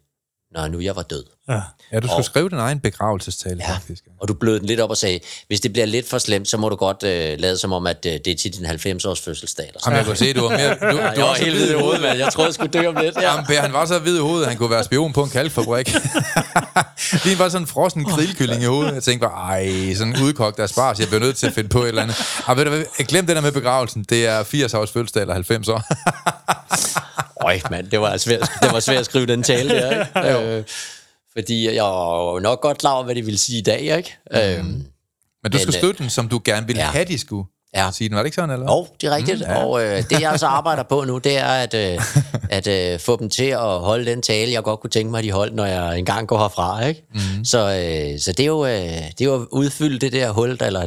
når 0.50 0.68
nu 0.68 0.80
jeg 0.80 0.96
var 0.96 1.02
død. 1.02 1.24
Ja. 1.48 1.60
Ja, 1.92 2.00
du 2.00 2.06
skulle 2.06 2.18
Og- 2.18 2.24
skrive 2.24 2.48
din 2.48 2.58
egen 2.58 2.80
begravelsestale, 2.80 3.56
Ja, 3.68 3.72
faktisk. 3.74 4.02
og 4.20 4.28
du 4.28 4.34
blød 4.34 4.58
den 4.60 4.66
lidt 4.66 4.80
op 4.80 4.90
og 4.90 4.96
sagde, 4.96 5.20
hvis 5.46 5.60
det 5.60 5.72
bliver 5.72 5.86
lidt 5.86 6.08
for 6.08 6.18
slemt, 6.18 6.48
så 6.48 6.56
må 6.56 6.68
du 6.68 6.76
godt 6.76 7.02
øh, 7.02 7.38
lade 7.38 7.58
som 7.58 7.72
om, 7.72 7.86
at 7.86 8.06
øh, 8.06 8.12
det 8.12 8.26
er 8.26 8.34
til 8.36 8.52
din 8.52 8.66
90-års 8.66 9.20
fødselsdag. 9.20 9.66
Eller 9.68 9.80
sådan. 9.80 9.92
Jamen, 9.92 9.98
jeg 9.98 10.06
kunne 10.06 10.16
se, 10.16 10.32
du 10.32 10.40
var 10.42 10.48
mere... 10.50 10.92
Du, 10.92 10.96
du 10.96 11.02
Jeg 11.02 11.24
var 11.24 11.34
helt 11.34 11.56
hvid 11.56 11.70
i 11.70 11.74
hovedet, 11.74 12.00
mand. 12.02 12.18
Jeg 12.18 12.32
troede, 12.32 12.46
jeg 12.48 12.54
skulle 12.54 12.70
dø 12.82 12.86
om 12.88 12.96
lidt. 12.96 13.14
Ja. 13.16 13.30
Jamen, 13.30 13.46
Per, 13.46 13.60
han 13.60 13.72
var 13.72 13.86
så 13.86 13.98
hvid 13.98 14.16
i 14.16 14.20
hovedet, 14.20 14.48
han 14.48 14.56
kunne 14.56 14.70
være 14.70 14.84
spion 14.84 15.12
på 15.12 15.22
en 15.22 15.30
kalkfabrik. 15.30 15.94
Lige 17.24 17.38
var 17.38 17.48
sådan 17.48 17.62
en 17.62 17.66
frossen 17.66 18.04
grillkylling 18.04 18.62
i 18.62 18.66
hovedet. 18.66 18.94
Jeg 18.94 19.02
tænkte 19.02 19.28
bare, 19.28 19.50
ej, 19.52 19.94
sådan 19.94 20.16
en 20.16 20.22
udkogt 20.22 20.70
spars. 20.70 20.98
Jeg 20.98 21.06
bliver 21.08 21.20
nødt 21.20 21.36
til 21.36 21.46
at 21.46 21.52
finde 21.52 21.68
på 21.68 21.82
et 21.82 21.88
eller 21.88 22.02
andet. 22.02 22.16
Og 22.46 22.56
ved 22.56 22.64
du 22.64 22.70
hvad, 22.70 23.04
glem 23.04 23.26
det 23.26 23.36
der 23.36 23.42
med 23.42 23.52
begravelsen. 23.52 24.04
Det 24.04 24.26
er 24.26 24.42
80 24.44 24.74
års 24.74 24.90
fødselsdag 24.90 25.20
eller 25.20 25.34
90 25.34 25.68
år. 25.68 25.82
Øj, 27.46 27.60
mand, 27.70 27.86
det 27.90 28.00
var 28.00 28.16
svært, 28.16 28.50
det 28.62 28.72
var 28.72 28.80
svært 28.80 28.98
at 28.98 29.04
skrive 29.04 29.26
den 29.26 29.42
tale 29.42 29.68
der, 29.70 29.90
ikke? 30.24 30.56
øh, 30.56 30.64
fordi 31.32 31.74
jeg 31.74 31.82
var 31.84 32.32
jo 32.32 32.38
nok 32.38 32.60
godt 32.60 32.78
klar 32.78 32.92
over, 32.92 33.04
hvad 33.04 33.14
det 33.14 33.26
ville 33.26 33.38
sige 33.38 33.58
i 33.58 33.62
dag, 33.62 33.80
ikke? 33.80 34.16
Mm. 34.30 34.38
Øhm, 34.38 34.64
Men 34.66 34.72
du 34.72 34.84
Men, 35.42 35.52
skulle 35.52 35.66
øh, 35.76 35.80
skrive 35.80 35.92
den, 35.92 36.10
som 36.10 36.28
du 36.28 36.40
gerne 36.44 36.66
ville 36.66 36.82
ja. 36.82 36.90
have, 36.90 37.04
de 37.04 37.18
skulle 37.18 37.44
Ja. 37.74 37.90
sige 37.92 38.08
den. 38.08 38.16
Var 38.16 38.22
det 38.22 38.26
ikke 38.26 38.34
sådan, 38.34 38.50
eller? 38.50 38.66
Jo, 38.72 38.86
det 39.00 39.06
er 39.06 39.14
rigtigt. 39.16 39.38
Mm, 39.38 39.44
ja. 39.44 39.64
Og 39.64 39.84
øh, 39.84 40.02
det, 40.10 40.20
jeg 40.20 40.38
så 40.40 40.46
arbejder 40.46 40.82
på 40.82 41.04
nu, 41.04 41.18
det 41.18 41.38
er 41.38 41.46
at, 41.46 41.74
øh, 41.74 42.00
at 42.58 42.66
øh, 42.66 43.00
få 43.00 43.16
dem 43.16 43.30
til 43.30 43.44
at 43.44 43.58
holde 43.80 44.10
den 44.10 44.22
tale, 44.22 44.52
jeg 44.52 44.62
godt 44.62 44.80
kunne 44.80 44.90
tænke 44.90 45.10
mig, 45.10 45.18
at 45.18 45.24
de 45.24 45.30
holdt, 45.32 45.54
når 45.54 45.64
jeg 45.64 45.98
engang 45.98 46.28
går 46.28 46.38
herfra. 46.38 46.84
Ikke? 46.86 47.04
Mm. 47.14 47.44
Så, 47.44 47.58
øh, 47.58 48.20
så 48.20 48.32
det, 48.32 48.40
er 48.40 48.46
jo, 48.46 48.66
øh, 48.66 48.72
det 48.82 49.20
er 49.20 49.24
jo 49.24 49.34
at 49.42 49.46
udfylde 49.50 49.98
det 49.98 50.12
der 50.12 50.30
hul, 50.30 50.58
der- 50.58 50.66
eller 50.66 50.86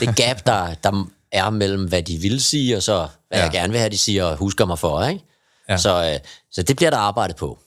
det 0.00 0.16
gap, 0.16 0.46
der, 0.46 0.74
der 0.74 1.04
er 1.32 1.50
mellem, 1.50 1.84
hvad 1.88 2.02
de 2.02 2.16
vil 2.16 2.42
sige, 2.44 2.76
og 2.76 2.82
så 2.82 3.06
hvad 3.28 3.38
Ja. 3.38 3.44
jeg 3.44 3.52
gerne 3.52 3.70
vil 3.70 3.78
have, 3.78 3.90
de 3.90 3.98
siger 3.98 4.24
og 4.24 4.36
husker 4.36 4.64
mig 4.64 4.78
for. 4.78 5.04
Ikke? 5.04 5.24
Ja. 5.68 5.76
Så, 5.76 6.10
øh, 6.12 6.18
så 6.52 6.62
det 6.62 6.76
bliver 6.76 6.90
der 6.90 6.98
arbejdet 6.98 7.36
på. 7.36 7.58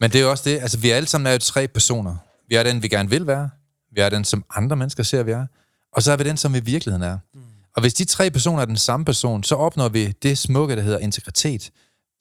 Men 0.00 0.10
det 0.10 0.18
er 0.18 0.22
jo 0.22 0.30
også 0.30 0.50
det, 0.50 0.60
altså 0.60 0.78
vi 0.78 0.90
alle 0.90 1.08
sammen 1.08 1.26
er 1.26 1.32
jo 1.32 1.38
tre 1.38 1.68
personer. 1.68 2.16
Vi 2.48 2.54
er 2.54 2.62
den, 2.62 2.82
vi 2.82 2.88
gerne 2.88 3.10
vil 3.10 3.26
være. 3.26 3.50
Vi 3.92 4.00
er 4.00 4.08
den, 4.08 4.24
som 4.24 4.44
andre 4.54 4.76
mennesker 4.76 5.02
ser, 5.02 5.22
vi 5.22 5.30
er. 5.30 5.46
Og 5.92 6.02
så 6.02 6.12
er 6.12 6.16
vi 6.16 6.24
den, 6.24 6.36
som 6.36 6.52
vi 6.52 6.58
i 6.58 6.64
virkeligheden 6.64 7.02
er. 7.02 7.18
Mm. 7.34 7.40
Og 7.76 7.80
hvis 7.80 7.94
de 7.94 8.04
tre 8.04 8.30
personer 8.30 8.62
er 8.62 8.66
den 8.66 8.76
samme 8.76 9.04
person, 9.04 9.44
så 9.44 9.54
opnår 9.54 9.88
vi 9.88 10.12
det 10.12 10.38
smukke, 10.38 10.76
der 10.76 10.82
hedder 10.82 10.98
integritet. 10.98 11.70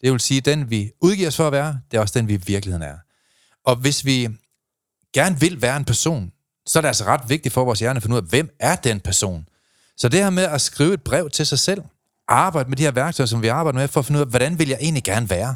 Det 0.02 0.12
vil 0.12 0.20
sige, 0.20 0.42
den 0.42 0.70
vi 0.70 0.92
udgiver 1.02 1.28
os 1.28 1.36
for 1.36 1.48
at 1.48 1.52
være, 1.52 1.80
det 1.92 1.98
er 1.98 2.02
også 2.02 2.20
den 2.20 2.28
vi 2.28 2.34
i 2.34 2.42
virkeligheden 2.46 2.84
er. 2.84 2.98
Og 3.66 3.76
hvis 3.76 4.06
vi 4.06 4.30
gerne 5.14 5.40
vil 5.40 5.62
være 5.62 5.78
en 5.78 5.86
person, 5.86 6.32
så 6.66 6.80
er 6.80 6.82
det 6.82 6.88
altså 6.88 7.04
ret 7.04 7.30
vigtigt 7.30 7.54
for 7.54 7.66
vores 7.66 7.80
hjerne 7.80 7.98
at 7.98 8.04
finde 8.04 8.14
ud 8.16 8.22
af, 8.22 8.28
hvem 8.28 8.56
er 8.60 8.76
den 8.76 9.00
person? 9.00 9.48
Så 9.98 10.10
det 10.10 10.24
her 10.24 10.30
med 10.30 10.44
at 10.44 10.62
skrive 10.62 10.94
et 10.94 11.02
brev 11.02 11.30
til 11.30 11.46
sig 11.46 11.60
selv, 11.60 11.82
arbejde 12.28 12.70
med 12.70 12.78
de 12.78 12.84
her 12.84 12.92
værktøjer, 12.92 13.28
som 13.28 13.42
vi 13.42 13.48
arbejder 13.48 13.80
med, 13.80 13.88
for 13.88 14.00
at 14.00 14.06
finde 14.06 14.18
ud 14.18 14.26
af, 14.26 14.30
hvordan 14.30 14.60
vil 14.60 14.70
jeg 14.70 14.78
egentlig 14.82 15.04
gerne 15.04 15.30
være? 15.30 15.56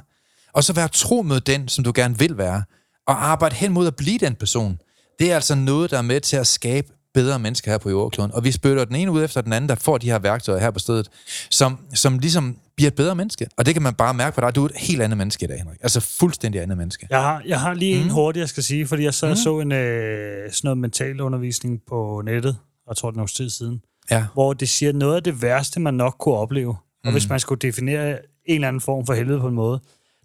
Og 0.53 0.63
så 0.63 0.73
være 0.73 0.87
tro 0.87 1.21
mod 1.21 1.39
den, 1.39 1.67
som 1.67 1.83
du 1.83 1.91
gerne 1.95 2.19
vil 2.19 2.37
være, 2.37 2.63
og 3.07 3.25
arbejde 3.25 3.55
hen 3.55 3.71
mod 3.71 3.87
at 3.87 3.95
blive 3.95 4.17
den 4.17 4.35
person. 4.35 4.79
Det 5.19 5.31
er 5.31 5.35
altså 5.35 5.55
noget, 5.55 5.91
der 5.91 5.97
er 5.97 6.01
med 6.01 6.21
til 6.21 6.37
at 6.37 6.47
skabe 6.47 6.87
bedre 7.13 7.39
mennesker 7.39 7.71
her 7.71 7.77
på 7.77 7.89
jordkloden. 7.89 8.31
Og 8.31 8.43
vi 8.43 8.51
spytter 8.51 8.85
den 8.85 8.95
ene 8.95 9.11
ud 9.11 9.23
efter 9.23 9.41
den 9.41 9.53
anden, 9.53 9.69
der 9.69 9.75
får 9.75 9.97
de 9.97 10.09
her 10.11 10.19
værktøjer 10.19 10.59
her 10.59 10.71
på 10.71 10.79
stedet, 10.79 11.09
som, 11.49 11.77
som 11.93 12.19
ligesom 12.19 12.57
bliver 12.75 12.87
et 12.87 12.95
bedre 12.95 13.15
menneske. 13.15 13.47
Og 13.57 13.65
det 13.65 13.73
kan 13.75 13.83
man 13.83 13.93
bare 13.93 14.13
mærke 14.13 14.35
på 14.35 14.41
dig. 14.41 14.55
Du 14.55 14.63
er 14.63 14.69
et 14.69 14.75
helt 14.75 15.01
andet 15.01 15.17
menneske 15.17 15.43
i 15.43 15.47
dag, 15.47 15.57
Henrik. 15.57 15.77
Altså 15.81 15.99
fuldstændig 15.99 16.61
andet 16.61 16.77
menneske. 16.77 17.07
Jeg 17.09 17.21
har, 17.21 17.41
jeg 17.45 17.59
har 17.59 17.73
lige 17.73 17.95
mm. 17.97 18.03
en 18.03 18.09
hurtig, 18.09 18.39
jeg 18.39 18.49
skal 18.49 18.63
sige, 18.63 18.87
fordi 18.87 19.03
jeg 19.03 19.13
så, 19.13 19.27
mm. 19.27 19.35
så 19.35 19.59
en 19.59 19.71
øh, 19.71 20.51
sådan 20.51 20.59
noget 20.63 20.77
mental 20.77 21.21
undervisning 21.21 21.81
på 21.87 22.21
nettet, 22.25 22.57
og 22.85 22.91
jeg 22.91 22.97
tror 22.97 23.11
det 23.11 23.19
er 23.21 23.25
tid 23.25 23.49
siden, 23.49 23.81
Ja. 24.11 24.25
hvor 24.33 24.53
det 24.53 24.69
siger 24.69 24.93
noget 24.93 25.15
af 25.15 25.23
det 25.23 25.41
værste, 25.41 25.79
man 25.79 25.93
nok 25.93 26.15
kunne 26.19 26.35
opleve. 26.35 26.75
Og 27.05 27.11
hvis 27.11 27.29
man 27.29 27.39
skulle 27.39 27.59
definere 27.59 28.17
en 28.45 28.55
eller 28.55 28.67
anden 28.67 28.81
form 28.81 29.05
for 29.05 29.13
helvede 29.13 29.39
på 29.39 29.47
en 29.47 29.55
måde, 29.55 29.79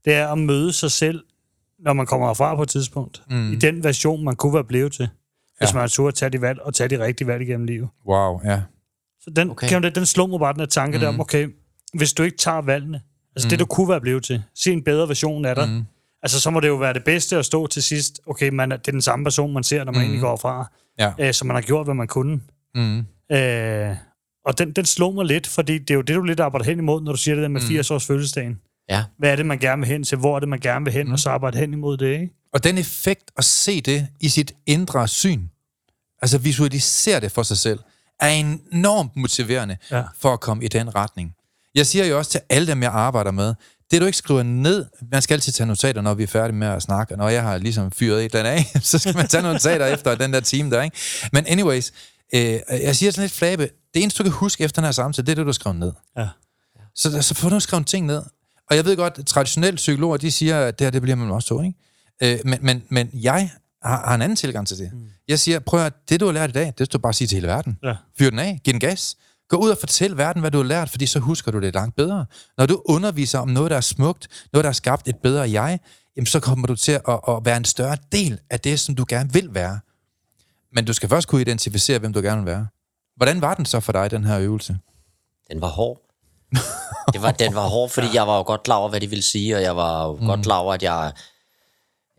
det 0.04 0.14
er 0.14 0.28
at 0.28 0.38
møde 0.38 0.72
sig 0.72 0.90
selv, 0.90 1.22
når 1.78 1.92
man 1.92 2.06
kommer 2.06 2.26
herfra 2.26 2.54
på 2.56 2.62
et 2.62 2.68
tidspunkt, 2.68 3.22
mm. 3.30 3.52
i 3.52 3.56
den 3.56 3.84
version, 3.84 4.24
man 4.24 4.36
kunne 4.36 4.54
være 4.54 4.64
blevet 4.64 4.92
til, 4.92 5.08
hvis 5.58 5.72
Ja. 5.74 5.78
man 5.78 5.88
turde 5.88 6.16
tage 6.16 6.30
de 6.30 6.40
valg 6.40 6.60
og 6.62 6.74
tage 6.74 6.88
de 6.88 7.04
rigtige 7.04 7.28
valg 7.28 7.42
igennem 7.42 7.66
livet. 7.66 7.88
Wow, 8.08 8.40
ja. 8.44 8.62
Så 9.20 9.30
den, 9.36 9.50
Okay. 9.50 9.66
okay. 9.66 9.82
den, 9.82 9.94
den 9.94 10.06
slog 10.06 10.30
mig 10.30 10.40
bare, 10.40 10.52
den 10.52 10.60
her 10.60 10.66
tanke 10.66 10.98
mm. 10.98 11.00
der 11.00 11.08
om, 11.08 11.20
okay, 11.20 11.48
hvis 11.94 12.12
du 12.12 12.22
ikke 12.22 12.36
tager 12.36 12.60
valgene, 12.62 13.00
altså 13.36 13.46
mm. 13.46 13.50
det, 13.50 13.58
du 13.58 13.64
kunne 13.66 13.88
være 13.88 14.00
blevet 14.00 14.24
til, 14.24 14.42
se 14.54 14.72
en 14.72 14.82
bedre 14.84 15.08
version 15.08 15.44
af 15.44 15.54
dig, 15.54 15.68
mm. 15.68 15.82
altså 16.22 16.40
så 16.40 16.50
må 16.50 16.60
det 16.60 16.68
jo 16.68 16.74
være 16.76 16.92
det 16.94 17.04
bedste 17.04 17.36
at 17.36 17.44
stå 17.44 17.66
til 17.66 17.82
sidst, 17.82 18.20
okay, 18.26 18.48
man, 18.48 18.72
er- 18.72 18.76
det 18.76 18.88
er 18.88 18.92
den 18.92 19.02
samme 19.02 19.24
person, 19.24 19.52
man 19.54 19.62
ser, 19.64 19.84
når 19.84 19.92
man 19.92 19.98
mm. 20.00 20.04
egentlig 20.04 20.20
går 20.20 20.36
fra, 20.36 20.70
Ja. 20.98 21.12
øh, 21.20 21.34
så 21.34 21.44
man 21.46 21.54
har 21.56 21.62
gjort, 21.62 21.86
hvad 21.86 21.94
man 21.94 22.08
kunne. 22.08 22.40
Mm. 22.74 22.98
Øh, 23.32 23.96
og 24.44 24.58
den, 24.58 24.72
den 24.72 24.84
slog 24.84 25.14
mig 25.14 25.24
lidt, 25.26 25.46
fordi 25.46 25.78
det 25.78 25.90
er 25.90 25.94
jo 25.94 26.00
det, 26.02 26.16
du 26.16 26.22
lidt 26.22 26.40
arbejder 26.40 26.64
hen 26.66 26.78
imod, 26.78 27.02
når 27.02 27.12
du 27.12 27.18
siger 27.18 27.34
det 27.34 27.42
der 27.42 27.48
med 27.48 27.60
80 27.60 27.90
års 27.90 28.06
fødselsdagen. 28.06 28.60
Ja. 28.88 29.04
Hvad 29.18 29.30
er 29.32 29.36
det, 29.36 29.46
man 29.46 29.58
gerne 29.58 29.80
vil 29.80 29.88
hen 29.88 30.04
til? 30.04 30.18
Hvor 30.18 30.36
er 30.36 30.40
det, 30.40 30.48
man 30.48 30.60
gerne 30.60 30.84
vil 30.84 30.92
hen? 30.92 31.06
Mm. 31.06 31.12
Og 31.12 31.18
så 31.18 31.30
arbejde 31.30 31.58
hen 31.58 31.72
imod 31.72 31.96
det, 31.96 32.06
ikke? 32.12 32.30
Og 32.52 32.64
den 32.64 32.78
effekt 32.78 33.30
at 33.36 33.44
se 33.44 33.80
det 33.80 34.08
i 34.20 34.28
sit 34.28 34.52
indre 34.66 35.08
syn, 35.08 35.42
altså 36.22 36.38
visualisere 36.38 37.20
det 37.20 37.32
for 37.32 37.42
sig 37.42 37.56
selv, 37.58 37.78
er 38.20 38.28
enormt 38.28 39.16
motiverende 39.16 39.76
Ja. 39.90 40.02
for 40.18 40.32
at 40.32 40.40
komme 40.40 40.64
i 40.64 40.68
den 40.68 40.94
retning. 40.94 41.34
Jeg 41.74 41.86
siger 41.86 42.04
jo 42.04 42.18
også 42.18 42.30
til 42.30 42.40
alle 42.50 42.66
dem, 42.66 42.82
jeg 42.82 42.92
arbejder 42.92 43.30
med, 43.30 43.54
det 43.90 44.00
du 44.00 44.06
ikke 44.06 44.18
skriver 44.18 44.42
ned, 44.42 44.86
man 45.12 45.22
skal 45.22 45.34
altid 45.34 45.52
tage 45.52 45.66
notater, 45.66 46.00
når 46.00 46.14
vi 46.14 46.22
er 46.22 46.26
færdige 46.26 46.56
med 46.56 46.66
at 46.66 46.82
snakke, 46.82 47.14
og 47.14 47.18
når 47.18 47.28
jeg 47.28 47.42
har 47.42 47.58
ligesom 47.58 47.90
fyret 47.90 48.24
et 48.24 48.34
eller 48.34 48.50
andet 48.50 48.64
af, 48.74 48.80
så 48.90 48.98
skal 48.98 49.16
man 49.16 49.28
tage 49.28 49.42
notater 49.42 49.86
efter 49.86 50.14
den 50.14 50.32
der 50.32 50.40
time 50.40 50.70
der, 50.70 50.82
ikke? 50.82 50.96
Men 51.32 51.46
anyways, 51.46 51.92
øh, 52.34 52.40
jeg 52.70 52.96
siger 52.96 53.12
sådan 53.12 53.22
lidt 53.22 53.32
flabe, 53.32 53.62
det 53.94 54.02
eneste, 54.02 54.18
du 54.18 54.22
kan 54.22 54.32
huske 54.32 54.64
efter 54.64 54.80
den 54.82 54.84
her 54.86 54.92
samtale, 54.92 55.26
det 55.26 55.32
er 55.32 55.34
det, 55.34 55.42
du 55.42 55.48
har 55.48 55.52
skrevet 55.52 55.78
ned. 55.78 55.92
Ja. 56.16 56.28
Så, 56.94 57.22
så 57.22 57.34
få 57.34 57.48
nu 57.48 57.60
skrevet 57.60 57.86
ting 57.86 58.06
ned. 58.06 58.22
Og 58.70 58.76
jeg 58.76 58.84
ved 58.84 58.96
godt, 58.96 59.18
at 59.18 59.26
traditionelle 59.26 59.76
psykologer, 59.76 60.16
de 60.16 60.30
siger, 60.30 60.60
at 60.60 60.78
det 60.78 60.84
her, 60.84 60.90
det 60.90 61.02
bliver 61.02 61.16
man 61.16 61.30
også 61.30 61.48
to, 61.48 61.62
ikke? 61.62 61.74
Øh, 62.22 62.38
men, 62.44 62.58
men, 62.62 62.82
men 62.88 63.10
jeg 63.12 63.50
har, 63.82 64.06
har 64.06 64.14
en 64.14 64.22
anden 64.22 64.36
tilgang 64.36 64.66
til 64.66 64.78
det. 64.78 64.90
Mm. 64.92 65.08
Jeg 65.28 65.38
siger, 65.38 65.58
prøv 65.58 65.80
at 65.80 65.92
det 66.08 66.20
du 66.20 66.26
har 66.26 66.32
lært 66.32 66.50
i 66.50 66.52
dag, 66.52 66.66
det 66.78 66.86
skal 66.86 66.92
du 66.92 66.98
bare 66.98 67.12
sige 67.12 67.28
til 67.28 67.36
hele 67.36 67.46
verden. 67.46 67.78
Ja. 67.82 67.96
Fyr 68.18 68.30
den 68.30 68.38
af, 68.38 68.60
giv 68.64 68.72
den 68.72 68.80
gas. 68.80 69.16
Gå 69.48 69.56
ud 69.56 69.70
og 69.70 69.78
fortæl 69.78 70.16
verden, 70.16 70.40
hvad 70.40 70.50
du 70.50 70.58
har 70.58 70.64
lært, 70.64 70.90
fordi 70.90 71.06
så 71.06 71.18
husker 71.18 71.52
du 71.52 71.60
det 71.60 71.74
langt 71.74 71.96
bedre. 71.96 72.26
Når 72.58 72.66
du 72.66 72.82
underviser 72.84 73.38
om 73.38 73.48
noget, 73.48 73.70
der 73.70 73.76
er 73.76 73.80
smukt, 73.80 74.28
noget, 74.52 74.64
der 74.64 74.68
har 74.68 74.74
skabt 74.74 75.08
et 75.08 75.16
bedre 75.16 75.50
jeg, 75.50 75.80
jamen 76.16 76.26
så 76.26 76.40
kommer 76.40 76.66
du 76.66 76.76
til 76.76 76.92
at, 76.92 77.20
at 77.28 77.44
være 77.44 77.56
en 77.56 77.64
større 77.64 77.96
del 78.12 78.40
af 78.50 78.60
det, 78.60 78.80
som 78.80 78.94
du 78.94 79.04
gerne 79.08 79.32
vil 79.32 79.54
være. 79.54 79.80
Men 80.72 80.84
du 80.84 80.92
skal 80.92 81.08
først 81.08 81.28
kunne 81.28 81.40
identificere, 81.40 81.98
hvem 81.98 82.12
du 82.12 82.20
gerne 82.20 82.44
vil 82.44 82.52
være. 82.52 82.66
Hvordan 83.16 83.40
var 83.40 83.54
den 83.54 83.64
så 83.64 83.80
for 83.80 83.92
dig, 83.92 84.10
den 84.10 84.24
her 84.24 84.38
øvelse? 84.38 84.78
Den 85.50 85.60
var 85.60 85.68
hård. 85.68 86.03
Det 87.12 87.22
var, 87.22 87.32
den 87.32 87.54
var 87.54 87.68
hård, 87.68 87.90
fordi 87.90 88.06
jeg 88.14 88.26
var 88.26 88.36
jo 88.36 88.42
godt 88.42 88.62
klar 88.62 88.76
over, 88.76 88.88
hvad 88.88 89.00
det 89.00 89.10
ville 89.10 89.22
sige, 89.22 89.56
og 89.56 89.62
jeg 89.62 89.76
var 89.76 90.06
jo 90.06 90.16
mm. 90.16 90.26
godt 90.26 90.42
klar 90.42 90.58
over, 90.58 90.74
at 90.74 90.82
jeg 90.82 91.12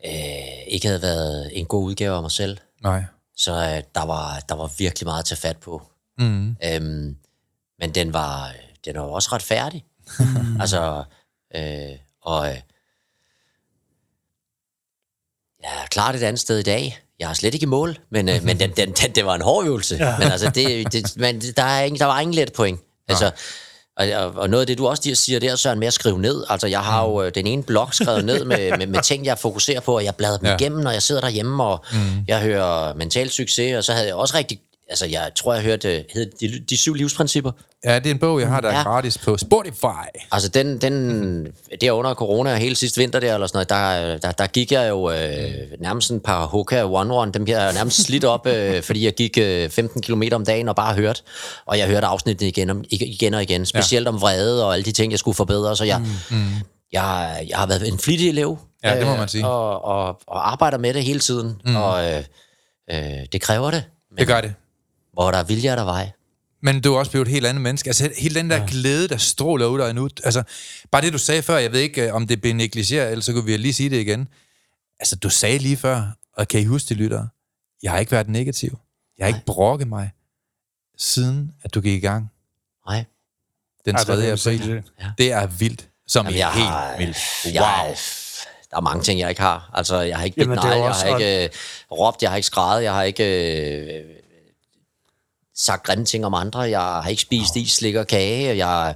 øh, 0.06 0.68
ikke 0.68 0.88
havde 0.88 1.02
været 1.02 1.60
en 1.60 1.66
god 1.66 1.84
udgave 1.84 2.16
af 2.16 2.22
mig 2.22 2.32
selv. 2.32 2.58
Nej. 2.84 3.04
Så 3.38 3.52
øh, 3.52 3.84
der, 3.96 4.06
var, 4.06 4.40
der 4.50 4.56
var 4.56 4.72
virkelig 4.78 5.08
meget 5.08 5.20
at 5.20 5.26
tage 5.26 5.40
fat 5.40 5.58
på. 5.58 5.82
Mm. 6.18 6.56
Øhm, 6.64 7.16
men 7.80 7.96
den 7.96 8.14
var, 8.14 8.52
den 8.86 8.96
var 8.96 9.02
også 9.02 9.30
retfærdig. 9.32 9.86
Mm. 10.20 10.62
altså, 10.62 11.04
øh, 11.56 11.98
og 12.22 12.50
øh, 12.50 12.56
jeg 15.64 15.72
er 15.84 15.88
klart 15.90 16.16
et 16.16 16.24
andet 16.24 16.40
sted 16.40 16.60
i 16.60 16.64
dag. 16.64 17.00
Jeg 17.20 17.30
er 17.30 17.34
slet 17.34 17.54
ikke 17.54 17.64
i 17.64 17.68
mål, 17.68 17.98
men, 18.10 18.30
øh, 18.30 18.44
men 18.44 18.60
den, 18.60 18.72
den, 18.72 18.92
den, 18.92 19.16
det 19.16 19.26
var 19.26 19.36
en 19.36 19.42
hård 19.42 19.66
øvelse. 19.66 19.96
Ja. 19.96 20.18
Men 20.20 20.28
altså, 20.28 20.50
det, 20.50 20.94
det, 20.94 21.18
men 21.18 21.42
der, 21.42 21.64
er 21.64 21.84
ingen, 21.84 22.00
der 22.00 22.06
var 22.06 22.20
ingen 22.20 22.34
let 22.34 22.54
point. 22.54 22.80
Altså, 23.08 23.26
og, 23.26 23.34
og, 23.98 24.08
og 24.36 24.50
noget 24.50 24.62
af 24.62 24.68
det, 24.68 24.78
du 24.78 24.88
også 24.88 25.12
siger 25.14 25.40
der, 25.40 25.56
Søren, 25.56 25.80
med 25.80 25.88
at 25.88 25.94
skrive 25.94 26.20
ned. 26.20 26.44
Altså, 26.50 26.68
jeg 26.68 26.80
har 26.80 27.06
jo 27.06 27.24
øh, 27.24 27.32
den 27.36 27.48
ene 27.48 27.64
blog 27.64 27.94
skrevet 27.94 28.26
ned 28.26 28.46
med, 28.46 28.72
med, 28.78 28.88
med 28.88 29.02
ting, 29.02 29.26
jeg 29.26 29.38
fokuserer 29.38 29.80
på, 29.80 29.96
og 29.96 30.04
jeg 30.04 30.16
bladrer 30.16 30.38
dem 30.38 30.48
ja. 30.48 30.56
igennem, 30.56 30.80
når 30.80 30.92
jeg 30.92 31.02
sidder 31.02 31.22
derhjemme, 31.22 31.64
og 31.64 31.86
mm. 31.92 31.98
jeg 32.28 32.42
hører 32.42 32.94
mental 32.94 33.30
succes, 33.30 33.76
og 33.76 33.84
så 33.84 33.94
havde 33.94 34.08
jeg 34.08 34.16
også 34.16 34.38
rigtig... 34.38 34.60
Altså, 34.90 35.06
jeg 35.06 35.32
tror, 35.36 35.54
jeg 35.54 35.64
hørte 35.64 36.06
hed 36.14 36.32
de, 36.40 36.60
de 36.70 36.78
syv 36.78 36.94
livsprincipper. 36.94 37.52
Ja, 37.86 38.00
det 38.00 38.06
er 38.06 38.12
en 38.12 38.20
bog, 38.20 38.40
jeg 38.40 38.48
har, 38.48 38.62
der 38.62 38.70
er 38.70 38.78
Ja. 38.78 38.84
gratis 38.84 39.18
på 39.18 39.38
Spotify. 39.38 40.08
Altså, 40.32 40.50
den, 40.50 40.82
den, 40.82 41.48
der 41.82 41.92
under 41.92 42.14
corona 42.14 42.52
og 42.52 42.58
hele 42.58 42.76
sidste 42.76 43.02
vinter 43.02 43.20
der, 43.20 43.34
eller 43.34 43.48
sådan 43.48 43.58
noget, 43.70 43.70
der, 43.70 44.18
der, 44.18 44.32
der 44.32 44.48
gik 44.48 44.72
jeg 44.72 44.90
jo 44.90 45.12
øh, 45.12 45.52
nærmest 45.80 46.12
en 46.12 46.20
par 46.20 46.46
Hoka 46.46 46.84
One 46.84 47.14
One, 47.14 47.32
dem 47.32 47.44
bliver 47.44 47.64
jeg 47.64 47.74
nærmest 47.74 48.04
slidt 48.04 48.26
op, 48.26 48.48
øh, 48.48 48.84
fordi 48.88 49.06
jeg 49.06 49.14
gik 49.14 49.38
øh, 49.42 49.70
15 49.70 50.02
km 50.02 50.24
om 50.32 50.46
dagen 50.46 50.70
og 50.70 50.76
bare 50.76 50.94
hørte, 50.96 51.22
og 51.66 51.78
jeg 51.78 51.88
hørte 51.88 52.08
afsnittet 52.08 52.48
igen, 52.48 52.70
om, 52.70 52.84
igen 52.90 53.34
og 53.34 53.42
igen, 53.42 53.66
specielt 53.66 54.06
ja. 54.06 54.10
om 54.10 54.22
vrede 54.22 54.66
og 54.66 54.74
alle 54.74 54.84
de 54.86 54.92
ting, 54.92 55.12
jeg 55.12 55.20
skulle 55.20 55.36
forbedre, 55.36 55.76
så 55.76 55.84
jeg, 55.84 56.00
mm. 56.00 56.38
jeg, 56.94 57.46
jeg 57.50 57.58
har 57.58 57.68
været 57.68 57.88
en 57.88 58.00
flittig 58.00 58.30
elev, 58.30 58.58
Ja, 58.84 58.98
det 58.98 59.06
må 59.06 59.14
øh, 59.14 59.20
man 59.20 59.28
sige. 59.28 59.48
Og, 59.48 59.86
og, 59.86 60.08
og 60.28 60.52
arbejder 60.52 60.78
med 60.78 60.94
det 60.94 61.04
hele 61.04 61.20
tiden, 61.20 61.62
mm. 61.66 61.76
og 61.76 62.12
øh, 62.12 62.24
øh, 62.92 62.98
det 63.32 63.42
kræver 63.42 63.72
det, 63.72 63.84
men 64.10 64.18
Det 64.18 64.28
gør 64.28 64.42
det. 64.42 64.54
Hvor 65.16 65.32
der 65.32 65.38
er 65.38 65.44
vilje, 65.44 65.70
er 65.70 65.76
der 65.76 65.84
vej. 65.84 66.10
Men 66.62 66.82
du 66.82 66.94
er 66.94 67.00
også 67.00 67.12
blevet 67.12 67.28
et 67.28 67.32
helt 67.32 67.46
andet 67.46 67.62
menneske. 67.62 67.88
Altså, 67.88 68.12
hele 68.18 68.36
den 68.36 68.50
der 68.50 68.58
ja. 68.58 68.66
glæde, 68.70 69.08
der 69.08 69.18
stråler 69.18 69.66
ud 69.66 69.80
af 69.80 69.96
nu. 69.96 70.10
Altså, 70.24 70.44
bare 70.92 71.02
det, 71.02 71.14
du 71.14 71.18
sagde 71.18 71.42
før, 71.42 71.58
jeg 71.58 71.72
ved 71.72 71.80
ikke, 71.80 72.08
øh, 72.08 72.14
om 72.14 72.28
det 72.28 72.42
blev 72.42 72.54
negligeret, 72.54 73.12
eller 73.12 73.24
så 73.24 73.34
kunne 73.34 73.46
vi 73.46 73.58
lige 73.58 73.74
sige 73.74 73.90
det 73.90 73.98
igen. 74.00 74.28
Altså, 75.00 75.16
du 75.16 75.30
sagde 75.30 75.58
lige 75.58 75.78
før, 75.78 76.06
og 76.38 76.48
kan 76.48 76.60
I 76.62 76.66
huske 76.66 76.90
det, 76.90 76.98
lytter? 76.98 77.28
Jeg 77.84 77.92
har 77.92 78.00
ikke 78.00 78.12
været 78.12 78.30
negativ. 78.30 78.78
Jeg 79.18 79.26
har 79.26 79.32
Nej. 79.32 79.38
ikke 79.38 79.46
brokket 79.46 79.88
mig, 79.88 80.12
siden 80.98 81.52
at 81.64 81.74
du 81.74 81.82
gik 81.82 81.94
i 82.04 82.06
gang 82.08 82.32
Nej. 82.88 83.06
den 83.86 83.96
Ej, 83.96 84.04
hvor 84.04 84.14
er 84.14 84.18
3. 84.18 84.22
det 84.26 84.28
april. 84.28 84.38
sindssygt. 84.40 84.92
Det 85.18 85.32
er 85.32 85.48
vildt. 85.48 85.90
Som 86.08 86.26
Jamen, 86.26 86.36
er 86.36 86.38
jeg 86.46 86.54
helt 86.54 86.68
har, 86.68 86.98
vildt. 86.98 87.18
Jeg, 87.54 87.62
Wow. 87.86 87.96
der 88.72 88.78
er 88.78 88.82
mange 88.82 89.04
ting, 89.04 89.20
jeg 89.20 89.30
ikke 89.30 89.42
har. 89.42 89.70
Altså, 89.74 90.02
jeg 90.02 90.18
har 90.18 90.26
ikke 90.26 90.42
Jamen, 90.42 90.56
bidt 90.58 90.64
det 90.64 90.70
jeg 90.70 90.92
har 90.92 91.18
ikke 91.18 91.44
øh, 91.44 91.50
råbt, 91.92 92.22
jeg 92.22 92.30
har 92.32 92.36
ikke 92.38 92.46
skrevet, 92.46 92.84
jeg 92.84 92.94
har 92.94 93.04
ikke 93.04 93.24
øh, 93.98 94.04
sagt 95.56 95.84
grimme 95.84 96.06
ting 96.06 96.26
om 96.26 96.34
andre, 96.34 96.60
jeg 96.60 96.80
har 96.80 97.08
ikke 97.08 97.22
spist 97.22 97.56
is, 97.56 97.72
slik 97.72 97.96
og 97.96 98.08
kage, 98.08 98.58
jeg, 98.58 98.96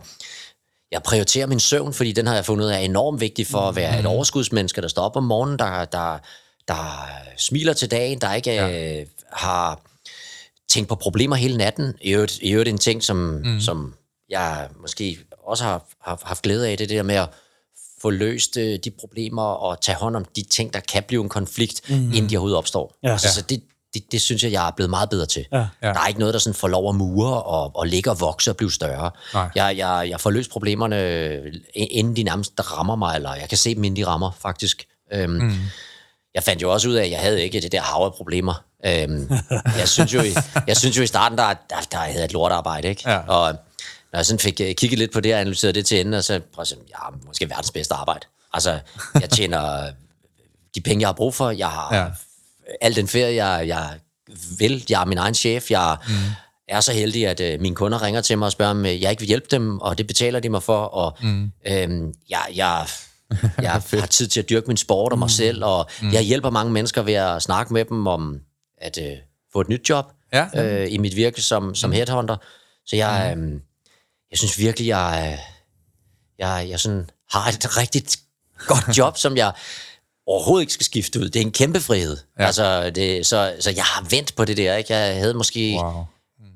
jeg 0.91 1.03
prioriterer 1.03 1.47
min 1.47 1.59
søvn, 1.59 1.93
fordi 1.93 2.11
den 2.11 2.27
har 2.27 2.35
jeg 2.35 2.45
fundet 2.45 2.65
ud 2.65 2.69
af 2.69 2.75
er 2.75 2.79
enormt 2.79 3.21
vigtig 3.21 3.47
for 3.47 3.59
at 3.59 3.75
være 3.75 3.99
et 3.99 4.05
overskudsmenneske, 4.05 4.81
der 4.81 4.87
står 4.87 5.01
op 5.01 5.15
om 5.15 5.23
morgenen, 5.23 5.59
der, 5.59 5.85
der, 5.85 6.17
der 6.67 7.09
smiler 7.37 7.73
til 7.73 7.91
dagen, 7.91 8.21
der 8.21 8.33
ikke 8.33 8.53
ja. 8.53 8.99
øh, 8.99 9.07
har 9.31 9.81
tænkt 10.69 10.89
på 10.89 10.95
problemer 10.95 11.35
hele 11.35 11.57
natten. 11.57 11.93
I 12.01 12.11
øvrigt, 12.11 12.39
i 12.41 12.51
øvrigt 12.51 12.69
en 12.69 12.77
ting, 12.77 13.03
som, 13.03 13.17
mm. 13.17 13.59
som 13.59 13.93
jeg 14.29 14.69
måske 14.81 15.17
også 15.43 15.63
har, 15.63 15.85
har 16.01 16.21
haft 16.23 16.41
glæde 16.41 16.67
af, 16.67 16.77
det 16.77 16.83
er 16.83 16.95
der 16.95 17.03
med 17.03 17.15
at 17.15 17.29
få 18.01 18.09
løst 18.09 18.57
øh, 18.57 18.79
de 18.83 18.91
problemer 18.91 19.43
og 19.43 19.81
tage 19.81 19.95
hånd 19.95 20.15
om 20.15 20.25
de 20.35 20.43
ting, 20.43 20.73
der 20.73 20.79
kan 20.79 21.03
blive 21.07 21.23
en 21.23 21.29
konflikt, 21.29 21.89
mm. 21.89 21.95
inden 21.95 22.29
de 22.29 22.37
overhovedet 22.37 22.57
opstår. 22.57 22.95
Ja. 23.03 23.17
Så, 23.17 23.33
så 23.33 23.41
det, 23.41 23.63
det, 23.93 24.11
det 24.11 24.21
synes 24.21 24.43
jeg, 24.43 24.51
jeg 24.51 24.67
er 24.67 24.71
blevet 24.71 24.89
meget 24.89 25.09
bedre 25.09 25.25
til. 25.25 25.45
Ja. 25.51 25.57
Ja. 25.57 25.87
Der 25.87 25.99
er 25.99 26.07
ikke 26.07 26.19
noget, 26.19 26.33
der 26.33 26.39
sådan 26.39 26.53
får 26.55 26.67
lov 26.67 26.89
at 26.89 26.95
mure 26.95 27.43
og, 27.43 27.75
og 27.75 27.87
ligge 27.87 28.11
og 28.11 28.19
vokse 28.19 28.51
og 28.51 28.57
blive 28.57 28.71
større. 28.71 29.11
Nej. 29.33 29.49
Jeg, 29.55 29.77
jeg, 29.77 30.07
jeg 30.09 30.19
får 30.21 30.29
løst 30.31 30.51
problemerne, 30.51 31.01
øh, 31.01 31.53
inden 31.75 32.15
de 32.15 32.23
nærmest 32.23 32.53
rammer 32.71 32.95
mig, 32.95 33.15
eller 33.15 33.35
jeg 33.35 33.49
kan 33.49 33.57
se 33.57 33.75
dem, 33.75 33.83
inden 33.83 34.03
de 34.03 34.07
rammer, 34.07 34.31
faktisk. 34.41 34.85
Øhm, 35.13 35.31
mm. 35.31 35.55
Jeg 36.35 36.43
fandt 36.43 36.61
jo 36.61 36.73
også 36.73 36.89
ud 36.89 36.93
af, 36.93 37.03
at 37.03 37.11
jeg 37.11 37.19
havde 37.19 37.43
ikke 37.43 37.61
det 37.61 37.71
der 37.71 37.81
hav 37.81 38.05
af 38.05 38.13
problemer. 38.13 38.63
Øhm, 38.85 39.29
jeg, 39.77 39.87
synes 39.89 40.13
jo, 40.13 40.21
i, 40.21 40.33
jeg 40.67 40.77
synes 40.77 40.97
jo 40.97 41.03
i 41.03 41.07
starten, 41.07 41.37
der, 41.37 41.53
der, 41.69 41.75
der 41.91 41.97
havde 41.97 42.25
et 42.25 42.33
lortarbejde, 42.33 42.87
ikke? 42.87 43.09
Ja. 43.09 43.17
Og 43.17 43.53
når 44.11 44.19
jeg 44.19 44.25
sådan 44.25 44.39
fik 44.39 44.61
øh, 44.61 44.75
kigget 44.75 44.99
lidt 44.99 45.13
på 45.13 45.19
det 45.19 45.33
og 45.33 45.39
analyseret 45.39 45.75
det 45.75 45.85
til 45.85 45.99
ende, 45.99 46.17
og 46.17 46.23
så 46.23 46.33
prøvede 46.33 46.45
jeg 46.59 46.67
sådan, 46.67 46.83
ja, 46.89 47.17
måske 47.27 47.49
verdens 47.49 47.71
bedste 47.71 47.93
arbejde. 47.93 48.25
Altså, 48.53 48.79
jeg 49.21 49.29
tjener 49.29 49.91
de 50.75 50.81
penge, 50.81 51.01
jeg 51.01 51.07
har 51.07 51.13
brug 51.13 51.33
for. 51.33 51.51
Jeg 51.51 51.69
har 51.69 51.95
Ja. 51.95 52.05
Al 52.81 52.95
den 52.95 53.07
ferie, 53.07 53.45
jeg, 53.45 53.67
jeg 53.67 53.99
vil. 54.59 54.85
Jeg 54.89 55.01
er 55.01 55.05
min 55.05 55.17
egen 55.17 55.33
chef. 55.33 55.71
Jeg 55.71 55.97
mm. 56.07 56.13
er 56.67 56.81
så 56.81 56.93
heldig, 56.93 57.27
at 57.27 57.39
øh, 57.39 57.61
mine 57.61 57.75
kunder 57.75 58.01
ringer 58.01 58.21
til 58.21 58.37
mig 58.37 58.45
og 58.45 58.51
spørger, 58.51 58.71
om 58.71 58.85
øh, 58.85 59.01
jeg 59.01 59.11
ikke 59.11 59.19
vil 59.19 59.27
hjælpe 59.27 59.47
dem, 59.51 59.79
og 59.79 59.97
det 59.97 60.07
betaler 60.07 60.39
de 60.39 60.49
mig 60.49 60.63
for, 60.63 60.81
og 60.81 61.17
mm. 61.21 61.51
øhm, 61.67 62.13
jeg, 62.29 62.45
jeg, 62.55 62.87
jeg 63.61 63.71
har 63.71 64.07
tid 64.09 64.27
til 64.27 64.39
at 64.39 64.49
dyrke 64.49 64.67
min 64.67 64.77
sport 64.77 65.11
og 65.11 65.19
mig 65.19 65.25
mm. 65.25 65.29
selv, 65.29 65.63
og 65.63 65.89
mm. 66.01 66.13
jeg 66.13 66.21
hjælper 66.21 66.49
mange 66.49 66.71
mennesker 66.71 67.01
ved 67.01 67.13
at 67.13 67.41
snakke 67.41 67.73
med 67.73 67.85
dem 67.85 68.07
om 68.07 68.39
at 68.77 68.97
øh, 69.01 69.17
få 69.53 69.61
et 69.61 69.69
nyt 69.69 69.89
job 69.89 70.05
Ja. 70.33 70.47
øh, 70.55 70.93
i 70.93 70.97
mit 70.97 71.15
virke 71.15 71.41
som, 71.41 71.75
som 71.75 71.91
headhunter. 71.91 72.37
Så 72.85 72.95
jeg, 72.95 73.35
øh, 73.37 73.53
jeg 74.31 74.37
synes 74.37 74.59
virkelig, 74.59 74.87
jeg, 74.87 75.39
jeg, 76.39 76.67
jeg 76.69 76.79
sådan 76.79 77.09
har 77.31 77.49
et 77.49 77.77
rigtig 77.77 78.03
godt 78.67 78.97
job, 78.97 79.17
som 79.17 79.37
jeg 79.37 79.53
overhovedet 80.29 80.61
ikke 80.63 80.73
skal 80.73 80.85
skifte 80.85 81.19
ud. 81.19 81.29
Det 81.29 81.35
er 81.35 81.45
en 81.45 81.51
kæmpe 81.51 81.79
frihed. 81.79 82.17
Ja. 82.39 82.45
Altså, 82.45 82.89
det, 82.89 83.25
så, 83.25 83.55
så 83.59 83.71
jeg 83.75 83.83
har 83.83 84.07
vendt 84.09 84.35
på 84.35 84.45
det 84.45 84.57
der. 84.57 84.75
Ikke? 84.75 84.93
Jeg 84.93 85.15
havde 85.15 85.33
måske 85.33 85.79
Wow. 85.83 86.03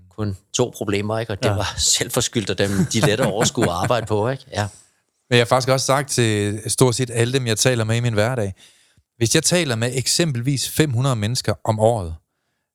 kun 0.09 0.37
to 0.53 0.73
problemer, 0.77 1.19
ikke? 1.19 1.31
og 1.33 1.43
det 1.43 1.49
ja. 1.49 1.55
var 1.55 1.73
selvforskyldt, 1.97 2.49
og 2.49 2.57
dem 2.57 2.69
de 2.93 2.99
lette 2.99 3.21
overskue 3.25 3.63
at 3.63 3.69
arbejde 3.71 4.05
på. 4.05 4.29
Ikke? 4.29 4.43
Ja. 4.51 4.67
Men 5.29 5.37
jeg 5.37 5.39
har 5.39 5.45
faktisk 5.45 5.69
også 5.69 5.85
sagt 5.85 6.09
til 6.09 6.61
stort 6.67 6.95
set 6.95 7.09
alle 7.13 7.33
dem, 7.33 7.47
jeg 7.47 7.57
taler 7.57 7.83
med 7.83 7.95
i 7.95 7.99
min 7.99 8.13
hverdag, 8.13 8.53
hvis 9.17 9.35
jeg 9.35 9.43
taler 9.43 9.75
med 9.75 9.91
eksempelvis 9.95 10.69
500 10.69 11.15
mennesker 11.15 11.53
om 11.63 11.79
året, 11.79 12.15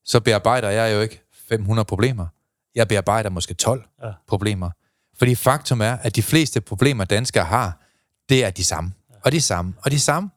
så 0.05 0.21
bearbejder 0.21 0.71
jeg 0.71 0.95
jo 0.95 1.01
ikke 1.01 1.23
500 1.49 1.85
problemer. 1.87 2.27
Jeg 2.75 2.89
bearbejder 2.89 3.31
måske 3.31 3.55
12 3.55 3.85
Ja. 4.03 4.07
ja. 4.07 4.13
problemer. 4.29 4.71
Fordi 5.19 5.35
faktum 5.35 5.81
er, 5.81 5.97
at 6.03 6.17
de 6.17 6.23
fleste 6.23 6.61
problemer, 6.61 7.05
danskere 7.05 7.45
har, 7.45 7.81
det 8.29 8.45
er 8.45 8.51
de 8.51 8.65
samme. 8.65 8.93
Og 9.25 9.33
de 9.33 9.41
samme. 9.41 9.75
Og 9.83 9.91
de 9.91 10.01
samme. 10.01 10.31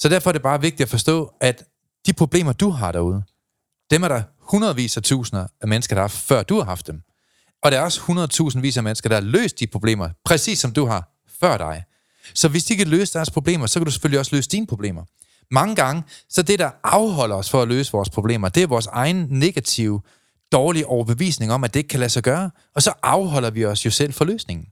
Så 0.00 0.08
derfor 0.08 0.30
er 0.30 0.32
det 0.32 0.42
bare 0.42 0.60
vigtigt 0.60 0.80
at 0.80 0.88
forstå, 0.88 1.32
at 1.40 1.64
de 2.06 2.12
problemer, 2.12 2.52
du 2.52 2.70
har 2.70 2.92
derude, 2.92 3.22
dem 3.90 4.02
er 4.02 4.08
der 4.08 4.22
hundredvis 4.38 4.96
af 4.96 5.02
tusinder 5.02 5.46
af 5.60 5.68
mennesker, 5.68 5.94
der 5.94 6.00
har 6.00 6.08
haft, 6.08 6.16
før 6.16 6.42
du 6.42 6.56
har 6.58 6.64
haft 6.64 6.86
dem. 6.86 7.02
Og 7.62 7.72
der 7.72 7.78
er 7.78 7.82
også 7.82 8.00
hundredtusindvis 8.00 8.76
af 8.76 8.82
mennesker, 8.82 9.08
der 9.08 9.16
har 9.16 9.22
løst 9.22 9.60
de 9.60 9.66
problemer, 9.66 10.08
præcis 10.24 10.58
som 10.58 10.72
du 10.72 10.86
har 10.86 11.08
før 11.40 11.56
dig. 11.56 11.84
Så 12.34 12.48
hvis 12.48 12.64
de 12.64 12.76
kan 12.76 12.88
løse 12.88 13.12
deres 13.12 13.30
problemer, 13.30 13.66
så 13.66 13.78
kan 13.78 13.84
du 13.84 13.90
selvfølgelig 13.90 14.18
også 14.18 14.36
løse 14.36 14.48
dine 14.48 14.66
problemer. 14.66 15.04
Mange 15.50 15.74
gange, 15.74 16.02
så 16.28 16.42
det, 16.42 16.58
der 16.58 16.70
afholder 16.84 17.36
os 17.36 17.50
for 17.50 17.62
at 17.62 17.68
løse 17.68 17.92
vores 17.92 18.10
problemer, 18.10 18.48
det 18.48 18.62
er 18.62 18.66
vores 18.66 18.86
egen 18.86 19.26
negative, 19.30 20.00
dårlige 20.52 20.86
overbevisning 20.86 21.52
om, 21.52 21.64
at 21.64 21.74
det 21.74 21.80
ikke 21.80 21.88
kan 21.88 22.00
lade 22.00 22.10
sig 22.10 22.22
gøre. 22.22 22.50
Og 22.74 22.82
så 22.82 22.92
afholder 23.02 23.50
vi 23.50 23.64
os 23.64 23.86
jo 23.86 23.90
selv 23.90 24.12
for 24.12 24.24
løsningen. 24.24 24.66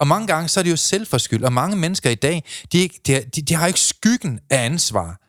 Og 0.00 0.06
mange 0.06 0.26
gange, 0.26 0.48
så 0.48 0.60
er 0.60 0.64
det 0.64 0.70
jo 0.70 0.76
selvforskyld. 0.76 1.44
Og 1.44 1.52
mange 1.52 1.76
mennesker 1.76 2.10
i 2.10 2.14
dag, 2.14 2.44
de, 2.72 2.88
de, 3.06 3.12
har- 3.12 3.20
de, 3.20 3.42
de 3.42 3.54
har 3.54 3.66
ikke 3.66 3.80
skyggen 3.80 4.40
af 4.50 4.64
ansvar, 4.64 5.20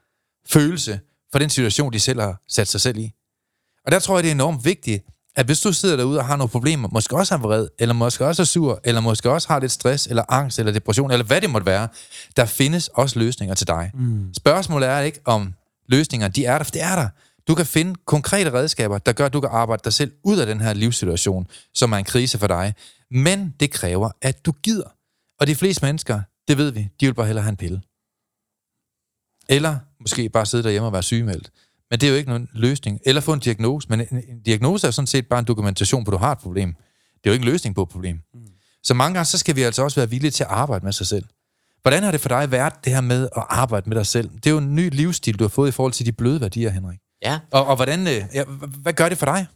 følelse 0.50 1.00
for 1.32 1.40
den 1.40 1.50
situation, 1.50 1.94
de 1.94 2.00
selv 2.00 2.22
har 2.22 2.42
sat 2.50 2.68
sig 2.68 2.82
selv 2.82 2.98
i. 2.98 3.12
Og 3.86 3.92
der 3.92 4.00
tror 4.00 4.18
jeg, 4.18 4.24
det 4.24 4.30
er 4.30 4.34
enormt 4.36 4.66
vigtigt, 4.66 5.06
at 5.36 5.46
hvis 5.46 5.60
du 5.62 5.74
sidder 5.74 5.96
derude 5.96 6.20
og 6.20 6.26
har 6.26 6.36
nogle 6.36 6.50
problemer, 6.50 6.90
måske 6.92 7.16
også 7.16 7.34
er 7.34 7.38
vred, 7.38 7.68
eller 7.80 7.94
måske 7.94 8.26
også 8.26 8.42
er 8.42 8.46
sur, 8.46 8.80
eller 8.84 9.02
måske 9.02 9.30
også 9.32 9.48
har 9.48 9.60
lidt 9.60 9.72
stress, 9.72 10.08
eller 10.08 10.24
angst, 10.30 10.60
eller 10.60 10.72
depression, 10.72 11.12
eller 11.12 11.26
hvad 11.26 11.42
det 11.42 11.50
måtte 11.50 11.66
være, 11.66 11.88
der 12.38 12.46
findes 12.46 12.88
også 12.88 13.20
løsninger 13.20 13.56
til 13.56 13.68
dig. 13.68 13.92
Mm. 13.94 14.34
Spørgsmålet 14.34 14.90
er 14.90 15.00
ikke, 15.00 15.20
om 15.26 15.54
løsninger, 15.90 16.28
de 16.28 16.46
er 16.46 16.58
der, 16.58 16.64
for 16.64 16.72
det 16.72 16.82
er 16.82 16.96
der. 16.96 17.08
Du 17.48 17.56
kan 17.56 17.66
finde 17.66 17.96
konkrete 18.06 18.54
redskaber, 18.54 18.98
der 18.98 19.14
gør, 19.14 19.26
at 19.26 19.34
du 19.34 19.42
kan 19.42 19.50
arbejde 19.54 19.82
dig 19.84 19.94
selv 19.94 20.12
ud 20.24 20.38
af 20.38 20.46
den 20.46 20.62
her 20.62 20.74
livssituation, 20.74 21.48
som 21.74 21.92
er 21.92 21.98
en 21.98 22.04
krise 22.06 22.38
for 22.38 22.48
dig. 22.48 22.74
Men 23.14 23.54
det 23.60 23.72
kræver, 23.72 24.10
at 24.22 24.46
du 24.46 24.52
gider. 24.52 24.96
Og 25.40 25.48
de 25.48 25.56
fleste 25.56 25.86
mennesker, 25.86 26.22
det 26.48 26.58
ved 26.58 26.72
vi, 26.72 26.90
de 27.00 27.06
vil 27.06 27.14
bare 27.14 27.26
hellere 27.26 27.44
have 27.44 27.50
en 27.50 27.58
pille. 27.58 27.82
Eller 29.50 29.80
måske 30.00 30.30
bare 30.30 30.46
sidde 30.46 30.64
derhjemme 30.64 30.88
og 30.88 30.94
være 30.94 31.04
sygemeldt. 31.04 31.52
Men 31.90 32.00
det 32.00 32.08
er 32.08 32.12
jo 32.12 32.18
ikke 32.18 32.30
nogen 32.30 32.50
løsning. 32.54 33.00
Eller 33.06 33.22
få 33.22 33.34
en 33.34 33.40
diagnose. 33.40 33.88
Men 33.90 34.00
en, 34.00 34.24
en 34.30 34.42
diagnose 34.42 34.88
er 34.88 34.92
sådan 34.92 35.08
set 35.08 35.28
bare 35.28 35.40
en 35.40 35.46
dokumentation 35.46 36.04
på, 36.04 36.12
at 36.12 36.14
du 36.14 36.18
har 36.18 36.32
et 36.32 36.38
problem. 36.38 36.74
Det 36.74 37.30
er 37.30 37.30
jo 37.30 37.34
ikke 37.34 37.46
en 37.46 37.52
løsning 37.52 37.76
på 37.76 37.84
et 37.84 37.90
problem. 37.90 38.22
Mm. 38.34 38.42
Så 38.84 38.94
mange 38.94 39.14
gange, 39.14 39.26
så 39.26 39.38
skal 39.38 39.56
vi 39.56 39.62
altså 39.62 39.84
også 39.84 40.00
være 40.00 40.10
villige 40.10 40.32
til 40.32 40.44
at 40.44 40.50
arbejde 40.50 40.86
med 40.86 40.94
sig 40.94 41.08
selv. 41.08 41.26
Hvordan 41.82 42.04
har 42.04 42.12
det 42.12 42.22
for 42.22 42.30
dig 42.30 42.52
været, 42.52 42.86
det 42.86 42.94
her 42.94 43.02
med 43.02 43.30
at 43.38 43.44
arbejde 43.50 43.90
med 43.90 43.98
dig 43.98 44.06
selv? 44.06 44.30
Det 44.30 44.48
er 44.48 44.52
jo 44.52 44.58
en 44.58 44.76
ny 44.76 44.90
livsstil, 44.90 45.40
du 45.40 45.44
har 45.44 45.50
fået 45.50 45.70
i 45.70 45.72
forhold 45.72 45.94
til 45.94 46.06
de 46.06 46.12
bløde 46.12 46.42
værdier, 46.42 46.70
Henrik. 46.70 47.00
ja. 47.22 47.40
Og, 47.52 47.66
og 47.66 47.76
hvordan, 47.76 48.08
øh, 48.08 48.24
ja, 48.34 48.44
hvad 48.82 48.94
gør 48.94 49.10
det 49.10 49.18
for 49.18 49.26
dig? 49.26 49.48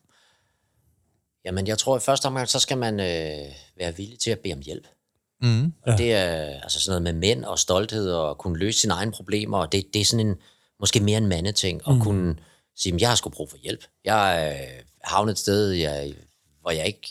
Jamen, 1.48 1.68
jeg 1.68 1.78
tror, 1.78 1.96
at 1.96 2.02
i 2.02 2.06
første 2.06 2.26
omgang, 2.26 2.50
så 2.50 2.60
skal 2.60 2.78
man 2.78 3.00
øh, 3.00 3.46
være 3.78 3.96
villig 3.98 4.20
til 4.20 4.32
at 4.32 4.40
bede 4.40 4.54
om 4.54 4.60
hjælp. 4.60 4.88
Mm. 5.42 5.74
Ja. 5.88 5.96
Det 5.98 6.14
er 6.14 6.62
altså 6.64 6.80
sådan 6.82 7.02
noget 7.02 7.16
med 7.16 7.28
mænd 7.28 7.46
og 7.46 7.60
stolthed 7.60 8.12
og 8.12 8.38
kunne 8.38 8.58
løse 8.60 8.80
sine 8.80 8.94
egne 8.94 9.12
problemer. 9.12 9.58
Og 9.58 9.72
det, 9.72 9.86
det 9.94 10.02
er 10.02 10.06
sådan 10.06 10.28
en, 10.28 10.36
måske 10.80 11.00
mere 11.00 11.18
en 11.18 11.28
mandeting, 11.28 11.82
at 11.88 11.94
mm. 11.96 12.02
kunne 12.02 12.36
sige, 12.76 12.94
"Men 12.94 13.00
jeg 13.00 13.10
har 13.10 13.16
sgu 13.16 13.30
brug 13.30 13.50
for 13.50 13.58
hjælp. 13.58 13.84
Jeg 14.06 14.56
øh, 14.60 14.84
havnet 15.04 15.32
et 15.32 15.40
sted, 15.40 15.70
jeg, 15.72 16.14
hvor 16.62 16.72
jeg 16.72 16.86
ikke 16.88 17.08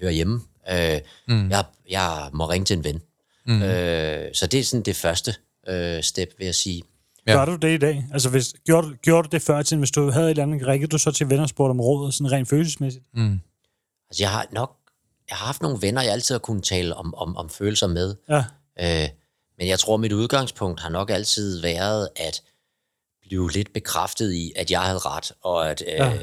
hører 0.00 0.12
hjemme. 0.12 0.40
Øh, 0.72 1.00
mm. 1.28 1.50
jeg, 1.50 1.64
jeg 1.90 2.30
må 2.32 2.48
ringe 2.50 2.64
til 2.64 2.76
en 2.76 2.84
ven. 2.84 3.02
Mm. 3.46 3.62
Øh, 3.62 4.34
så 4.34 4.46
det 4.46 4.60
er 4.60 4.64
sådan 4.64 4.82
det 4.82 4.96
første 4.96 5.34
øh, 5.68 6.02
step, 6.02 6.34
vil 6.38 6.44
jeg 6.44 6.54
sige. 6.54 6.82
Ja. 7.26 7.32
Gør 7.32 7.44
du 7.44 7.56
det 7.56 7.74
i 7.74 7.78
dag? 7.78 8.04
Altså, 8.12 8.30
hvis, 8.30 8.54
gjorde, 8.64 8.88
du- 8.88 8.94
gjorde 9.02 9.28
du 9.28 9.32
det 9.32 9.42
før 9.42 9.58
i 9.60 9.64
tiden, 9.64 9.78
hvis 9.80 9.90
du 9.90 10.10
havde 10.10 10.26
et 10.26 10.30
eller 10.30 10.42
andet, 10.42 10.66
ringede 10.66 10.90
du 10.90 10.98
så 10.98 11.10
til 11.12 11.30
venner 11.30 11.42
og 11.42 11.48
spurgte 11.48 11.70
om 11.70 11.80
råd, 11.80 12.12
sådan 12.12 12.32
rent 12.32 12.48
følelsesmæssigt? 12.48 13.04
Altså, 14.10 14.22
jeg 14.22 14.30
har 14.30 14.46
nok 14.52 14.76
jeg 15.30 15.36
har 15.38 15.46
haft 15.46 15.62
nogle 15.62 15.78
venner, 15.82 16.02
jeg 16.02 16.12
altid 16.12 16.34
har 16.34 16.38
kunnet 16.40 16.64
tale 16.64 16.94
om, 16.94 17.14
om, 17.14 17.36
om 17.36 17.48
følelser 17.50 17.86
med. 17.86 18.14
Ja. 18.28 18.44
Øh, 18.80 19.08
men 19.58 19.68
jeg 19.68 19.78
tror, 19.78 19.96
mit 19.96 20.12
udgangspunkt 20.12 20.80
har 20.80 20.88
nok 20.88 21.10
altid 21.10 21.60
været 21.60 22.08
at 22.16 22.42
blive 23.22 23.50
lidt 23.50 23.72
bekræftet 23.72 24.32
i, 24.32 24.52
at 24.56 24.70
jeg 24.70 24.80
havde 24.80 24.98
ret, 24.98 25.32
og 25.42 25.70
at 25.70 25.82
øh, 25.86 25.92
Ja. 25.92 26.10
ja. 26.10 26.18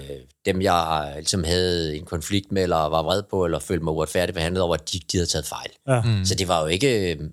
dem, 0.45 0.61
jeg 0.61 1.13
ligesom 1.15 1.43
havde 1.43 1.97
en 1.97 2.05
konflikt 2.05 2.51
med, 2.51 2.63
eller 2.63 2.75
var 2.77 3.03
vred 3.03 3.23
på, 3.23 3.45
eller 3.45 3.59
følte 3.59 3.83
mig 3.83 3.93
uretfærdigt 3.93 4.33
behandlet 4.35 4.63
over, 4.63 4.73
at 4.73 4.91
de, 4.93 4.99
de 5.11 5.17
havde 5.17 5.25
taget 5.29 5.45
fejl. 5.45 5.71
Ja. 5.87 6.01
Mm. 6.01 6.25
Så 6.25 6.35
det 6.35 6.47
var 6.47 6.61
jo 6.61 6.67
ikke 6.67 7.13
øh, 7.15 7.29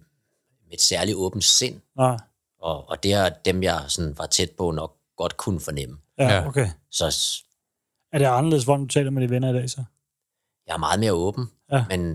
et 0.71 0.81
særligt 0.81 1.17
åbent 1.17 1.45
sind, 1.45 1.81
Nej. 1.97 2.17
og, 2.63 2.89
og 2.91 3.03
det 3.03 3.13
er 3.13 3.29
dem, 3.29 3.63
jeg 3.63 3.85
sådan 3.89 4.19
var 4.19 4.27
tæt 4.27 4.51
på, 4.51 4.71
nok 4.71 4.97
godt 5.17 5.37
kunne 5.37 5.61
fornemme. 5.61 5.97
Ja, 6.19 6.29
Ja. 6.35 6.47
okay. 6.49 6.69
Så 6.91 7.05
Er 8.13 8.19
det 8.19 8.25
anderledes, 8.27 8.65
hvordan 8.65 8.81
du 8.81 8.89
taler 8.89 9.11
med 9.11 9.23
dine 9.23 9.31
venner 9.33 9.51
i 9.51 9.53
dag, 9.53 9.71
så? 9.71 9.85
Jeg 10.67 10.75
er 10.75 10.79
meget 10.79 11.01
mere 11.01 11.13
åben, 11.13 11.51
Ja. 11.73 11.85
men 11.89 12.11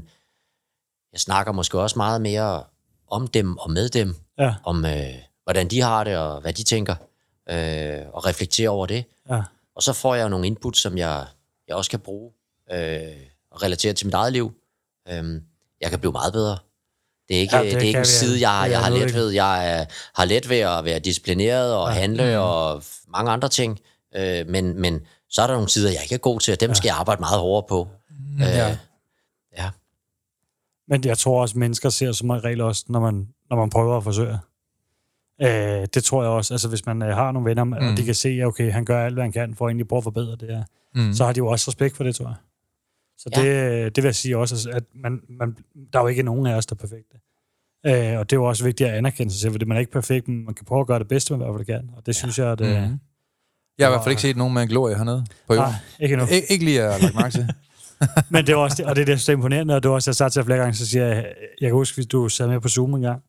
jeg 1.12 1.20
snakker 1.20 1.52
måske 1.52 1.80
også 1.80 2.00
meget 2.00 2.22
mere 2.22 2.64
om 3.08 3.28
dem 3.28 3.58
og 3.58 3.72
med 3.72 3.90
dem, 3.90 4.16
Ja, 4.40 4.56
om 4.64 4.86
øh, 4.86 5.14
hvordan 5.44 5.68
de 5.68 5.82
har 5.82 6.04
det, 6.04 6.18
og 6.18 6.42
hvad 6.42 6.54
de 6.54 6.64
tænker, 6.64 6.96
øh, 7.50 8.02
og 8.14 8.26
reflektere 8.26 8.70
over 8.70 8.86
det. 8.86 9.06
ja. 9.30 9.42
Og 9.76 9.84
så 9.84 9.94
får 9.94 10.16
jeg 10.16 10.30
nogle 10.30 10.48
input, 10.48 10.78
som 10.78 10.98
jeg, 10.98 11.26
jeg 11.68 11.76
også 11.76 11.90
kan 11.92 12.00
bruge 12.00 12.32
øh, 12.72 13.02
og 13.52 13.64
relatere 13.64 13.94
til 13.94 14.08
mit 14.08 14.14
eget 14.14 14.34
liv. 14.34 14.54
Øh, 15.10 15.42
jeg 15.82 15.90
kan 15.90 16.00
blive 16.00 16.12
meget 16.12 16.34
bedre. 16.34 16.58
Det 17.30 17.36
er 17.38 17.40
ikke, 17.42 17.56
Ja, 17.58 17.64
det 17.64 17.72
det 17.72 17.82
er 17.84 17.88
ikke 17.88 18.00
en 18.00 18.06
side, 18.06 18.50
jeg, 18.50 18.72
jeg 18.72 18.78
er 18.78 18.82
har 18.84 18.92
jeg 18.92 19.00
let 19.00 19.14
ved. 19.14 19.30
Jeg 19.30 19.78
øh, 19.82 19.96
har 20.16 20.26
let 20.26 20.50
ved 20.50 20.58
at 20.60 20.86
være 20.86 21.00
disciplineret 21.00 21.76
og 21.76 21.88
Ja. 21.94 22.00
handle 22.00 22.40
og 22.40 22.78
f- 22.78 23.04
mange 23.08 23.32
andre 23.32 23.50
ting. 23.50 23.80
Øh, 24.16 24.48
men, 24.48 24.82
men 24.82 25.02
så 25.30 25.42
er 25.42 25.48
der 25.48 25.54
nogle 25.54 25.70
sider, 25.70 25.92
jeg 25.92 26.02
ikke 26.04 26.16
er 26.16 26.20
god 26.20 26.40
til, 26.40 26.52
og 26.52 26.60
dem 26.60 26.70
ja. 26.70 26.74
skal 26.74 26.88
jeg 26.88 26.96
arbejde 26.98 27.20
meget 27.20 27.40
hårdere 27.40 27.68
på. 27.70 27.88
Øh, 28.36 28.42
ja. 28.42 28.78
ja. 29.58 29.70
Men 30.88 31.06
jeg 31.06 31.18
tror 31.18 31.42
også, 31.42 31.54
at 31.54 31.58
mennesker 31.58 31.90
ser 31.90 32.12
som 32.12 32.30
regel 32.30 32.62
også, 32.62 32.86
når 32.90 33.00
man, 33.00 33.28
når 33.50 33.58
man 33.58 33.70
prøver 33.70 33.98
at 33.98 34.04
forsøge. 34.04 34.38
Øh, 35.42 35.88
det 35.94 36.04
tror 36.04 36.24
jeg 36.24 36.32
også. 36.32 36.54
Altså, 36.54 36.70
hvis 36.70 36.86
man 36.86 37.02
øh, 37.02 37.10
har 37.16 37.32
nogle 37.32 37.50
venner, 37.50 37.64
mm. 37.64 37.74
og 37.74 37.98
de 37.98 38.04
kan 38.04 38.16
se, 38.16 38.30
at 38.30 38.46
okay, 38.46 38.72
han 38.72 38.86
gør 38.86 39.06
alt, 39.06 39.14
hvad 39.14 39.24
han 39.24 39.32
kan 39.32 39.56
for 39.56 39.66
at 39.66 39.70
egentlig 39.70 39.88
prøve 39.88 39.98
at 39.98 40.04
forbedre 40.04 40.36
det 40.36 40.48
her, 40.50 40.64
mm. 40.96 41.14
så 41.14 41.26
har 41.26 41.34
de 41.34 41.38
jo 41.38 41.48
også 41.48 41.70
respekt 41.70 41.98
for 41.98 42.04
det, 42.04 42.16
tror 42.16 42.26
jeg. 42.26 42.36
Så 43.18 43.30
Ja. 43.36 43.42
det, 43.42 43.48
øh, 43.50 43.86
det 43.86 43.98
vil 43.98 44.04
jeg 44.04 44.16
sige 44.16 44.38
også, 44.38 44.70
at 44.74 44.84
man, 44.96 45.22
man, 45.30 45.58
der 45.94 46.00
er 46.00 46.04
jo 46.04 46.08
ikke 46.08 46.24
nogen 46.24 46.46
af 46.48 46.56
os, 46.56 46.66
der 46.66 46.76
er 46.76 46.78
perfekte. 46.78 47.18
Øh, 47.86 48.20
og 48.20 48.30
det 48.30 48.36
er 48.36 48.40
jo 48.40 48.44
også 48.46 48.64
vigtigt 48.64 48.90
at 48.90 48.96
anerkende 48.96 49.32
sig 49.34 49.42
selv, 49.42 49.52
fordi 49.54 49.66
man 49.66 49.78
er 49.78 49.80
ikke 49.80 49.92
perfekt, 49.92 50.28
men 50.28 50.46
man 50.46 50.54
kan 50.54 50.66
prøve 50.66 50.82
at 50.82 50.88
gøre 50.88 51.00
det 51.00 51.08
bedste, 51.08 51.34
man 51.34 51.42
i 51.42 51.44
hvert 51.52 51.56
fald 51.58 51.66
kan. 51.66 51.90
Og 51.98 52.06
det 52.06 52.16
synes 52.16 52.40
jeg, 52.40 52.48
at... 52.52 52.62
Øh, 52.62 52.68
Mhm. 52.84 53.00
Jeg 53.78 53.88
har 53.88 53.92
i 53.92 53.94
hvert 53.96 54.04
fald 54.04 54.12
ikke 54.12 54.22
set 54.22 54.38
nogen 54.38 54.54
med 54.54 54.62
en 54.62 54.68
glorie 54.68 54.96
hernede 54.96 55.26
på 55.48 55.54
jorden. 55.54 55.72
nej, 55.72 55.80
ikke 56.00 56.14
endnu. 56.14 56.28
Ik- 56.28 56.46
ikke 56.54 56.66
lige 56.66 56.82
at 56.84 57.02
lagt 57.02 57.16
mærke 57.16 57.32
til. 57.32 57.50
Men 58.32 58.46
det 58.48 58.54
er 58.54 58.58
også 58.58 58.84
og 58.86 58.96
det 58.96 59.02
er 59.02 59.06
det, 59.06 59.08
der 59.08 59.14
er 59.14 59.18
så 59.18 59.32
imponerende, 59.32 59.76
og 59.76 59.84
det 59.84 59.90
er 59.90 59.94
også, 59.94 60.10
jeg 60.12 60.16
sagt 60.16 60.34
til 60.34 60.44
flere 60.44 60.58
gange, 60.58 60.74
så 60.74 60.88
siger 60.88 61.06
jeg, 61.06 61.26
jeg 61.62 61.68
kan 61.70 61.74
huske, 61.74 61.96
hvis 61.98 62.06
du 62.08 62.30
sad 62.30 62.48
med 62.48 62.60
på 62.60 62.68
Zoom 62.70 62.94
en 62.94 63.02
gang, 63.02 63.22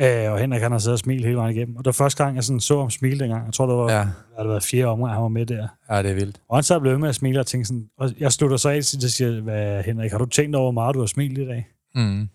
øh, 0.00 0.32
og 0.32 0.38
Henrik 0.38 0.62
han 0.62 0.72
har 0.72 0.78
siddet 0.78 0.92
og 0.92 0.98
smilet 0.98 1.24
hele 1.24 1.36
vejen 1.36 1.56
igennem, 1.56 1.76
og 1.76 1.84
det 1.84 1.86
var 1.86 1.92
første 2.04 2.24
gang, 2.24 2.36
jeg 2.36 2.44
sådan 2.44 2.60
så 2.60 2.80
ham 2.80 2.90
smile 2.90 3.18
dengang, 3.20 3.46
jeg 3.46 3.54
tror, 3.54 3.66
det 3.66 3.76
var, 3.76 3.92
Ja. 3.92 3.98
det 4.42 4.48
været 4.48 4.62
fjerde 4.62 4.86
omgang, 4.86 5.12
han 5.12 5.22
var 5.22 5.28
med 5.28 5.46
der. 5.46 5.68
Ja, 5.90 6.02
det 6.02 6.10
er 6.10 6.14
vildt. 6.14 6.40
Og 6.48 6.56
han 6.56 6.62
så 6.64 6.80
blev 6.80 6.98
med 6.98 7.08
at 7.08 7.14
smile 7.14 7.40
og 7.40 7.46
tænkte 7.46 7.68
sådan, 7.68 7.84
og 7.98 8.10
jeg 8.18 8.32
slutter 8.32 8.56
så 8.56 8.68
af 8.68 8.82
til 8.82 9.04
at 9.04 9.10
sige, 9.12 9.40
hvad, 9.40 9.82
Henrik, 9.82 10.10
har 10.10 10.18
du 10.18 10.26
tænkt 10.26 10.56
over, 10.56 10.64
hvor 10.64 10.80
meget 10.82 10.94
du 10.94 11.00
har 11.00 11.06
smilet 11.06 11.38
i 11.44 11.46
dag? 11.46 11.66
Mm. 11.94 12.28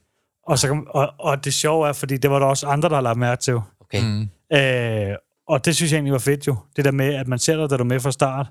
Og, 0.48 0.60
så 0.60 0.68
kom, 0.68 0.88
og, 0.90 1.14
og 1.20 1.46
det 1.46 1.54
sjove 1.54 1.88
er, 1.88 1.94
fordi 1.94 2.18
det 2.18 2.32
var 2.32 2.40
der 2.40 2.46
også 2.46 2.68
andre, 2.68 2.90
der 2.90 2.96
har 2.96 3.02
lagt 3.02 3.20
mærke 3.20 3.42
til. 3.42 3.54
Okay. 3.82 4.02
Mm. 4.02 4.30
Øh, 4.58 5.16
og 5.48 5.66
det 5.66 5.76
synes 5.76 5.92
jeg 5.92 5.98
egentlig 5.98 6.14
var 6.14 6.20
fedt 6.20 6.48
jo. 6.48 6.56
Det 6.76 6.86
der 6.86 6.92
med, 6.92 7.14
at 7.14 7.28
man 7.28 7.40
ser 7.40 7.58
dig, 7.58 7.70
da 7.70 7.78
du 7.78 7.84
er 7.84 7.88
med 7.88 8.00
fra 8.00 8.12
start, 8.12 8.48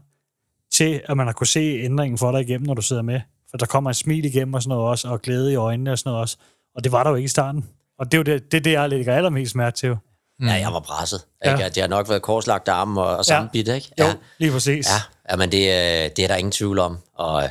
til 0.73 1.01
at 1.05 1.17
man 1.17 1.27
har 1.27 1.33
kunne 1.33 1.47
se 1.47 1.61
ændringen 1.61 2.19
for 2.19 2.33
dig 2.33 2.41
igennem, 2.41 2.67
når 2.67 2.75
du 2.75 2.83
sidder 2.83 3.03
med. 3.03 3.21
For 3.51 3.57
der 3.57 3.67
kommer 3.67 3.91
et 3.91 3.97
smil 3.97 4.25
igennem 4.25 4.55
og 4.55 4.63
sådan 4.63 4.69
noget 4.77 4.91
også, 4.91 5.09
og 5.09 5.23
glæde 5.23 5.53
i 5.53 5.55
øjnene 5.55 5.93
og 5.93 5.99
sådan 5.99 6.11
noget 6.11 6.21
også. 6.21 6.37
Og 6.77 6.85
det 6.85 6.93
var 6.93 7.03
der 7.03 7.11
jo 7.11 7.17
ikke 7.17 7.25
i 7.25 7.29
starten. 7.29 7.69
Og 7.99 8.07
det 8.13 8.15
er 8.15 8.19
jo 8.19 8.23
det, 8.23 8.53
det, 8.53 8.59
er 8.59 8.63
det 8.63 8.73
jeg 8.73 8.89
lægger 8.89 9.17
allermest 9.17 9.55
mærke 9.55 9.77
til. 9.77 9.87
jo. 9.87 9.97
Ja, 10.43 10.53
jeg 10.53 10.73
var 10.73 10.81
presset. 10.81 11.25
Ja. 11.45 11.51
Ja. 11.51 11.57
Ikke? 11.57 11.65
At 11.65 11.77
jeg 11.77 11.83
har 11.83 11.89
nok 11.89 12.09
været 12.09 12.23
korslagt 12.23 12.69
arme 12.69 13.01
og, 13.03 13.17
og 13.17 13.25
sammenbidt, 13.25 13.69
ikke? 13.69 13.89
Jo, 13.99 14.05
Ja. 14.05 14.15
lige 14.39 14.53
præcis. 14.53 14.87
Ja, 14.89 14.95
ja 15.31 15.37
men 15.37 15.53
det, 15.53 15.59
øh, 15.59 16.11
det 16.17 16.19
er 16.19 16.29
der 16.29 16.37
ingen 16.37 16.53
tvivl 16.53 16.79
om. 16.79 16.99
Og 17.15 17.43
øh, 17.43 17.49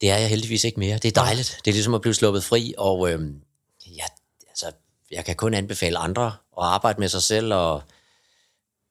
det 0.00 0.10
er 0.10 0.16
jeg 0.16 0.28
heldigvis 0.28 0.64
ikke 0.64 0.80
mere. 0.80 0.98
Det 0.98 1.04
er 1.16 1.22
dejligt. 1.22 1.60
Det 1.64 1.70
er 1.70 1.74
ligesom 1.74 1.94
at 1.94 2.00
blive 2.00 2.14
sluppet 2.14 2.44
fri, 2.44 2.74
og 2.78 3.10
øhm, 3.12 3.40
ja, 3.86 4.04
altså, 4.48 4.66
jeg 5.10 5.24
kan 5.24 5.36
kun 5.36 5.54
anbefale 5.54 5.98
andre 5.98 6.26
at 6.26 6.32
arbejde 6.64 7.00
med 7.00 7.08
sig 7.08 7.22
selv 7.22 7.54
og 7.54 7.82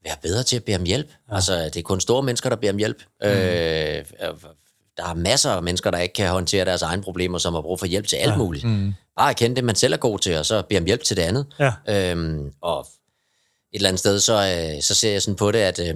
være 0.03 0.15
bedre 0.21 0.43
til 0.43 0.55
at 0.55 0.63
bede 0.63 0.77
om 0.77 0.83
hjælp. 0.83 1.07
Ja. 1.29 1.35
Altså, 1.35 1.65
det 1.65 1.77
er 1.77 1.81
kun 1.81 2.01
store 2.01 2.23
mennesker, 2.23 2.49
der 2.49 2.55
beder 2.55 2.73
om 2.73 2.77
hjælp. 2.77 3.03
Mm. 3.21 3.27
Øh, 3.27 4.05
der 4.97 5.05
er 5.09 5.13
masser 5.13 5.51
af 5.51 5.63
mennesker, 5.63 5.91
der 5.91 5.99
ikke 5.99 6.13
kan 6.13 6.29
håndtere 6.29 6.65
deres 6.65 6.81
egne 6.81 7.03
problemer, 7.03 7.37
som 7.37 7.53
har 7.53 7.61
brug 7.61 7.79
for 7.79 7.85
hjælp 7.85 8.07
til 8.07 8.15
alt 8.15 8.31
ja. 8.31 8.37
muligt. 8.37 8.63
Mm. 8.63 8.93
Bare 9.17 9.29
erkende 9.29 9.55
det, 9.55 9.63
man 9.63 9.75
selv 9.75 9.93
er 9.93 9.97
god 9.97 10.19
til, 10.19 10.37
og 10.37 10.45
så 10.45 10.61
bede 10.61 10.79
om 10.79 10.85
hjælp 10.85 11.03
til 11.03 11.17
det 11.17 11.23
andet. 11.23 11.45
Ja. 11.59 11.71
Øhm, 11.87 12.51
og 12.61 12.79
et 12.79 12.85
eller 13.71 13.89
andet 13.89 13.99
sted, 13.99 14.19
så, 14.19 14.33
øh, 14.33 14.81
så 14.81 14.95
ser 14.95 15.11
jeg 15.11 15.21
sådan 15.21 15.35
på 15.35 15.51
det, 15.51 15.59
at 15.59 15.79
øh, 15.79 15.95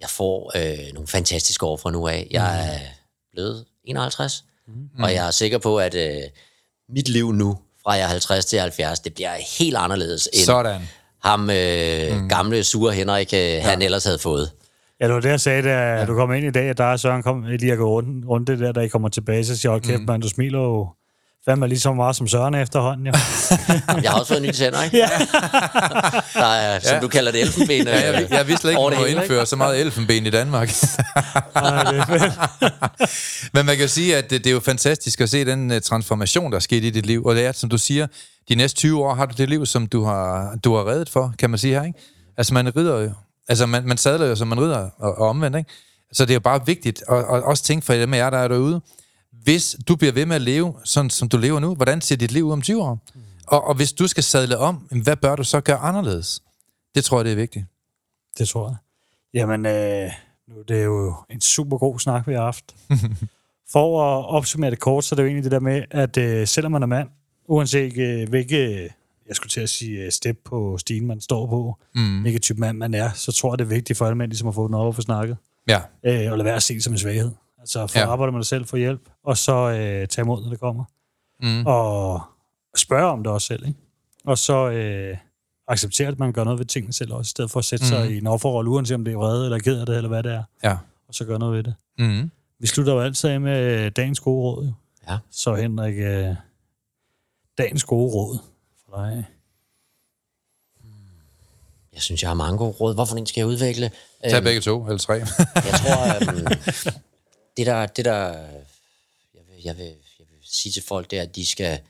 jeg 0.00 0.10
får 0.10 0.52
øh, 0.56 0.94
nogle 0.94 1.06
fantastiske 1.06 1.66
år 1.66 1.76
fra 1.76 1.90
nu 1.90 2.08
af. 2.08 2.28
Jeg 2.30 2.74
er 2.74 2.78
blevet 3.32 3.64
51, 3.84 4.44
mm. 4.66 5.02
og 5.02 5.14
jeg 5.14 5.26
er 5.26 5.30
sikker 5.30 5.58
på, 5.58 5.78
at 5.78 5.94
øh, 5.94 6.22
mit 6.88 7.08
liv 7.08 7.32
nu, 7.32 7.58
fra 7.82 7.92
jeg 7.92 8.02
er 8.02 8.08
50 8.08 8.44
til 8.44 8.60
70, 8.60 9.00
det 9.00 9.14
bliver 9.14 9.34
helt 9.58 9.76
anderledes 9.76 10.28
end 10.32 10.44
Sådan. 10.44 10.88
Ham 11.24 11.50
øh, 11.50 12.22
mm. 12.22 12.28
gamle 12.28 12.64
sure 12.64 12.92
Henrik, 12.92 13.28
øh, 13.34 13.40
ja. 13.40 13.60
han 13.60 13.82
ellers 13.82 14.04
havde 14.04 14.18
fået. 14.18 14.50
Ja, 15.00 15.06
det 15.06 15.14
var 15.14 15.20
det, 15.20 15.28
jeg 15.28 15.40
sagde, 15.40 15.62
da 15.62 15.98
ja. 15.98 16.04
du 16.04 16.14
kom 16.14 16.32
ind 16.34 16.46
i 16.46 16.50
dag, 16.50 16.68
at 16.68 16.78
der 16.78 16.84
er 16.84 16.96
Søren 16.96 17.22
kom 17.22 17.44
lige 17.44 17.72
at 17.72 17.78
gå 17.78 17.90
rundt, 17.90 18.28
rundt 18.28 18.48
det 18.48 18.58
der, 18.58 18.72
da 18.72 18.80
I 18.80 18.88
kommer 18.88 19.08
tilbage, 19.08 19.44
så 19.44 19.56
siger 19.56 19.72
jeg, 19.72 19.82
kæft, 19.82 20.00
mm. 20.00 20.06
man, 20.06 20.20
du 20.20 20.28
smiler 20.28 20.58
jo 20.58 20.88
fandme 21.44 21.68
lige 21.68 21.80
så 21.80 21.92
meget 21.92 22.16
som 22.16 22.28
Søren 22.28 22.54
efterhånden, 22.54 23.06
jo. 23.06 23.12
jeg 24.02 24.10
har 24.10 24.18
også 24.18 24.32
fået 24.32 24.42
nye 24.42 24.52
tænder, 24.52 24.82
ikke? 24.82 24.96
Ja. 24.96 25.08
Der 26.34 26.46
er, 26.46 26.78
som 26.80 26.94
Ja. 26.94 27.00
du 27.00 27.08
kalder 27.08 27.32
det, 27.32 27.40
elfenben. 27.40 27.86
Ja, 27.86 28.12
jeg, 28.12 28.26
jeg 28.30 28.46
vidste 28.46 28.60
slet 28.60 28.70
ikke, 28.70 28.82
at 28.82 29.00
man 29.00 29.08
indføre 29.08 29.46
så 29.46 29.56
meget 29.56 29.80
elfenben 29.80 30.26
i 30.26 30.30
Danmark. 30.30 30.70
Ej, 31.54 31.84
det. 31.92 32.32
Men 33.54 33.66
man 33.66 33.76
kan 33.76 33.84
jo 33.84 33.88
sige, 33.88 34.16
at 34.16 34.30
det, 34.30 34.44
det 34.44 34.50
er 34.50 34.54
jo 34.54 34.60
fantastisk 34.60 35.20
at 35.20 35.30
se 35.30 35.44
den 35.44 35.70
uh, 35.70 35.78
transformation, 35.78 36.50
der 36.50 36.56
er 36.56 36.60
sket 36.60 36.84
i 36.84 36.90
dit 36.90 37.06
liv. 37.06 37.24
Og 37.24 37.34
det 37.34 37.44
er, 37.44 37.52
som 37.52 37.70
du 37.70 37.78
siger, 37.78 38.06
de 38.48 38.54
næste 38.54 38.78
20 38.78 39.04
år 39.04 39.14
har 39.14 39.26
du 39.26 39.34
det 39.38 39.48
liv, 39.48 39.66
som 39.66 39.86
du 39.86 40.02
har, 40.02 40.56
du 40.64 40.74
har 40.74 40.86
reddet 40.86 41.08
for, 41.08 41.34
kan 41.38 41.50
man 41.50 41.58
sige 41.58 41.74
her, 41.74 41.82
ikke? 41.82 41.98
Altså, 42.36 42.54
man 42.54 42.76
rider 42.76 42.98
jo. 43.00 43.10
Altså, 43.48 43.66
man, 43.66 43.86
man 43.86 43.96
sadler 43.96 44.26
jo, 44.26 44.36
som 44.36 44.48
man 44.48 44.60
rider, 44.60 44.90
og, 44.98 45.14
og 45.14 45.28
omvendt, 45.28 45.56
ikke? 45.56 45.70
Så 46.12 46.24
det 46.24 46.30
er 46.30 46.34
jo 46.34 46.40
bare 46.40 46.66
vigtigt 46.66 47.02
at, 47.08 47.18
at 47.18 47.24
også 47.24 47.64
tænke 47.64 47.86
for 47.86 47.94
dem 47.94 48.14
af 48.14 48.18
jer, 48.18 48.30
der 48.30 48.38
er 48.38 48.48
derude. 48.48 48.80
Hvis 49.32 49.76
du 49.88 49.96
bliver 49.96 50.12
ved 50.12 50.26
med 50.26 50.36
at 50.36 50.42
leve, 50.42 50.74
sådan 50.84 51.10
som 51.10 51.28
du 51.28 51.36
lever 51.36 51.60
nu, 51.60 51.74
hvordan 51.74 52.00
ser 52.00 52.16
dit 52.16 52.32
liv 52.32 52.44
ud 52.44 52.52
om 52.52 52.62
20 52.62 52.82
år? 52.82 52.98
Og, 53.46 53.64
og 53.64 53.74
hvis 53.74 53.92
du 53.92 54.06
skal 54.06 54.22
sadle 54.22 54.58
om, 54.58 54.76
hvad 54.76 55.16
bør 55.16 55.36
du 55.36 55.44
så 55.44 55.60
gøre 55.60 55.78
anderledes? 55.78 56.42
Det 56.94 57.04
tror 57.04 57.18
jeg, 57.18 57.24
det 57.24 57.32
er 57.32 57.36
vigtigt. 57.36 57.66
Det 58.38 58.48
tror 58.48 58.68
jeg. 58.68 58.76
Jamen, 59.34 59.66
øh, 59.66 60.10
nu 60.48 60.62
det 60.68 60.80
er 60.80 60.84
jo 60.84 61.14
en 61.30 61.40
super 61.40 61.78
god 61.78 61.98
snak, 61.98 62.26
vi 62.26 62.34
har 62.34 62.42
haft. 62.42 62.74
For 63.72 64.02
at 64.02 64.26
opsummere 64.26 64.70
det 64.70 64.80
kort, 64.80 65.04
så 65.04 65.14
er 65.14 65.16
det 65.16 65.22
jo 65.22 65.26
egentlig 65.26 65.44
det 65.44 65.52
der 65.52 65.60
med, 65.60 65.82
at 65.90 66.16
øh, 66.16 66.46
selvom 66.46 66.72
man 66.72 66.82
er 66.82 66.86
mand, 66.86 67.08
uanset 67.50 67.96
øh, 67.98 68.28
hvilke, 68.28 68.90
jeg 69.28 69.36
skulle 69.36 69.50
til 69.50 69.60
at 69.60 69.68
sige, 69.68 70.04
øh, 70.04 70.10
step 70.10 70.36
på 70.44 70.78
stigen, 70.78 71.06
man 71.06 71.20
står 71.20 71.46
på, 71.46 71.76
mm. 71.94 72.20
hvilken 72.20 72.40
type 72.42 72.60
mand 72.60 72.78
man 72.78 72.94
er, 72.94 73.10
så 73.12 73.32
tror 73.32 73.52
jeg, 73.52 73.58
det 73.58 73.64
er 73.64 73.68
vigtigt 73.68 73.98
for 73.98 74.06
alle 74.06 74.16
mænd 74.18 74.30
ligesom 74.30 74.48
at 74.48 74.54
få 74.54 74.66
den 74.66 74.74
op 74.74 74.86
og 74.86 74.94
få 74.94 75.00
snakket. 75.02 75.36
Ja, 75.68 75.80
Øh, 76.04 76.32
og 76.32 76.38
lade 76.38 76.44
være 76.44 76.54
at 76.56 76.62
se 76.62 76.74
det 76.74 76.84
som 76.84 76.92
en 76.92 76.98
svaghed. 76.98 77.30
Altså 77.60 77.86
få 77.86 77.98
Ja. 77.98 78.06
arbejde 78.10 78.32
med 78.32 78.38
dig 78.40 78.46
selv, 78.46 78.64
få 78.66 78.76
hjælp, 78.76 79.00
og 79.24 79.36
så 79.38 79.52
øh, 79.70 80.08
tage 80.08 80.22
imod, 80.24 80.42
når 80.42 80.50
det 80.50 80.60
kommer. 80.60 80.84
Mm. 81.42 81.66
Og 81.66 82.22
spørge 82.76 83.06
om 83.10 83.22
det 83.22 83.32
også 83.32 83.46
selv, 83.46 83.66
ikke? 83.68 83.78
Og 84.24 84.38
så 84.38 84.70
øh, 84.70 85.16
acceptere, 85.68 86.08
at 86.08 86.18
man 86.18 86.32
gør 86.32 86.44
noget 86.44 86.58
ved 86.58 86.66
tingene 86.66 86.92
selv 86.92 87.12
også, 87.12 87.28
i 87.28 87.30
stedet 87.30 87.50
for 87.50 87.58
at 87.58 87.64
sætte 87.64 87.84
mm. 87.84 87.88
sig 87.88 88.10
i 88.14 88.18
en 88.18 88.26
offerrolle, 88.26 88.70
uanset 88.70 88.94
om 88.94 89.04
det 89.04 89.12
er 89.12 89.16
vrede 89.18 89.44
eller 89.44 89.58
ked 89.58 89.80
af 89.80 89.86
det, 89.86 89.96
eller 89.96 90.08
hvad 90.08 90.22
det 90.22 90.32
er, 90.32 90.42
ja. 90.64 90.76
og 91.08 91.14
så 91.14 91.24
gøre 91.24 91.38
noget 91.38 91.56
ved 91.56 91.62
det. 91.62 91.74
Mm. 91.98 92.30
Vi 92.60 92.66
slutter 92.66 92.92
jo 92.92 93.00
altid 93.00 93.30
af 93.30 93.40
med 93.40 93.90
dagens 93.90 94.20
gode 94.20 94.42
råd, 94.42 94.64
jo. 94.66 94.72
Ja. 95.08 95.18
Så 95.30 95.54
Henrik, 95.54 95.94
øh, 95.98 96.34
dagens 97.60 97.84
gode 97.84 98.12
råd 98.14 98.38
for 98.84 98.96
dig. 98.96 99.26
Jeg 101.92 102.02
synes, 102.02 102.22
jeg 102.22 102.30
har 102.30 102.34
mange 102.34 102.58
gode 102.58 102.70
råd. 102.70 102.94
Hvorfor 102.94 103.16
en 103.16 103.26
skal 103.26 103.40
jeg 103.40 103.48
udvikle? 103.48 103.90
Tag 104.24 104.36
Øhm, 104.36 104.44
begge 104.44 104.60
to, 104.60 104.84
eller 104.84 104.98
tre. 104.98 105.14
Jeg 105.68 105.74
tror, 105.80 106.30
øhm, 106.30 106.46
det 107.56 107.66
der, 107.66 107.86
det 107.86 108.04
der 108.04 108.26
jeg, 109.34 109.42
vil, 109.48 109.64
jeg, 109.64 109.78
vil, 109.78 109.84
jeg 110.18 110.26
vil 110.30 110.38
sige 110.42 110.72
til 110.72 110.82
folk, 110.82 111.10
det 111.10 111.18
er, 111.18 111.22
at 111.22 111.36
de 111.36 111.46
skal, 111.46 111.80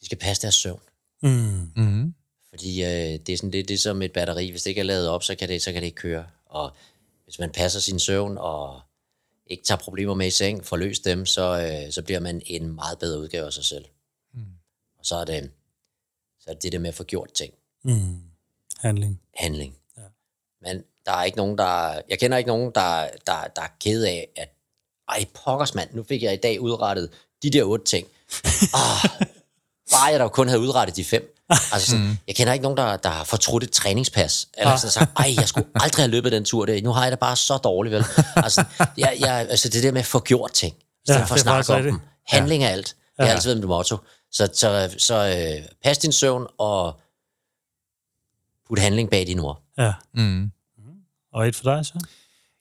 de 0.00 0.06
skal 0.06 0.18
passe 0.18 0.42
deres 0.42 0.54
søvn. 0.54 0.80
Mm. 1.22 1.72
mm. 1.76 2.14
Fordi 2.50 2.82
øh, 2.82 3.18
det 3.26 3.28
er 3.28 3.36
sådan 3.36 3.50
lidt 3.50 3.68
det 3.68 3.74
er 3.74 3.78
som 3.78 4.02
et 4.02 4.12
batteri. 4.12 4.50
Hvis 4.50 4.62
det 4.62 4.70
ikke 4.70 4.80
er 4.80 4.84
lavet 4.84 5.08
op, 5.08 5.22
så 5.22 5.34
kan 5.34 5.48
det, 5.48 5.62
så 5.62 5.72
kan 5.72 5.82
det 5.82 5.86
ikke 5.86 5.96
køre. 5.96 6.26
Og 6.46 6.72
hvis 7.24 7.38
man 7.38 7.50
passer 7.50 7.80
sin 7.80 7.98
søvn 7.98 8.38
og 8.38 8.80
ikke 9.46 9.64
tager 9.64 9.78
problemer 9.78 10.14
med 10.14 10.26
i 10.26 10.30
seng, 10.30 10.64
får 10.64 10.76
løst 10.76 11.04
dem, 11.04 11.26
så, 11.26 11.42
øh, 11.42 11.92
så 11.92 12.02
bliver 12.02 12.20
man 12.20 12.42
en 12.46 12.74
meget 12.74 12.98
bedre 12.98 13.20
udgave 13.20 13.46
af 13.46 13.52
sig 13.52 13.64
selv. 13.64 13.84
Mm. 14.34 14.40
Og 14.98 15.06
så 15.06 15.16
er 15.16 15.24
det, 15.24 15.50
så 16.40 16.50
er 16.50 16.54
det 16.54 16.62
det 16.62 16.72
der 16.72 16.78
med 16.78 16.88
at 16.88 16.94
få 16.94 17.04
gjort 17.04 17.32
ting. 17.32 17.54
Mm. 17.84 18.20
Handling. 18.78 19.20
handling. 19.36 19.76
Ja. 19.96 20.02
Men 20.60 20.84
der 21.06 21.12
er 21.12 21.24
ikke 21.24 21.36
nogen, 21.36 21.58
der... 21.58 22.00
Jeg 22.08 22.18
kender 22.18 22.38
ikke 22.38 22.48
nogen, 22.48 22.72
der, 22.74 23.08
der, 23.26 23.46
der 23.56 23.62
er 23.62 23.76
ked 23.80 24.04
af, 24.04 24.28
at 24.36 24.48
ej, 25.08 25.24
pokkers 25.44 25.74
mand, 25.74 25.94
nu 25.94 26.02
fik 26.02 26.22
jeg 26.22 26.34
i 26.34 26.40
dag 26.42 26.60
udrettet 26.60 27.10
de 27.42 27.50
der 27.50 27.64
otte 27.64 27.84
ting. 27.84 28.08
Ah, 28.74 29.26
bare 29.92 30.04
jeg 30.04 30.20
da 30.20 30.28
kun 30.28 30.48
havde 30.48 30.60
udrettet 30.60 30.96
de 30.96 31.04
fem. 31.04 31.30
Altså 31.72 31.90
sådan, 31.90 32.04
mm. 32.04 32.16
Jeg 32.26 32.36
kender 32.36 32.52
ikke 32.52 32.62
nogen, 32.62 32.78
der, 32.78 32.96
der 32.96 33.08
har 33.08 33.24
fortrudt 33.24 33.64
et 33.64 33.70
træningspas. 33.70 34.48
Eller 34.58 34.76
sådan 34.76 34.90
sagt, 34.90 35.10
ej, 35.18 35.34
jeg 35.36 35.48
skulle 35.48 35.68
aldrig 35.74 36.02
have 36.04 36.10
løbet 36.10 36.32
den 36.32 36.44
tur 36.44 36.66
der. 36.66 36.82
Nu 36.82 36.92
har 36.92 37.02
jeg 37.02 37.10
det 37.10 37.18
bare 37.18 37.36
så 37.36 37.56
dårligt, 37.56 37.94
vel? 37.94 38.04
Altså, 38.36 38.64
jeg, 38.96 39.16
jeg, 39.20 39.46
altså 39.50 39.68
det 39.68 39.82
der 39.82 39.92
med 39.92 40.00
at 40.00 40.06
få 40.06 40.20
gjort 40.20 40.52
ting, 40.52 40.74
i 40.76 40.80
stedet 41.06 41.20
Ja, 41.20 41.24
for 41.24 41.34
at 41.34 41.40
snakke 41.40 41.72
om 41.74 41.82
dem. 41.82 42.00
Handling 42.26 42.64
er 42.64 42.68
alt. 42.68 42.86
Det 42.86 42.94
har 43.18 43.26
Ja. 43.26 43.32
altid 43.32 43.48
været 43.48 43.58
mit 43.58 43.68
motto. 43.68 43.96
Så, 44.32 44.48
så, 44.54 44.94
så 44.98 45.14
øh, 45.14 45.66
pas 45.84 45.98
din 45.98 46.12
søvn 46.12 46.46
og 46.58 47.00
put 48.68 48.78
handling 48.78 49.10
bag 49.10 49.26
dine 49.26 49.42
ord. 49.42 49.62
Ja. 49.78 49.92
Mm. 50.14 50.50
Og 51.32 51.48
et 51.48 51.56
for 51.56 51.62
dig, 51.74 51.86
så? 51.86 51.92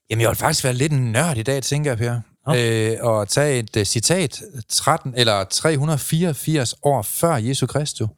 Jamen, 0.09 0.21
jeg 0.21 0.29
vil 0.29 0.37
faktisk 0.37 0.63
være 0.63 0.73
lidt 0.73 0.91
en 0.91 1.11
nørd 1.11 1.37
i 1.37 1.43
dag, 1.43 1.63
tænker 1.63 1.91
jeg, 1.91 1.97
Per. 1.97 2.21
Øh, 2.49 2.97
og 3.01 3.29
tage 3.29 3.59
et 3.59 3.77
uh, 3.77 3.83
citat 3.83 4.41
13, 4.69 5.13
eller 5.15 5.43
384 5.43 6.75
år 6.81 7.01
før 7.01 7.35
Jesu 7.35 7.65
Kristus, 7.65 8.09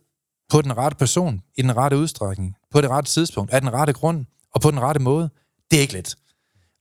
på 0.49 0.62
den 0.62 0.76
rette 0.76 0.96
person, 0.96 1.42
i 1.57 1.62
den 1.62 1.76
rette 1.76 1.96
udstrækning, 1.96 2.57
på 2.70 2.80
det 2.80 2.90
rette 2.90 3.11
tidspunkt, 3.11 3.53
af 3.53 3.61
den 3.61 3.72
rette 3.72 3.92
grund, 3.92 4.26
og 4.55 4.61
på 4.61 4.70
den 4.70 4.80
rette 4.80 5.01
måde, 5.01 5.30
det 5.70 5.76
er 5.76 5.80
ikke 5.80 5.94
let. 5.94 6.14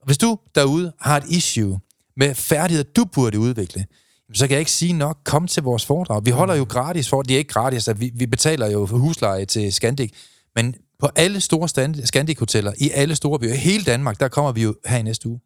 Hvis 0.04 0.18
du 0.18 0.38
derude 0.54 0.92
har 1.00 1.16
et 1.16 1.24
issue 1.28 1.80
med 2.16 2.34
færdigheder, 2.34 2.90
du 2.96 3.04
burde 3.04 3.38
udvikle, 3.38 3.86
så 4.34 4.46
kan 4.46 4.52
jeg 4.52 4.60
ikke 4.60 4.70
sige 4.70 4.92
nok, 4.92 5.18
kom 5.24 5.46
til 5.46 5.62
vores 5.62 5.86
foredrag. 5.86 6.24
Vi 6.24 6.30
holder 6.30 6.54
jo 6.54 6.66
gratis 6.68 7.08
for, 7.08 7.22
det 7.22 7.34
er 7.34 7.38
ikke 7.38 7.52
gratis, 7.52 7.88
at 7.88 8.00
vi, 8.00 8.10
vi 8.14 8.26
betaler 8.26 8.70
jo 8.70 8.86
for 8.86 8.96
husleje 8.96 9.44
til 9.44 9.72
Scandic, 9.72 10.12
men 10.54 10.74
på 10.98 11.08
alle 11.16 11.40
store 11.40 11.68
Scandic-hoteller, 12.06 12.72
i 12.78 12.90
alle 12.90 13.16
store 13.16 13.38
byer, 13.38 13.52
i 13.52 13.56
hele 13.56 13.84
Danmark, 13.84 14.20
der 14.20 14.28
kommer 14.28 14.52
vi 14.52 14.62
jo 14.62 14.74
her 14.86 14.98
i 14.98 15.02
næste 15.02 15.28
uge. 15.28 15.40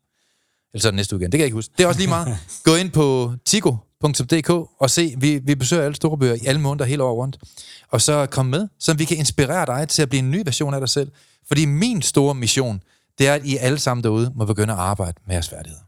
Eller 0.72 0.82
så 0.82 0.88
er 0.88 0.90
det 0.90 0.96
næste 0.96 1.16
uge 1.16 1.20
igen, 1.22 1.32
det 1.32 1.38
kan 1.38 1.40
jeg 1.40 1.46
ikke 1.46 1.55
huske. 1.55 1.74
Det 1.78 1.84
er 1.84 1.88
også 1.88 2.00
lige 2.00 2.09
meget. 2.09 2.38
Gå 2.64 2.74
ind 2.74 2.90
på 2.90 3.34
tigo.dk 3.44 4.50
og 4.50 4.90
se, 4.90 5.14
vi, 5.18 5.38
vi 5.38 5.55
besøger 5.55 5.82
alle 5.82 5.94
store 5.96 6.18
byer 6.18 6.34
i 6.34 6.46
alle 6.46 6.61
måneder 6.61 6.84
hele 6.84 7.03
året 7.03 7.16
rundt. 7.16 7.38
Og 7.90 8.00
så 8.00 8.26
kom 8.26 8.46
med, 8.46 8.68
så 8.78 8.94
vi 8.94 9.05
kan 9.05 9.16
inspirere 9.16 9.66
dig 9.66 9.88
til 9.88 10.03
at 10.03 10.09
blive 10.09 10.18
en 10.18 10.30
ny 10.30 10.42
version 10.44 10.74
af 10.74 10.80
dig 10.80 10.88
selv. 10.88 11.11
Fordi 11.48 11.64
min 11.64 12.03
store 12.03 12.34
mission, 12.34 12.82
det 13.18 13.28
er, 13.28 13.34
at 13.34 13.44
I 13.44 13.57
alle 13.57 13.78
sammen 13.78 14.05
derude 14.05 14.32
må 14.34 14.44
begynde 14.44 14.72
at 14.72 14.78
arbejde 14.78 15.20
med 15.26 15.34
jeres 15.34 15.48
færdigheder. 15.48 15.82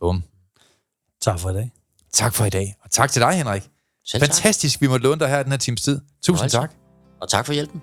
Bum. 0.00 0.22
Tak 1.20 1.38
for 1.40 1.50
i 1.50 1.54
dag. 1.54 1.70
Tak 2.12 2.34
for 2.34 2.44
i 2.44 2.50
dag. 2.50 2.76
Og 2.84 2.90
tak 2.90 3.10
til 3.12 3.22
dig, 3.22 3.32
Henrik. 3.32 3.62
Selv 4.04 4.20
tak. 4.22 4.28
Fantastisk, 4.28 4.80
vi 4.80 4.86
måtte 4.86 5.04
låne 5.04 5.20
dig 5.20 5.28
her 5.28 5.42
den 5.42 5.52
her 5.52 5.58
times 5.58 5.82
tid. 5.82 6.00
Tusind 6.22 6.36
Fornøjelse. 6.36 6.56
tak. 6.56 6.70
Og 7.20 7.28
tak 7.28 7.46
for 7.46 7.52
hjælpen. 7.52 7.82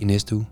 i 0.00 0.04
næste 0.04 0.36
uge. 0.36 0.46